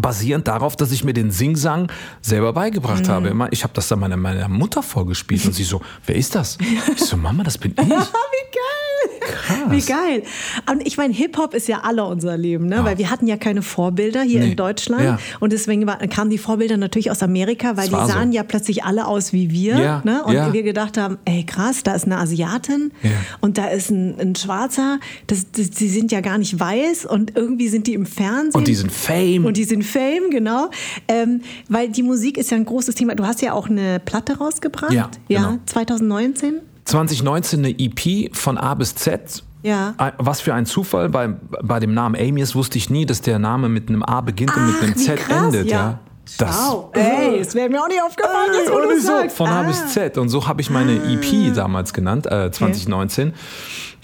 basierend 0.00 0.48
darauf, 0.48 0.76
dass 0.76 0.92
ich 0.92 1.04
mir 1.04 1.12
den 1.12 1.30
Singsang 1.30 1.90
selber 2.20 2.52
beigebracht 2.52 3.06
mhm. 3.06 3.10
habe. 3.10 3.48
Ich 3.50 3.62
habe 3.62 3.74
das 3.74 3.88
dann 3.88 4.00
meiner, 4.00 4.16
meiner 4.16 4.48
Mutter 4.48 4.82
vorgespielt 4.82 5.44
und 5.46 5.52
sie 5.52 5.64
so, 5.64 5.80
wer 6.06 6.16
ist 6.16 6.34
das? 6.34 6.58
Ich 6.94 7.04
so, 7.04 7.16
Mama, 7.16 7.42
das 7.42 7.58
bin 7.58 7.72
ich. 7.72 7.78
Wie 7.78 7.88
geil. 7.88 8.83
Krass. 9.24 9.56
Wie 9.68 9.80
geil. 9.80 10.22
Und 10.70 10.86
ich 10.86 10.96
meine, 10.96 11.12
Hip-Hop 11.14 11.54
ist 11.54 11.68
ja 11.68 11.80
alle 11.82 12.04
unser 12.04 12.36
Leben, 12.36 12.66
ne? 12.66 12.76
Ja. 12.76 12.84
weil 12.84 12.98
wir 12.98 13.10
hatten 13.10 13.26
ja 13.26 13.36
keine 13.36 13.62
Vorbilder 13.62 14.22
hier 14.22 14.40
nee. 14.40 14.50
in 14.50 14.56
Deutschland. 14.56 15.02
Ja. 15.04 15.18
Und 15.40 15.52
deswegen 15.52 15.86
war, 15.86 15.98
kamen 15.98 16.30
die 16.30 16.38
Vorbilder 16.38 16.76
natürlich 16.76 17.10
aus 17.10 17.22
Amerika, 17.22 17.76
weil 17.76 17.88
die 17.88 17.94
sahen 17.94 18.30
so. 18.30 18.36
ja 18.36 18.42
plötzlich 18.42 18.84
alle 18.84 19.06
aus 19.06 19.32
wie 19.32 19.50
wir. 19.50 19.78
Ja. 19.78 20.02
Ne? 20.04 20.24
Und 20.24 20.52
wir 20.52 20.62
gedacht 20.62 20.98
haben, 20.98 21.18
ey 21.24 21.44
krass, 21.44 21.82
da 21.82 21.94
ist 21.94 22.04
eine 22.04 22.18
Asiatin 22.18 22.92
und 23.40 23.58
da 23.58 23.68
ist 23.68 23.90
ein, 23.90 24.18
ein 24.20 24.34
Schwarzer. 24.34 24.98
Das, 25.26 25.46
das, 25.52 25.70
die 25.70 25.88
sind 25.88 26.12
ja 26.12 26.20
gar 26.20 26.38
nicht 26.38 26.58
weiß 26.58 27.06
und 27.06 27.36
irgendwie 27.36 27.68
sind 27.68 27.86
die 27.86 27.94
im 27.94 28.06
Fernsehen. 28.06 28.54
Und 28.54 28.68
die 28.68 28.74
sind 28.74 28.92
Fame. 28.92 29.44
Und 29.44 29.56
die 29.56 29.64
sind 29.64 29.84
Fame, 29.84 30.30
genau. 30.30 30.70
Ähm, 31.08 31.42
weil 31.68 31.88
die 31.88 32.02
Musik 32.02 32.38
ist 32.38 32.50
ja 32.50 32.56
ein 32.56 32.64
großes 32.64 32.94
Thema. 32.94 33.14
Du 33.14 33.24
hast 33.24 33.42
ja 33.42 33.52
auch 33.52 33.68
eine 33.68 34.00
Platte 34.00 34.38
rausgebracht. 34.38 34.92
Ja, 34.92 35.10
genau. 35.28 35.58
2019. 35.66 36.60
2019 36.84 37.60
eine 37.60 37.78
EP 37.78 38.34
von 38.34 38.58
A 38.58 38.74
bis 38.74 38.94
Z. 38.94 39.42
Ja. 39.62 39.94
Was 40.18 40.42
für 40.42 40.52
ein 40.52 40.66
Zufall. 40.66 41.08
Bei, 41.08 41.28
bei 41.62 41.80
dem 41.80 41.94
Namen 41.94 42.16
Amius 42.16 42.54
wusste 42.54 42.76
ich 42.76 42.90
nie, 42.90 43.06
dass 43.06 43.22
der 43.22 43.38
Name 43.38 43.70
mit 43.70 43.88
einem 43.88 44.02
A 44.02 44.20
beginnt 44.20 44.52
Ach, 44.52 44.58
und 44.58 44.66
mit 44.66 44.82
einem 44.82 44.96
Z 44.96 45.18
krass, 45.18 45.44
endet. 45.44 45.70
Ja. 45.70 45.76
ja. 45.76 45.98
Das, 46.38 46.56
wow. 46.56 46.90
Ey, 46.94 47.38
das 47.38 47.54
wäre 47.54 47.68
mir 47.68 47.82
auch 47.82 47.88
nicht 47.88 48.02
aufgefallen, 48.02 48.50
äh, 48.66 48.70
wo 48.70 48.80
du 48.80 49.00
so, 49.00 49.06
sagst. 49.06 49.36
Von 49.36 49.48
ah. 49.48 49.60
A 49.60 49.62
bis 49.64 49.92
Z. 49.92 50.18
Und 50.18 50.28
so 50.28 50.46
habe 50.46 50.60
ich 50.60 50.70
meine 50.70 51.00
ah. 51.00 51.10
EP 51.12 51.54
damals 51.54 51.92
genannt, 51.92 52.26
äh, 52.26 52.50
2019. 52.50 53.28
Okay. 53.28 53.36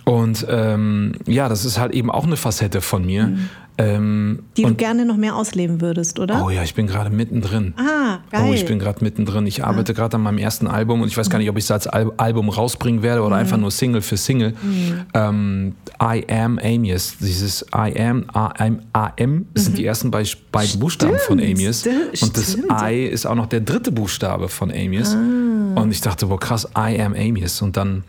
Und 0.04 0.46
ähm, 0.48 1.12
ja, 1.26 1.48
das 1.48 1.64
ist 1.64 1.78
halt 1.78 1.92
eben 1.92 2.10
auch 2.10 2.24
eine 2.24 2.36
Facette 2.36 2.80
von 2.80 3.04
mir. 3.04 3.28
Mhm. 3.28 3.48
Ähm, 3.80 4.40
die 4.56 4.62
du 4.62 4.74
gerne 4.74 5.06
noch 5.06 5.16
mehr 5.16 5.34
ausleben 5.34 5.80
würdest, 5.80 6.18
oder? 6.18 6.44
Oh 6.44 6.50
ja, 6.50 6.62
ich 6.62 6.74
bin 6.74 6.86
gerade 6.86 7.08
mittendrin. 7.08 7.72
Ah, 7.78 8.18
geil. 8.30 8.46
Oh, 8.48 8.52
ich 8.52 8.66
bin 8.66 8.78
gerade 8.78 9.02
mittendrin. 9.02 9.46
Ich 9.46 9.64
arbeite 9.64 9.92
ah. 9.92 9.94
gerade 9.94 10.16
an 10.16 10.22
meinem 10.22 10.38
ersten 10.38 10.66
Album 10.66 11.00
und 11.00 11.08
ich 11.08 11.16
weiß 11.16 11.30
gar 11.30 11.38
nicht, 11.38 11.48
ob 11.48 11.56
ich 11.56 11.64
es 11.64 11.70
als 11.70 11.86
Al 11.86 12.12
Album 12.18 12.50
rausbringen 12.50 13.02
werde 13.02 13.22
oder 13.22 13.36
mhm. 13.36 13.40
einfach 13.40 13.56
nur 13.56 13.70
Single 13.70 14.02
für 14.02 14.18
Single. 14.18 14.54
Mhm. 14.62 15.00
Ähm, 15.14 15.74
I 16.02 16.24
am 16.30 16.58
Amius. 16.58 17.16
Dieses 17.20 17.64
I 17.74 17.98
am, 17.98 18.26
I 18.34 18.72
am, 18.92 19.46
das 19.54 19.64
sind 19.64 19.78
die 19.78 19.82
mhm. 19.82 19.88
ersten 19.88 20.10
beiden 20.10 20.78
Buchstaben 20.78 21.18
von 21.26 21.40
Amius. 21.40 21.86
Und 21.86 22.36
das. 22.36 22.58
I 22.82 23.06
ist 23.06 23.24
auch 23.26 23.34
noch 23.34 23.46
der 23.46 23.60
dritte 23.60 23.92
Buchstabe 23.92 24.48
von 24.48 24.70
Amius. 24.70 25.14
Ah. 25.14 25.80
Und 25.80 25.90
ich 25.90 26.02
dachte, 26.02 26.26
boah 26.26 26.38
krass, 26.38 26.68
I 26.76 27.00
am 27.00 27.14
Amius. 27.14 27.62
Und 27.62 27.76
dann 27.76 28.04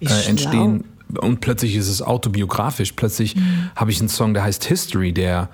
äh, 0.00 0.28
entstehen 0.28 0.84
und 1.20 1.40
plötzlich 1.40 1.76
ist 1.76 1.88
es 1.88 2.02
autobiografisch. 2.02 2.92
Plötzlich 2.92 3.36
mhm. 3.36 3.70
habe 3.76 3.90
ich 3.90 4.00
einen 4.00 4.08
Song, 4.08 4.34
der 4.34 4.44
heißt 4.44 4.64
History, 4.64 5.12
der 5.12 5.48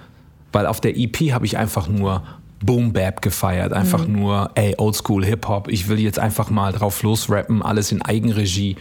weil 0.53 0.67
auf 0.67 0.81
der 0.81 0.97
EP 0.97 1.33
habe 1.33 1.47
ich 1.47 1.57
einfach 1.57 1.89
nur 1.89 2.23
Boom 2.63 2.93
Bap 2.93 3.23
gefeiert, 3.23 3.73
einfach 3.73 4.07
mhm. 4.07 4.13
nur, 4.21 4.51
ey, 4.55 4.75
Oldschool 4.77 5.25
Hip 5.25 5.49
Hop. 5.49 5.69
Ich 5.69 5.89
will 5.89 5.99
jetzt 5.99 6.19
einfach 6.19 6.51
mal 6.51 6.73
drauf 6.73 7.03
losrappen, 7.03 7.63
alles 7.63 7.91
in 7.93 8.03
Eigenregie 8.03 8.77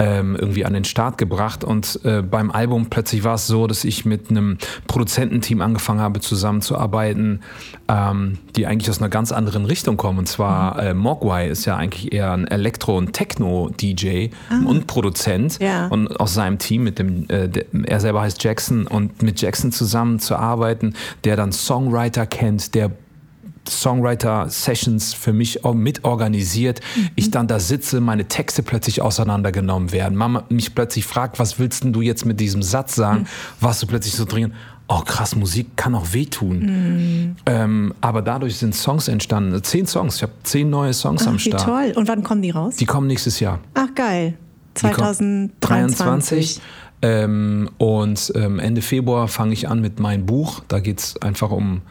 ähm, 0.00 0.34
irgendwie 0.34 0.64
an 0.64 0.72
den 0.72 0.84
Start 0.84 1.18
gebracht. 1.18 1.62
Und 1.62 2.00
äh, 2.04 2.22
beim 2.22 2.50
Album 2.50 2.86
plötzlich 2.86 3.22
war 3.22 3.34
es 3.34 3.46
so, 3.46 3.66
dass 3.66 3.84
ich 3.84 4.06
mit 4.06 4.30
einem 4.30 4.56
Produzententeam 4.86 5.60
angefangen 5.60 6.00
habe 6.00 6.20
zusammenzuarbeiten, 6.20 7.42
ähm, 7.86 8.38
die 8.56 8.66
eigentlich 8.66 8.88
aus 8.88 8.98
einer 8.98 9.10
ganz 9.10 9.30
anderen 9.30 9.66
Richtung 9.66 9.98
kommen. 9.98 10.18
Und 10.18 10.26
zwar 10.26 10.74
mhm. 10.74 10.80
äh, 10.80 10.94
Mogwai 10.94 11.48
ist 11.48 11.66
ja 11.66 11.76
eigentlich 11.76 12.12
eher 12.12 12.32
ein 12.32 12.46
Elektro- 12.46 12.96
und 12.96 13.12
Techno-DJ 13.12 14.30
ah. 14.48 14.66
und 14.66 14.86
Produzent. 14.86 15.58
Ja. 15.60 15.88
Und 15.88 16.18
aus 16.18 16.32
seinem 16.32 16.58
Team 16.58 16.84
mit 16.84 16.98
dem, 16.98 17.28
äh, 17.28 17.48
der, 17.48 17.66
er 17.84 18.00
selber 18.00 18.22
heißt 18.22 18.42
Jackson 18.42 18.86
und 18.86 19.22
mit 19.22 19.40
Jackson 19.42 19.70
zusammenzuarbeiten, 19.70 20.94
der 21.24 21.36
dann 21.36 21.52
Songwriter 21.52 22.24
kennt, 22.26 22.74
der 22.74 22.90
Songwriter-Sessions 23.68 25.14
für 25.14 25.32
mich 25.32 25.60
mitorganisiert. 25.64 26.80
Mhm. 26.96 27.08
Ich 27.16 27.30
dann 27.30 27.46
da 27.46 27.60
sitze, 27.60 28.00
meine 28.00 28.26
Texte 28.26 28.62
plötzlich 28.62 29.02
auseinandergenommen 29.02 29.92
werden. 29.92 30.16
Mama 30.16 30.44
mich 30.48 30.74
plötzlich 30.74 31.06
fragt, 31.06 31.38
was 31.38 31.58
willst 31.58 31.84
denn 31.84 31.92
du 31.92 32.02
jetzt 32.02 32.24
mit 32.26 32.40
diesem 32.40 32.62
Satz 32.62 32.94
sagen? 32.94 33.20
Mhm. 33.20 33.26
Was 33.60 33.80
du 33.80 33.86
plötzlich 33.86 34.14
so 34.14 34.24
dringend, 34.24 34.54
oh 34.88 35.00
krass, 35.00 35.36
Musik 35.36 35.76
kann 35.76 35.94
auch 35.94 36.12
wehtun. 36.12 36.58
Mhm. 36.58 37.36
Ähm, 37.46 37.94
aber 38.00 38.22
dadurch 38.22 38.56
sind 38.56 38.74
Songs 38.74 39.08
entstanden. 39.08 39.62
Zehn 39.62 39.86
Songs. 39.86 40.16
Ich 40.16 40.22
habe 40.22 40.32
zehn 40.42 40.68
neue 40.68 40.92
Songs 40.92 41.22
Ach, 41.24 41.28
am 41.28 41.38
Start. 41.38 41.62
Wie 41.62 41.66
toll. 41.66 41.92
Und 41.96 42.08
wann 42.08 42.22
kommen 42.22 42.42
die 42.42 42.50
raus? 42.50 42.76
Die 42.76 42.86
kommen 42.86 43.06
nächstes 43.06 43.40
Jahr. 43.40 43.60
Ach 43.74 43.94
geil. 43.94 44.34
2023. 44.74 46.60
Ähm, 47.02 47.70
und 47.78 48.32
ähm, 48.34 48.58
Ende 48.58 48.82
Februar 48.82 49.28
fange 49.28 49.52
ich 49.52 49.68
an 49.68 49.80
mit 49.80 50.00
meinem 50.00 50.26
Buch. 50.26 50.62
Da 50.68 50.80
geht 50.80 50.98
es 51.00 51.22
einfach 51.22 51.50
um 51.50 51.82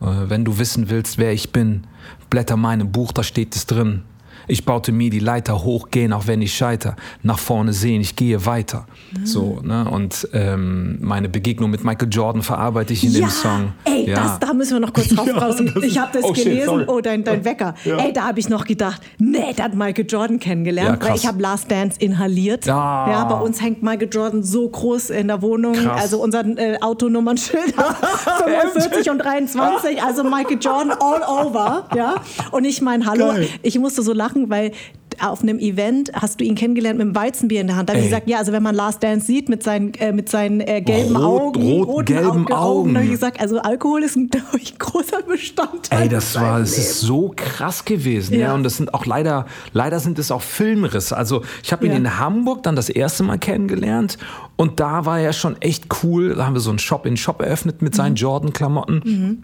wenn 0.00 0.44
du 0.44 0.58
wissen 0.58 0.90
willst, 0.90 1.18
wer 1.18 1.32
ich 1.32 1.52
bin, 1.52 1.84
blätter 2.30 2.56
meinem 2.56 2.92
Buch, 2.92 3.12
da 3.12 3.22
steht 3.22 3.56
es 3.56 3.66
drin. 3.66 4.02
Ich 4.48 4.64
baute 4.64 4.92
mir 4.92 5.10
die 5.10 5.18
Leiter 5.18 5.64
hoch, 5.64 5.90
gehen, 5.90 6.12
auch 6.12 6.26
wenn 6.26 6.42
ich 6.42 6.54
scheiter. 6.54 6.96
Nach 7.22 7.38
vorne 7.38 7.72
sehen, 7.72 8.00
ich 8.00 8.16
gehe 8.16 8.46
weiter. 8.46 8.86
Mhm. 9.16 9.26
So, 9.26 9.60
ne? 9.62 9.88
Und 9.90 10.28
ähm, 10.32 10.98
meine 11.00 11.28
Begegnung 11.28 11.70
mit 11.70 11.84
Michael 11.84 12.08
Jordan 12.10 12.42
verarbeite 12.42 12.92
ich 12.92 13.04
in 13.04 13.12
ja, 13.12 13.20
dem 13.20 13.30
Song. 13.30 13.72
Ey, 13.84 14.10
ja. 14.10 14.22
das, 14.22 14.38
da 14.40 14.54
müssen 14.54 14.74
wir 14.74 14.80
noch 14.80 14.92
kurz 14.92 15.08
drauf 15.14 15.28
raus. 15.34 15.56
Ich 15.82 15.98
habe 15.98 16.10
das 16.12 16.24
oh, 16.24 16.32
gelesen, 16.32 16.80
shit, 16.80 16.88
oh, 16.88 17.00
dein, 17.00 17.24
dein 17.24 17.44
Wecker. 17.44 17.74
Ey, 17.84 18.12
da 18.12 18.26
habe 18.26 18.40
ich 18.40 18.48
noch 18.48 18.64
gedacht, 18.64 19.02
nee, 19.18 19.52
der 19.52 19.66
hat 19.66 19.74
Michael 19.74 20.06
Jordan 20.08 20.38
kennengelernt, 20.38 21.02
weil 21.02 21.16
ich 21.16 21.26
habe 21.26 21.40
Last 21.40 21.70
Dance 21.70 22.00
inhaliert. 22.00 22.66
Ja. 22.66 23.10
ja, 23.10 23.24
bei 23.24 23.38
uns 23.40 23.60
hängt 23.60 23.82
Michael 23.82 24.08
Jordan 24.12 24.42
so 24.42 24.68
groß 24.68 25.10
in 25.10 25.28
der 25.28 25.42
Wohnung. 25.42 25.74
Krass. 25.74 26.02
Also 26.02 26.22
unser 26.22 26.44
äh, 26.58 26.78
Autonummernschild 26.80 27.76
hat 27.76 27.96
45 28.44 29.10
und 29.10 29.18
23, 29.18 30.02
also 30.02 30.24
Michael 30.24 30.58
Jordan 30.60 30.92
all 30.98 31.46
over. 31.46 31.88
Ja? 31.94 32.16
Und 32.50 32.64
ich 32.64 32.80
meine, 32.82 33.06
hallo, 33.06 33.28
Geil. 33.28 33.48
ich 33.62 33.78
musste 33.78 34.02
so 34.02 34.12
lachen 34.12 34.35
lachen, 34.36 34.50
weil 34.50 34.72
auf 35.18 35.42
einem 35.42 35.58
Event 35.58 36.12
hast 36.12 36.40
du 36.40 36.44
ihn 36.44 36.56
kennengelernt 36.56 36.98
mit 36.98 37.06
einem 37.06 37.16
Weizenbier 37.16 37.62
in 37.62 37.68
der 37.68 37.76
Hand. 37.76 37.88
Da 37.88 37.94
habe 37.94 38.00
ich 38.00 38.10
gesagt, 38.10 38.28
ja, 38.28 38.36
also 38.36 38.52
wenn 38.52 38.62
man 38.62 38.74
Last 38.74 39.02
Dance 39.02 39.26
sieht 39.26 39.48
mit 39.48 39.62
seinen, 39.62 39.94
äh, 39.94 40.12
mit 40.12 40.28
seinen 40.28 40.60
äh, 40.60 40.82
gelben 40.82 41.16
Rot, 41.16 41.56
Augen, 41.56 41.62
rot, 41.62 41.88
roten 41.88 42.04
gelben 42.04 42.28
Augen, 42.28 42.52
Augen. 42.52 42.94
habe 42.96 43.04
ich 43.06 43.12
gesagt, 43.12 43.40
also 43.40 43.58
Alkohol 43.58 44.02
ist 44.02 44.16
ein, 44.16 44.28
ich, 44.60 44.78
großer 44.78 45.22
Bestandteil. 45.22 46.02
Ey, 46.02 46.08
das 46.10 46.34
war, 46.34 46.60
es 46.60 46.76
ist 46.76 47.00
so 47.00 47.32
krass 47.34 47.86
gewesen, 47.86 48.34
ja. 48.34 48.48
ja. 48.48 48.54
Und 48.54 48.62
das 48.62 48.76
sind 48.76 48.92
auch 48.92 49.06
leider, 49.06 49.46
leider 49.72 50.00
sind 50.00 50.18
es 50.18 50.30
auch 50.30 50.42
Filmrisse. 50.42 51.16
Also 51.16 51.42
ich 51.62 51.72
habe 51.72 51.86
ihn 51.86 51.92
ja. 51.92 51.98
in 51.98 52.18
Hamburg 52.18 52.62
dann 52.62 52.76
das 52.76 52.90
erste 52.90 53.22
Mal 53.22 53.38
kennengelernt 53.38 54.18
und 54.56 54.80
da 54.80 55.06
war 55.06 55.18
er 55.18 55.32
schon 55.32 55.60
echt 55.62 55.86
cool. 56.02 56.34
Da 56.34 56.44
haben 56.44 56.54
wir 56.54 56.60
so 56.60 56.70
einen 56.70 56.78
Shop 56.78 57.06
in 57.06 57.16
Shop 57.16 57.40
eröffnet 57.40 57.80
mit 57.80 57.94
seinen 57.94 58.12
mhm. 58.12 58.16
Jordan-Klamotten. 58.16 59.02
Mhm. 59.02 59.42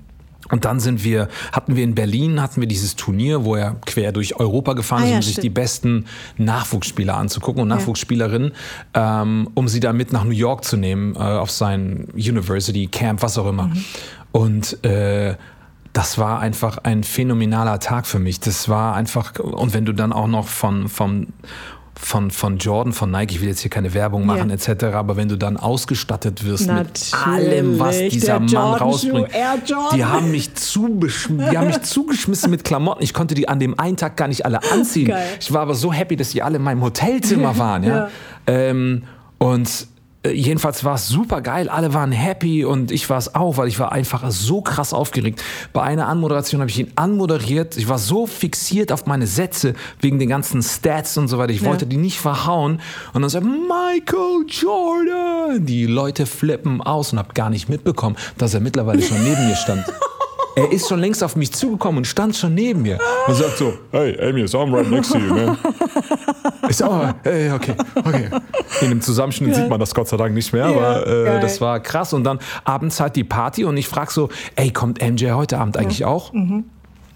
Und 0.51 0.64
dann 0.64 0.80
sind 0.80 1.05
wir, 1.05 1.28
hatten 1.53 1.76
wir 1.76 1.84
in 1.84 1.95
Berlin, 1.95 2.43
hatten 2.43 2.61
wir 2.61 2.68
dieses 2.68 2.97
Turnier, 2.97 3.45
wo 3.45 3.55
er 3.55 3.76
quer 3.86 4.12
durch 4.12 4.36
Europa 4.36 4.72
gefahren 4.74 5.05
ah, 5.05 5.07
ist, 5.07 5.11
um 5.11 5.16
ja, 5.16 5.22
sich 5.22 5.40
die 5.40 5.51
besten 5.51 6.07
Nachwuchsspieler 6.36 7.16
anzugucken 7.16 7.62
und 7.62 7.70
ja. 7.70 7.76
Nachwuchsspielerinnen, 7.76 8.53
ähm, 8.95 9.49
um 9.55 9.68
sie 9.68 9.80
dann 9.80 9.97
mit 9.97 10.12
nach 10.12 10.24
New 10.24 10.30
York 10.30 10.64
zu 10.64 10.76
nehmen, 10.76 11.14
äh, 11.14 11.18
auf 11.18 11.51
sein 11.51 12.09
University 12.14 12.86
Camp, 12.88 13.22
was 13.22 13.38
auch 13.38 13.47
immer. 13.47 13.68
Mhm. 13.68 13.84
Und 14.32 14.84
äh, 14.84 15.36
das 15.93 16.18
war 16.18 16.40
einfach 16.40 16.78
ein 16.78 17.05
phänomenaler 17.05 17.78
Tag 17.78 18.07
für 18.07 18.18
mich. 18.18 18.40
Das 18.40 18.68
war 18.68 18.95
einfach, 18.95 19.38
und 19.38 19.74
wenn 19.74 19.84
du 19.84 19.93
dann 19.93 20.12
auch 20.12 20.26
noch 20.26 20.49
von, 20.49 20.88
vom 20.88 21.28
von, 21.95 22.30
von 22.30 22.59
Jordan, 22.59 22.93
von 22.93 23.11
Nike, 23.11 23.32
ich 23.32 23.40
will 23.40 23.49
jetzt 23.49 23.61
hier 23.61 23.70
keine 23.70 23.95
Werbung 23.95 24.26
machen 24.26 24.51
yeah. 24.51 24.70
etc., 24.70 24.84
aber 24.95 25.16
wenn 25.16 25.28
du 25.28 25.36
dann 25.36 25.57
ausgestattet 25.57 26.45
wirst 26.45 26.66
Natürlich, 26.66 27.12
mit 27.12 27.26
allem, 27.26 27.78
was 27.78 27.99
dieser 27.99 28.40
Mann 28.40 28.74
rausbringt, 28.74 29.28
die 29.95 30.05
haben, 30.05 30.30
mich 30.30 30.51
die 30.53 31.59
haben 31.59 31.66
mich 31.66 31.82
zugeschmissen 31.82 32.51
mit 32.51 32.64
Klamotten. 32.64 33.03
Ich 33.03 33.14
konnte 33.14 33.34
die 33.34 33.49
an 33.49 33.61
dem 33.61 33.78
einen 33.78 33.97
Tag 33.97 34.16
gar 34.16 34.28
nicht 34.28 34.45
alle 34.45 34.61
anziehen. 34.72 35.09
Geil. 35.09 35.26
Ich 35.40 35.53
war 35.53 35.62
aber 35.62 35.74
so 35.74 35.93
happy, 35.93 36.16
dass 36.16 36.30
die 36.30 36.43
alle 36.43 36.57
in 36.57 36.62
meinem 36.62 36.82
Hotelzimmer 36.82 37.57
waren. 37.59 37.84
ja. 37.84 37.97
ja. 37.97 38.09
Ähm, 38.47 39.05
und 39.38 39.88
jedenfalls 40.30 40.84
war 40.84 40.94
es 40.94 41.08
super 41.08 41.40
geil, 41.40 41.68
alle 41.68 41.94
waren 41.94 42.12
happy 42.12 42.64
und 42.64 42.92
ich 42.92 43.08
war 43.10 43.18
es 43.18 43.34
auch, 43.34 43.56
weil 43.56 43.68
ich 43.68 43.78
war 43.78 43.92
einfach 43.92 44.30
so 44.30 44.60
krass 44.60 44.92
aufgeregt. 44.92 45.42
Bei 45.72 45.82
einer 45.82 46.08
Anmoderation 46.08 46.60
habe 46.60 46.70
ich 46.70 46.78
ihn 46.78 46.92
anmoderiert. 46.94 47.76
Ich 47.76 47.88
war 47.88 47.98
so 47.98 48.26
fixiert 48.26 48.92
auf 48.92 49.06
meine 49.06 49.26
Sätze 49.26 49.74
wegen 50.00 50.18
den 50.18 50.28
ganzen 50.28 50.62
Stats 50.62 51.16
und 51.18 51.28
so 51.28 51.38
weiter. 51.38 51.52
Ich 51.52 51.62
ja. 51.62 51.68
wollte 51.68 51.86
die 51.86 51.96
nicht 51.96 52.20
verhauen. 52.20 52.80
Und 53.12 53.22
dann 53.22 53.30
sagt 53.30 53.44
Michael 53.44 54.44
Jordan. 54.48 55.66
Die 55.66 55.86
Leute 55.86 56.26
flippen 56.26 56.80
aus 56.80 57.12
und 57.12 57.18
habe 57.18 57.34
gar 57.34 57.50
nicht 57.50 57.68
mitbekommen, 57.68 58.16
dass 58.38 58.54
er 58.54 58.60
mittlerweile 58.60 59.02
schon 59.02 59.22
neben 59.22 59.48
mir 59.48 59.56
stand. 59.56 59.84
Er 60.55 60.70
ist 60.70 60.88
schon 60.88 61.00
längst 61.00 61.22
auf 61.24 61.36
mich 61.36 61.53
zugekommen 61.53 61.98
und 61.98 62.07
stand 62.07 62.36
schon 62.36 62.55
neben 62.55 62.82
mir 62.82 62.98
und 63.26 63.34
sagt 63.34 63.59
so, 63.59 63.74
hey, 63.90 64.18
Amy, 64.20 64.46
so 64.46 64.61
I'm 64.61 64.74
right 64.74 64.90
next 64.90 65.12
to 65.12 65.18
you, 65.18 65.34
man. 65.34 65.59
Ich 66.68 66.76
sag, 66.76 66.90
oh, 66.90 67.09
hey, 67.24 67.50
okay, 67.50 67.74
okay. 67.96 68.30
In 68.82 68.90
dem 68.90 69.00
Zusammenschnitt 69.00 69.50
ja. 69.50 69.57
sieht 69.57 69.68
man 69.68 69.80
das 69.80 69.94
Gott 69.94 70.09
sei 70.09 70.16
Dank 70.16 70.34
nicht 70.34 70.53
mehr, 70.53 70.70
ja, 70.70 70.76
aber 70.76 71.07
äh, 71.07 71.40
das 71.40 71.61
war 71.61 71.80
krass. 71.80 72.12
Und 72.12 72.24
dann 72.24 72.38
abends 72.64 73.00
halt 73.00 73.16
die 73.16 73.24
Party 73.24 73.64
und 73.64 73.76
ich 73.76 73.88
frage 73.88 74.12
so, 74.12 74.28
ey, 74.57 74.70
kommt 74.70 75.03
MJ 75.03 75.30
heute 75.32 75.59
Abend 75.59 75.76
eigentlich 75.76 76.00
ja. 76.00 76.09
auch? 76.09 76.32
Mhm 76.32 76.64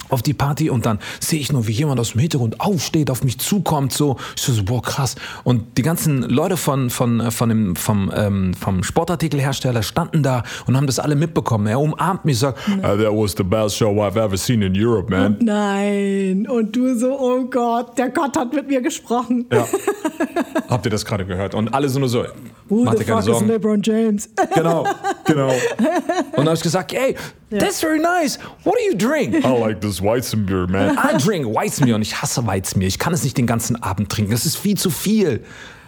auf 0.09 0.22
die 0.22 0.34
Party 0.34 0.70
und 0.70 0.86
dann 0.86 0.98
sehe 1.20 1.40
ich 1.40 1.52
nur, 1.52 1.66
wie 1.66 1.72
jemand 1.72 2.00
aus 2.00 2.12
dem 2.12 2.20
Hintergrund 2.20 2.61
aufsteht, 2.61 3.11
auf 3.11 3.24
mich 3.24 3.38
zukommt, 3.38 3.92
so. 3.92 4.16
Ich 4.36 4.42
so, 4.42 4.62
boah, 4.62 4.82
krass. 4.82 5.16
Und 5.44 5.78
die 5.78 5.82
ganzen 5.82 6.22
Leute 6.22 6.57
von, 6.57 6.90
von, 6.90 7.20
äh, 7.20 7.30
von 7.30 7.48
dem, 7.48 7.76
vom, 7.76 8.11
ähm, 8.14 8.54
vom 8.54 8.82
Sportartikelhersteller 8.82 9.82
standen 9.82 10.22
da 10.22 10.42
und 10.66 10.76
haben 10.76 10.86
das 10.86 10.98
alle 10.98 11.16
mitbekommen. 11.16 11.66
Er 11.66 11.80
umarmt 11.80 12.24
mich, 12.24 12.38
sagt, 12.38 12.59
uh, 12.68 12.80
that 12.80 13.12
was 13.12 13.34
the 13.36 13.42
best 13.42 13.76
show 13.76 13.90
I've 14.02 14.16
ever 14.16 14.36
seen 14.36 14.62
in 14.62 14.74
Europe, 14.76 15.11
man. 15.11 15.34
Und 15.34 15.42
nein. 15.42 16.46
Und 16.48 16.74
du 16.74 16.96
so, 16.96 17.18
oh 17.18 17.44
Gott, 17.44 17.98
der 17.98 18.11
Gott 18.11 18.36
hat 18.36 18.52
mit 18.52 18.68
mir 18.68 18.80
gesprochen. 18.80 19.46
Ja. 19.52 19.66
Habt 20.68 20.86
ihr 20.86 20.90
das 20.90 21.04
gerade 21.04 21.24
gehört? 21.24 21.54
Und 21.54 21.72
alle 21.72 21.88
sind 21.88 22.00
nur 22.00 22.09
so, 22.09 22.24
Who 22.68 22.82
Mach 22.82 22.96
the 22.96 23.04
fuck 23.04 23.28
is 23.28 23.42
LeBron 23.42 23.80
James? 23.82 24.28
Genau, 24.54 24.84
genau. 25.24 25.50
Und 25.50 26.36
dann 26.36 26.46
habe 26.46 26.54
ich 26.54 26.62
gesagt, 26.62 26.92
hey, 26.92 27.14
yeah. 27.50 27.61
that's 27.61 27.80
very 27.80 27.98
nice. 27.98 28.38
What 28.64 28.74
do 28.76 28.82
you 28.82 28.94
drink? 28.96 29.44
I 29.44 29.59
like 29.59 29.80
this 29.80 29.95
Weizenbier, 30.03 30.66
man. 30.68 30.97
I 30.97 31.16
drink 31.18 31.47
Weizenbier 31.55 31.94
und 31.94 32.03
ich 32.03 32.20
hasse 32.20 32.47
Weizenbier. 32.47 32.88
Ich 32.88 32.99
kann 32.99 33.12
es 33.12 33.24
nicht 33.24 33.36
den 33.36 33.47
ganzen 33.47 33.82
Abend 33.82 34.11
trinken. 34.11 34.32
Das 34.32 34.47
ist 34.47 34.57
viel 34.57 34.76
zu 34.76 34.90
viel. 34.90 35.42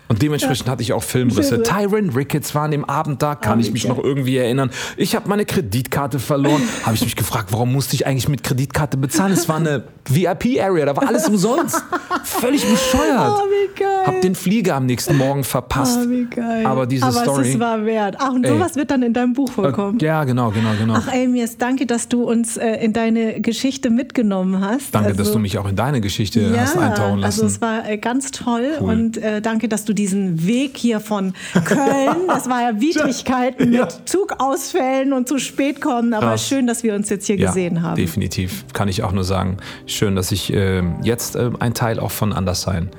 Und 0.08 0.22
dementsprechend 0.22 0.66
ja. 0.66 0.72
hatte 0.72 0.82
ich 0.82 0.92
auch 0.92 1.02
Filmrisse. 1.02 1.62
Tyron 1.62 2.10
Ricketts 2.10 2.54
war 2.54 2.62
an 2.62 2.70
dem 2.70 2.84
Abend 2.84 3.22
da, 3.22 3.34
kann 3.34 3.58
oh, 3.58 3.60
ich 3.60 3.72
mich 3.72 3.86
noch 3.86 3.98
irgendwie 4.02 4.38
erinnern. 4.38 4.70
Ich 4.96 5.14
habe 5.14 5.28
meine 5.28 5.44
Kreditkarte 5.44 6.18
verloren. 6.18 6.62
habe 6.84 6.94
ich 6.94 7.02
mich 7.02 7.14
gefragt, 7.14 7.52
warum 7.52 7.72
musste 7.72 7.94
ich 7.94 8.06
eigentlich 8.06 8.28
mit 8.28 8.42
Kreditkarte 8.42 8.96
bezahlen? 8.96 9.32
Es 9.32 9.48
war 9.48 9.56
eine 9.56 9.84
VIP-Area, 10.08 10.86
da 10.86 10.96
war 10.96 11.06
alles 11.06 11.28
umsonst. 11.28 11.82
Völlig 12.24 12.64
bescheuert. 12.64 13.34
Oh, 13.36 13.44
wie 13.44 13.78
geil. 13.78 14.06
Hab 14.06 14.20
den 14.22 14.34
Flieger 14.34 14.76
am 14.76 14.86
nächsten 14.86 15.16
Morgen 15.16 15.44
verpasst. 15.44 15.98
Oh, 16.02 16.10
wie 16.10 16.24
geil. 16.24 16.64
Aber 16.64 16.86
diese 16.86 17.04
Aber 17.04 17.22
Story. 17.22 17.50
es 17.50 17.60
war 17.60 17.84
wert. 17.84 18.16
Ach, 18.18 18.32
und 18.32 18.46
sowas 18.46 18.76
wird 18.76 18.90
dann 18.90 19.02
in 19.02 19.12
deinem 19.12 19.34
Buch 19.34 19.50
vorkommen. 19.50 20.00
Äh, 20.00 20.04
ja, 20.06 20.24
genau, 20.24 20.50
genau, 20.50 20.70
genau. 20.78 20.94
Ach, 20.96 21.12
Amias, 21.12 21.58
danke, 21.58 21.84
dass 21.84 22.08
du 22.08 22.22
uns 22.22 22.56
äh, 22.56 22.76
in 22.76 22.92
deine 22.94 23.40
Geschichte 23.40 23.90
mitgenommen 23.90 24.60
hast. 24.60 24.94
Danke, 24.94 25.08
also, 25.08 25.22
dass 25.22 25.32
du 25.32 25.38
mich 25.38 25.58
auch 25.58 25.68
in 25.68 25.76
deine 25.76 26.00
Geschichte 26.00 26.40
ja, 26.40 26.62
hast 26.62 26.78
eintauchen 26.78 27.18
lassen. 27.18 27.42
Also 27.42 27.46
es 27.46 27.60
war 27.60 27.88
äh, 27.88 27.98
ganz 27.98 28.30
toll 28.30 28.70
cool. 28.80 28.88
und 28.88 29.18
äh, 29.18 29.42
danke, 29.42 29.68
dass 29.68 29.84
du 29.84 29.92
diesen 29.98 30.46
Weg 30.46 30.76
hier 30.76 31.00
von 31.00 31.34
Köln, 31.64 32.26
das 32.28 32.48
war 32.48 32.62
ja 32.62 32.80
Widrigkeiten 32.80 33.72
ja. 33.72 33.82
mit 33.82 34.08
Zugausfällen 34.08 35.12
und 35.12 35.28
zu 35.28 35.38
spät 35.38 35.80
kommen, 35.80 36.14
aber 36.14 36.28
Krass. 36.28 36.46
schön, 36.46 36.66
dass 36.66 36.82
wir 36.82 36.94
uns 36.94 37.10
jetzt 37.10 37.26
hier 37.26 37.36
ja, 37.36 37.48
gesehen 37.48 37.82
haben. 37.82 37.96
Definitiv, 37.96 38.64
kann 38.72 38.88
ich 38.88 39.02
auch 39.02 39.12
nur 39.12 39.24
sagen. 39.24 39.58
Schön, 39.86 40.16
dass 40.16 40.32
ich 40.32 40.52
äh, 40.52 40.82
jetzt 41.02 41.36
äh, 41.36 41.50
ein 41.58 41.74
Teil 41.74 42.00
auch 42.00 42.12
von 42.12 42.32
Anderssein 42.32 42.90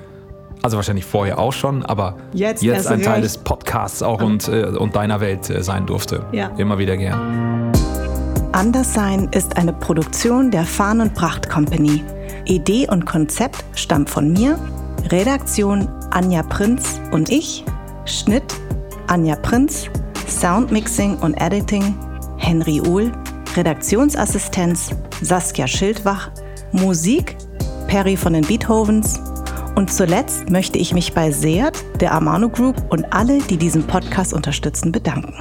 also 0.61 0.75
wahrscheinlich 0.75 1.05
vorher 1.05 1.39
auch 1.39 1.53
schon, 1.53 1.85
aber 1.85 2.17
jetzt, 2.33 2.63
jetzt 2.63 2.87
ein 2.87 3.01
Teil 3.01 3.21
des 3.21 3.37
Podcasts 3.37 4.03
auch 4.03 4.21
und, 4.21 4.47
äh, 4.47 4.65
und 4.65 4.95
deiner 4.95 5.21
Welt 5.21 5.49
äh, 5.49 5.63
sein 5.63 5.85
durfte. 5.85 6.25
Ja. 6.31 6.47
Immer 6.57 6.77
wieder 6.77 6.97
gern. 6.97 7.71
Anderssein 8.51 9.29
ist 9.31 9.57
eine 9.57 9.73
Produktion 9.73 10.51
der 10.51 10.65
Fahn 10.65 11.01
und 11.01 11.13
Pracht 11.13 11.49
Company. 11.49 12.03
Idee 12.45 12.87
und 12.89 13.05
Konzept 13.05 13.63
stammt 13.75 14.09
von 14.09 14.33
mir, 14.33 14.57
Redaktion 15.07 15.87
Anja 16.11 16.43
Prinz 16.43 16.99
und 17.11 17.29
ich, 17.29 17.63
Schnitt 18.05 18.43
Anja 19.07 19.35
Prinz, 19.35 19.89
Soundmixing 20.27 21.17
und 21.17 21.33
Editing 21.35 21.95
Henry 22.37 22.81
Uhl, 22.81 23.11
Redaktionsassistenz 23.55 24.91
Saskia 25.21 25.67
Schildwach, 25.67 26.31
Musik 26.71 27.35
Perry 27.87 28.15
von 28.15 28.33
den 28.33 28.45
Beethovens 28.45 29.19
und 29.75 29.91
zuletzt 29.91 30.49
möchte 30.49 30.77
ich 30.77 30.93
mich 30.93 31.13
bei 31.13 31.31
Seat, 31.31 31.83
der 31.99 32.13
Amano 32.13 32.49
Group 32.49 32.75
und 32.89 33.11
alle, 33.13 33.39
die 33.39 33.57
diesen 33.57 33.87
Podcast 33.87 34.33
unterstützen, 34.33 34.91
bedanken. 34.91 35.33